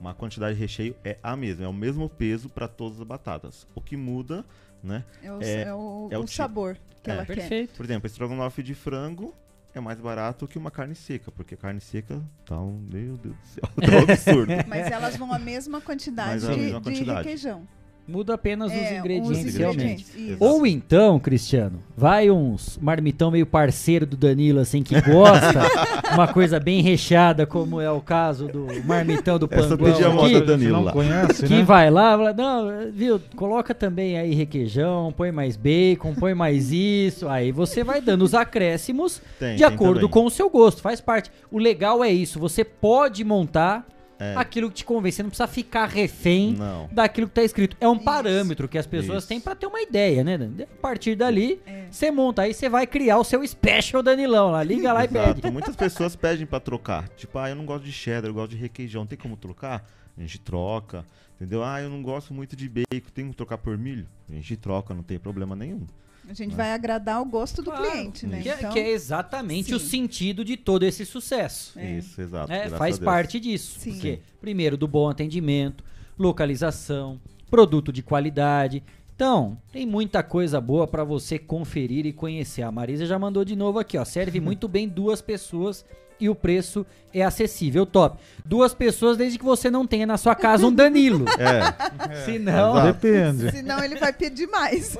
Uma 0.00 0.14
quantidade 0.14 0.54
de 0.54 0.60
recheio 0.60 0.96
é 1.04 1.16
a 1.22 1.36
mesma, 1.36 1.64
é 1.64 1.68
o 1.68 1.72
mesmo 1.72 2.08
peso 2.08 2.48
para 2.48 2.66
todas 2.66 3.00
as 3.00 3.06
batatas. 3.06 3.66
O 3.74 3.80
que 3.80 3.96
muda, 3.96 4.44
né? 4.82 5.04
É 5.22 5.32
o- 5.32 5.42
é 5.42 5.74
o- 5.74 6.06
o 6.06 6.08
tipo. 6.24 6.28
sabor 6.28 6.76
que 7.02 7.10
ela 7.10 7.24
quer. 7.24 7.34
Perfeito. 7.36 7.74
Por 7.76 7.84
exemplo, 7.84 8.06
estrogonofe 8.06 8.62
de 8.62 8.74
frango 8.74 9.32
é 9.74 9.80
mais 9.80 10.00
barato 10.00 10.46
que 10.48 10.58
uma 10.58 10.70
carne 10.70 10.94
seca, 10.94 11.30
porque 11.30 11.56
carne 11.56 11.80
seca 11.80 12.20
tá 12.44 12.58
um, 12.60 12.78
meu 12.90 13.16
Deus 13.16 13.36
do 13.36 13.46
céu, 13.46 13.62
tá 13.76 13.96
um 13.96 14.12
absurdo. 14.12 14.52
Mas 14.66 14.90
elas 14.90 15.16
vão 15.16 15.32
a 15.32 15.38
mesma 15.38 15.80
quantidade, 15.80 16.46
a 16.46 16.50
de, 16.52 16.58
mesma 16.60 16.80
de 16.80 16.84
quantidade. 16.90 17.18
requeijão. 17.18 17.66
Muda 18.06 18.34
apenas 18.34 18.72
É, 18.72 18.74
os 18.74 18.82
os 18.82 18.90
ingredientes, 18.98 19.54
realmente. 19.56 20.04
isso. 20.16 20.36
Ou 20.40 20.66
então, 20.66 21.20
Cristiano, 21.20 21.78
vai 21.96 22.30
uns 22.30 22.76
marmitão 22.82 23.30
meio 23.30 23.46
parceiro 23.46 24.04
do 24.04 24.16
Danilo, 24.16 24.58
assim, 24.58 24.82
que 24.82 25.00
gosta, 25.00 25.60
uma 26.12 26.26
coisa 26.26 26.58
bem 26.58 26.82
recheada, 26.82 27.46
como 27.46 27.80
é 27.80 27.88
o 27.90 28.00
caso 28.00 28.48
do 28.48 28.66
marmitão 28.84 29.38
do 29.38 29.48
Essa 29.50 29.76
Panguão 29.76 29.92
pedia 29.92 30.06
a 30.08 30.10
moda 30.10 30.26
aqui, 30.26 30.40
do 30.40 30.46
Danilo 30.46 30.72
não 30.72 30.82
lá. 30.84 30.92
conhece, 30.92 31.46
que 31.46 31.54
né? 31.54 31.62
vai 31.62 31.90
lá, 31.90 32.16
fala, 32.18 32.32
não, 32.32 32.90
viu, 32.92 33.20
coloca 33.36 33.72
também 33.72 34.18
aí 34.18 34.34
requeijão, 34.34 35.14
põe 35.16 35.30
mais 35.30 35.56
bacon, 35.56 36.12
põe 36.14 36.34
mais 36.34 36.72
isso, 36.72 37.28
aí 37.28 37.52
você 37.52 37.84
vai 37.84 38.00
dando 38.00 38.22
os 38.22 38.34
acréscimos 38.34 39.22
Tem, 39.38 39.52
de 39.52 39.58
tem 39.58 39.66
acordo 39.66 39.94
também. 39.94 40.10
com 40.10 40.26
o 40.26 40.30
seu 40.30 40.50
gosto, 40.50 40.82
faz 40.82 41.00
parte. 41.00 41.30
O 41.52 41.58
legal 41.58 42.02
é 42.02 42.10
isso, 42.10 42.40
você 42.40 42.64
pode 42.64 43.22
montar 43.22 43.86
É. 44.22 44.34
aquilo 44.36 44.68
que 44.68 44.76
te 44.76 44.84
convém, 44.84 45.10
você 45.10 45.22
não 45.22 45.30
precisa 45.30 45.46
ficar 45.48 45.86
refém 45.86 46.54
Não. 46.54 46.88
daquilo 46.92 47.26
que 47.28 47.34
tá 47.34 47.42
escrito. 47.42 47.76
É 47.80 47.88
um 47.88 47.98
parâmetro 47.98 48.68
que 48.68 48.78
as 48.78 48.86
pessoas 48.86 49.18
Isso. 49.18 49.28
têm 49.28 49.40
pra 49.40 49.54
ter 49.54 49.66
uma 49.66 49.80
ideia, 49.80 50.22
né? 50.22 50.38
Dani? 50.38 50.62
A 50.62 50.66
partir 50.80 51.14
dali, 51.16 51.60
você 51.90 52.10
monta 52.10 52.42
aí, 52.42 52.54
você 52.54 52.68
vai 52.68 52.86
criar 52.86 53.18
o 53.18 53.24
seu 53.24 53.46
special 53.46 54.02
Danilão 54.02 54.50
lá. 54.50 54.62
Liga 54.62 54.92
lá 54.92 55.04
e 55.04 55.08
Exato. 55.08 55.40
pede. 55.40 55.50
Muitas 55.52 55.76
pessoas 55.76 56.14
pedem 56.16 56.46
pra 56.46 56.60
trocar. 56.60 57.08
Tipo, 57.10 57.38
ah, 57.38 57.50
eu 57.50 57.56
não 57.56 57.66
gosto 57.66 57.84
de 57.84 57.92
cheddar, 57.92 58.30
eu 58.30 58.34
gosto 58.34 58.50
de 58.50 58.56
requeijão. 58.56 59.06
Tem 59.06 59.18
como 59.18 59.36
trocar? 59.36 59.84
A 60.16 60.20
gente 60.20 60.38
troca. 60.38 61.04
Entendeu? 61.36 61.64
Ah, 61.64 61.80
eu 61.80 61.90
não 61.90 62.02
gosto 62.02 62.32
muito 62.32 62.54
de 62.54 62.68
bacon. 62.68 63.10
Tem 63.12 63.24
como 63.24 63.34
trocar 63.34 63.58
por 63.58 63.76
milho? 63.76 64.06
A 64.30 64.34
gente 64.34 64.56
troca, 64.56 64.94
não 64.94 65.02
tem 65.02 65.18
problema 65.18 65.56
nenhum. 65.56 65.86
A 66.28 66.34
gente 66.34 66.54
vai 66.54 66.72
agradar 66.72 67.20
o 67.20 67.24
gosto 67.24 67.62
do 67.62 67.70
cliente, 67.72 68.26
né? 68.26 68.40
Que, 68.42 68.48
é- 68.48 68.54
Então, 68.54 68.72
que 68.72 68.78
é 68.78 68.90
exatamente 68.90 69.68
sim. 69.70 69.74
o 69.74 69.78
sentido 69.80 70.44
de 70.44 70.56
todo 70.56 70.84
esse 70.84 71.04
sucesso. 71.04 71.78
Isso, 71.80 72.20
exato. 72.20 72.52
É, 72.52 72.68
faz 72.70 72.98
parte 72.98 73.40
disso. 73.40 73.80
Sim. 73.80 73.92
Porque, 73.92 74.20
primeiro, 74.40 74.76
do 74.76 74.86
bom 74.86 75.08
atendimento, 75.08 75.82
localização, 76.18 77.20
produto 77.50 77.92
de 77.92 78.02
qualidade. 78.02 78.82
Então, 79.14 79.58
tem 79.72 79.84
muita 79.86 80.22
coisa 80.22 80.60
boa 80.60 80.86
pra 80.86 81.04
você 81.04 81.38
conferir 81.38 82.06
e 82.06 82.12
conhecer. 82.12 82.62
A 82.62 82.72
Marisa 82.72 83.04
já 83.04 83.18
mandou 83.18 83.44
de 83.44 83.54
novo 83.54 83.78
aqui, 83.78 83.98
ó. 83.98 84.04
Serve 84.04 84.38
muito 84.40 84.66
bem 84.68 84.88
duas 84.88 85.20
pessoas 85.20 85.84
e 86.24 86.28
o 86.28 86.34
preço 86.34 86.86
é 87.12 87.22
acessível, 87.22 87.84
top. 87.84 88.18
Duas 88.44 88.72
pessoas 88.74 89.16
desde 89.16 89.38
que 89.38 89.44
você 89.44 89.70
não 89.70 89.86
tenha 89.86 90.06
na 90.06 90.16
sua 90.16 90.34
casa 90.34 90.66
um 90.66 90.72
Danilo. 90.72 91.24
É. 91.38 92.14
Senão, 92.24 92.76
Exato. 92.78 92.92
Depende. 92.92 93.50
senão 93.50 93.82
ele 93.84 93.96
vai 93.96 94.12
pedir 94.12 94.46
mais. 94.46 94.96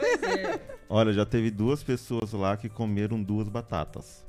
Olha, 0.89 1.13
já 1.13 1.25
teve 1.25 1.51
duas 1.51 1.83
pessoas 1.83 2.33
lá 2.33 2.57
que 2.57 2.69
comeram 2.69 3.23
duas 3.23 3.49
batatas. 3.49 4.25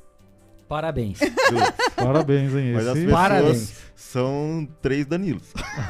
parabéns. 0.68 1.20
Duas. 1.20 1.72
Parabéns, 1.95 2.53
hein? 2.56 2.74
Mas 2.74 2.88
as 2.88 2.94
pessoas 2.94 3.11
Parabéns. 3.14 3.74
são 3.95 4.68
três 4.82 5.06
Danilos. 5.06 5.44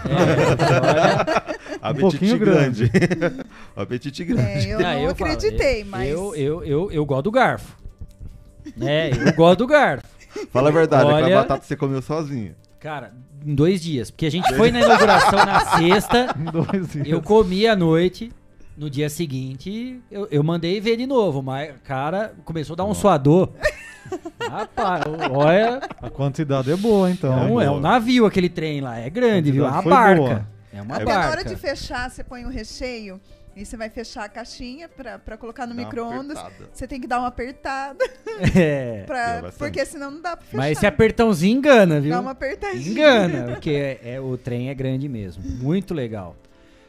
É, 0.05 1.77
Apetite 1.81 1.99
pouquinho 2.01 2.39
grande. 2.39 2.91
Apetite 3.75 4.23
grande. 4.23 4.67
É, 4.69 4.73
eu 4.73 4.77
Ah, 4.80 4.81
não 4.81 4.99
falo, 5.01 5.09
acreditei, 5.09 5.81
eu- 5.81 5.85
mas. 5.85 6.09
Eu, 6.09 6.35
eu, 6.35 6.63
eu, 6.63 6.91
eu 6.91 7.05
gosto 7.05 7.23
do 7.23 7.31
garfo. 7.31 7.77
É, 8.81 9.11
eu 9.11 9.34
gosto 9.34 9.59
do 9.59 9.67
garfo. 9.67 10.07
Fala 10.52 10.70
a 10.70 10.72
verdade, 10.72 11.06
Olha- 11.06 11.26
aquela 11.26 11.41
batata 11.41 11.64
você 11.65 11.76
comeu 11.76 12.02
sozinha. 12.02 12.56
Cara, 12.80 13.14
em 13.45 13.56
dois 13.56 13.82
dias. 13.82 14.11
Porque 14.11 14.26
a 14.26 14.32
gente 14.32 14.53
foi 14.56 14.70
na 14.72 14.82
inauguração 14.82 15.45
na 15.45 15.60
sexta, 15.78 16.36
Em 16.38 16.44
dois 16.52 16.91
dias. 16.91 17.07
eu 17.07 17.22
comi 17.22 17.65
à 17.68 17.76
noite. 17.76 18.32
No 18.76 18.90
dia 18.90 19.07
seguinte, 19.07 20.02
eu, 20.10 20.28
eu 20.32 20.44
mandei 20.44 20.82
ver 20.82 20.98
de 20.98 21.06
novo, 21.06 21.44
mas, 21.44 21.76
cara, 21.84 22.34
começou 22.44 22.74
a 22.74 22.78
dar 22.78 22.86
um 22.86 22.94
suador. 22.95 23.49
Rapaz, 24.49 25.03
olha, 25.32 25.80
A 26.02 26.10
quantidade 26.10 26.72
é 26.72 26.76
boa, 26.76 27.10
então. 27.10 27.32
é 27.38 27.45
um, 27.45 27.61
é 27.61 27.70
um 27.72 27.80
navio 27.80 28.26
aquele 28.26 28.49
trem 28.49 28.82
lá, 28.82 28.98
é 28.99 29.10
grande, 29.11 29.52
viu? 29.52 29.65
É 29.65 29.70
uma 29.70 29.82
barca. 29.84 30.15
boa. 30.22 30.48
É 30.74 30.82
uma 30.82 30.95
Até 30.95 31.06
na 31.06 31.20
hora 31.20 31.28
barca. 31.36 31.49
de 31.49 31.56
fechar, 31.56 32.10
você 32.10 32.24
põe 32.24 32.45
o 32.45 32.49
recheio 32.49 33.22
e 33.55 33.65
você 33.65 33.77
vai 33.77 33.89
fechar 33.89 34.23
a 34.25 34.30
caixinha 34.30 34.89
pra, 34.89 35.19
pra 35.19 35.38
colocar 35.38 35.67
no 35.67 35.75
micro-ondas. 35.75 36.38
Você 36.73 36.88
tem 36.88 36.99
que 36.99 37.07
dar 37.07 37.19
uma 37.19 37.27
apertada, 37.27 38.03
É. 38.55 39.03
pra, 39.07 39.51
porque 39.57 39.85
senão 39.85 40.11
não 40.11 40.21
dá 40.21 40.35
pra 40.35 40.45
fechar. 40.45 40.57
Mas 40.57 40.77
esse 40.77 40.88
apertãozinho 40.88 41.57
engana, 41.57 41.99
viu? 42.01 42.11
Dá 42.11 42.19
uma 42.19 42.31
apertadinha. 42.31 42.91
Engana, 42.91 43.43
porque 43.53 43.69
é, 43.69 44.13
é- 44.15 44.21
o 44.21 44.38
trem 44.38 44.69
é 44.69 44.73
grande 44.73 45.07
mesmo. 45.07 45.43
Muito 45.43 45.93
legal. 45.93 46.35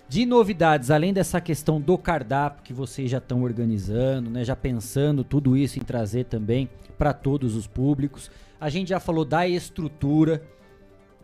De 0.09 0.27
novidades, 0.27 0.91
além 0.91 1.13
dessa 1.13 1.41
questão 1.41 1.81
do 1.81 1.97
cardápio 1.97 2.63
que 2.63 2.73
vocês 2.73 3.11
já 3.11 3.19
estão 3.19 3.43
organizando, 3.43 4.31
né, 4.31 4.45
já 4.45 4.55
pensando 4.55 5.25
tudo 5.25 5.57
isso 5.57 5.79
em 5.79 5.83
trazer 5.83 6.25
também 6.25 6.69
para 6.99 7.13
todos 7.13 7.57
os 7.57 7.67
públicos. 7.67 8.31
A 8.61 8.69
gente 8.69 8.89
já 8.89 9.01
falou 9.01 9.25
da 9.25 9.47
estrutura. 9.49 10.43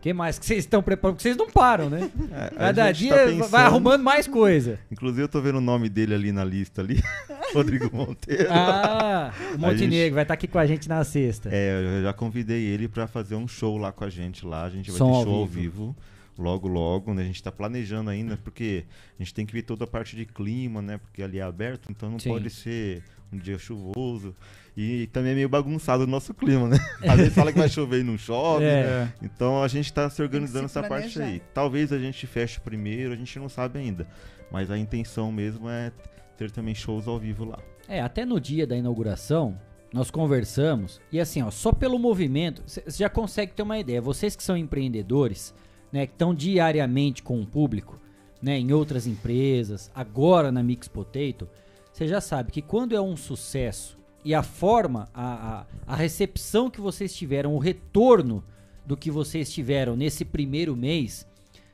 O 0.01 0.03
que 0.03 0.13
mais 0.13 0.39
que 0.39 0.45
vocês 0.47 0.59
estão 0.65 0.81
preparando? 0.81 1.13
Porque 1.13 1.21
vocês 1.21 1.37
não 1.37 1.47
param, 1.47 1.87
né? 1.87 2.09
É, 2.33 2.49
Cada 2.57 2.87
gente 2.91 2.97
dia 2.97 3.11
tá 3.11 3.23
vai 3.25 3.35
pensando- 3.35 3.55
arrumando 3.57 4.01
mais 4.03 4.27
coisa. 4.27 4.79
Inclusive 4.91 5.21
eu 5.21 5.29
tô 5.29 5.39
vendo 5.39 5.59
o 5.59 5.61
nome 5.61 5.89
dele 5.89 6.15
ali 6.15 6.31
na 6.31 6.43
lista 6.43 6.81
ali. 6.81 7.03
Rodrigo 7.53 7.95
Monteiro. 7.95 8.47
Ah, 8.49 9.31
o 9.53 9.59
Montenegro 9.59 9.91
gente- 9.95 10.11
vai 10.13 10.23
estar 10.23 10.33
aqui 10.33 10.47
com 10.47 10.57
a 10.57 10.65
gente 10.65 10.89
na 10.89 11.03
sexta. 11.03 11.49
É, 11.51 11.97
eu 11.99 12.01
já 12.03 12.13
convidei 12.13 12.63
ele 12.65 12.87
pra 12.87 13.05
fazer 13.05 13.35
um 13.35 13.47
show 13.47 13.77
lá 13.77 13.91
com 13.91 14.03
a 14.03 14.09
gente 14.09 14.43
lá. 14.43 14.63
A 14.63 14.69
gente 14.71 14.89
vai 14.89 14.97
Som 14.97 15.11
ter 15.11 15.17
ao 15.17 15.23
show 15.23 15.33
ao 15.35 15.45
vivo. 15.45 15.61
vivo. 15.61 15.95
logo, 16.35 16.67
logo, 16.67 17.13
né? 17.13 17.21
A 17.21 17.25
gente 17.25 17.35
está 17.35 17.51
planejando 17.51 18.09
ainda, 18.09 18.35
porque 18.37 18.85
a 19.19 19.21
gente 19.23 19.35
tem 19.35 19.45
que 19.45 19.53
ver 19.53 19.61
toda 19.61 19.83
a 19.83 19.87
parte 19.87 20.15
de 20.15 20.25
clima, 20.25 20.81
né? 20.81 20.97
Porque 20.97 21.21
ali 21.21 21.37
é 21.37 21.43
aberto, 21.43 21.91
então 21.91 22.09
não 22.09 22.17
Sim. 22.17 22.29
pode 22.29 22.49
ser 22.49 23.03
um 23.31 23.37
dia 23.37 23.59
chuvoso. 23.59 24.35
E 24.75 25.07
também 25.07 25.33
é 25.33 25.35
meio 25.35 25.49
bagunçado 25.49 26.03
o 26.03 26.07
nosso 26.07 26.33
clima, 26.33 26.67
né? 26.67 26.77
Às 27.07 27.17
vezes 27.17 27.33
fala 27.33 27.51
que 27.51 27.59
vai 27.59 27.69
chover 27.69 27.99
e 27.99 28.03
não 28.03 28.17
chove. 28.17 28.63
É. 28.63 29.11
Então 29.21 29.61
a 29.61 29.67
gente 29.67 29.85
está 29.85 30.09
se 30.09 30.21
organizando 30.21 30.69
se 30.69 30.77
essa 30.77 30.87
parte 30.87 31.21
aí. 31.21 31.41
Talvez 31.53 31.91
a 31.91 31.99
gente 31.99 32.25
feche 32.25 32.59
primeiro, 32.59 33.13
a 33.13 33.15
gente 33.15 33.37
não 33.37 33.49
sabe 33.49 33.79
ainda. 33.79 34.07
Mas 34.49 34.71
a 34.71 34.77
intenção 34.77 35.31
mesmo 35.31 35.69
é 35.69 35.91
ter 36.37 36.51
também 36.51 36.73
shows 36.73 37.07
ao 37.07 37.19
vivo 37.19 37.43
lá. 37.45 37.59
É, 37.87 37.99
até 38.01 38.25
no 38.25 38.39
dia 38.39 38.65
da 38.65 38.75
inauguração, 38.75 39.59
nós 39.93 40.09
conversamos 40.09 41.01
e 41.11 41.19
assim, 41.19 41.41
ó, 41.41 41.51
só 41.51 41.73
pelo 41.73 41.99
movimento, 41.99 42.63
você 42.65 42.83
já 42.87 43.09
consegue 43.09 43.51
ter 43.53 43.63
uma 43.63 43.77
ideia. 43.77 44.01
Vocês 44.01 44.35
que 44.35 44.43
são 44.43 44.55
empreendedores, 44.55 45.53
né, 45.91 46.05
que 46.05 46.13
estão 46.13 46.33
diariamente 46.33 47.21
com 47.21 47.41
o 47.41 47.45
público, 47.45 47.99
né, 48.41 48.57
em 48.57 48.71
outras 48.71 49.05
empresas, 49.05 49.91
agora 49.93 50.51
na 50.51 50.63
Mix 50.63 50.87
Potato, 50.87 51.47
você 51.91 52.07
já 52.07 52.21
sabe 52.21 52.51
que 52.51 52.61
quando 52.61 52.95
é 52.95 53.01
um 53.01 53.17
sucesso 53.17 54.00
e 54.23 54.33
a 54.35 54.43
forma, 54.43 55.09
a, 55.13 55.65
a, 55.87 55.93
a 55.93 55.95
recepção 55.95 56.69
que 56.69 56.79
vocês 56.79 57.13
tiveram, 57.13 57.55
o 57.55 57.59
retorno 57.59 58.43
do 58.85 58.95
que 58.95 59.09
vocês 59.09 59.51
tiveram 59.51 59.95
nesse 59.95 60.23
primeiro 60.23 60.75
mês, 60.75 61.27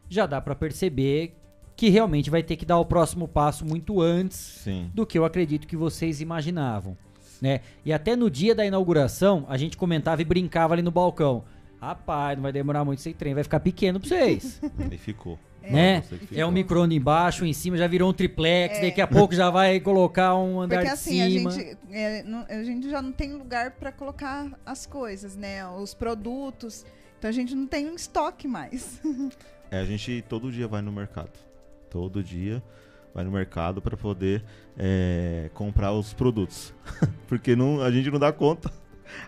já 0.10 0.26
dá 0.26 0.40
para 0.40 0.56
perceber 0.56 1.36
que 1.76 1.90
realmente 1.90 2.30
vai 2.30 2.42
ter 2.42 2.56
que 2.56 2.66
dar 2.66 2.80
o 2.80 2.86
próximo 2.86 3.28
passo 3.28 3.66
muito 3.66 4.02
antes 4.02 4.38
Sim. 4.38 4.90
do 4.94 5.06
que 5.06 5.18
eu 5.18 5.26
acredito 5.26 5.68
que 5.68 5.78
vocês 5.78 6.22
imaginavam. 6.22 6.98
Né? 7.40 7.62
E 7.86 7.94
até 7.94 8.16
no 8.16 8.32
dia 8.32 8.56
da 8.56 8.66
inauguração, 8.66 9.46
a 9.48 9.58
gente 9.58 9.78
comentava 9.78 10.22
e 10.22 10.26
brincava 10.26 10.74
ali 10.74 10.82
no 10.82 10.90
balcão. 10.90 11.44
Rapaz, 11.80 12.36
não 12.36 12.42
vai 12.42 12.52
demorar 12.52 12.84
muito 12.84 13.00
esse 13.00 13.14
trem, 13.14 13.36
vai 13.36 13.44
ficar 13.44 13.60
pequeno 13.60 14.00
pra 14.00 14.10
vocês. 14.10 14.60
E 14.92 14.98
ficou. 14.98 15.38
Né? 15.72 16.04
É 16.34 16.46
um 16.46 16.52
micro-ondas 16.52 16.96
embaixo, 16.96 17.46
em 17.46 17.54
cima 17.54 17.78
já 17.78 17.88
virou 17.88 18.10
um 18.10 18.14
triplex, 18.14 18.78
é. 18.78 18.82
daqui 18.82 19.02
a 19.02 19.08
pouco 19.08 19.34
já 19.34 19.50
vai 19.50 19.80
colocar 19.80 20.36
um 20.36 20.62
andar 20.62 20.78
Porque, 20.78 20.92
assim, 20.92 21.28
de 21.28 21.40
cima. 21.40 21.50
A 21.50 21.54
gente, 21.54 21.78
é, 21.92 22.24
não, 22.24 22.46
a 22.48 22.64
gente 22.64 22.90
já 22.90 23.02
não 23.02 23.12
tem 23.12 23.34
lugar 23.34 23.72
para 23.72 23.92
colocar 23.92 24.50
as 24.66 24.86
coisas, 24.86 25.36
né? 25.36 25.68
Os 25.68 25.94
produtos. 25.94 26.86
Então 27.18 27.30
a 27.30 27.34
gente 27.34 27.56
não 27.56 27.68
tem 27.68 27.90
um 27.90 27.96
estoque 27.96 28.48
mais. 28.48 29.02
É, 29.70 29.82
a 29.82 29.86
gente 29.86 30.24
todo 30.30 30.50
dia 30.50 30.66
vai 30.66 30.82
no 30.82 30.94
mercado. 30.94 31.38
Todo 31.90 32.24
dia 32.24 32.64
vai 33.14 33.26
no 33.26 33.32
mercado 33.32 33.82
para 33.82 33.98
poder 33.98 34.42
é, 34.78 35.50
comprar 35.54 35.92
os 35.92 36.14
produtos. 36.14 36.74
Porque 37.28 37.54
não, 37.54 37.82
a 37.82 37.92
gente 37.92 38.10
não 38.10 38.18
dá 38.18 38.32
conta. 38.32 38.72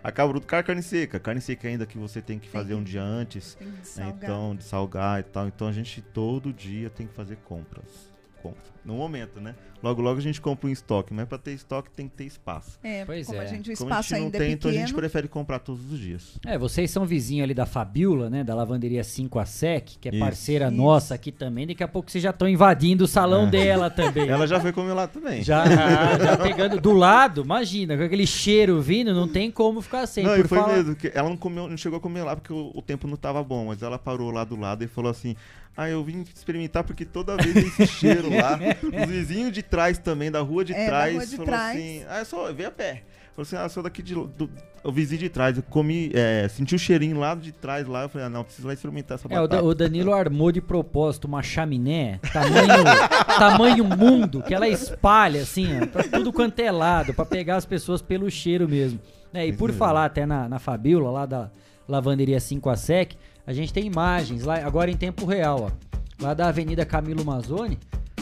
Acaba 0.03 0.33
tudo 0.33 0.41
com 0.41 0.47
carne 0.47 0.83
seca. 0.83 1.19
Carne 1.19 1.41
seca 1.41 1.67
ainda 1.67 1.85
que 1.85 1.97
você 1.97 2.21
tem 2.21 2.39
que 2.39 2.49
fazer 2.49 2.73
tem, 2.73 2.79
um 2.79 2.83
dia 2.83 3.01
antes. 3.01 3.57
Né? 3.95 4.13
Então, 4.15 4.55
de 4.55 4.63
salgar 4.63 5.19
e 5.19 5.23
tal. 5.23 5.47
Então 5.47 5.67
a 5.67 5.71
gente 5.71 6.01
todo 6.01 6.51
dia 6.53 6.89
tem 6.89 7.07
que 7.07 7.13
fazer 7.13 7.37
compras. 7.37 8.08
Compra. 8.41 8.69
No 8.83 8.95
momento, 8.95 9.39
né? 9.41 9.55
Logo, 9.81 10.01
logo 10.01 10.17
a 10.17 10.21
gente 10.21 10.41
compra 10.41 10.67
um 10.67 10.71
estoque, 10.71 11.13
mas 11.13 11.25
para 11.27 11.37
ter 11.37 11.53
estoque 11.53 11.89
tem 11.91 12.07
que 12.07 12.15
ter 12.15 12.25
espaço. 12.25 12.77
É, 12.83 13.05
pois 13.05 13.27
como 13.27 13.39
é. 13.39 13.43
a 13.43 13.45
gente 13.45 13.69
o 13.69 13.71
espaço 13.71 13.87
como 13.87 13.93
a 13.93 14.01
gente 14.01 14.13
ainda 14.13 14.25
não 14.25 14.45
tem, 14.45 14.49
é 14.49 14.51
então 14.51 14.71
a 14.71 14.73
gente 14.73 14.93
prefere 14.93 15.27
comprar 15.27 15.59
todos 15.59 15.91
os 15.91 15.99
dias. 15.99 16.37
É, 16.45 16.57
vocês 16.57 16.91
são 16.91 17.05
vizinhos 17.05 17.45
ali 17.45 17.53
da 17.53 17.65
Fabiola, 17.65 18.29
né? 18.29 18.43
Da 18.43 18.53
lavanderia 18.53 19.03
5 19.03 19.39
a 19.39 19.45
Sec, 19.45 19.91
que 20.01 20.09
é 20.09 20.11
Isso. 20.11 20.19
parceira 20.19 20.67
Isso. 20.67 20.75
nossa 20.75 21.15
aqui 21.15 21.31
também. 21.31 21.67
Daqui 21.67 21.83
a 21.83 21.87
pouco 21.87 22.11
vocês 22.11 22.21
já 22.21 22.31
estão 22.31 22.47
invadindo 22.47 23.05
o 23.05 23.07
salão 23.07 23.47
é. 23.47 23.51
dela 23.51 23.89
também. 23.89 24.27
Ela 24.29 24.45
já 24.45 24.59
foi 24.59 24.73
comer 24.73 24.93
lá 24.93 25.07
também. 25.07 25.43
Já, 25.43 25.65
já 25.65 26.37
pegando 26.37 26.81
do 26.81 26.91
lado, 26.91 27.41
imagina, 27.41 27.95
com 27.95 28.03
aquele 28.03 28.27
cheiro 28.27 28.81
vindo, 28.81 29.13
não 29.13 29.29
tem 29.29 29.49
como 29.49 29.81
ficar 29.81 30.05
sem. 30.07 30.25
Não, 30.25 30.35
e 30.35 30.43
foi 30.43 30.57
falar... 30.57 30.73
mesmo, 30.73 30.95
que 30.95 31.09
ela 31.13 31.29
não, 31.29 31.37
comeu, 31.37 31.69
não 31.69 31.77
chegou 31.77 31.97
a 31.97 32.01
comer 32.01 32.23
lá 32.23 32.35
porque 32.35 32.51
o, 32.51 32.71
o 32.75 32.81
tempo 32.81 33.07
não 33.07 33.15
estava 33.15 33.41
bom, 33.43 33.67
mas 33.67 33.81
ela 33.81 33.97
parou 33.97 34.29
lá 34.29 34.43
do 34.43 34.57
lado 34.57 34.83
e 34.83 34.87
falou 34.87 35.09
assim: 35.09 35.35
ah, 35.75 35.89
eu 35.89 36.03
vim 36.03 36.23
experimentar 36.35 36.83
porque 36.83 37.05
toda 37.05 37.37
vez 37.37 37.53
tem 37.53 37.67
esse 37.67 37.87
cheiro 37.87 38.29
lá. 38.35 38.59
Os 38.83 39.09
vizinhos 39.09 39.51
de 39.51 39.63
trás 39.63 39.97
também, 39.97 40.29
da 40.29 40.41
rua 40.41 40.65
de 40.65 40.73
é, 40.73 40.85
trás, 40.85 41.13
rua 41.13 41.25
de 41.25 41.31
falou 41.37 41.45
trás. 41.45 41.77
assim: 41.77 42.03
ah, 42.07 42.19
é 42.19 42.23
só, 42.25 42.51
vem 42.53 42.65
a 42.65 42.71
pé. 42.71 43.03
Falou 43.39 43.43
assim, 43.43 43.55
ah, 43.55 43.69
sou 43.69 43.81
daqui 43.81 44.03
de, 44.03 44.13
do, 44.13 44.49
o 44.83 44.91
vizinho 44.91 45.19
de 45.19 45.29
trás. 45.29 45.55
Eu 45.55 45.63
comi, 45.63 46.11
é, 46.13 46.45
senti 46.49 46.75
o 46.75 46.79
cheirinho 46.79 47.17
lá 47.17 47.33
de 47.35 47.53
trás 47.53 47.87
lá. 47.87 48.03
Eu 48.03 48.09
falei, 48.09 48.27
ah, 48.27 48.29
não, 48.29 48.43
preciso 48.43 48.67
lá 48.67 48.73
experimentar 48.73 49.15
essa 49.15 49.29
batata. 49.29 49.55
É, 49.55 49.61
o, 49.61 49.73
Danilo 49.73 50.13
armou 50.13 50.51
de 50.51 50.59
propósito 50.59 51.25
uma 51.25 51.41
chaminé, 51.41 52.19
tamanho, 52.33 52.83
tamanho 53.39 53.85
mundo, 53.85 54.43
que 54.43 54.53
ela 54.53 54.67
espalha, 54.67 55.41
assim, 55.41 55.67
ó, 55.81 55.85
pra 55.85 56.03
tudo 56.03 56.33
quanto 56.33 56.59
é 56.59 56.69
lado, 56.69 57.13
pra 57.13 57.25
pegar 57.25 57.55
as 57.55 57.65
pessoas 57.65 58.01
pelo 58.01 58.29
cheiro 58.29 58.67
mesmo. 58.67 58.99
É, 59.33 59.47
e 59.47 59.53
por 59.53 59.71
falar 59.71 60.03
até 60.05 60.25
na, 60.25 60.49
na 60.49 60.59
Fabiola, 60.59 61.09
lá 61.09 61.25
da 61.25 61.51
lavanderia 61.87 62.41
5 62.41 62.69
a 62.69 62.75
Sec, 62.75 63.13
a 63.49 63.53
gente 63.53 63.73
tem 63.73 63.83
imagens 63.83 64.43
lá, 64.43 64.63
agora 64.63 64.91
em 64.91 64.95
tempo 64.95 65.25
real, 65.25 65.71
ó. 65.71 66.23
Lá 66.23 66.35
da 66.35 66.49
Avenida 66.49 66.85
Camilo 66.85 67.25
Mazzoni. 67.25 67.79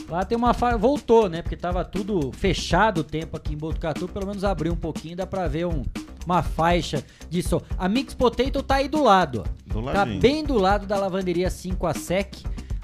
Lá 0.07 0.23
tem 0.23 0.37
uma 0.37 0.53
fa... 0.53 0.77
voltou, 0.77 1.27
né? 1.27 1.41
Porque 1.41 1.57
tava 1.57 1.83
tudo 1.83 2.31
fechado 2.31 2.99
o 2.99 3.03
tempo 3.03 3.35
aqui 3.35 3.53
em 3.53 3.57
Botucatu, 3.57 4.07
pelo 4.07 4.25
menos 4.25 4.45
abriu 4.45 4.71
um 4.71 4.77
pouquinho, 4.77 5.17
dá 5.17 5.27
pra 5.27 5.45
ver 5.45 5.67
um, 5.67 5.83
uma 6.25 6.41
faixa 6.41 7.03
disso. 7.29 7.61
A 7.77 7.89
Mix 7.89 8.13
Potato 8.13 8.63
tá 8.63 8.75
aí 8.75 8.87
do 8.87 9.03
lado, 9.03 9.43
ó. 9.45 9.73
Do 9.81 9.91
tá 9.91 10.05
bem 10.05 10.45
do 10.45 10.57
lado 10.57 10.87
da 10.87 10.97
lavanderia 10.97 11.49
5 11.49 11.85
a 11.85 11.93
Sec, 11.93 12.33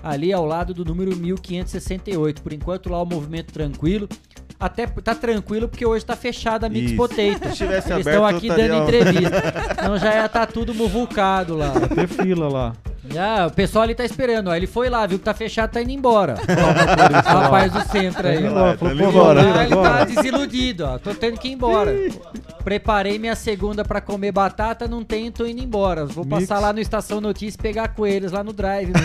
ali 0.04 0.34
ao 0.34 0.46
lado 0.46 0.74
do 0.74 0.84
número 0.84 1.16
1568. 1.16 2.42
Por 2.42 2.52
enquanto 2.52 2.90
lá 2.90 3.02
o 3.02 3.06
movimento 3.06 3.54
tranquilo 3.54 4.10
até 4.64 4.88
tá 4.88 5.14
tranquilo 5.14 5.68
porque 5.68 5.86
hoje 5.86 6.06
tá 6.06 6.16
fechada 6.16 6.68
a 6.68 6.70
Mix 6.70 6.88
Isso. 6.88 6.96
Potato. 6.96 7.50
Se 7.50 7.56
tivesse 7.56 7.92
Eles 7.92 8.08
estão 8.08 8.26
aqui 8.26 8.48
dando 8.48 8.76
entrevista. 8.76 9.44
Então 9.72 9.98
já 9.98 10.16
ia 10.16 10.30
tá 10.30 10.46
tudo 10.46 10.74
muvucado 10.74 11.56
lá. 11.58 11.70
Vai 11.70 11.90
ter 11.90 12.08
fila 12.08 12.48
lá. 12.48 12.74
Já, 13.10 13.48
o 13.48 13.52
pessoal 13.52 13.84
ali 13.84 13.94
tá 13.94 14.06
esperando, 14.06 14.50
ó. 14.50 14.56
Ele 14.56 14.68
foi 14.68 14.90
lá, 14.90 15.06
viu 15.06 15.20
que 15.20 15.26
tá 15.26 15.34
fechado, 15.34 15.72
tá 15.72 15.82
indo 15.82 15.92
embora. 15.92 16.36
o 16.40 17.28
rapaz 17.28 17.72
do 17.72 17.82
centro 17.90 18.28
aí. 18.28 18.42
Tá 18.42 18.50
falou, 18.50 18.78
pô, 18.78 18.90
embora. 18.90 19.42
Ah, 19.42 19.64
ele 19.66 19.76
tá 19.76 20.06
desiludido, 20.06 20.86
ó. 20.86 20.98
Tô 20.98 21.14
tendo 21.14 21.38
que 21.38 21.50
ir 21.50 21.54
embora. 21.54 21.94
Preparei 22.64 23.20
minha 23.20 23.36
segunda 23.36 23.84
pra 23.84 24.00
comer 24.00 24.32
batata, 24.32 24.88
não 24.88 25.04
tenho, 25.04 25.32
tô 25.32 25.46
indo 25.46 25.62
embora. 25.62 26.06
Vou 26.06 26.24
Mix. 26.24 26.48
passar 26.48 26.60
lá 26.60 26.72
no 26.72 26.80
Estação 26.80 27.20
Notícias 27.20 27.56
e 27.56 27.58
pegar 27.58 27.90
coelhos 27.90 28.32
lá 28.32 28.44
no 28.44 28.54
drive. 28.54 28.92
Né? 28.92 29.00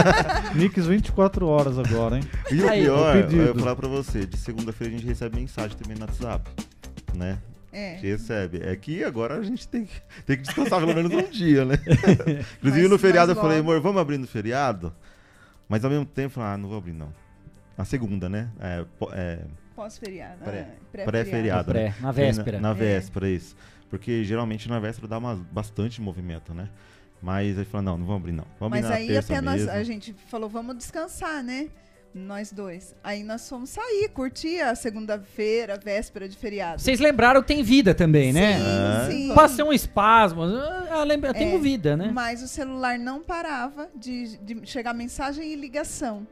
Mix 0.54 0.86
24 0.86 1.46
horas 1.46 1.78
agora, 1.78 2.16
hein? 2.16 2.24
E 2.50 2.62
o 2.62 2.68
aí, 2.68 2.82
pior, 2.82 3.16
eu 3.16 3.54
vou 3.54 3.62
falar 3.62 3.76
pra 3.76 3.88
você, 3.88 4.24
de 4.24 4.38
segunda-feira 4.38 4.94
a 4.94 4.96
gente 4.96 5.06
recebe 5.06 5.36
mensagem 5.36 5.76
também 5.76 5.96
no 5.96 6.06
WhatsApp, 6.06 6.50
né? 7.14 7.38
É. 7.72 7.96
recebe. 7.96 8.60
É 8.62 8.76
que 8.76 9.02
agora 9.02 9.38
a 9.38 9.42
gente 9.42 9.66
tem 9.66 9.86
que, 9.86 10.02
tem 10.26 10.36
que 10.36 10.42
descansar 10.42 10.78
pelo 10.80 10.94
menos 10.94 11.12
um 11.12 11.30
dia, 11.30 11.64
né? 11.64 11.76
Inclusive 12.58 12.86
no 12.86 12.98
feriado 12.98 13.32
eu 13.32 13.36
falei, 13.36 13.60
amor, 13.60 13.80
vamos 13.80 14.00
abrir 14.00 14.18
no 14.18 14.26
feriado? 14.26 14.94
Mas 15.68 15.84
ao 15.84 15.90
mesmo 15.90 16.04
tempo, 16.04 16.40
ah, 16.40 16.56
não 16.58 16.68
vou 16.68 16.78
abrir 16.78 16.92
não. 16.92 17.12
Na 17.76 17.84
segunda, 17.84 18.28
né? 18.28 18.50
É, 18.60 18.84
é, 19.12 19.38
Pós-feriado. 19.74 20.38
Pré-feriado. 20.92 21.72
Pré, 21.72 21.84
né? 21.88 21.94
na 22.00 22.12
véspera. 22.12 22.60
Na, 22.60 22.68
na 22.68 22.74
véspera, 22.74 23.28
isso. 23.28 23.56
Porque 23.88 24.22
geralmente 24.22 24.68
na 24.68 24.78
véspera 24.78 25.08
dá 25.08 25.18
uma, 25.18 25.34
bastante 25.34 26.00
movimento, 26.00 26.52
né? 26.52 26.68
Mas 27.22 27.58
aí 27.58 27.64
falou, 27.64 27.84
não, 27.84 27.98
não 27.98 28.06
vamos 28.06 28.20
abrir 28.22 28.32
não. 28.32 28.46
Vamos 28.58 28.80
Mas 28.80 28.90
aí 28.90 29.16
até 29.16 29.40
nós, 29.40 29.68
a 29.68 29.82
gente 29.82 30.12
falou, 30.28 30.48
vamos 30.48 30.76
descansar, 30.76 31.42
né? 31.42 31.68
Nós 32.14 32.52
dois. 32.52 32.94
Aí 33.02 33.24
nós 33.24 33.48
fomos 33.48 33.70
sair, 33.70 34.10
curtir 34.10 34.60
a 34.60 34.74
segunda-feira, 34.74 35.78
véspera 35.78 36.28
de 36.28 36.36
feriado. 36.36 36.80
Vocês 36.80 37.00
lembraram 37.00 37.40
que 37.40 37.48
tem 37.48 37.62
vida 37.62 37.94
também, 37.94 38.32
né? 38.32 38.58
Sim, 38.58 38.64
ah. 38.66 39.08
sim. 39.10 39.34
Passei 39.34 39.64
um 39.64 39.72
espasmo. 39.72 40.42
Ah, 40.44 41.04
lembra, 41.04 41.30
é, 41.30 41.32
tenho 41.32 41.58
vida, 41.58 41.96
né? 41.96 42.10
Mas 42.12 42.42
o 42.42 42.48
celular 42.48 42.98
não 42.98 43.22
parava 43.22 43.88
de, 43.94 44.36
de 44.38 44.60
chegar 44.66 44.92
mensagem 44.92 45.52
e 45.52 45.56
ligação. 45.56 46.26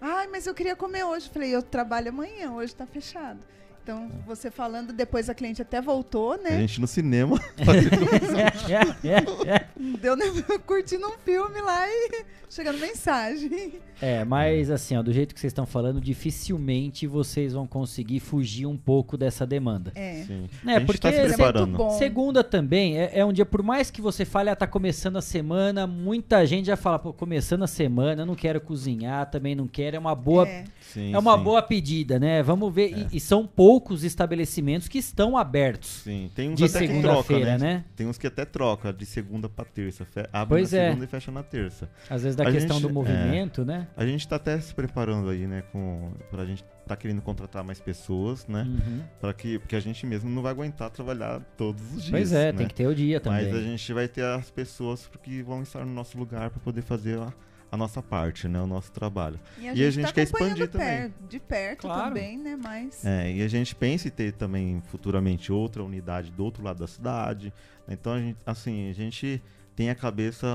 Ai, 0.00 0.26
mas 0.26 0.46
eu 0.46 0.54
queria 0.54 0.74
comer 0.74 1.04
hoje. 1.04 1.28
Falei, 1.28 1.54
eu 1.54 1.62
trabalho 1.62 2.08
amanhã, 2.08 2.52
hoje 2.52 2.74
tá 2.74 2.86
fechado. 2.86 3.40
Então, 3.86 4.10
você 4.26 4.50
falando, 4.50 4.92
depois 4.92 5.30
a 5.30 5.34
cliente 5.34 5.62
até 5.62 5.80
voltou, 5.80 6.36
né? 6.36 6.56
A 6.56 6.58
gente 6.58 6.80
no 6.80 6.88
cinema. 6.88 7.40
Deu 10.02 10.16
né, 10.16 10.24
curtindo 10.66 11.06
um 11.06 11.16
filme 11.18 11.60
lá 11.60 11.88
e 11.88 12.24
chegando 12.50 12.80
mensagem. 12.80 13.74
É, 14.00 14.24
mas 14.24 14.70
assim, 14.70 14.96
ó, 14.96 15.02
do 15.02 15.12
jeito 15.12 15.34
que 15.34 15.40
vocês 15.40 15.52
estão 15.52 15.66
falando, 15.66 16.00
dificilmente 16.00 17.06
vocês 17.06 17.52
vão 17.52 17.66
conseguir 17.66 18.20
fugir 18.20 18.66
um 18.66 18.76
pouco 18.76 19.16
dessa 19.16 19.46
demanda. 19.46 19.92
É. 19.94 20.24
Sim. 20.26 20.48
É, 20.66 20.80
porque 20.80 20.98
tá 20.98 21.12
se 21.12 21.22
preparando. 21.22 21.90
segunda 21.92 22.42
também 22.42 22.98
é, 22.98 23.20
é, 23.20 23.24
um 23.24 23.32
dia, 23.32 23.46
por 23.46 23.62
mais 23.62 23.90
que 23.90 24.00
você 24.00 24.24
fale, 24.24 24.50
ah, 24.50 24.56
tá 24.56 24.66
começando 24.66 25.16
a 25.16 25.22
semana, 25.22 25.86
muita 25.86 26.44
gente 26.44 26.66
já 26.66 26.76
fala, 26.76 26.98
pô, 26.98 27.12
começando 27.12 27.62
a 27.62 27.66
semana, 27.66 28.22
eu 28.22 28.26
não 28.26 28.34
quero 28.34 28.60
cozinhar, 28.60 29.30
também 29.30 29.54
não 29.54 29.66
quero, 29.66 29.96
é 29.96 29.98
uma 29.98 30.14
boa. 30.14 30.48
É. 30.48 30.64
Sim, 30.80 31.14
é 31.14 31.18
uma 31.18 31.36
sim. 31.36 31.44
boa 31.44 31.62
pedida, 31.62 32.18
né? 32.18 32.42
Vamos 32.42 32.72
ver. 32.72 32.92
É. 32.92 32.98
E, 32.98 33.16
e, 33.16 33.20
são 33.20 33.46
poucos 33.46 33.75
estabelecimentos 34.02 34.88
que 34.88 34.98
estão 34.98 35.36
abertos. 35.36 36.02
Sim, 36.02 36.30
tem 36.34 36.50
uns 36.50 36.56
de 36.56 36.64
até 36.64 36.86
que 36.86 37.00
troca, 37.00 37.38
né? 37.38 37.58
né? 37.58 37.84
Tem 37.94 38.06
uns 38.06 38.18
que 38.18 38.26
até 38.26 38.44
troca 38.44 38.92
de 38.92 39.06
segunda 39.06 39.48
para 39.48 39.64
terça. 39.64 40.06
Abre 40.32 40.48
pois 40.56 40.72
na 40.72 40.78
é. 40.78 40.88
segunda 40.88 41.04
e 41.04 41.08
fecha 41.08 41.32
na 41.32 41.42
terça. 41.42 41.90
Às 42.08 42.22
vezes 42.22 42.36
da 42.36 42.48
a 42.48 42.52
questão 42.52 42.76
gente, 42.76 42.88
do 42.88 42.92
movimento, 42.92 43.62
é, 43.62 43.64
né? 43.64 43.88
A 43.96 44.06
gente 44.06 44.26
tá 44.26 44.36
até 44.36 44.58
se 44.60 44.74
preparando 44.74 45.28
aí, 45.28 45.46
né? 45.46 45.62
Com, 45.72 46.12
pra 46.30 46.44
gente 46.44 46.64
tá 46.86 46.96
querendo 46.96 47.20
contratar 47.20 47.64
mais 47.64 47.80
pessoas, 47.80 48.46
né? 48.46 48.62
Uhum. 48.62 49.02
Para 49.20 49.34
que 49.34 49.58
porque 49.58 49.76
a 49.76 49.80
gente 49.80 50.06
mesmo 50.06 50.30
não 50.30 50.42
vai 50.42 50.52
aguentar 50.52 50.90
trabalhar 50.90 51.40
todos 51.56 51.82
os 51.82 52.02
dias. 52.02 52.10
Pois 52.10 52.32
é, 52.32 52.52
né? 52.52 52.58
tem 52.58 52.68
que 52.68 52.74
ter 52.74 52.86
o 52.86 52.94
dia 52.94 53.20
também. 53.20 53.46
Mas 53.46 53.54
a 53.54 53.60
gente 53.60 53.92
vai 53.92 54.08
ter 54.08 54.24
as 54.24 54.50
pessoas 54.50 55.08
que 55.22 55.42
vão 55.42 55.62
estar 55.62 55.84
no 55.84 55.92
nosso 55.92 56.16
lugar 56.16 56.50
para 56.50 56.60
poder 56.60 56.82
fazer 56.82 57.18
a 57.18 57.32
a 57.70 57.76
nossa 57.76 58.02
parte, 58.02 58.48
né? 58.48 58.60
O 58.60 58.66
nosso 58.66 58.92
trabalho. 58.92 59.38
E 59.58 59.68
a 59.68 59.70
gente, 59.70 59.80
e 59.80 59.86
a 59.86 59.90
gente 59.90 60.06
tá 60.06 60.12
quer 60.12 60.22
expandir 60.22 60.68
também. 60.68 61.12
de 61.28 61.38
perto 61.40 61.82
claro. 61.82 62.08
também, 62.08 62.38
né? 62.38 62.56
Mas... 62.60 63.04
É, 63.04 63.32
e 63.32 63.42
a 63.42 63.48
gente 63.48 63.74
pensa 63.74 64.08
em 64.08 64.10
ter 64.10 64.32
também 64.32 64.82
futuramente 64.86 65.52
outra 65.52 65.82
unidade 65.82 66.30
do 66.30 66.44
outro 66.44 66.62
lado 66.62 66.78
da 66.78 66.86
cidade. 66.86 67.52
Então, 67.88 68.14
a 68.14 68.20
gente, 68.20 68.38
assim, 68.44 68.90
a 68.90 68.92
gente 68.92 69.42
tem 69.76 69.90
a 69.90 69.94
cabeça. 69.94 70.46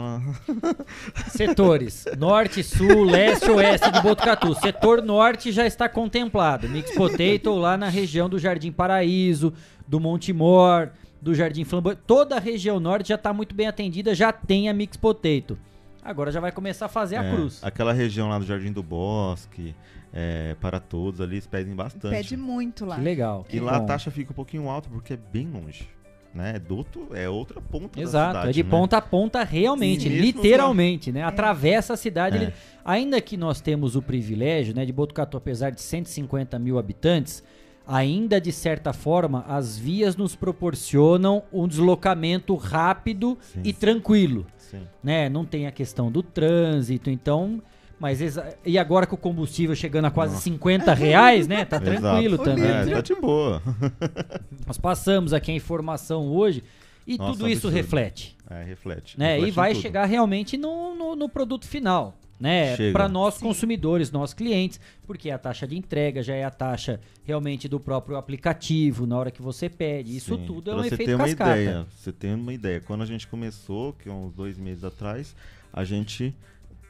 Setores: 1.30 2.06
Norte, 2.18 2.64
Sul, 2.64 3.04
Leste, 3.04 3.50
Oeste 3.52 3.92
de 3.92 4.02
Botucatu. 4.02 4.56
Setor 4.56 5.02
Norte 5.02 5.52
já 5.52 5.66
está 5.66 5.88
contemplado. 5.88 6.68
Mix 6.68 6.92
Potato 6.96 7.54
lá 7.54 7.78
na 7.78 7.88
região 7.88 8.28
do 8.28 8.40
Jardim 8.40 8.72
Paraíso, 8.72 9.54
do 9.88 10.00
Monte 10.00 10.34
Mor, 10.34 10.92
do 11.22 11.36
Jardim 11.36 11.64
Flamboyant. 11.64 12.00
Toda 12.08 12.36
a 12.36 12.40
região 12.40 12.80
norte 12.80 13.10
já 13.10 13.16
está 13.16 13.32
muito 13.32 13.54
bem 13.54 13.68
atendida, 13.68 14.16
já 14.16 14.34
tem 14.34 14.68
a 14.68 14.74
Mix 14.74 14.98
Potato. 14.98 15.58
Agora 16.04 16.32
já 16.32 16.40
vai 16.40 16.52
começar 16.52 16.86
a 16.86 16.90
fazer 16.90 17.16
é, 17.16 17.20
a 17.20 17.32
cruz. 17.32 17.64
Aquela 17.64 17.94
região 17.94 18.30
lá 18.30 18.40
do 18.40 18.46
Jardim 18.46 18.72
do 18.72 18.82
Bosque, 18.82 19.76
é, 20.14 20.56
para 20.60 20.80
todos 20.80 21.22
ali, 21.22 21.36
eles 21.36 21.48
pedem 21.48 21.76
bastante. 21.76 22.16
Pede 22.16 22.36
muito 22.36 22.86
lá. 22.86 22.96
Que 22.96 23.02
legal. 23.02 23.46
E 23.50 23.60
lá 23.60 23.78
bom. 23.78 23.86
a 23.86 23.88
taxa 23.88 24.12
fica 24.12 24.32
um 24.32 24.36
pouquinho 24.36 24.70
alta 24.70 24.90
porque 24.90 25.14
é 25.14 25.18
bem 25.18 25.48
longe. 25.48 25.88
Né? 26.34 26.54
É, 26.56 26.60
do 26.60 26.78
outro, 26.78 27.10
é 27.14 27.28
outra 27.28 27.60
ponta 27.60 28.00
Exato, 28.00 28.30
cidade, 28.30 28.50
é 28.50 28.52
de 28.54 28.64
né? 28.64 28.70
ponta 28.70 28.98
a 28.98 29.02
ponta 29.02 29.44
realmente, 29.44 30.08
literalmente, 30.08 31.12
né? 31.12 31.24
Atravessa 31.24 31.94
a 31.94 31.98
cidade. 31.98 32.38
É. 32.38 32.54
Ainda 32.86 33.20
que 33.20 33.36
nós 33.36 33.60
temos 33.60 33.98
o 33.98 34.02
privilégio, 34.02 34.74
né, 34.74 34.86
de 34.86 34.94
Botucatu, 34.94 35.36
apesar 35.36 35.72
de 35.72 35.82
150 35.82 36.58
mil 36.58 36.80
habitantes, 36.80 37.44
ainda 37.86 38.40
de 38.40 38.52
certa 38.54 38.94
forma 38.94 39.44
as 39.46 39.78
vias 39.78 40.16
nos 40.16 40.34
proporcionam 40.34 41.44
um 41.52 41.68
deslocamento 41.68 42.56
rápido 42.56 43.38
sim, 43.42 43.62
e 43.66 43.74
tranquilo. 43.74 44.46
Sim. 44.72 44.88
Né? 45.04 45.30
Não 45.30 45.46
tem 45.46 45.68
a 45.68 45.72
questão 45.72 46.12
do 46.12 46.24
trânsito, 46.24 47.10
então. 47.10 47.62
Mas 48.00 48.20
e 48.66 48.80
agora 48.80 49.06
com 49.06 49.16
o 49.16 49.18
combustível 49.18 49.76
chegando 49.76 50.06
a 50.06 50.12
quase 50.12 50.34
Nossa. 50.34 50.46
50 50.46 50.94
reais, 50.94 51.48
né? 51.48 51.66
Tá 51.66 51.78
tranquilo 51.80 52.38
também. 52.40 52.66
É, 52.66 52.86
tá 52.86 53.02
de 53.02 53.14
boa. 53.14 53.62
Nós 54.66 54.78
passamos 54.78 55.34
aqui 55.34 55.52
a 55.52 55.56
informação 55.56 56.28
hoje 56.28 56.64
e 57.06 57.18
Nossa, 57.18 57.34
tudo 57.34 57.48
isso 57.48 57.68
absurdo. 57.68 57.76
reflete. 57.76 58.36
É, 58.50 58.64
reflete. 58.64 59.20
Né? 59.20 59.34
reflete 59.34 59.48
e 59.50 59.52
vai 59.52 59.76
chegar 59.76 60.06
realmente 60.06 60.58
no, 60.58 60.96
no, 60.96 61.16
no 61.16 61.30
produto 61.30 61.68
final 61.68 62.18
né, 62.42 62.92
para 62.92 63.08
nós 63.08 63.36
Sim. 63.36 63.46
consumidores, 63.46 64.12
nós 64.12 64.34
clientes, 64.34 64.80
porque 65.06 65.30
a 65.30 65.38
taxa 65.38 65.68
de 65.68 65.78
entrega 65.78 66.24
já 66.24 66.34
é 66.34 66.44
a 66.44 66.50
taxa 66.50 67.00
realmente 67.24 67.68
do 67.68 67.80
próprio 67.80 68.18
aplicativo 68.18 69.06
na 69.06 69.18
hora 69.18 69.30
que 69.32 69.42
você 69.42 69.70
pede. 69.70 70.16
Isso 70.18 70.36
Sim. 70.36 70.46
tudo 70.46 70.72
é 70.72 70.74
pra 70.74 70.82
um 70.82 70.84
você 70.84 70.94
efeito 70.96 71.10
ter 71.10 71.16
uma 71.16 71.26
cascata. 71.26 71.52
ideia, 71.52 71.88
você 71.96 72.12
tem 72.12 72.34
uma 72.34 72.54
ideia. 72.54 72.82
Quando 72.82 73.04
a 73.04 73.06
gente 73.06 73.28
começou, 73.28 73.94
que 73.94 74.10
é 74.10 74.12
uns 74.12 74.34
dois 74.34 74.58
meses 74.58 74.84
atrás, 74.84 75.36
a 75.72 75.84
gente 75.84 76.36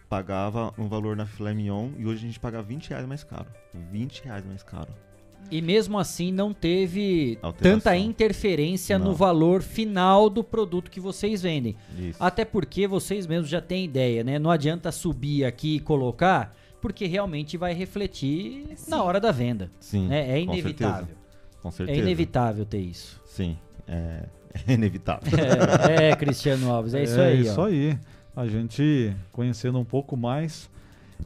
pagava 0.07 0.73
um 0.77 0.87
valor 0.87 1.15
na 1.15 1.25
filé 1.25 1.53
mignon 1.53 1.89
e 1.97 2.05
hoje 2.05 2.23
a 2.23 2.27
gente 2.27 2.39
paga 2.39 2.61
20 2.61 2.89
reais 2.89 3.05
mais 3.05 3.23
caro. 3.23 3.47
20 3.91 4.23
reais 4.23 4.45
mais 4.45 4.63
caro. 4.63 4.93
E 5.49 5.61
mesmo 5.61 5.99
assim 5.99 6.31
não 6.31 6.53
teve 6.53 7.37
Alteração. 7.41 7.79
tanta 7.79 7.97
interferência 7.97 8.97
não. 8.97 9.07
no 9.07 9.13
valor 9.13 9.61
final 9.61 10.29
do 10.29 10.43
produto 10.43 10.89
que 10.89 10.99
vocês 10.99 11.41
vendem. 11.41 11.75
Isso. 11.97 12.23
Até 12.23 12.45
porque 12.45 12.87
vocês 12.87 13.27
mesmos 13.27 13.49
já 13.49 13.59
têm 13.59 13.83
ideia, 13.83 14.23
né? 14.23 14.39
Não 14.39 14.49
adianta 14.49 14.91
subir 14.91 15.43
aqui 15.43 15.75
e 15.75 15.79
colocar, 15.79 16.55
porque 16.81 17.05
realmente 17.05 17.57
vai 17.57 17.73
refletir 17.73 18.65
Sim. 18.75 18.91
na 18.91 19.03
hora 19.03 19.19
da 19.19 19.31
venda. 19.31 19.69
Sim. 19.79 20.07
Né? 20.07 20.31
É 20.31 20.41
inevitável. 20.41 21.07
Com 21.07 21.07
certeza. 21.07 21.61
com 21.61 21.71
certeza. 21.71 21.99
É 21.99 22.01
inevitável 22.01 22.65
ter 22.65 22.79
isso. 22.79 23.21
Sim, 23.25 23.57
é, 23.87 24.23
é 24.67 24.73
inevitável. 24.73 25.31
É, 25.89 26.09
é, 26.11 26.15
Cristiano 26.15 26.71
Alves, 26.71 26.93
é 26.93 27.03
isso 27.03 27.19
é 27.19 27.27
aí. 27.27 27.37
É 27.37 27.41
isso 27.41 27.61
aí. 27.61 27.99
A 28.35 28.47
gente 28.47 29.13
conhecendo 29.33 29.77
um 29.77 29.85
pouco 29.85 30.15
mais 30.15 30.69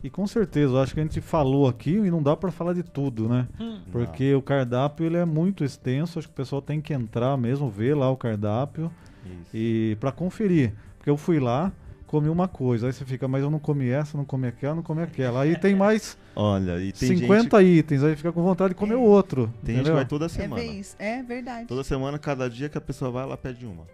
e 0.04 0.10
com 0.10 0.26
certeza, 0.28 0.74
eu 0.74 0.80
acho 0.80 0.94
que 0.94 1.00
a 1.00 1.04
gente 1.04 1.22
falou 1.22 1.68
aqui 1.68 1.92
e 1.92 2.12
não 2.12 2.22
dá 2.22 2.36
para 2.36 2.52
falar 2.52 2.74
de 2.74 2.84
tudo, 2.84 3.28
né? 3.28 3.48
Hum. 3.60 3.80
Porque 3.92 4.32
não. 4.32 4.40
o 4.40 4.42
cardápio 4.42 5.06
ele 5.06 5.18
é 5.18 5.26
muito 5.26 5.64
extenso, 5.64 6.20
acho 6.20 6.28
que 6.28 6.34
o 6.34 6.36
pessoal 6.36 6.62
tem 6.62 6.82
que 6.82 6.94
entrar 6.94 7.36
mesmo, 7.38 7.70
ver 7.70 7.96
lá 7.96 8.10
o 8.10 8.18
cardápio 8.18 8.92
Isso. 9.26 9.52
e 9.54 9.98
para 10.00 10.12
conferir. 10.12 10.74
Porque 10.98 11.10
eu 11.10 11.18
fui 11.18 11.40
lá, 11.40 11.72
comi 12.08 12.30
uma 12.30 12.48
coisa, 12.48 12.88
aí 12.88 12.94
você 12.94 13.04
fica, 13.06 13.28
mas 13.28 13.44
eu 13.44 13.50
não 13.50 13.60
comi 13.60 13.90
essa, 13.90 14.18
não 14.18 14.26
comi 14.26 14.48
aquela, 14.48 14.76
não 14.76 14.84
comi 14.84 15.02
aquela. 15.02 15.42
Aí 15.42 15.58
tem 15.58 15.76
mais 15.76 16.18
Olha, 16.36 16.80
e 16.80 16.92
tem 16.92 17.18
50 17.18 17.62
gente... 17.62 17.78
itens, 17.80 18.04
aí 18.04 18.16
fica 18.16 18.32
com 18.32 18.44
vontade 18.44 18.74
de 18.74 18.80
comer 18.80 18.96
o 18.96 19.02
outro. 19.02 19.48
Tem 19.64 19.76
entendeu? 19.76 19.78
gente 19.78 19.86
que 19.86 19.92
vai 19.92 20.06
toda 20.06 20.28
semana. 20.28 20.62
É, 20.62 21.20
é 21.20 21.24
verdade. 21.24 21.68
Toda 21.68 21.84
semana, 21.84 22.20
cada 22.20 22.50
dia 22.50 22.68
que 22.68 22.78
a 22.78 22.82
pessoa 22.82 23.10
vai, 23.10 23.24
ela 23.24 23.38
pede 23.38 23.66
uma. 23.66 23.86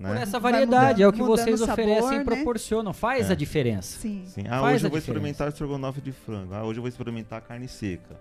Né? 0.00 0.08
Por 0.08 0.16
essa 0.16 0.40
variedade, 0.40 1.02
mudando, 1.02 1.02
é 1.02 1.08
o 1.08 1.12
que 1.12 1.22
vocês 1.22 1.60
oferecem 1.60 2.00
sabor, 2.00 2.14
e 2.14 2.18
né? 2.18 2.24
proporcionam. 2.24 2.94
Faz 2.94 3.28
é. 3.28 3.34
a 3.34 3.36
diferença. 3.36 4.00
Sim. 4.00 4.24
Sim. 4.24 4.44
Ah, 4.48 4.60
Faz 4.60 4.76
hoje 4.76 4.86
eu 4.86 4.90
vou 4.90 4.98
experimentar 4.98 5.48
estrogonofe 5.48 6.00
de 6.00 6.10
frango. 6.10 6.54
Ah, 6.54 6.64
hoje 6.64 6.78
eu 6.78 6.82
vou 6.82 6.88
experimentar 6.88 7.42
carne 7.42 7.68
seca. 7.68 8.18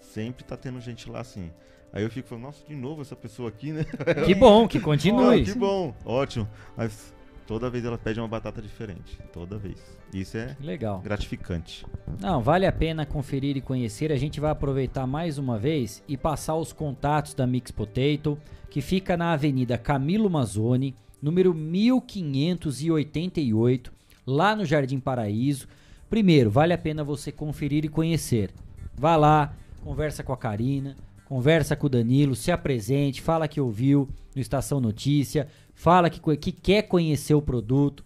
Sempre 0.00 0.44
tá 0.44 0.56
tendo 0.56 0.80
gente 0.80 1.10
lá 1.10 1.20
assim. 1.20 1.50
Aí 1.92 2.04
eu 2.04 2.10
fico 2.10 2.28
falando, 2.28 2.44
nossa, 2.44 2.64
de 2.64 2.76
novo 2.76 3.02
essa 3.02 3.16
pessoa 3.16 3.48
aqui, 3.48 3.72
né? 3.72 3.84
Que 4.24 4.36
bom, 4.36 4.68
que 4.68 4.78
continue. 4.78 5.42
Oh, 5.42 5.44
que 5.44 5.58
bom, 5.58 5.94
ótimo. 6.04 6.48
Mas 6.76 7.12
toda 7.44 7.68
vez 7.68 7.84
ela 7.84 7.98
pede 7.98 8.20
uma 8.20 8.28
batata 8.28 8.62
diferente. 8.62 9.18
Toda 9.32 9.58
vez. 9.58 9.82
Isso 10.14 10.38
é 10.38 10.56
legal, 10.60 11.00
gratificante. 11.00 11.84
Não, 12.20 12.40
vale 12.40 12.66
a 12.66 12.72
pena 12.72 13.04
conferir 13.04 13.56
e 13.56 13.60
conhecer. 13.60 14.12
A 14.12 14.16
gente 14.16 14.38
vai 14.38 14.52
aproveitar 14.52 15.08
mais 15.08 15.38
uma 15.38 15.58
vez 15.58 16.04
e 16.06 16.16
passar 16.16 16.54
os 16.54 16.72
contatos 16.72 17.34
da 17.34 17.48
Mix 17.48 17.72
Potato, 17.72 18.38
que 18.70 18.80
fica 18.80 19.16
na 19.16 19.32
Avenida 19.32 19.76
Camilo 19.76 20.30
Mazzoni 20.30 20.94
número 21.20 21.52
1588, 21.54 23.92
lá 24.26 24.56
no 24.56 24.64
Jardim 24.64 24.98
Paraíso. 25.00 25.68
Primeiro, 26.08 26.50
vale 26.50 26.72
a 26.72 26.78
pena 26.78 27.04
você 27.04 27.30
conferir 27.32 27.84
e 27.84 27.88
conhecer. 27.88 28.54
Vá 28.96 29.16
lá, 29.16 29.52
conversa 29.82 30.22
com 30.22 30.32
a 30.32 30.36
Karina, 30.36 30.94
conversa 31.26 31.74
com 31.76 31.86
o 31.86 31.90
Danilo, 31.90 32.34
se 32.34 32.50
apresente, 32.52 33.20
fala 33.20 33.46
que 33.48 33.60
ouviu 33.60 34.08
no 34.34 34.40
Estação 34.40 34.80
Notícia, 34.80 35.48
fala 35.74 36.08
que, 36.08 36.18
que 36.36 36.52
quer 36.52 36.80
conhecer 36.82 37.34
o 37.34 37.42
produto. 37.42 38.02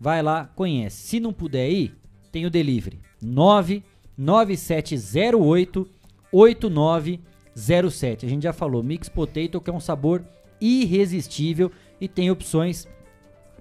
Vai 0.00 0.22
lá, 0.22 0.46
conhece. 0.46 1.06
Se 1.06 1.20
não 1.20 1.32
puder 1.32 1.70
ir, 1.70 1.94
tem 2.32 2.44
o 2.46 2.50
delivery. 2.50 2.98
99708 3.22 5.88
8907. 6.32 8.26
A 8.26 8.28
gente 8.28 8.42
já 8.42 8.52
falou, 8.52 8.82
Mix 8.82 9.08
Potato, 9.08 9.60
que 9.60 9.70
é 9.70 9.72
um 9.72 9.78
sabor 9.78 10.24
irresistível 10.60 11.70
e 12.02 12.08
tem 12.08 12.32
opções 12.32 12.88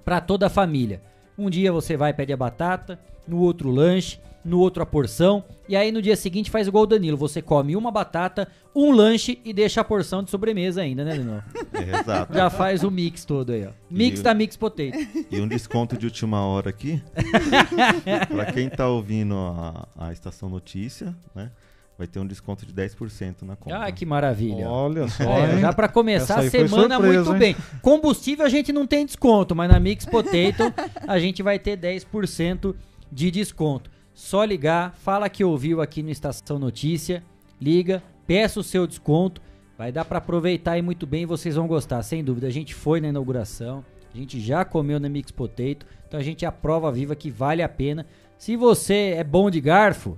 para 0.04 0.20
toda 0.20 0.48
a 0.48 0.50
família. 0.50 1.00
Um 1.38 1.48
dia 1.48 1.72
você 1.72 1.96
vai 1.96 2.12
pede 2.12 2.34
a 2.34 2.38
batata, 2.38 3.00
no 3.28 3.38
outro 3.38 3.70
lanche, 3.70 4.20
no 4.44 4.58
outro 4.58 4.82
a 4.82 4.86
porção, 4.86 5.44
e 5.70 5.76
aí 5.76 5.92
no 5.92 6.02
dia 6.02 6.16
seguinte 6.16 6.50
faz 6.50 6.68
igual 6.68 6.86
o 6.86 6.88
Danilo, 6.88 7.16
você 7.16 7.40
come 7.40 7.76
uma 7.76 7.92
batata, 7.92 8.48
um 8.76 8.92
lanche 8.92 9.40
e 9.46 9.54
deixa 9.54 9.80
a 9.80 9.84
porção 9.84 10.24
de 10.24 10.32
sobremesa 10.32 10.82
ainda, 10.82 11.06
né, 11.06 11.12
Danilo? 11.12 11.44
É, 11.72 12.00
exato. 12.02 12.34
Já 12.34 12.50
faz 12.50 12.84
o 12.84 12.90
mix 12.90 13.24
todo 13.24 13.52
aí, 13.52 13.68
ó. 13.68 13.70
Mix 13.88 14.22
e 14.22 14.24
da 14.24 14.34
Mix 14.34 14.58
Potato. 14.58 14.98
E 15.30 15.40
um 15.40 15.48
desconto 15.48 15.96
de 15.96 16.08
última 16.08 16.44
hora 16.44 16.72
aqui. 16.72 17.00
para 18.28 18.52
quem 18.52 18.70
tá 18.70 18.88
ouvindo 18.88 19.36
a, 19.36 19.88
a 19.96 20.12
Estação 20.12 20.50
Notícia, 20.50 21.16
né? 21.36 21.52
Vai 22.02 22.08
ter 22.08 22.20
um 22.20 22.26
desconto 22.26 22.66
de 22.66 22.74
10% 22.74 23.44
na 23.44 23.56
compra. 23.56 23.86
Ah, 23.86 23.92
que 23.92 24.08
maravilha. 24.08 24.68
Olha 24.68 25.08
só. 25.08 25.24
É, 25.24 25.60
já 25.60 25.72
para 25.72 25.88
começar 25.88 26.40
a 26.40 26.50
semana 26.50 26.96
surpresa, 26.96 27.30
muito 27.30 27.34
hein? 27.34 27.56
bem. 27.56 27.80
Combustível 27.80 28.44
a 28.44 28.50
gente 28.50 28.74
não 28.74 28.88
tem 28.88 29.06
desconto, 29.06 29.56
mas 29.56 29.70
na 29.70 29.80
Mix 29.80 30.04
Potato 30.06 30.74
a 31.08 31.20
gente 31.20 31.44
vai 31.44 31.60
ter 31.60 31.78
10% 31.78 32.74
de 33.12 33.30
desconto. 33.30 33.92
Só 34.16 34.44
ligar, 34.44 34.96
fala 34.96 35.30
que 35.30 35.44
ouviu 35.44 35.80
aqui 35.80 36.02
no 36.02 36.10
Estação 36.10 36.58
Notícia, 36.58 37.24
liga, 37.62 38.02
peça 38.26 38.60
o 38.60 38.64
seu 38.64 38.88
desconto. 38.88 39.40
Vai 39.78 39.92
dar 39.92 40.04
para 40.04 40.18
aproveitar 40.18 40.80
e 40.80 40.82
muito 40.82 41.06
bem, 41.06 41.28
vocês 41.28 41.56
vão 41.56 41.68
gostar, 41.68 42.02
sem 42.02 42.24
dúvida. 42.24 42.48
A 42.48 42.52
gente 42.52 42.74
foi 42.74 43.00
na 43.00 43.10
inauguração, 43.10 43.86
a 44.12 44.18
gente 44.18 44.40
já 44.40 44.66
comeu 44.66 45.00
na 45.00 45.08
Mix 45.08 45.30
Potato, 45.30 45.86
então 46.08 46.20
a 46.20 46.24
gente 46.24 46.46
é 46.46 46.48
a 46.48 46.52
prova 46.52 46.92
viva 46.92 47.16
que 47.16 47.30
vale 47.30 47.62
a 47.62 47.70
pena. 47.70 48.08
Se 48.40 48.56
você 48.56 49.14
é 49.16 49.24
bom 49.24 49.52
de 49.52 49.62
garfo, 49.62 50.18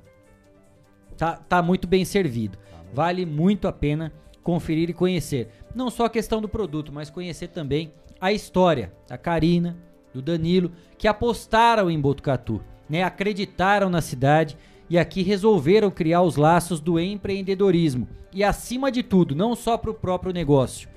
Tá, 1.18 1.36
tá 1.38 1.62
muito 1.62 1.88
bem 1.88 2.06
servido. 2.06 2.58
Vale 2.94 3.26
muito 3.26 3.68
a 3.68 3.72
pena 3.72 4.14
conferir 4.44 4.90
e 4.90 4.94
conhecer. 4.94 5.50
Não 5.74 5.90
só 5.90 6.06
a 6.06 6.10
questão 6.10 6.42
do 6.42 6.50
produto, 6.50 6.92
mas 6.92 7.10
conhecer 7.10 7.48
também 7.48 7.94
a 8.20 8.32
história 8.32 8.94
da 9.08 9.18
Karina, 9.18 9.78
do 10.14 10.22
Danilo, 10.22 10.72
que 10.98 11.08
apostaram 11.08 11.90
em 11.90 12.00
Botucatu, 12.00 12.62
né? 12.88 13.04
acreditaram 13.04 13.90
na 13.90 14.02
cidade 14.02 14.58
e 14.90 14.98
aqui 14.98 15.24
resolveram 15.24 15.90
criar 15.90 16.22
os 16.22 16.36
laços 16.36 16.80
do 16.80 17.00
empreendedorismo. 17.00 18.08
E 18.32 18.44
acima 18.44 18.92
de 18.92 19.02
tudo, 19.02 19.36
não 19.36 19.56
só 19.56 19.78
para 19.78 19.92
o 19.92 19.94
próprio 19.94 20.34
negócio, 20.34 20.90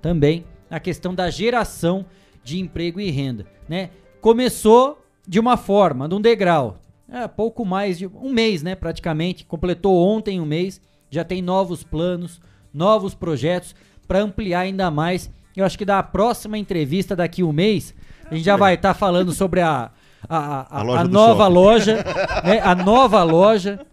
também 0.00 0.44
a 0.70 0.80
questão 0.80 1.14
da 1.14 1.30
geração 1.30 2.04
de 2.42 2.58
emprego 2.58 3.00
e 3.00 3.10
renda. 3.10 3.46
Né? 3.68 3.90
Começou 4.20 5.04
de 5.26 5.38
uma 5.38 5.56
forma, 5.56 6.08
num 6.08 6.20
degrau, 6.20 6.78
é, 7.12 7.28
pouco 7.28 7.64
mais 7.64 7.98
de 7.98 8.06
um 8.06 8.32
mês, 8.32 8.62
né, 8.62 8.74
praticamente. 8.74 9.44
Completou 9.44 9.96
ontem 9.96 10.40
um 10.40 10.46
mês, 10.46 10.80
já 11.10 11.22
tem 11.22 11.42
novos 11.42 11.84
planos, 11.84 12.40
novos 12.72 13.14
projetos 13.14 13.74
para 14.08 14.20
ampliar 14.20 14.60
ainda 14.60 14.90
mais. 14.90 15.30
Eu 15.54 15.64
acho 15.66 15.76
que 15.76 15.84
da 15.84 16.02
próxima 16.02 16.56
entrevista 16.56 17.14
daqui 17.14 17.42
um 17.42 17.52
mês, 17.52 17.94
a 18.30 18.34
gente 18.34 18.44
já 18.44 18.56
vai 18.56 18.74
estar 18.74 18.94
tá 18.94 18.98
falando 18.98 19.32
sobre 19.32 19.60
a, 19.60 19.90
a, 20.26 20.38
a, 20.38 20.80
a, 20.80 20.82
loja 20.82 21.00
a 21.00 21.04
nova 21.04 21.48
loja, 21.48 22.04
né, 22.42 22.60
a 22.60 22.74
nova 22.74 23.22
loja 23.22 23.84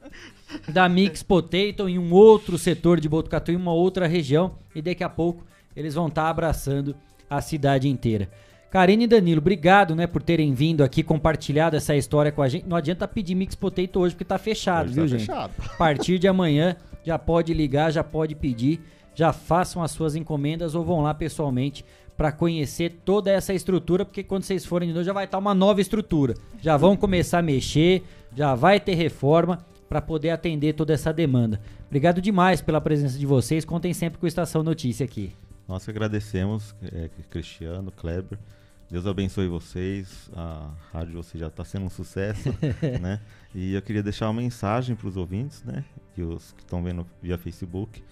da 0.70 0.88
Mix 0.88 1.22
Potato 1.22 1.90
em 1.90 2.00
um 2.00 2.14
outro 2.14 2.58
setor 2.58 3.02
de 3.02 3.10
Botucatu, 3.10 3.52
em 3.52 3.58
uma 3.58 3.74
outra 3.74 4.08
região, 4.08 4.56
e 4.74 4.82
daqui 4.82 5.04
a 5.04 5.10
pouco 5.10 5.44
eles 5.76 5.94
vão 5.94 6.08
estar 6.08 6.24
tá 6.24 6.30
abraçando 6.30 6.96
a 7.30 7.42
cidade 7.42 7.90
inteira. 7.90 8.30
Karine 8.70 9.06
e 9.06 9.08
Danilo, 9.08 9.40
obrigado, 9.40 9.96
né, 9.96 10.06
por 10.06 10.22
terem 10.22 10.54
vindo 10.54 10.84
aqui, 10.84 11.02
compartilhado 11.02 11.76
essa 11.76 11.96
história 11.96 12.32
com 12.32 12.42
a 12.42 12.48
gente. 12.48 12.68
Não 12.68 12.78
adianta 12.78 13.08
pedir 13.08 13.34
Mix 13.34 13.56
Potato 13.56 14.00
hoje, 14.00 14.14
porque 14.14 14.26
tá 14.26 14.38
fechado, 14.38 14.86
hoje 14.86 14.94
viu, 14.94 15.04
tá 15.04 15.10
gente? 15.10 15.26
Fechado. 15.26 15.54
A 15.58 15.78
partir 15.78 16.20
de 16.20 16.28
amanhã 16.28 16.76
já 17.04 17.18
pode 17.18 17.54
ligar, 17.54 17.92
já 17.92 18.04
pode 18.04 18.36
pedir, 18.36 18.80
já 19.16 19.34
façam 19.34 19.82
as 19.82 19.90
suas 19.90 20.16
encomendas 20.16 20.76
ou 20.76 20.84
vão 20.84 21.02
lá 21.02 21.14
pessoalmente 21.14 21.84
para 22.16 22.32
conhecer 22.32 23.00
toda 23.04 23.32
essa 23.32 23.54
estrutura, 23.54 24.06
porque 24.06 24.24
quando 24.24 24.44
vocês 24.44 24.66
forem 24.66 24.90
de 24.90 24.94
novo 24.94 25.06
já 25.06 25.14
vai 25.14 25.26
estar 25.26 25.38
tá 25.38 25.42
uma 25.42 25.56
nova 25.56 25.82
estrutura. 25.82 26.36
Já 26.62 26.78
vão 26.78 26.96
começar 26.96 27.40
a 27.40 27.42
mexer, 27.42 28.04
já 28.36 28.54
vai 28.54 28.80
ter 28.80 28.94
reforma 28.94 29.66
para 29.88 30.02
poder 30.02 30.30
atender 30.30 30.74
toda 30.74 30.94
essa 30.94 31.12
demanda. 31.12 31.60
Obrigado 31.88 32.22
demais 32.22 32.62
pela 32.62 32.80
presença 32.80 33.18
de 33.18 33.26
vocês. 33.26 33.66
Contem 33.66 33.94
sempre 33.94 34.20
com 34.20 34.28
a 34.28 34.30
Estação 34.30 34.62
Notícia 34.62 35.04
aqui. 35.04 35.34
Nós 35.68 35.88
agradecemos, 35.88 36.76
é, 36.84 37.10
Cristiano, 37.30 37.92
Kleber. 37.92 38.38
Deus 38.90 39.06
abençoe 39.06 39.48
vocês. 39.48 40.30
A 40.36 40.72
rádio 40.92 41.12
de 41.12 41.16
vocês 41.18 41.40
já 41.40 41.48
está 41.48 41.64
sendo 41.64 41.86
um 41.86 41.90
sucesso, 41.90 42.50
né? 43.00 43.22
E 43.54 43.74
eu 43.74 43.82
queria 43.82 44.02
deixar 44.02 44.28
uma 44.28 44.42
mensagem 44.42 44.96
para 44.96 45.08
os 45.08 45.16
ouvintes, 45.16 45.64
né? 45.64 45.86
E 46.18 46.24
os 46.24 46.54
que 46.54 46.62
estão 46.62 46.84
vendo 46.84 47.06
via 47.22 47.38
Facebook. 47.38 48.04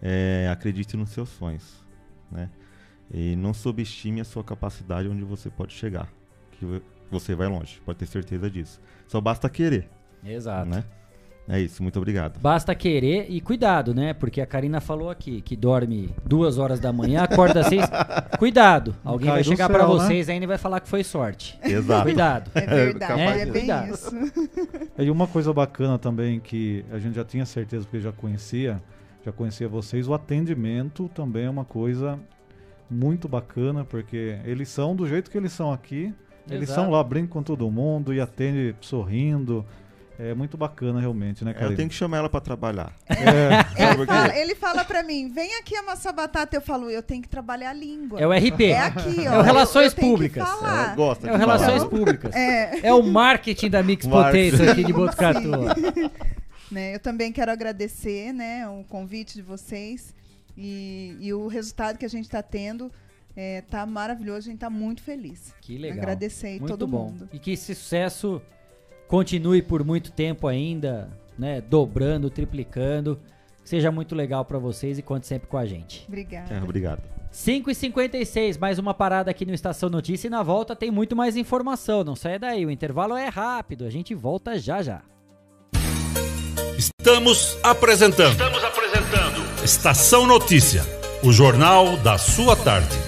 É, 0.00 0.48
acredite 0.52 0.96
nos 0.96 1.10
seus 1.10 1.28
sonhos, 1.30 1.84
né? 2.30 2.50
E 3.10 3.34
não 3.36 3.54
subestime 3.54 4.20
a 4.20 4.24
sua 4.24 4.44
capacidade 4.44 5.08
onde 5.08 5.24
você 5.24 5.48
pode 5.48 5.72
chegar. 5.72 6.12
Que 6.52 6.82
você 7.10 7.34
vai 7.34 7.48
longe, 7.48 7.80
pode 7.84 7.98
ter 7.98 8.06
certeza 8.06 8.50
disso. 8.50 8.80
Só 9.06 9.20
basta 9.20 9.48
querer. 9.48 9.88
Exato. 10.22 10.68
Né? 10.68 10.84
É 11.48 11.58
isso, 11.58 11.82
muito 11.82 11.96
obrigado. 11.96 12.38
Basta 12.40 12.74
querer 12.74 13.26
e 13.30 13.40
cuidado, 13.40 13.94
né? 13.94 14.12
Porque 14.12 14.38
a 14.38 14.46
Karina 14.46 14.82
falou 14.82 15.08
aqui 15.08 15.40
que 15.40 15.56
dorme 15.56 16.14
duas 16.22 16.58
horas 16.58 16.78
da 16.78 16.92
manhã, 16.92 17.22
acorda 17.22 17.60
às 17.60 17.68
seis. 17.68 17.86
Cuidado, 18.38 18.94
alguém 19.02 19.30
vai 19.30 19.42
chegar 19.42 19.66
para 19.68 19.78
né? 19.78 19.86
vocês 19.86 20.26
né? 20.26 20.34
ainda 20.34 20.44
e 20.44 20.46
vai 20.46 20.58
falar 20.58 20.80
que 20.80 20.88
foi 20.88 21.02
sorte. 21.02 21.58
Exato. 21.64 22.02
Cuidado. 22.02 22.50
É 22.54 22.66
verdade, 22.66 23.20
é, 23.20 23.40
é 23.40 23.44
bem 23.46 23.52
cuidado. 23.52 23.94
isso. 23.94 24.10
E 24.98 25.10
uma 25.10 25.26
coisa 25.26 25.50
bacana 25.52 25.98
também 25.98 26.38
que 26.38 26.84
a 26.92 26.98
gente 26.98 27.14
já 27.14 27.24
tinha 27.24 27.46
certeza 27.46 27.84
porque 27.84 28.00
já 28.00 28.12
conhecia, 28.12 28.82
já 29.24 29.32
conhecia 29.32 29.68
vocês, 29.68 30.06
o 30.06 30.12
atendimento 30.12 31.08
também 31.14 31.46
é 31.46 31.50
uma 31.50 31.64
coisa 31.64 32.18
muito 32.90 33.26
bacana, 33.26 33.84
porque 33.84 34.38
eles 34.44 34.68
são 34.68 34.94
do 34.94 35.06
jeito 35.06 35.30
que 35.30 35.38
eles 35.38 35.52
são 35.52 35.72
aqui, 35.72 36.04
Exato. 36.04 36.14
eles 36.50 36.68
são 36.68 36.90
lá, 36.90 37.02
brincam 37.02 37.28
com 37.30 37.42
todo 37.42 37.70
mundo 37.70 38.12
e 38.12 38.20
atende 38.20 38.76
sorrindo. 38.82 39.64
É 40.18 40.34
muito 40.34 40.56
bacana, 40.56 41.00
realmente, 41.00 41.44
né, 41.44 41.54
cara? 41.54 41.66
Eu 41.70 41.76
tenho 41.76 41.88
que 41.88 41.94
chamar 41.94 42.18
ela 42.18 42.28
para 42.28 42.40
trabalhar. 42.40 42.92
É. 43.18 43.92
ele, 43.92 44.06
fala, 44.06 44.36
ele 44.36 44.54
fala 44.54 44.84
pra 44.84 45.02
mim, 45.02 45.28
vem 45.28 45.56
aqui 45.58 45.76
amassar 45.76 46.14
batata. 46.14 46.56
Eu 46.56 46.60
falo, 46.60 46.90
eu 46.90 47.02
tenho 47.02 47.22
que 47.22 47.28
trabalhar 47.28 47.70
a 47.70 47.72
língua. 47.72 48.18
É 48.18 48.26
o 48.26 48.32
RP. 48.32 48.62
É 48.62 48.78
aqui, 48.78 49.28
ó. 49.28 49.34
É 49.34 49.38
o 49.38 49.42
Relações 49.42 49.92
eu, 49.92 50.02
eu 50.02 50.08
Públicas. 50.10 50.48
Ela 50.48 50.94
gosta 50.94 51.28
é 51.28 51.32
o 51.32 51.36
Relações 51.36 51.82
falar. 51.82 51.90
Públicas. 51.90 52.34
É. 52.34 52.88
é 52.88 52.94
o 52.94 53.02
marketing 53.02 53.70
da 53.70 53.82
Mix 53.82 54.06
Potato 54.08 54.70
aqui 54.70 54.84
de 54.84 54.92
Botucatu. 54.92 55.50
né, 56.70 56.94
eu 56.94 57.00
também 57.00 57.30
quero 57.32 57.52
agradecer 57.52 58.32
né, 58.32 58.68
o 58.68 58.84
convite 58.84 59.34
de 59.34 59.42
vocês 59.42 60.14
e, 60.56 61.16
e 61.20 61.32
o 61.32 61.46
resultado 61.46 61.98
que 61.98 62.04
a 62.04 62.10
gente 62.10 62.24
está 62.24 62.42
tendo. 62.42 62.90
É, 63.36 63.60
tá 63.62 63.86
maravilhoso, 63.86 64.48
a 64.48 64.50
gente 64.50 64.58
tá 64.58 64.70
muito 64.70 65.02
feliz. 65.02 65.54
Que 65.60 65.78
legal. 65.78 65.98
Agradecer 65.98 66.58
muito 66.58 66.66
todo 66.66 66.88
bom. 66.88 67.10
mundo. 67.10 67.28
E 67.32 67.38
que 67.38 67.52
esse 67.52 67.74
sucesso 67.74 68.42
continue 69.08 69.62
por 69.62 69.82
muito 69.82 70.12
tempo 70.12 70.46
ainda, 70.46 71.08
né? 71.36 71.60
Dobrando, 71.60 72.30
triplicando. 72.30 73.18
Seja 73.64 73.90
muito 73.90 74.14
legal 74.14 74.44
para 74.44 74.58
vocês 74.58 74.98
e 74.98 75.02
conte 75.02 75.26
sempre 75.26 75.48
com 75.48 75.58
a 75.58 75.66
gente. 75.66 76.04
Obrigada. 76.06 76.54
É, 76.54 76.62
obrigado. 76.62 77.02
5h56, 77.32 78.58
mais 78.58 78.78
uma 78.78 78.94
parada 78.94 79.30
aqui 79.30 79.44
no 79.44 79.52
Estação 79.52 79.90
Notícia 79.90 80.28
e 80.28 80.30
na 80.30 80.42
volta 80.42 80.74
tem 80.74 80.90
muito 80.90 81.14
mais 81.14 81.36
informação. 81.36 82.02
Não 82.02 82.16
saia 82.16 82.38
daí, 82.38 82.64
o 82.64 82.70
intervalo 82.70 83.16
é 83.16 83.28
rápido, 83.28 83.84
a 83.84 83.90
gente 83.90 84.14
volta 84.14 84.58
já 84.58 84.82
já. 84.82 85.02
Estamos 86.78 87.58
apresentando. 87.62 88.32
Estamos 88.32 88.64
apresentando. 88.64 89.64
Estação 89.64 90.26
Notícia, 90.26 90.82
o 91.22 91.30
jornal 91.30 91.96
da 91.98 92.16
sua 92.16 92.56
tarde. 92.56 93.07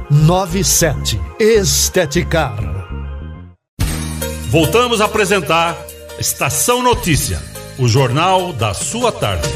97. 0.09 1.19
Esteticar. 1.39 2.57
Voltamos 4.49 4.99
a 4.99 5.05
apresentar 5.05 5.77
Estação 6.19 6.81
Notícia, 6.81 7.39
o 7.79 7.87
jornal 7.87 8.51
da 8.51 8.73
sua 8.73 9.11
tarde. 9.11 9.47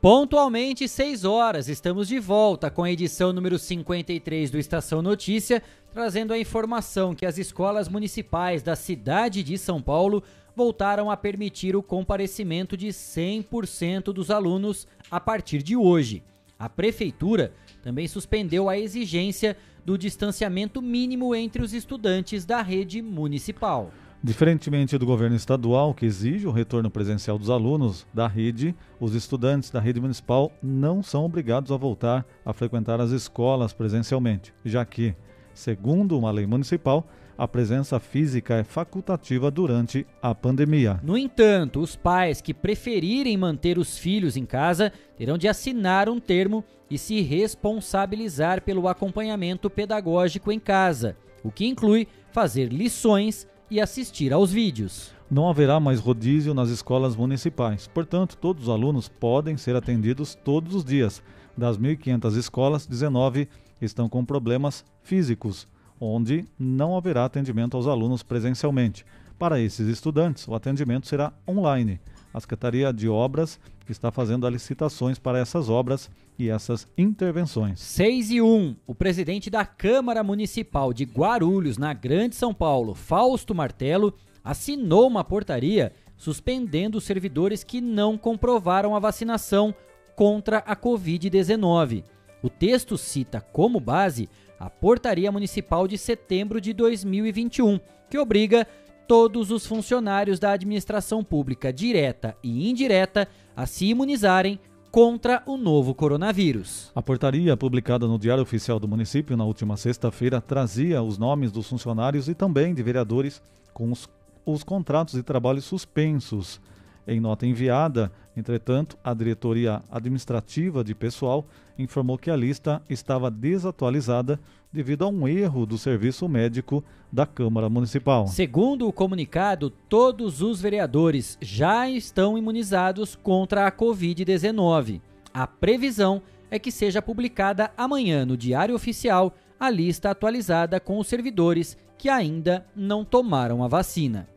Pontualmente 0.00 0.86
6 0.86 1.24
horas, 1.24 1.68
estamos 1.68 2.08
de 2.08 2.18
volta 2.18 2.70
com 2.70 2.82
a 2.82 2.90
edição 2.90 3.32
número 3.32 3.58
53 3.58 4.50
do 4.50 4.58
Estação 4.58 5.00
Notícia, 5.00 5.62
trazendo 5.92 6.34
a 6.34 6.38
informação 6.38 7.14
que 7.14 7.24
as 7.24 7.38
escolas 7.38 7.88
municipais 7.88 8.62
da 8.62 8.76
cidade 8.76 9.42
de 9.42 9.56
São 9.56 9.80
Paulo 9.80 10.22
voltaram 10.54 11.10
a 11.10 11.16
permitir 11.16 11.74
o 11.74 11.82
comparecimento 11.82 12.76
de 12.76 12.88
100% 12.88 14.12
dos 14.12 14.30
alunos 14.30 14.86
a 15.10 15.18
partir 15.18 15.62
de 15.62 15.74
hoje. 15.74 16.22
A 16.58 16.68
prefeitura 16.68 17.52
também 17.84 18.08
suspendeu 18.08 18.70
a 18.70 18.78
exigência 18.78 19.54
do 19.84 19.98
distanciamento 19.98 20.80
mínimo 20.80 21.34
entre 21.34 21.62
os 21.62 21.74
estudantes 21.74 22.46
da 22.46 22.62
rede 22.62 23.02
municipal. 23.02 23.92
Diferentemente 24.22 24.96
do 24.96 25.04
governo 25.04 25.36
estadual, 25.36 25.92
que 25.92 26.06
exige 26.06 26.46
o 26.46 26.50
retorno 26.50 26.90
presencial 26.90 27.38
dos 27.38 27.50
alunos 27.50 28.06
da 28.14 28.26
rede, 28.26 28.74
os 28.98 29.14
estudantes 29.14 29.70
da 29.70 29.80
rede 29.80 30.00
municipal 30.00 30.50
não 30.62 31.02
são 31.02 31.26
obrigados 31.26 31.70
a 31.70 31.76
voltar 31.76 32.24
a 32.42 32.54
frequentar 32.54 33.02
as 33.02 33.10
escolas 33.10 33.74
presencialmente, 33.74 34.54
já 34.64 34.82
que, 34.86 35.14
segundo 35.52 36.18
uma 36.18 36.30
lei 36.30 36.46
municipal, 36.46 37.06
a 37.36 37.48
presença 37.48 37.98
física 37.98 38.54
é 38.54 38.64
facultativa 38.64 39.50
durante 39.50 40.06
a 40.22 40.34
pandemia. 40.34 41.00
No 41.02 41.16
entanto, 41.18 41.80
os 41.80 41.96
pais 41.96 42.40
que 42.40 42.54
preferirem 42.54 43.36
manter 43.36 43.78
os 43.78 43.98
filhos 43.98 44.36
em 44.36 44.46
casa 44.46 44.92
terão 45.16 45.36
de 45.36 45.48
assinar 45.48 46.08
um 46.08 46.20
termo 46.20 46.64
e 46.90 46.96
se 46.98 47.20
responsabilizar 47.20 48.62
pelo 48.62 48.88
acompanhamento 48.88 49.68
pedagógico 49.68 50.52
em 50.52 50.60
casa, 50.60 51.16
o 51.42 51.50
que 51.50 51.66
inclui 51.66 52.06
fazer 52.30 52.72
lições 52.72 53.46
e 53.70 53.80
assistir 53.80 54.32
aos 54.32 54.52
vídeos. 54.52 55.12
Não 55.30 55.48
haverá 55.48 55.80
mais 55.80 55.98
rodízio 55.98 56.54
nas 56.54 56.68
escolas 56.68 57.16
municipais, 57.16 57.88
portanto, 57.88 58.36
todos 58.36 58.64
os 58.64 58.68
alunos 58.68 59.08
podem 59.08 59.56
ser 59.56 59.74
atendidos 59.74 60.34
todos 60.34 60.74
os 60.74 60.84
dias. 60.84 61.22
Das 61.56 61.78
1.500 61.78 62.36
escolas, 62.36 62.86
19 62.86 63.48
estão 63.80 64.08
com 64.08 64.24
problemas 64.24 64.84
físicos, 65.02 65.66
onde 66.04 66.44
não 66.58 66.96
haverá 66.96 67.24
atendimento 67.24 67.76
aos 67.76 67.86
alunos 67.86 68.22
presencialmente. 68.22 69.04
Para 69.38 69.60
esses 69.60 69.88
estudantes, 69.88 70.46
o 70.46 70.54
atendimento 70.54 71.06
será 71.06 71.32
online. 71.48 72.00
A 72.32 72.40
Secretaria 72.40 72.92
de 72.92 73.08
Obras 73.08 73.58
está 73.88 74.10
fazendo 74.10 74.46
as 74.46 74.52
licitações 74.52 75.18
para 75.18 75.38
essas 75.38 75.68
obras 75.68 76.10
e 76.38 76.48
essas 76.48 76.86
intervenções. 76.96 77.80
6 77.80 78.30
e 78.30 78.42
1. 78.42 78.76
O 78.86 78.94
presidente 78.94 79.50
da 79.50 79.64
Câmara 79.64 80.22
Municipal 80.22 80.92
de 80.92 81.04
Guarulhos, 81.04 81.78
na 81.78 81.92
Grande 81.92 82.34
São 82.34 82.54
Paulo, 82.54 82.94
Fausto 82.94 83.54
Martelo, 83.54 84.14
assinou 84.42 85.06
uma 85.06 85.24
portaria 85.24 85.92
suspendendo 86.16 86.98
os 86.98 87.04
servidores 87.04 87.64
que 87.64 87.80
não 87.80 88.16
comprovaram 88.16 88.94
a 88.94 88.98
vacinação 88.98 89.74
contra 90.16 90.58
a 90.58 90.76
Covid-19. 90.76 92.04
O 92.42 92.50
texto 92.50 92.98
cita 92.98 93.40
como 93.40 93.80
base 93.80 94.28
a 94.64 94.70
Portaria 94.70 95.30
Municipal 95.30 95.86
de 95.86 95.98
setembro 95.98 96.58
de 96.58 96.72
2021, 96.72 97.78
que 98.08 98.18
obriga 98.18 98.66
todos 99.06 99.50
os 99.50 99.66
funcionários 99.66 100.38
da 100.38 100.52
administração 100.52 101.22
pública 101.22 101.70
direta 101.70 102.34
e 102.42 102.70
indireta 102.70 103.28
a 103.54 103.66
se 103.66 103.84
imunizarem 103.84 104.58
contra 104.90 105.42
o 105.44 105.58
novo 105.58 105.94
coronavírus. 105.94 106.90
A 106.94 107.02
portaria, 107.02 107.54
publicada 107.58 108.06
no 108.06 108.18
Diário 108.18 108.42
Oficial 108.42 108.80
do 108.80 108.88
Município 108.88 109.36
na 109.36 109.44
última 109.44 109.76
sexta-feira, 109.76 110.40
trazia 110.40 111.02
os 111.02 111.18
nomes 111.18 111.52
dos 111.52 111.68
funcionários 111.68 112.26
e 112.26 112.34
também 112.34 112.72
de 112.72 112.82
vereadores 112.82 113.42
com 113.74 113.92
os, 113.92 114.08
os 114.46 114.64
contratos 114.64 115.12
de 115.12 115.22
trabalho 115.22 115.60
suspensos. 115.60 116.58
Em 117.06 117.20
nota 117.20 117.46
enviada, 117.46 118.10
entretanto, 118.36 118.96
a 119.04 119.12
diretoria 119.12 119.82
administrativa 119.90 120.82
de 120.82 120.94
pessoal 120.94 121.46
informou 121.78 122.16
que 122.16 122.30
a 122.30 122.36
lista 122.36 122.80
estava 122.88 123.30
desatualizada 123.30 124.40
devido 124.72 125.04
a 125.04 125.08
um 125.08 125.28
erro 125.28 125.66
do 125.66 125.76
serviço 125.76 126.28
médico 126.28 126.82
da 127.12 127.26
Câmara 127.26 127.68
Municipal. 127.68 128.26
Segundo 128.26 128.88
o 128.88 128.92
comunicado, 128.92 129.70
todos 129.70 130.40
os 130.40 130.60
vereadores 130.60 131.38
já 131.40 131.88
estão 131.88 132.38
imunizados 132.38 133.14
contra 133.14 133.66
a 133.66 133.72
Covid-19. 133.72 135.00
A 135.32 135.46
previsão 135.46 136.22
é 136.50 136.58
que 136.58 136.72
seja 136.72 137.02
publicada 137.02 137.70
amanhã 137.76 138.24
no 138.24 138.36
Diário 138.36 138.74
Oficial 138.74 139.34
a 139.60 139.68
lista 139.68 140.10
atualizada 140.10 140.80
com 140.80 140.98
os 140.98 141.06
servidores 141.06 141.76
que 141.98 142.08
ainda 142.08 142.66
não 142.74 143.04
tomaram 143.04 143.62
a 143.62 143.68
vacina. 143.68 144.28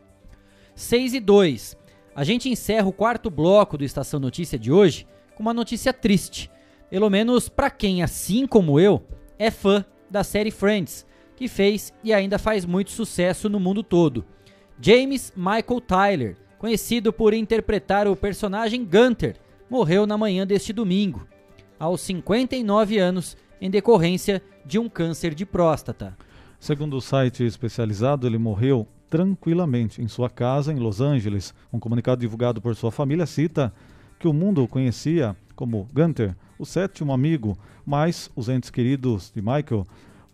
6 0.75 1.15
e 1.15 1.19
2. 1.19 1.76
A 2.17 2.23
gente 2.23 2.49
encerra 2.49 2.87
o 2.87 2.91
quarto 2.91 3.29
bloco 3.29 3.77
do 3.77 3.83
Estação 3.83 4.19
Notícia 4.19 4.57
de 4.57 4.71
hoje 4.71 5.05
com 5.35 5.43
uma 5.43 5.53
notícia 5.53 5.93
triste. 5.93 6.49
Pelo 6.89 7.11
menos 7.11 7.47
para 7.47 7.69
quem, 7.69 8.01
assim 8.01 8.47
como 8.47 8.79
eu, 8.79 9.05
é 9.37 9.51
fã 9.51 9.85
da 10.09 10.23
série 10.23 10.49
Friends, 10.49 11.05
que 11.35 11.47
fez 11.47 11.93
e 12.03 12.11
ainda 12.11 12.39
faz 12.39 12.65
muito 12.65 12.89
sucesso 12.89 13.47
no 13.47 13.59
mundo 13.59 13.83
todo. 13.83 14.25
James 14.81 15.31
Michael 15.35 15.79
Tyler, 15.79 16.37
conhecido 16.57 17.13
por 17.13 17.35
interpretar 17.35 18.07
o 18.07 18.15
personagem 18.15 18.83
Gunter, 18.83 19.35
morreu 19.69 20.07
na 20.07 20.17
manhã 20.17 20.47
deste 20.47 20.73
domingo, 20.73 21.27
aos 21.79 22.01
59 22.01 22.97
anos, 22.97 23.37
em 23.61 23.69
decorrência 23.69 24.41
de 24.65 24.79
um 24.79 24.89
câncer 24.89 25.35
de 25.35 25.45
próstata. 25.45 26.17
Segundo 26.59 26.97
o 26.97 27.01
site 27.01 27.45
especializado, 27.45 28.25
ele 28.25 28.39
morreu 28.39 28.87
tranquilamente 29.09 30.01
em 30.01 30.07
sua 30.07 30.29
casa 30.29 30.71
em 30.71 30.77
Los 30.77 31.01
Angeles. 31.01 31.53
Um 31.71 31.79
comunicado 31.79 32.21
divulgado 32.21 32.61
por 32.61 32.75
sua 32.75 32.91
família 32.91 33.25
cita 33.25 33.73
que 34.19 34.27
o 34.27 34.33
mundo 34.33 34.63
o 34.63 34.67
conhecia 34.67 35.35
como 35.55 35.87
Gunter, 35.93 36.35
o 36.57 36.65
sétimo 36.65 37.13
amigo, 37.13 37.57
mas 37.85 38.29
os 38.35 38.49
entes 38.49 38.69
queridos 38.69 39.31
de 39.33 39.41
Michael 39.41 39.85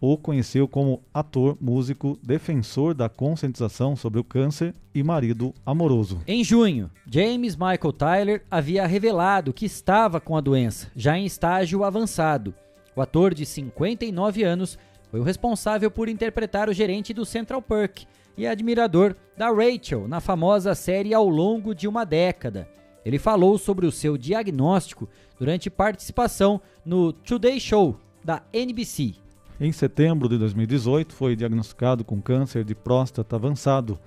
o 0.05 0.17
conheceu 0.17 0.67
como 0.67 1.01
ator, 1.13 1.55
músico, 1.61 2.19
defensor 2.21 2.93
da 2.93 3.07
conscientização 3.07 3.95
sobre 3.95 4.19
o 4.19 4.23
câncer 4.23 4.75
e 4.93 5.01
marido 5.01 5.53
amoroso. 5.65 6.19
Em 6.27 6.43
junho, 6.43 6.91
James 7.09 7.55
Michael 7.55 7.93
Tyler 7.93 8.43
havia 8.51 8.85
revelado 8.85 9.53
que 9.53 9.65
estava 9.65 10.19
com 10.19 10.35
a 10.35 10.41
doença, 10.41 10.91
já 10.93 11.17
em 11.17 11.25
estágio 11.25 11.85
avançado. 11.85 12.53
O 12.93 13.01
ator 13.01 13.33
de 13.33 13.45
59 13.45 14.43
anos 14.43 14.77
foi 15.09 15.21
o 15.21 15.23
responsável 15.23 15.89
por 15.89 16.09
interpretar 16.09 16.67
o 16.67 16.73
gerente 16.73 17.13
do 17.13 17.23
Central 17.23 17.61
Perk, 17.61 18.05
e 18.37 18.47
admirador 18.47 19.15
da 19.37 19.49
Rachel 19.49 20.07
na 20.07 20.19
famosa 20.19 20.75
série 20.75 21.13
ao 21.13 21.27
longo 21.27 21.73
de 21.73 21.87
uma 21.87 22.05
década. 22.05 22.67
Ele 23.05 23.19
falou 23.19 23.57
sobre 23.57 23.85
o 23.85 23.91
seu 23.91 24.17
diagnóstico 24.17 25.09
durante 25.37 25.69
participação 25.69 26.61
no 26.85 27.11
Today 27.11 27.59
Show 27.59 27.97
da 28.23 28.41
NBC. 28.53 29.15
Em 29.59 29.71
setembro 29.71 30.27
de 30.27 30.37
2018, 30.37 31.13
foi 31.13 31.35
diagnosticado 31.35 32.03
com 32.03 32.21
câncer 32.21 32.63
de 32.63 32.73
próstata 32.73 33.35
avançado, 33.35 33.99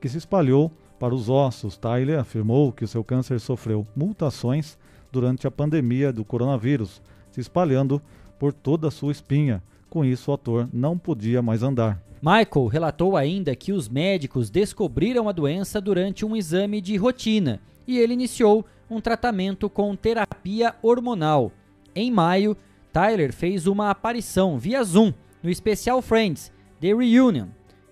que 0.00 0.08
se 0.08 0.18
espalhou 0.18 0.70
para 0.98 1.14
os 1.14 1.28
ossos. 1.28 1.76
Tyler 1.76 2.18
afirmou 2.18 2.72
que 2.72 2.84
o 2.84 2.88
seu 2.88 3.04
câncer 3.04 3.40
sofreu 3.40 3.86
mutações 3.94 4.78
durante 5.12 5.46
a 5.46 5.50
pandemia 5.50 6.12
do 6.12 6.24
coronavírus, 6.24 7.02
se 7.30 7.40
espalhando 7.40 8.00
por 8.38 8.52
toda 8.52 8.88
a 8.88 8.90
sua 8.90 9.12
espinha. 9.12 9.62
Com 9.90 10.04
isso, 10.04 10.30
o 10.30 10.34
ator 10.34 10.68
não 10.72 10.98
podia 10.98 11.42
mais 11.42 11.62
andar. 11.62 12.00
Michael 12.24 12.68
relatou 12.68 13.18
ainda 13.18 13.54
que 13.54 13.70
os 13.70 13.86
médicos 13.86 14.48
descobriram 14.48 15.28
a 15.28 15.32
doença 15.32 15.78
durante 15.78 16.24
um 16.24 16.34
exame 16.34 16.80
de 16.80 16.96
rotina 16.96 17.60
e 17.86 17.98
ele 17.98 18.14
iniciou 18.14 18.64
um 18.88 18.98
tratamento 18.98 19.68
com 19.68 19.94
terapia 19.94 20.74
hormonal. 20.80 21.52
Em 21.94 22.10
maio, 22.10 22.56
Tyler 22.90 23.30
fez 23.30 23.66
uma 23.66 23.90
aparição 23.90 24.58
via 24.58 24.82
Zoom 24.82 25.12
no 25.42 25.50
especial 25.50 26.00
Friends 26.00 26.50
The 26.80 26.94
Reunion. 26.94 27.48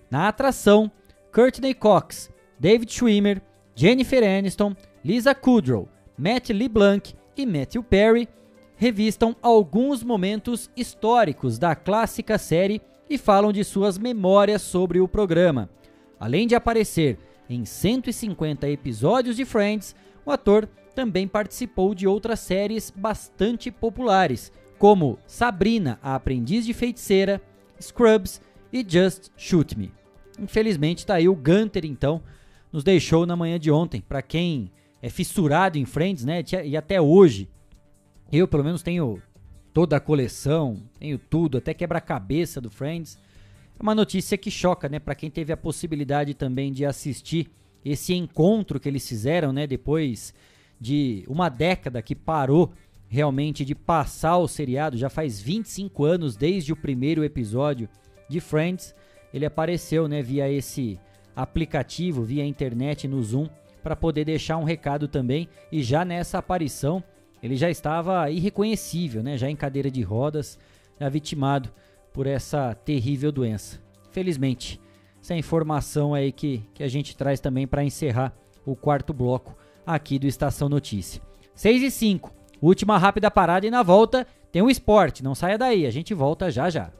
Na 0.09 0.27
atração, 0.27 0.89
Courtney 1.31 1.75
Cox, 1.75 2.31
David 2.59 2.91
Schwimmer, 2.91 3.39
Jennifer 3.75 4.23
Aniston, 4.23 4.75
Lisa 5.05 5.35
Kudrow, 5.35 5.87
Matt 6.17 6.49
LeBlanc 6.49 7.13
e 7.37 7.45
Matthew 7.45 7.83
Perry 7.83 8.27
revistam 8.77 9.35
alguns 9.43 10.03
momentos 10.03 10.71
históricos 10.75 11.59
da 11.59 11.75
clássica 11.75 12.39
série 12.39 12.81
e 13.13 13.17
falam 13.17 13.53
de 13.53 13.63
suas 13.63 13.97
memórias 13.97 14.61
sobre 14.63 14.99
o 14.99 15.07
programa. 15.07 15.69
Além 16.19 16.47
de 16.47 16.55
aparecer 16.55 17.19
em 17.47 17.63
150 17.63 18.67
episódios 18.67 19.35
de 19.35 19.45
Friends, 19.45 19.95
o 20.25 20.31
ator 20.31 20.67
também 20.95 21.27
participou 21.27 21.93
de 21.93 22.07
outras 22.07 22.39
séries 22.39 22.91
bastante 22.95 23.69
populares, 23.69 24.51
como 24.79 25.19
Sabrina, 25.27 25.99
a 26.01 26.15
Aprendiz 26.15 26.65
de 26.65 26.73
Feiticeira, 26.73 27.39
Scrubs 27.79 28.41
e 28.71 28.83
Just 28.87 29.29
Shoot 29.37 29.77
Me. 29.77 29.91
Infelizmente, 30.39 30.99
está 30.99 31.13
aí 31.15 31.29
o 31.29 31.35
Gunter, 31.35 31.85
então, 31.85 32.19
nos 32.71 32.83
deixou 32.83 33.27
na 33.27 33.35
manhã 33.35 33.59
de 33.59 33.69
ontem. 33.69 34.01
Para 34.01 34.23
quem 34.23 34.71
é 35.03 35.09
fissurado 35.09 35.77
em 35.77 35.85
Friends, 35.85 36.25
né, 36.25 36.43
e 36.63 36.75
até 36.75 36.99
hoje, 36.99 37.47
eu 38.31 38.47
pelo 38.47 38.63
menos 38.63 38.81
tenho 38.81 39.21
toda 39.73 39.97
a 39.97 39.99
coleção, 39.99 40.77
tenho 40.99 41.17
tudo, 41.17 41.57
até 41.57 41.73
quebra-cabeça 41.73 42.61
do 42.61 42.69
Friends. 42.69 43.17
É 43.77 43.81
uma 43.81 43.95
notícia 43.95 44.37
que 44.37 44.51
choca, 44.51 44.87
né, 44.87 44.99
para 44.99 45.15
quem 45.15 45.31
teve 45.31 45.51
a 45.51 45.57
possibilidade 45.57 46.33
também 46.33 46.71
de 46.71 46.85
assistir 46.85 47.49
esse 47.83 48.13
encontro 48.13 48.79
que 48.79 48.87
eles 48.87 49.07
fizeram, 49.07 49.51
né, 49.51 49.65
depois 49.65 50.33
de 50.79 51.23
uma 51.27 51.49
década 51.49 52.01
que 52.01 52.15
parou 52.15 52.71
realmente 53.09 53.65
de 53.65 53.75
passar 53.75 54.37
o 54.37 54.47
seriado, 54.47 54.97
já 54.97 55.09
faz 55.09 55.39
25 55.39 56.03
anos 56.03 56.35
desde 56.35 56.71
o 56.71 56.75
primeiro 56.75 57.23
episódio 57.23 57.89
de 58.29 58.39
Friends. 58.39 58.95
Ele 59.33 59.45
apareceu, 59.45 60.07
né, 60.07 60.21
via 60.21 60.49
esse 60.49 60.99
aplicativo, 61.35 62.23
via 62.23 62.45
internet 62.45 63.07
no 63.07 63.21
Zoom, 63.21 63.47
para 63.81 63.95
poder 63.95 64.25
deixar 64.25 64.57
um 64.57 64.63
recado 64.63 65.07
também. 65.07 65.49
E 65.71 65.83
já 65.83 66.05
nessa 66.05 66.37
aparição, 66.37 67.03
ele 67.43 67.57
já 67.57 67.69
estava 67.69 68.31
irreconhecível, 68.31 69.21
né? 69.21 69.37
Já 69.37 69.49
em 69.49 69.55
cadeira 69.55 69.91
de 69.91 70.01
rodas, 70.01 70.57
já 70.97 71.09
vitimado 71.09 71.69
por 72.13 72.25
essa 72.25 72.73
terrível 72.73 73.33
doença. 73.33 73.81
Felizmente, 74.11 74.79
essa 75.21 75.35
informação 75.35 76.13
aí 76.13 76.31
que, 76.31 76.63
que 76.73 76.81
a 76.81 76.87
gente 76.87 77.17
traz 77.17 77.41
também 77.41 77.67
para 77.67 77.83
encerrar 77.83 78.33
o 78.65 78.77
quarto 78.77 79.13
bloco 79.13 79.57
aqui 79.85 80.17
do 80.17 80.25
Estação 80.25 80.69
Notícia. 80.69 81.21
6 81.53 81.83
e 81.83 81.91
5, 81.91 82.33
última 82.61 82.97
rápida 82.97 83.29
parada 83.29 83.67
e 83.67 83.71
na 83.71 83.83
volta 83.83 84.25
tem 84.49 84.61
o 84.61 84.65
um 84.65 84.69
esporte. 84.69 85.21
Não 85.21 85.35
saia 85.35 85.57
daí, 85.57 85.85
a 85.85 85.91
gente 85.91 86.13
volta 86.13 86.49
já 86.49 86.69
já. 86.69 86.91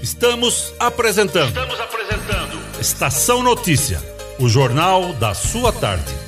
Estamos 0.00 0.72
apresentando. 0.78 1.48
Estamos 1.48 1.80
apresentando. 1.80 2.80
Estação 2.80 3.42
Notícia, 3.42 3.98
o 4.38 4.48
jornal 4.48 5.12
da 5.14 5.34
sua 5.34 5.72
tarde. 5.72 6.27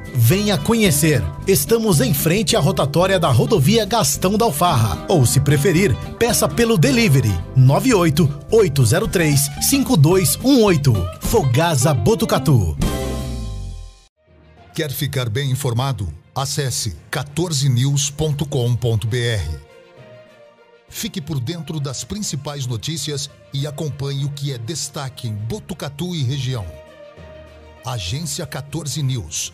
Venha 0.13 0.57
conhecer. 0.57 1.23
Estamos 1.47 2.01
em 2.01 2.13
frente 2.13 2.55
à 2.55 2.59
rotatória 2.59 3.19
da 3.19 3.29
rodovia 3.29 3.85
Gastão 3.85 4.37
da 4.37 4.45
Alfarra. 4.45 5.05
Ou, 5.07 5.25
se 5.25 5.39
preferir, 5.39 5.95
peça 6.19 6.47
pelo 6.47 6.77
delivery 6.77 7.33
98 7.55 8.29
803 8.51 9.39
5218. 9.69 10.93
Fogasa 11.21 11.93
Botucatu. 11.93 12.77
Quer 14.73 14.91
ficar 14.91 15.29
bem 15.29 15.51
informado? 15.51 16.11
Acesse 16.33 16.95
14news.com.br. 17.11 19.57
Fique 20.89 21.21
por 21.21 21.39
dentro 21.39 21.79
das 21.79 22.03
principais 22.03 22.67
notícias 22.67 23.29
e 23.53 23.65
acompanhe 23.65 24.25
o 24.25 24.29
que 24.29 24.53
é 24.53 24.57
destaque 24.57 25.27
em 25.27 25.33
Botucatu 25.33 26.13
e 26.13 26.21
região. 26.21 26.65
Agência 27.85 28.45
14 28.45 29.01
News. 29.01 29.53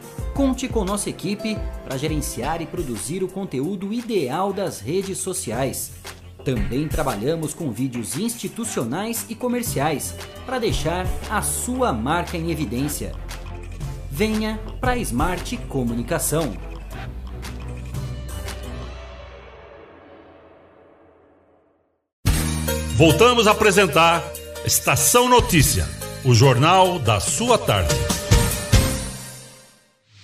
Conte 0.33 0.67
com 0.67 0.83
nossa 0.83 1.09
equipe 1.09 1.57
para 1.83 1.97
gerenciar 1.97 2.61
e 2.61 2.65
produzir 2.65 3.23
o 3.23 3.27
conteúdo 3.27 3.93
ideal 3.93 4.53
das 4.53 4.79
redes 4.79 5.17
sociais. 5.17 5.91
Também 6.43 6.87
trabalhamos 6.87 7.53
com 7.53 7.71
vídeos 7.71 8.17
institucionais 8.17 9.25
e 9.29 9.35
comerciais 9.35 10.15
para 10.45 10.59
deixar 10.59 11.05
a 11.29 11.41
sua 11.41 11.93
marca 11.93 12.37
em 12.37 12.49
evidência. 12.49 13.13
Venha 14.09 14.59
para 14.79 14.93
a 14.93 14.97
Smart 14.97 15.57
Comunicação. 15.69 16.51
Voltamos 22.95 23.47
a 23.47 23.51
apresentar 23.51 24.23
Estação 24.63 25.27
Notícia, 25.27 25.87
o 26.23 26.35
jornal 26.35 26.99
da 26.99 27.19
sua 27.19 27.57
tarde. 27.57 28.20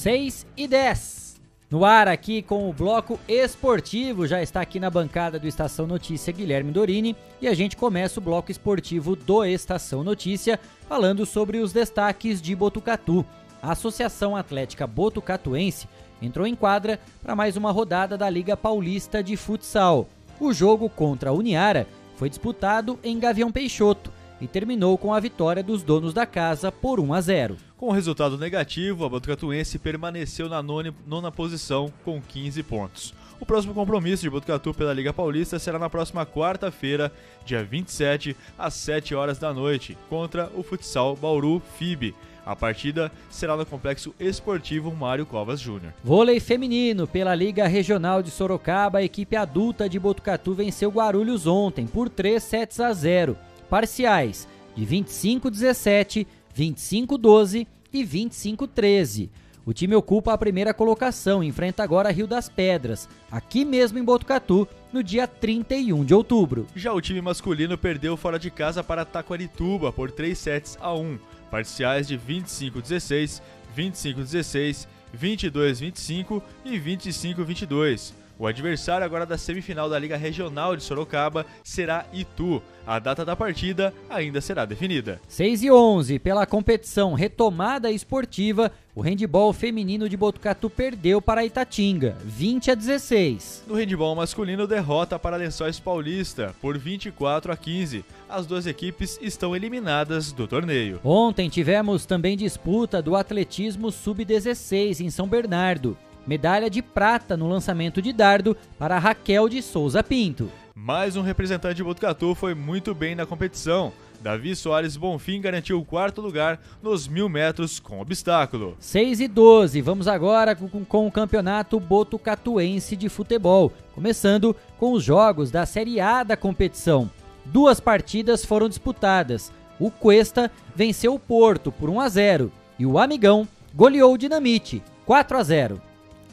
6 0.00 0.46
e 0.56 0.66
10. 0.66 1.42
No 1.70 1.84
ar 1.84 2.08
aqui 2.08 2.40
com 2.40 2.70
o 2.70 2.72
bloco 2.72 3.20
esportivo, 3.28 4.26
já 4.26 4.42
está 4.42 4.62
aqui 4.62 4.80
na 4.80 4.88
bancada 4.88 5.38
do 5.38 5.46
Estação 5.46 5.86
Notícia 5.86 6.32
Guilherme 6.32 6.72
Dorini 6.72 7.14
e 7.38 7.46
a 7.46 7.52
gente 7.52 7.76
começa 7.76 8.18
o 8.18 8.22
bloco 8.22 8.50
esportivo 8.50 9.14
do 9.14 9.44
Estação 9.44 10.02
Notícia 10.02 10.58
falando 10.88 11.26
sobre 11.26 11.58
os 11.58 11.70
destaques 11.70 12.40
de 12.40 12.56
Botucatu. 12.56 13.26
A 13.62 13.72
Associação 13.72 14.34
Atlética 14.34 14.86
Botucatuense 14.86 15.86
entrou 16.22 16.46
em 16.46 16.54
quadra 16.54 16.98
para 17.22 17.36
mais 17.36 17.58
uma 17.58 17.70
rodada 17.70 18.16
da 18.16 18.30
Liga 18.30 18.56
Paulista 18.56 19.22
de 19.22 19.36
Futsal. 19.36 20.08
O 20.40 20.50
jogo 20.50 20.88
contra 20.88 21.28
a 21.28 21.34
Uniara 21.34 21.86
foi 22.16 22.30
disputado 22.30 22.98
em 23.04 23.18
Gavião 23.18 23.52
Peixoto 23.52 24.10
e 24.40 24.48
terminou 24.48 24.96
com 24.96 25.12
a 25.12 25.20
vitória 25.20 25.62
dos 25.62 25.82
donos 25.82 26.14
da 26.14 26.24
casa 26.24 26.72
por 26.72 26.98
1 26.98 27.12
a 27.12 27.20
0. 27.20 27.69
Com 27.80 27.86
o 27.86 27.92
resultado 27.92 28.36
negativo, 28.36 29.06
a 29.06 29.08
Botucatuense 29.08 29.78
permaneceu 29.78 30.50
na 30.50 30.62
nona, 30.62 30.94
nona 31.06 31.32
posição 31.32 31.90
com 32.04 32.20
15 32.20 32.62
pontos. 32.62 33.14
O 33.40 33.46
próximo 33.46 33.72
compromisso 33.72 34.22
de 34.22 34.28
Botucatu 34.28 34.74
pela 34.74 34.92
Liga 34.92 35.14
Paulista 35.14 35.58
será 35.58 35.78
na 35.78 35.88
próxima 35.88 36.26
quarta-feira, 36.26 37.10
dia 37.42 37.64
27, 37.64 38.36
às 38.58 38.74
7 38.74 39.14
horas 39.14 39.38
da 39.38 39.54
noite, 39.54 39.96
contra 40.10 40.50
o 40.54 40.62
Futsal 40.62 41.16
Bauru 41.16 41.62
FIB. 41.78 42.14
A 42.44 42.54
partida 42.54 43.10
será 43.30 43.56
no 43.56 43.64
Complexo 43.64 44.14
Esportivo 44.20 44.94
Mário 44.94 45.24
Covas 45.24 45.58
Júnior. 45.58 45.94
Vôlei 46.04 46.38
feminino 46.38 47.06
pela 47.06 47.34
Liga 47.34 47.66
Regional 47.66 48.22
de 48.22 48.30
Sorocaba, 48.30 48.98
a 48.98 49.02
equipe 49.02 49.36
adulta 49.36 49.88
de 49.88 49.98
Botucatu 49.98 50.52
venceu 50.52 50.90
Guarulhos 50.90 51.46
ontem 51.46 51.86
por 51.86 52.10
3 52.10 52.42
sets 52.42 52.78
a 52.78 52.92
0 52.92 53.38
parciais 53.70 54.46
de 54.76 54.86
25-17, 54.86 56.26
25-12 56.56 57.66
e 57.92 58.04
25-13. 58.04 59.30
O 59.64 59.72
time 59.72 59.94
ocupa 59.94 60.32
a 60.32 60.38
primeira 60.38 60.72
colocação 60.72 61.44
e 61.44 61.46
enfrenta 61.46 61.82
agora 61.82 62.10
Rio 62.10 62.26
das 62.26 62.48
Pedras, 62.48 63.08
aqui 63.30 63.64
mesmo 63.64 63.98
em 63.98 64.04
Botucatu, 64.04 64.66
no 64.92 65.02
dia 65.02 65.28
31 65.28 66.04
de 66.04 66.14
outubro. 66.14 66.66
Já 66.74 66.92
o 66.92 67.00
time 67.00 67.20
masculino 67.20 67.76
perdeu 67.76 68.16
fora 68.16 68.38
de 68.38 68.50
casa 68.50 68.82
para 68.82 69.04
Taquarituba 69.04 69.92
por 69.92 70.10
3 70.10 70.36
sets 70.36 70.78
a 70.80 70.94
1, 70.94 71.18
parciais 71.50 72.08
de 72.08 72.18
25-16, 72.18 73.42
25-16, 73.76 74.88
22-25 75.16 76.42
e 76.64 76.78
25-22. 76.78 78.19
O 78.40 78.46
adversário 78.46 79.04
agora 79.04 79.26
da 79.26 79.36
semifinal 79.36 79.90
da 79.90 79.98
Liga 79.98 80.16
Regional 80.16 80.74
de 80.74 80.82
Sorocaba 80.82 81.44
será 81.62 82.06
Itu. 82.10 82.62
A 82.86 82.98
data 82.98 83.22
da 83.22 83.36
partida 83.36 83.92
ainda 84.08 84.40
será 84.40 84.64
definida. 84.64 85.20
6 85.28 85.64
e 85.64 85.70
11, 85.70 86.18
pela 86.18 86.46
competição 86.46 87.12
retomada 87.12 87.90
esportiva, 87.90 88.72
o 88.94 89.02
handebol 89.02 89.52
feminino 89.52 90.08
de 90.08 90.16
Botucatu 90.16 90.70
perdeu 90.70 91.20
para 91.20 91.44
Itatinga, 91.44 92.16
20 92.24 92.70
a 92.70 92.74
16. 92.74 93.64
No 93.66 93.74
handebol 93.74 94.14
masculino, 94.14 94.66
derrota 94.66 95.18
para 95.18 95.36
Lençóis 95.36 95.78
Paulista 95.78 96.54
por 96.62 96.78
24 96.78 97.52
a 97.52 97.56
15. 97.58 98.02
As 98.26 98.46
duas 98.46 98.66
equipes 98.66 99.18
estão 99.20 99.54
eliminadas 99.54 100.32
do 100.32 100.48
torneio. 100.48 100.98
Ontem 101.04 101.50
tivemos 101.50 102.06
também 102.06 102.38
disputa 102.38 103.02
do 103.02 103.14
atletismo 103.14 103.92
sub-16 103.92 105.00
em 105.00 105.10
São 105.10 105.28
Bernardo 105.28 105.94
medalha 106.26 106.70
de 106.70 106.82
prata 106.82 107.36
no 107.36 107.48
lançamento 107.48 108.00
de 108.00 108.12
dardo 108.12 108.56
para 108.78 108.98
Raquel 108.98 109.48
de 109.48 109.62
Souza 109.62 110.02
Pinto. 110.02 110.50
Mais 110.74 111.16
um 111.16 111.22
representante 111.22 111.76
de 111.76 111.84
Botucatu 111.84 112.34
foi 112.34 112.54
muito 112.54 112.94
bem 112.94 113.14
na 113.14 113.26
competição. 113.26 113.92
Davi 114.20 114.54
Soares 114.54 114.96
Bonfim 114.96 115.40
garantiu 115.40 115.78
o 115.78 115.84
quarto 115.84 116.20
lugar 116.20 116.60
nos 116.82 117.08
mil 117.08 117.28
metros 117.28 117.80
com 117.80 118.00
obstáculo. 118.00 118.76
6 118.78 119.20
e 119.20 119.28
12, 119.28 119.80
vamos 119.80 120.06
agora 120.06 120.54
com, 120.54 120.84
com 120.84 121.06
o 121.06 121.12
campeonato 121.12 121.80
botucatuense 121.80 122.96
de 122.96 123.08
futebol, 123.08 123.72
começando 123.94 124.54
com 124.78 124.92
os 124.92 125.02
jogos 125.02 125.50
da 125.50 125.64
Série 125.64 126.00
A 126.00 126.22
da 126.22 126.36
competição. 126.36 127.10
Duas 127.46 127.80
partidas 127.80 128.44
foram 128.44 128.68
disputadas. 128.68 129.50
O 129.78 129.90
Cuesta 129.90 130.50
venceu 130.76 131.14
o 131.14 131.18
Porto 131.18 131.72
por 131.72 131.88
1 131.88 132.00
a 132.00 132.08
0 132.08 132.52
e 132.78 132.84
o 132.84 132.98
Amigão 132.98 133.48
goleou 133.74 134.14
o 134.14 134.18
Dinamite 134.18 134.82
4 135.06 135.38
a 135.38 135.42
0. 135.42 135.89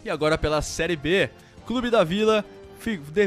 E 0.07 0.09
agora 0.09 0.37
pela 0.37 0.61
Série 0.61 0.95
B, 0.95 1.29
Clube 1.65 1.89
da 1.89 2.01
Vila 2.01 2.45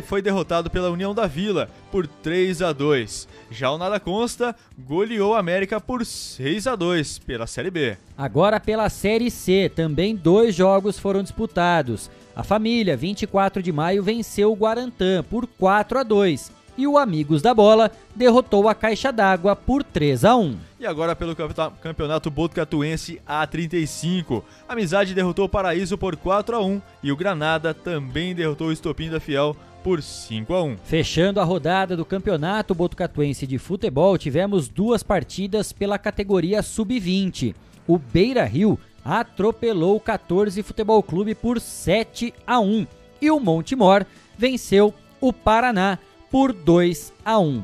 foi 0.06 0.22
derrotado 0.22 0.70
pela 0.70 0.88
União 0.88 1.14
da 1.14 1.26
Vila 1.26 1.68
por 1.92 2.06
3 2.06 2.62
a 2.62 2.72
2. 2.72 3.28
Já 3.50 3.70
o 3.70 3.76
Nada 3.76 4.00
Consta 4.00 4.56
goleou 4.78 5.34
a 5.34 5.40
América 5.40 5.78
por 5.78 6.06
6 6.06 6.66
a 6.66 6.74
2 6.74 7.18
pela 7.18 7.46
Série 7.46 7.70
B. 7.70 7.98
Agora 8.16 8.58
pela 8.58 8.88
Série 8.88 9.30
C, 9.30 9.70
também 9.76 10.16
dois 10.16 10.54
jogos 10.54 10.98
foram 10.98 11.22
disputados. 11.22 12.10
A 12.34 12.42
família, 12.42 12.96
24 12.96 13.62
de 13.62 13.70
maio, 13.70 14.02
venceu 14.02 14.50
o 14.50 14.56
Guarantã 14.56 15.22
por 15.22 15.46
4 15.46 15.98
a 15.98 16.02
2 16.02 16.50
e 16.78 16.86
o 16.86 16.96
Amigos 16.96 17.42
da 17.42 17.52
Bola 17.52 17.90
derrotou 18.16 18.66
a 18.70 18.74
Caixa 18.74 19.12
d'Água 19.12 19.54
por 19.54 19.84
3 19.84 20.24
a 20.24 20.34
1. 20.34 20.69
E 20.80 20.86
agora 20.86 21.14
pelo 21.14 21.36
Campeonato 21.36 22.30
Botucatuense 22.30 23.20
A35. 23.28 24.42
Amizade 24.66 25.12
derrotou 25.12 25.44
o 25.44 25.48
Paraíso 25.48 25.98
por 25.98 26.16
4 26.16 26.56
a 26.56 26.64
1 26.64 26.80
e 27.02 27.12
o 27.12 27.16
Granada 27.16 27.74
também 27.74 28.34
derrotou 28.34 28.68
o 28.68 28.72
Estopim 28.72 29.10
da 29.10 29.20
Fiel 29.20 29.54
por 29.84 30.02
5 30.02 30.54
a 30.54 30.62
1. 30.62 30.78
Fechando 30.82 31.38
a 31.38 31.44
rodada 31.44 31.94
do 31.94 32.04
Campeonato 32.06 32.74
Botucatuense 32.74 33.46
de 33.46 33.58
Futebol, 33.58 34.16
tivemos 34.16 34.68
duas 34.68 35.02
partidas 35.02 35.70
pela 35.70 35.98
categoria 35.98 36.62
Sub-20. 36.62 37.54
O 37.86 37.98
Beira 37.98 38.46
Rio 38.46 38.78
atropelou 39.04 39.96
o 39.96 40.00
14 40.00 40.62
Futebol 40.62 41.02
Clube 41.02 41.34
por 41.34 41.60
7 41.60 42.32
a 42.46 42.58
1 42.58 42.86
e 43.20 43.30
o 43.30 43.38
Montemor 43.38 44.06
venceu 44.38 44.94
o 45.20 45.30
Paraná 45.30 45.98
por 46.30 46.54
2 46.54 47.12
a 47.22 47.38
1. 47.38 47.62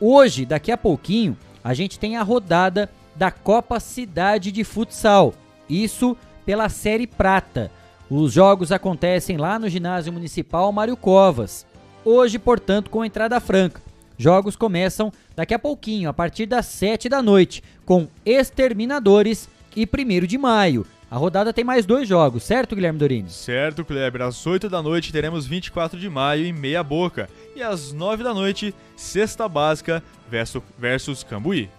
Hoje, 0.00 0.44
daqui 0.44 0.70
a 0.70 0.76
pouquinho, 0.76 1.36
a 1.68 1.74
gente 1.74 1.98
tem 1.98 2.16
a 2.16 2.22
rodada 2.22 2.88
da 3.14 3.30
Copa 3.30 3.78
Cidade 3.78 4.50
de 4.50 4.64
Futsal. 4.64 5.34
Isso 5.68 6.16
pela 6.46 6.70
Série 6.70 7.06
Prata. 7.06 7.70
Os 8.08 8.32
jogos 8.32 8.72
acontecem 8.72 9.36
lá 9.36 9.58
no 9.58 9.68
Ginásio 9.68 10.10
Municipal 10.10 10.72
Mário 10.72 10.96
Covas. 10.96 11.66
Hoje, 12.02 12.38
portanto, 12.38 12.88
com 12.88 13.04
entrada 13.04 13.38
franca. 13.38 13.82
Jogos 14.16 14.56
começam 14.56 15.12
daqui 15.36 15.52
a 15.52 15.58
pouquinho, 15.58 16.08
a 16.08 16.14
partir 16.14 16.46
das 16.46 16.64
7 16.64 17.06
da 17.06 17.20
noite, 17.20 17.62
com 17.84 18.08
Exterminadores 18.24 19.46
e 19.76 19.84
1 19.86 20.26
de 20.26 20.38
maio. 20.38 20.86
A 21.10 21.16
rodada 21.16 21.54
tem 21.54 21.64
mais 21.64 21.86
dois 21.86 22.06
jogos, 22.06 22.42
certo, 22.42 22.74
Guilherme 22.74 22.98
Dorini? 22.98 23.30
Certo, 23.30 23.82
Kleber. 23.82 24.20
Às 24.20 24.46
8 24.46 24.68
da 24.68 24.82
noite 24.82 25.10
teremos 25.10 25.46
24 25.46 25.98
de 25.98 26.08
maio 26.08 26.44
em 26.44 26.52
Meia 26.52 26.82
Boca. 26.82 27.30
E 27.56 27.62
às 27.62 27.92
9 27.92 28.22
da 28.22 28.34
noite, 28.34 28.74
Sexta 28.94 29.48
Básica 29.48 30.02
versus, 30.30 30.62
versus 30.78 31.22
Cambuí. 31.24 31.70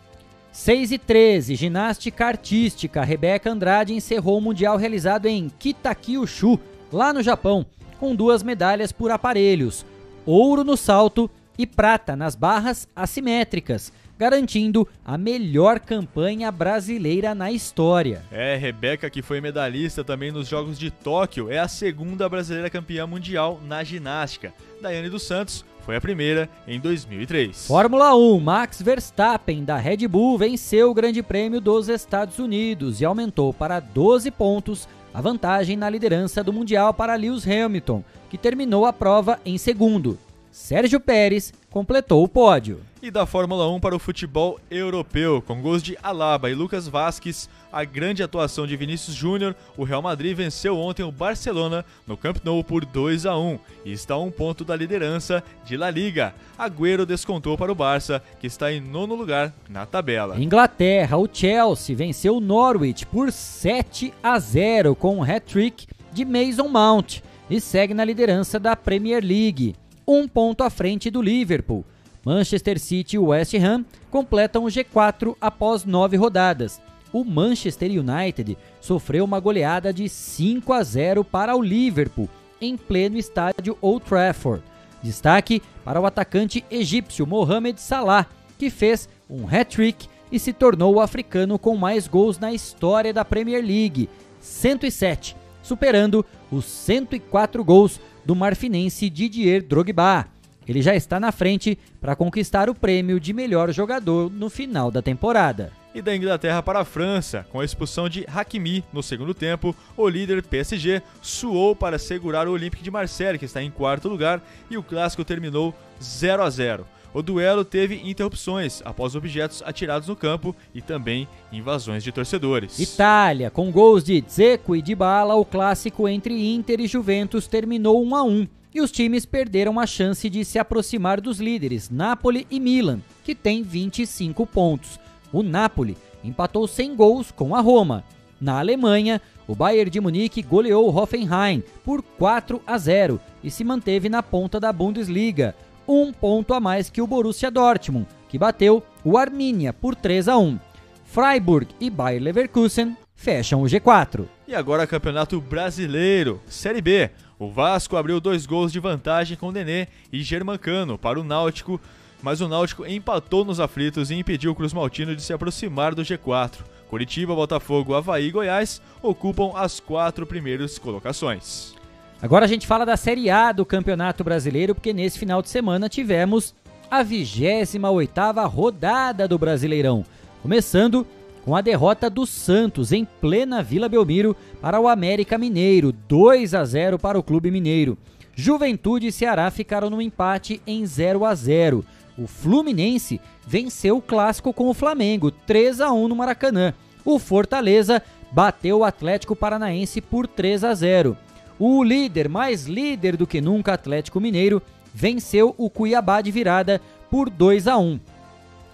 6 0.51 0.91
e 0.93 0.97
13, 0.97 1.55
ginástica 1.55 2.25
artística. 2.25 3.03
Rebeca 3.03 3.51
Andrade 3.51 3.93
encerrou 3.93 4.39
o 4.39 4.41
Mundial 4.41 4.77
realizado 4.77 5.27
em 5.27 5.47
Kitakyushu, 5.59 6.59
lá 6.91 7.13
no 7.13 7.21
Japão, 7.21 7.63
com 7.99 8.15
duas 8.15 8.41
medalhas 8.41 8.91
por 8.91 9.11
aparelhos: 9.11 9.85
ouro 10.25 10.63
no 10.63 10.75
salto 10.75 11.29
e 11.55 11.67
prata 11.67 12.15
nas 12.15 12.33
barras 12.33 12.87
assimétricas. 12.95 13.93
Garantindo 14.19 14.85
a 15.05 15.17
melhor 15.17 15.79
campanha 15.79 16.51
brasileira 16.51 17.33
na 17.33 17.49
história. 17.53 18.21
É, 18.29 18.57
Rebeca, 18.57 19.09
que 19.09 19.21
foi 19.21 19.39
medalhista 19.39 20.03
também 20.03 20.29
nos 20.29 20.49
Jogos 20.49 20.77
de 20.77 20.91
Tóquio, 20.91 21.49
é 21.49 21.57
a 21.57 21.69
segunda 21.69 22.27
brasileira 22.27 22.69
campeã 22.69 23.07
mundial 23.07 23.61
na 23.65 23.81
ginástica. 23.81 24.53
Daiane 24.81 25.09
dos 25.09 25.23
Santos 25.23 25.63
foi 25.85 25.95
a 25.95 26.01
primeira 26.01 26.49
em 26.67 26.81
2003. 26.81 27.67
Fórmula 27.67 28.13
1, 28.13 28.39
Max 28.41 28.81
Verstappen 28.81 29.63
da 29.63 29.77
Red 29.77 30.05
Bull 30.09 30.37
venceu 30.37 30.91
o 30.91 30.93
Grande 30.93 31.23
Prêmio 31.23 31.61
dos 31.61 31.87
Estados 31.87 32.39
Unidos 32.39 32.99
e 32.99 33.05
aumentou 33.05 33.53
para 33.53 33.79
12 33.79 34.29
pontos 34.31 34.87
a 35.13 35.21
vantagem 35.21 35.77
na 35.77 35.89
liderança 35.89 36.43
do 36.43 36.51
Mundial 36.51 36.93
para 36.93 37.15
Lewis 37.15 37.47
Hamilton, 37.47 38.03
que 38.29 38.37
terminou 38.37 38.85
a 38.85 38.91
prova 38.91 39.39
em 39.45 39.57
segundo. 39.57 40.19
Sérgio 40.51 40.99
Pérez 40.99 41.53
completou 41.71 42.23
o 42.23 42.27
pódio. 42.27 42.81
E 43.01 43.09
da 43.09 43.25
Fórmula 43.25 43.65
1 43.69 43.79
para 43.79 43.95
o 43.95 43.99
futebol 43.99 44.59
europeu, 44.69 45.41
com 45.41 45.61
gols 45.61 45.81
de 45.81 45.97
Alaba 46.03 46.49
e 46.49 46.53
Lucas 46.53 46.85
Vasquez, 46.85 47.49
a 47.71 47.85
grande 47.85 48.21
atuação 48.21 48.67
de 48.67 48.75
Vinícius 48.75 49.15
Júnior, 49.15 49.55
o 49.77 49.85
Real 49.85 50.01
Madrid 50.01 50.35
venceu 50.35 50.77
ontem 50.77 51.03
o 51.03 51.11
Barcelona 51.11 51.85
no 52.05 52.17
Camp 52.17 52.39
Nou 52.43 52.61
por 52.61 52.83
2 52.83 53.25
a 53.25 53.37
1 53.37 53.57
e 53.85 53.93
está 53.93 54.15
a 54.15 54.19
um 54.19 54.29
ponto 54.29 54.65
da 54.65 54.75
liderança 54.75 55.41
de 55.63 55.77
La 55.77 55.89
Liga. 55.89 56.35
Agüero 56.57 57.05
descontou 57.05 57.57
para 57.57 57.71
o 57.71 57.75
Barça, 57.75 58.21
que 58.37 58.47
está 58.47 58.69
em 58.69 58.81
nono 58.81 59.15
lugar 59.15 59.53
na 59.69 59.85
tabela. 59.85 60.37
Inglaterra, 60.37 61.15
o 61.17 61.29
Chelsea 61.31 61.95
venceu 61.95 62.35
o 62.35 62.41
Norwich 62.41 63.05
por 63.05 63.31
7 63.31 64.13
a 64.21 64.37
0 64.37 64.93
com 64.93 65.19
um 65.19 65.23
hat-trick 65.23 65.87
de 66.11 66.25
Mason 66.25 66.67
Mount 66.67 67.21
e 67.49 67.61
segue 67.61 67.93
na 67.93 68.03
liderança 68.03 68.59
da 68.59 68.75
Premier 68.75 69.23
League 69.23 69.73
um 70.05 70.27
ponto 70.27 70.63
à 70.63 70.69
frente 70.69 71.09
do 71.09 71.21
Liverpool. 71.21 71.85
Manchester 72.25 72.79
City 72.79 73.15
e 73.15 73.19
West 73.19 73.53
Ham 73.55 73.85
completam 74.11 74.65
o 74.65 74.67
G4 74.67 75.35
após 75.39 75.85
nove 75.85 76.17
rodadas. 76.17 76.81
O 77.11 77.23
Manchester 77.23 77.89
United 77.89 78.57
sofreu 78.79 79.25
uma 79.25 79.39
goleada 79.39 79.91
de 79.91 80.07
5 80.07 80.71
a 80.73 80.83
0 80.83 81.23
para 81.23 81.55
o 81.55 81.61
Liverpool 81.61 82.29
em 82.61 82.77
pleno 82.77 83.17
estádio 83.17 83.77
Old 83.81 84.05
Trafford. 84.05 84.63
Destaque 85.01 85.61
para 85.83 85.99
o 85.99 86.05
atacante 86.05 86.63
egípcio 86.69 87.25
Mohamed 87.25 87.79
Salah, 87.79 88.27
que 88.57 88.69
fez 88.69 89.07
um 89.29 89.47
hat-trick 89.47 90.07
e 90.31 90.37
se 90.37 90.53
tornou 90.53 90.95
o 90.95 91.01
africano 91.01 91.57
com 91.57 91.75
mais 91.75 92.07
gols 92.07 92.37
na 92.37 92.53
história 92.53 93.13
da 93.13 93.25
Premier 93.25 93.63
League, 93.65 94.09
107, 94.41 95.35
superando 95.63 96.25
os 96.51 96.65
104 96.65 97.63
gols 97.63 97.99
do 98.25 98.35
marfinense 98.35 99.09
Didier 99.09 99.63
Drogba. 99.63 100.27
Ele 100.69 100.83
já 100.83 100.95
está 100.95 101.19
na 101.19 101.31
frente 101.31 101.79
para 101.99 102.15
conquistar 102.15 102.69
o 102.69 102.75
prêmio 102.75 103.19
de 103.19 103.33
melhor 103.33 103.71
jogador 103.73 104.29
no 104.29 104.51
final 104.51 104.91
da 104.91 105.01
temporada. 105.01 105.71
E 105.95 105.99
da 105.99 106.15
Inglaterra 106.15 106.61
para 106.61 106.81
a 106.81 106.85
França, 106.85 107.43
com 107.51 107.59
a 107.59 107.65
expulsão 107.65 108.07
de 108.07 108.23
Hakimi 108.27 108.83
no 108.93 109.01
segundo 109.01 109.33
tempo, 109.33 109.75
o 109.97 110.07
líder 110.07 110.43
PSG 110.43 111.01
suou 111.23 111.75
para 111.75 111.97
segurar 111.97 112.47
o 112.47 112.51
Olympique 112.51 112.83
de 112.83 112.91
Marseille, 112.91 113.39
que 113.39 113.45
está 113.45 113.63
em 113.63 113.71
quarto 113.71 114.07
lugar, 114.07 114.43
e 114.69 114.77
o 114.77 114.83
clássico 114.83 115.25
terminou 115.25 115.73
0 115.99 116.43
a 116.43 116.49
0. 116.51 116.85
O 117.11 117.23
duelo 117.23 117.65
teve 117.65 118.07
interrupções 118.07 118.83
após 118.85 119.15
objetos 119.15 119.63
atirados 119.65 120.07
no 120.07 120.15
campo 120.15 120.55
e 120.71 120.83
também 120.83 121.27
invasões 121.51 122.03
de 122.03 122.11
torcedores. 122.11 122.77
Itália, 122.77 123.49
com 123.49 123.71
gols 123.71 124.03
de 124.03 124.21
Dzeko 124.21 124.75
e 124.75 124.83
Dybala, 124.83 125.33
o 125.33 125.43
clássico 125.43 126.07
entre 126.07 126.53
Inter 126.53 126.79
e 126.79 126.85
Juventus 126.85 127.47
terminou 127.47 128.05
1 128.05 128.15
a 128.15 128.23
1 128.23 128.47
e 128.73 128.81
os 128.81 128.91
times 128.91 129.25
perderam 129.25 129.79
a 129.79 129.85
chance 129.85 130.29
de 130.29 130.45
se 130.45 130.59
aproximar 130.59 131.19
dos 131.19 131.39
líderes 131.39 131.89
Napoli 131.89 132.45
e 132.49 132.59
Milan, 132.59 133.01
que 133.23 133.33
têm 133.33 133.63
25 133.63 134.45
pontos. 134.45 134.99
O 135.31 135.43
Napoli 135.43 135.97
empatou 136.23 136.67
sem 136.67 136.95
gols 136.95 137.31
com 137.31 137.55
a 137.55 137.61
Roma. 137.61 138.03
Na 138.39 138.59
Alemanha, 138.59 139.21
o 139.47 139.55
Bayern 139.55 139.89
de 139.89 139.99
Munique 139.99 140.41
goleou 140.41 140.87
o 140.87 140.95
Hoffenheim 140.95 141.63
por 141.83 142.01
4 142.01 142.61
a 142.65 142.77
0 142.77 143.19
e 143.43 143.51
se 143.51 143.63
manteve 143.63 144.07
na 144.07 144.23
ponta 144.23 144.59
da 144.59 144.71
Bundesliga 144.71 145.55
um 145.87 146.13
ponto 146.13 146.53
a 146.53 146.59
mais 146.59 146.89
que 146.89 147.01
o 147.01 147.07
Borussia 147.07 147.49
Dortmund, 147.49 148.07
que 148.29 148.37
bateu 148.37 148.83
o 149.03 149.17
Arminia 149.17 149.73
por 149.73 149.95
3 149.95 150.27
a 150.27 150.37
1. 150.37 150.59
Freiburg 151.03 151.67
e 151.79 151.89
Bayer 151.89 152.21
Leverkusen 152.21 152.95
fecham 153.15 153.63
o 153.63 153.65
G4. 153.65 154.25
E 154.47 154.53
agora 154.53 154.85
Campeonato 154.85 155.41
Brasileiro, 155.41 156.39
Série 156.47 156.81
B. 156.81 157.09
O 157.39 157.49
Vasco 157.49 157.95
abriu 157.95 158.19
dois 158.19 158.45
gols 158.45 158.69
de 158.69 158.81
vantagem 158.81 159.37
com 159.37 159.49
Nenê 159.49 159.87
e 160.11 160.21
Germancano 160.21 160.97
para 160.97 161.17
o 161.17 161.23
Náutico, 161.23 161.79
mas 162.21 162.41
o 162.41 162.49
Náutico 162.49 162.85
empatou 162.85 163.45
nos 163.45 163.61
aflitos 163.61 164.11
e 164.11 164.15
impediu 164.15 164.51
o 164.51 164.55
Cruz 164.55 164.73
Maltino 164.73 165.15
de 165.15 165.21
se 165.21 165.31
aproximar 165.31 165.95
do 165.95 166.01
G4. 166.01 166.57
Curitiba, 166.89 167.33
Botafogo, 167.33 167.95
Havaí 167.95 168.27
e 168.27 168.31
Goiás 168.31 168.81
ocupam 169.01 169.57
as 169.57 169.79
quatro 169.79 170.25
primeiras 170.25 170.77
colocações. 170.77 171.73
Agora 172.21 172.43
a 172.43 172.47
gente 172.47 172.67
fala 172.67 172.85
da 172.85 172.97
Série 172.97 173.29
A 173.29 173.53
do 173.53 173.65
Campeonato 173.65 174.21
Brasileiro, 174.21 174.75
porque 174.75 174.91
nesse 174.91 175.17
final 175.17 175.41
de 175.41 175.47
semana 175.47 175.87
tivemos 175.87 176.53
a 176.91 177.05
28ª 177.05 178.45
rodada 178.49 179.29
do 179.29 179.37
Brasileirão, 179.37 180.05
começando 180.41 181.07
com 181.49 181.55
a 181.55 181.61
derrota 181.61 182.11
do 182.11 182.27
Santos 182.27 182.91
em 182.91 183.03
plena 183.03 183.63
Vila 183.63 183.89
Belmiro 183.89 184.35
para 184.61 184.79
o 184.79 184.87
América 184.87 185.35
Mineiro, 185.35 185.91
2 185.91 186.53
a 186.53 186.63
0 186.63 186.99
para 186.99 187.17
o 187.17 187.23
Clube 187.23 187.49
Mineiro. 187.49 187.97
Juventude 188.35 189.07
e 189.07 189.11
Ceará 189.11 189.49
ficaram 189.49 189.89
no 189.89 189.99
empate 189.99 190.61
em 190.67 190.85
0 190.85 191.25
a 191.25 191.33
0. 191.33 191.83
O 192.15 192.27
Fluminense 192.27 193.19
venceu 193.47 193.97
o 193.97 194.01
clássico 194.01 194.53
com 194.53 194.69
o 194.69 194.75
Flamengo, 194.75 195.31
3 195.31 195.81
a 195.81 195.91
1 195.91 196.07
no 196.09 196.15
Maracanã. 196.15 196.71
O 197.03 197.17
Fortaleza 197.17 197.99
bateu 198.31 198.77
o 198.77 198.83
Atlético 198.83 199.35
Paranaense 199.35 200.01
por 200.01 200.27
3 200.27 200.63
a 200.63 200.75
0. 200.75 201.17
O 201.57 201.83
líder, 201.83 202.29
mais 202.29 202.67
líder 202.67 203.17
do 203.17 203.25
que 203.25 203.41
nunca, 203.41 203.73
Atlético 203.73 204.19
Mineiro, 204.19 204.61
venceu 204.93 205.55
o 205.57 205.67
Cuiabá 205.67 206.21
de 206.21 206.29
virada 206.29 206.79
por 207.09 207.27
2 207.27 207.67
a 207.67 207.75
1. 207.75 207.99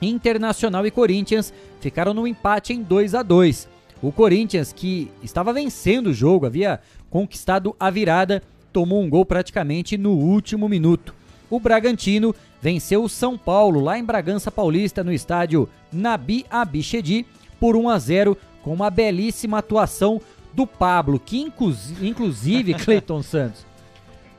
Internacional 0.01 0.85
e 0.85 0.91
Corinthians 0.91 1.53
ficaram 1.79 2.13
no 2.13 2.27
empate 2.27 2.73
em 2.73 2.81
2 2.81 3.15
a 3.15 3.23
2. 3.23 3.67
O 4.01 4.11
Corinthians, 4.11 4.73
que 4.73 5.09
estava 5.23 5.53
vencendo 5.53 6.07
o 6.07 6.13
jogo, 6.13 6.45
havia 6.45 6.79
conquistado 7.09 7.75
a 7.79 7.89
virada, 7.89 8.41
tomou 8.71 9.01
um 9.01 9.09
gol 9.09 9.25
praticamente 9.25 9.97
no 9.97 10.11
último 10.11 10.67
minuto. 10.67 11.13
O 11.49 11.59
Bragantino 11.59 12.35
venceu 12.61 13.03
o 13.03 13.09
São 13.09 13.37
Paulo 13.37 13.79
lá 13.79 13.97
em 13.97 14.03
Bragança 14.03 14.51
Paulista 14.51 15.03
no 15.03 15.13
estádio 15.13 15.69
Nabi 15.91 16.45
Abichedi 16.49 17.25
por 17.59 17.75
1 17.75 17.89
a 17.89 17.99
0 17.99 18.37
com 18.61 18.73
uma 18.73 18.89
belíssima 18.89 19.59
atuação 19.59 20.19
do 20.53 20.65
Pablo, 20.65 21.19
que 21.19 21.39
inclusive, 21.39 22.73
Cleiton 22.83 23.21
Santos, 23.21 23.65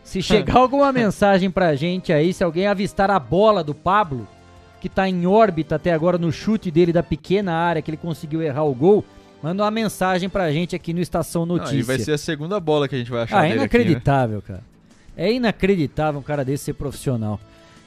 se 0.02 0.22
chegar 0.22 0.56
alguma 0.58 0.92
mensagem 0.92 1.50
pra 1.50 1.74
gente 1.74 2.12
aí, 2.12 2.32
se 2.32 2.42
alguém 2.42 2.66
avistar 2.66 3.10
a 3.10 3.18
bola 3.18 3.62
do 3.62 3.74
Pablo, 3.74 4.26
que 4.86 4.94
tá 4.94 5.08
em 5.08 5.26
órbita 5.26 5.74
até 5.74 5.92
agora 5.92 6.16
no 6.16 6.30
chute 6.30 6.70
dele 6.70 6.92
da 6.92 7.02
pequena 7.02 7.52
área 7.52 7.82
que 7.82 7.90
ele 7.90 7.96
conseguiu 7.96 8.40
errar 8.40 8.62
o 8.62 8.72
gol, 8.72 9.04
manda 9.42 9.64
uma 9.64 9.70
mensagem 9.70 10.28
pra 10.28 10.52
gente 10.52 10.76
aqui 10.76 10.92
no 10.92 11.00
Estação 11.00 11.44
Notícia. 11.44 11.72
Não, 11.72 11.80
e 11.80 11.82
vai 11.82 11.98
ser 11.98 12.12
a 12.12 12.18
segunda 12.18 12.60
bola 12.60 12.86
que 12.86 12.94
a 12.94 12.98
gente 12.98 13.10
vai 13.10 13.22
achar 13.22 13.40
Ah, 13.40 13.48
é 13.48 13.56
inacreditável, 13.56 14.38
aqui, 14.38 14.52
né? 14.52 14.58
cara. 14.58 14.64
É 15.16 15.32
inacreditável 15.32 16.20
um 16.20 16.22
cara 16.22 16.44
desse 16.44 16.66
ser 16.66 16.74
profissional. 16.74 17.40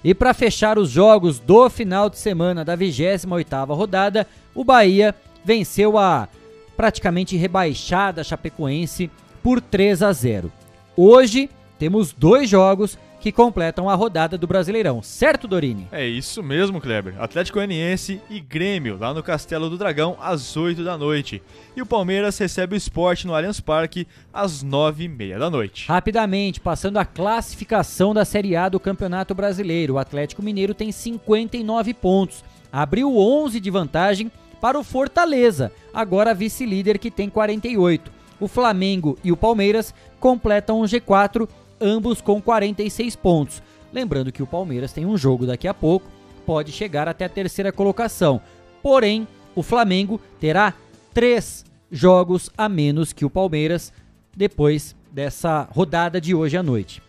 E 0.03 0.13
para 0.13 0.33
fechar 0.33 0.77
os 0.77 0.89
jogos 0.89 1.39
do 1.39 1.69
final 1.69 2.09
de 2.09 2.17
semana 2.17 2.65
da 2.65 2.75
28ª 2.75 3.73
rodada, 3.73 4.27
o 4.53 4.65
Bahia 4.65 5.15
venceu 5.45 5.97
a 5.97 6.27
praticamente 6.75 7.37
rebaixada 7.37 8.25
Chapecoense 8.25 9.09
por 9.41 9.61
3 9.61 10.03
a 10.03 10.11
0. 10.11 10.51
Hoje 10.97 11.49
temos 11.77 12.11
dois 12.11 12.49
jogos 12.49 12.97
que 13.19 13.31
completam 13.31 13.89
a 13.89 13.95
rodada 13.95 14.37
do 14.37 14.47
Brasileirão, 14.47 15.01
certo, 15.01 15.47
Dorini? 15.47 15.87
É 15.91 16.05
isso 16.05 16.41
mesmo, 16.41 16.79
Kleber. 16.79 17.21
Atlético 17.21 17.57
Goianiense 17.57 18.21
e 18.29 18.39
Grêmio 18.39 18.97
lá 18.97 19.13
no 19.13 19.21
Castelo 19.21 19.69
do 19.69 19.77
Dragão 19.77 20.17
às 20.21 20.55
8 20.55 20.83
da 20.83 20.97
noite. 20.97 21.41
E 21.75 21.81
o 21.81 21.85
Palmeiras 21.85 22.37
recebe 22.37 22.75
o 22.75 22.77
esporte 22.77 23.27
no 23.27 23.35
Allianz 23.35 23.59
Parque 23.59 24.07
às 24.33 24.63
9 24.63 25.03
e 25.03 25.07
meia 25.07 25.37
da 25.37 25.49
noite. 25.49 25.87
Rapidamente, 25.87 26.59
passando 26.59 26.97
a 26.97 27.05
classificação 27.05 28.13
da 28.13 28.23
Série 28.23 28.55
A 28.55 28.69
do 28.69 28.79
Campeonato 28.79 29.35
Brasileiro, 29.35 29.95
o 29.95 29.99
Atlético 29.99 30.41
Mineiro 30.41 30.73
tem 30.73 30.91
59 30.91 31.93
pontos, 31.93 32.43
abriu 32.71 33.17
11 33.17 33.59
de 33.59 33.69
vantagem 33.69 34.31
para 34.61 34.77
o 34.79 34.83
Fortaleza, 34.83 35.71
agora 35.93 36.33
vice-líder 36.33 36.97
que 36.97 37.11
tem 37.11 37.29
48. 37.29 38.11
O 38.39 38.47
Flamengo 38.47 39.17
e 39.23 39.31
o 39.31 39.37
Palmeiras 39.37 39.93
completam 40.19 40.79
o 40.79 40.83
G4, 40.83 41.47
ambos 41.81 42.21
com 42.21 42.41
46 42.41 43.15
pontos. 43.15 43.61
Lembrando 43.91 44.31
que 44.31 44.43
o 44.43 44.47
Palmeiras 44.47 44.93
tem 44.93 45.05
um 45.05 45.17
jogo 45.17 45.45
daqui 45.45 45.67
a 45.67 45.73
pouco, 45.73 46.07
pode 46.45 46.71
chegar 46.71 47.07
até 47.07 47.25
a 47.25 47.29
terceira 47.29 47.71
colocação. 47.71 48.41
Porém, 48.81 49.27
o 49.55 49.63
Flamengo 49.63 50.19
terá 50.39 50.73
três 51.13 51.65
jogos 51.91 52.49
a 52.57 52.69
menos 52.69 53.13
que 53.13 53.25
o 53.25 53.29
Palmeiras 53.29 53.91
depois 54.35 54.95
dessa 55.11 55.67
rodada 55.71 56.21
de 56.21 56.35
hoje 56.35 56.55
à 56.55 56.63
noite. 56.63 57.01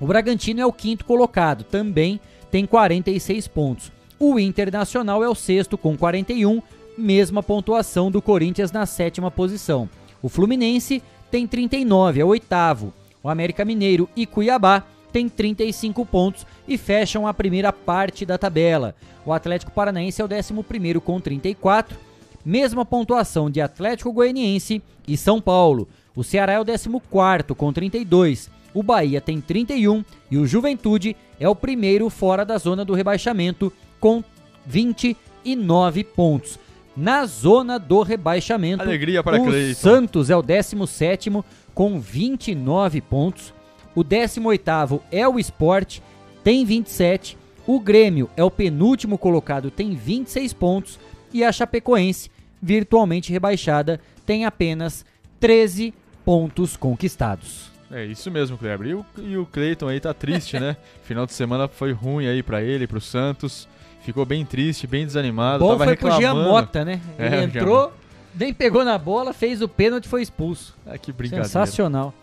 O 0.00 0.06
Bragantino 0.06 0.60
é 0.60 0.66
o 0.66 0.72
quinto 0.72 1.04
colocado, 1.04 1.64
também 1.64 2.20
tem 2.50 2.64
46 2.64 3.48
pontos. 3.48 3.92
O 4.18 4.38
Internacional 4.38 5.22
é 5.22 5.28
o 5.28 5.34
sexto 5.34 5.76
com 5.76 5.96
41, 5.96 6.62
mesma 6.96 7.42
pontuação 7.42 8.10
do 8.10 8.22
Corinthians 8.22 8.72
na 8.72 8.86
sétima 8.86 9.30
posição. 9.30 9.88
O 10.22 10.28
Fluminense 10.28 11.02
tem 11.30 11.46
39, 11.46 12.20
é 12.20 12.24
o 12.24 12.28
oitavo. 12.28 12.92
O 13.28 13.30
América 13.30 13.62
Mineiro 13.62 14.08
e 14.16 14.24
Cuiabá 14.24 14.82
têm 15.12 15.28
35 15.28 16.06
pontos 16.06 16.46
e 16.66 16.78
fecham 16.78 17.26
a 17.26 17.34
primeira 17.34 17.70
parte 17.70 18.24
da 18.24 18.38
tabela. 18.38 18.94
O 19.22 19.34
Atlético 19.34 19.70
Paranaense 19.70 20.22
é 20.22 20.24
o 20.24 20.28
décimo 20.28 20.64
primeiro 20.64 20.98
com 20.98 21.20
34, 21.20 21.94
mesma 22.42 22.86
pontuação 22.86 23.50
de 23.50 23.60
Atlético 23.60 24.14
Goianiense 24.14 24.82
e 25.06 25.14
São 25.14 25.42
Paulo. 25.42 25.86
O 26.16 26.24
Ceará 26.24 26.54
é 26.54 26.58
o 26.58 26.64
décimo 26.64 27.00
quarto 27.00 27.54
com 27.54 27.70
32. 27.70 28.48
O 28.72 28.82
Bahia 28.82 29.20
tem 29.20 29.42
31 29.42 30.02
e 30.30 30.38
o 30.38 30.46
Juventude 30.46 31.14
é 31.38 31.46
o 31.46 31.54
primeiro 31.54 32.08
fora 32.08 32.46
da 32.46 32.56
zona 32.56 32.82
do 32.82 32.94
rebaixamento 32.94 33.70
com 34.00 34.24
29 34.64 36.02
pontos. 36.02 36.58
Na 36.96 37.26
zona 37.26 37.78
do 37.78 38.02
rebaixamento, 38.02 38.82
Alegria 38.82 39.22
para 39.22 39.40
o 39.40 39.44
Cleiton. 39.44 39.80
Santos 39.80 40.30
é 40.30 40.36
o 40.36 40.42
17 40.42 41.30
com 41.78 42.00
29 42.00 43.00
pontos. 43.00 43.54
O 43.94 44.02
18 44.02 45.00
é 45.12 45.28
o 45.28 45.38
Sport, 45.38 46.00
tem 46.42 46.64
27. 46.64 47.38
O 47.68 47.78
Grêmio 47.78 48.28
é 48.36 48.42
o 48.42 48.50
penúltimo 48.50 49.16
colocado, 49.16 49.70
tem 49.70 49.94
26 49.94 50.52
pontos. 50.54 50.98
E 51.32 51.44
a 51.44 51.52
Chapecoense, 51.52 52.32
virtualmente 52.60 53.30
rebaixada, 53.30 54.00
tem 54.26 54.44
apenas 54.44 55.06
13 55.38 55.94
pontos 56.24 56.76
conquistados. 56.76 57.70
É 57.92 58.04
isso 58.04 58.28
mesmo, 58.28 58.58
Kleber. 58.58 58.88
E 58.88 58.94
o, 58.94 59.06
e 59.18 59.36
o 59.36 59.46
Cleiton 59.46 59.86
aí 59.86 60.00
tá 60.00 60.12
triste, 60.12 60.58
né? 60.58 60.76
Final 61.04 61.26
de 61.26 61.32
semana 61.32 61.68
foi 61.68 61.92
ruim 61.92 62.26
aí 62.26 62.42
para 62.42 62.60
ele, 62.60 62.88
pro 62.88 63.00
Santos. 63.00 63.68
Ficou 64.00 64.26
bem 64.26 64.44
triste, 64.44 64.84
bem 64.88 65.06
desanimado. 65.06 65.60
Bom 65.60 65.72
tava 65.72 65.84
foi 65.84 65.96
pro 65.96 66.08
reclamando. 66.08 66.40
Jean 66.40 66.50
Mota, 66.50 66.84
né? 66.84 67.00
É, 67.16 67.26
Ele 67.26 67.36
Jean 67.36 67.44
entrou, 67.44 67.92
nem 68.38 68.52
pegou 68.54 68.84
na 68.84 68.96
bola, 68.98 69.32
fez 69.32 69.60
o 69.62 69.68
pênalti 69.68 70.04
e 70.04 70.08
foi 70.08 70.22
expulso. 70.22 70.76
Ah, 70.86 70.96
que 70.98 71.12
brincadeira. 71.12 71.44
Sensacional. 71.44 72.14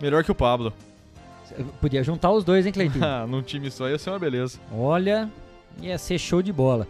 Melhor 0.00 0.24
que 0.24 0.30
o 0.30 0.34
Pablo. 0.34 0.72
Podia 1.80 2.02
juntar 2.02 2.30
os 2.32 2.44
dois, 2.44 2.64
hein, 2.66 2.72
Cleitinho? 2.72 3.04
Ah, 3.04 3.26
Num 3.26 3.42
time 3.42 3.70
só 3.70 3.88
ia 3.88 3.98
ser 3.98 4.10
uma 4.10 4.18
beleza. 4.18 4.58
Olha, 4.74 5.30
ia 5.80 5.98
ser 5.98 6.18
show 6.18 6.42
de 6.42 6.52
bola. 6.52 6.86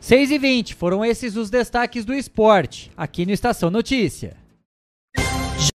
6 0.00 0.30
e 0.30 0.38
20 0.38 0.74
foram 0.74 1.04
esses 1.04 1.36
os 1.36 1.50
destaques 1.50 2.04
do 2.04 2.14
esporte, 2.14 2.90
aqui 2.96 3.26
no 3.26 3.32
Estação 3.32 3.70
Notícia. 3.70 4.36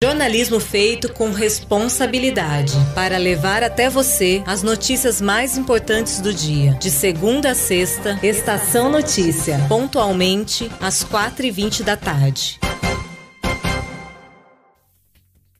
Jornalismo 0.02 0.58
feito 0.58 1.12
com 1.12 1.30
responsabilidade 1.30 2.72
para 2.94 3.18
levar 3.18 3.62
até 3.62 3.90
você 3.90 4.42
as 4.46 4.62
notícias 4.62 5.20
mais 5.20 5.58
importantes 5.58 6.22
do 6.22 6.32
dia. 6.32 6.72
De 6.80 6.90
segunda 6.90 7.50
a 7.50 7.54
sexta, 7.54 8.18
Estação 8.26 8.90
Notícia, 8.90 9.58
pontualmente 9.68 10.70
às 10.80 11.04
4h20 11.04 11.82
da 11.82 11.98
tarde. 11.98 12.58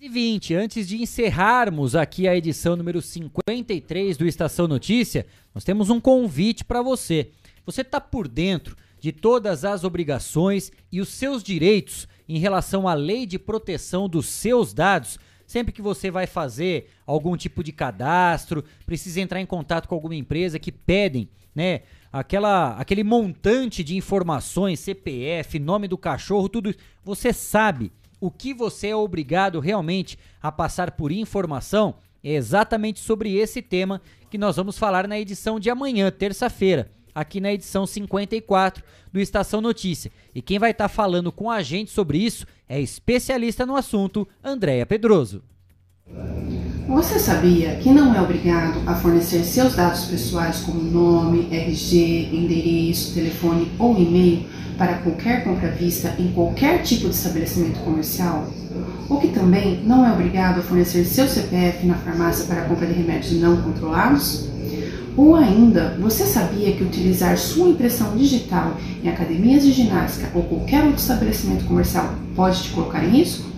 E 0.01 0.09
20, 0.09 0.55
antes 0.55 0.89
de 0.89 1.03
encerrarmos 1.03 1.95
aqui 1.95 2.27
a 2.27 2.35
edição 2.35 2.77
número 2.77 3.03
53 3.03 4.17
do 4.17 4.27
Estação 4.27 4.67
Notícia, 4.67 5.27
nós 5.55 5.65
temos 5.65 5.91
um 5.91 6.01
convite 6.01 6.65
para 6.65 6.81
você. 6.81 7.29
Você 7.67 7.83
está 7.83 8.01
por 8.01 8.27
dentro 8.27 8.75
de 9.01 9.13
todas 9.13 9.67
as 9.67 9.85
obrigações 9.85 10.73
e 10.91 10.99
os 10.99 11.11
seus 11.11 11.43
direitos 11.43 12.09
em 12.35 12.39
relação 12.39 12.87
à 12.87 12.95
lei 12.95 13.27
de 13.27 13.39
proteção 13.39 14.09
dos 14.09 14.27
seus 14.27 14.73
dados? 14.73 15.19
Sempre 15.47 15.73
que 15.73 15.83
você 15.83 16.13
vai 16.13 16.29
fazer 16.29 16.89
algum 17.05 17.37
tipo 17.37 17.65
de 17.65 17.73
cadastro, 17.73 18.65
precisa 18.87 19.21
entrar 19.21 19.41
em 19.41 19.47
contato 19.47 19.89
com 19.89 19.97
alguma 19.97 20.15
empresa 20.15 20.59
que 20.59 20.71
pedem, 20.71 21.29
né, 21.53 21.81
aquela, 22.13 22.77
aquele 22.77 23.03
montante 23.03 23.83
de 23.83 23.97
informações, 23.97 24.79
CPF, 24.79 25.59
nome 25.59 25.89
do 25.89 25.99
cachorro, 25.99 26.49
tudo. 26.49 26.73
Você 27.03 27.33
sabe 27.33 27.91
o 28.21 28.31
que 28.31 28.55
você 28.55 28.89
é 28.89 28.97
obrigado 28.97 29.59
realmente 29.59 30.17
a 30.41 30.53
passar 30.53 30.93
por 30.93 31.11
informação? 31.11 31.97
É 32.23 32.35
exatamente 32.35 33.01
sobre 33.01 33.35
esse 33.35 33.61
tema 33.61 34.01
que 34.31 34.39
nós 34.39 34.55
vamos 34.55 34.79
falar 34.79 35.09
na 35.09 35.19
edição 35.19 35.59
de 35.59 35.69
amanhã, 35.69 36.13
terça-feira, 36.13 36.93
aqui 37.15 37.41
na 37.41 37.53
edição 37.53 37.87
54 37.87 38.83
do 39.13 39.21
Estação 39.21 39.61
Notícia. 39.61 40.11
E 40.35 40.41
quem 40.41 40.59
vai 40.59 40.71
estar 40.71 40.89
falando 40.89 41.33
com 41.33 41.51
a 41.51 41.63
gente 41.63 41.91
sobre 41.91 42.19
isso 42.19 42.47
é 42.69 42.81
especialista 42.81 43.67
no 43.67 43.77
assunto, 43.77 44.27
Andréia 44.43 44.87
Pedroso. 44.87 45.43
Você 46.89 47.21
sabia 47.21 47.77
que 47.77 47.91
não 47.91 48.15
é 48.15 48.21
obrigado 48.21 48.83
a 48.85 48.97
fornecer 48.97 49.45
seus 49.45 49.77
dados 49.77 50.07
pessoais 50.07 50.61
como 50.61 50.83
nome, 50.83 51.49
RG, 51.51 52.31
endereço, 52.33 53.15
telefone 53.15 53.71
ou 53.79 53.97
e-mail 53.97 54.45
para 54.77 54.95
qualquer 54.95 55.45
compra 55.45 55.71
vista 55.71 56.15
em 56.19 56.33
qualquer 56.33 56.83
tipo 56.83 57.09
de 57.09 57.15
estabelecimento 57.15 57.79
comercial? 57.81 58.49
Ou 59.09 59.21
que 59.21 59.29
também 59.29 59.83
não 59.85 60.05
é 60.05 60.13
obrigado 60.13 60.59
a 60.59 60.63
fornecer 60.63 61.05
seu 61.05 61.29
CPF 61.29 61.87
na 61.87 61.95
farmácia 61.95 62.47
para 62.47 62.65
compra 62.65 62.87
de 62.87 62.95
remédios 62.95 63.41
não 63.41 63.61
controlados? 63.63 64.49
Ou 65.17 65.35
ainda, 65.35 65.97
você 66.01 66.25
sabia 66.25 66.73
que 66.73 66.85
utilizar 66.85 67.37
sua 67.37 67.69
impressão 67.69 68.17
digital 68.17 68.77
em 69.03 69.09
academias 69.09 69.65
de 69.65 69.73
ginástica 69.73 70.31
ou 70.35 70.45
qualquer 70.45 70.85
outro 70.85 71.01
estabelecimento 71.01 71.65
comercial 71.65 72.15
pode 72.37 72.63
te 72.63 72.71
colocar 72.71 73.05
em 73.05 73.11
risco? 73.11 73.51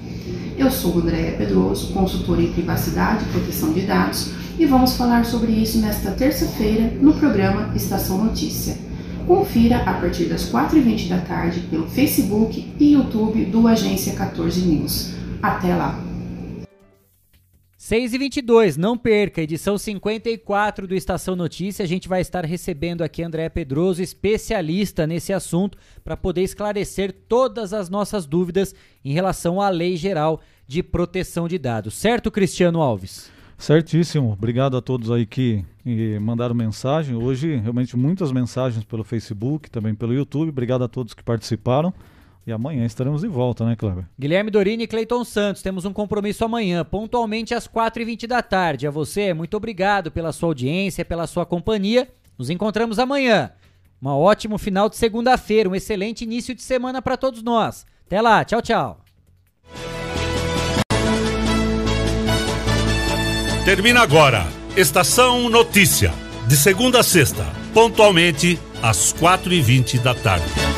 Eu 0.57 0.71
sou 0.71 0.99
Andréia 0.99 1.33
Pedroso, 1.33 1.93
consultora 1.93 2.43
em 2.43 2.53
privacidade 2.53 3.25
e 3.25 3.33
proteção 3.33 3.73
de 3.73 3.83
dados, 3.83 4.31
e 4.59 4.67
vamos 4.67 4.97
falar 4.97 5.25
sobre 5.25 5.53
isso 5.53 5.79
nesta 5.79 6.11
terça-feira 6.11 6.93
no 7.01 7.15
programa 7.15 7.71
Estação 7.75 8.23
Notícia. 8.23 8.77
Confira 9.27 9.79
a 9.79 9.95
partir 9.95 10.25
das 10.25 10.51
4h20 10.51 11.09
da 11.09 11.19
tarde 11.19 11.61
pelo 11.71 11.87
Facebook 11.87 12.67
e 12.79 12.93
YouTube 12.93 13.45
do 13.47 13.67
Agência 13.67 14.15
14 14.15 14.61
News. 14.61 15.11
Até 15.43 15.75
lá! 15.75 16.12
6 17.85 18.15
e 18.15 18.19
22 18.19 18.77
não 18.77 18.97
perca, 18.97 19.43
edição 19.43 19.77
54 19.77 20.87
do 20.87 20.95
Estação 20.95 21.35
Notícia. 21.35 21.85
A 21.85 21.89
gente 21.89 22.09
vai 22.09 22.21
estar 22.21 22.45
recebendo 22.45 23.03
aqui 23.03 23.25
André 23.25 23.49
Pedroso, 23.49 24.01
especialista 24.01 25.05
nesse 25.05 25.33
assunto, 25.33 25.77
para 26.05 26.17
poder 26.17 26.43
esclarecer 26.43 27.13
todas 27.27 27.73
as 27.73 27.91
nossas 27.91 28.25
dúvidas 28.25 28.73
em 29.05 29.13
relação 29.13 29.61
à 29.61 29.69
Lei 29.69 29.97
Geral 29.97 30.41
de 30.65 30.81
Proteção 30.81 31.49
de 31.49 31.59
Dados. 31.59 31.95
Certo, 31.95 32.31
Cristiano 32.31 32.81
Alves? 32.81 33.33
Certíssimo. 33.59 34.31
Obrigado 34.31 34.77
a 34.77 34.81
todos 34.81 35.11
aí 35.11 35.27
que 35.27 35.65
mandaram 36.21 36.55
mensagem. 36.55 37.17
Hoje, 37.17 37.57
realmente, 37.57 37.97
muitas 37.97 38.31
mensagens 38.31 38.85
pelo 38.85 39.03
Facebook, 39.03 39.69
também 39.69 39.93
pelo 39.93 40.15
YouTube. 40.15 40.51
Obrigado 40.51 40.85
a 40.85 40.89
todos 40.89 41.15
que 41.15 41.25
participaram. 41.25 41.93
E 42.47 42.53
amanhã 42.53 42.85
estaremos 42.85 43.23
de 43.23 43.29
volta, 43.29 43.65
né, 43.65 43.77
Kleber? 43.77 44.05
Guilherme 44.19 44.51
Dorini 44.51 44.85
e 44.85 44.87
Cleiton 44.87 45.25
Santos, 45.25 45.63
temos 45.63 45.85
um 45.85 45.93
compromisso 45.93 46.45
amanhã, 46.45 46.85
pontualmente 46.85 47.55
às 47.55 47.69
4h20 47.69 48.27
da 48.27 48.43
tarde. 48.43 48.87
A 48.87 48.91
você, 48.91 49.33
muito 49.33 49.57
obrigado 49.57 50.11
pela 50.11 50.33
sua 50.33 50.49
audiência, 50.49 51.05
pela 51.05 51.27
sua 51.27 51.47
companhia. 51.47 52.09
Nos 52.37 52.51
encontramos 52.51 52.99
amanhã. 52.99 53.53
Um 54.03 54.09
ótimo 54.09 54.59
final 54.59 54.89
de 54.89 54.97
segunda-feira, 54.97 55.69
um 55.69 55.75
excelente 55.77 56.25
início 56.25 56.55
de 56.55 56.63
semana 56.63 57.01
para 57.01 57.17
todos 57.17 57.43
nós. 57.43 57.87
Até 58.07 58.21
lá, 58.21 58.45
tchau, 58.45 58.61
tchau. 58.61 59.01
Termina 63.65 64.01
agora. 64.01 64.45
Estação 64.77 65.49
Notícia. 65.49 66.13
De 66.49 66.57
segunda 66.57 66.99
a 66.99 67.03
sexta, 67.05 67.45
pontualmente 67.73 68.59
às 68.83 69.13
4h20 69.15 70.01
da 70.01 70.15
tarde. 70.15 70.72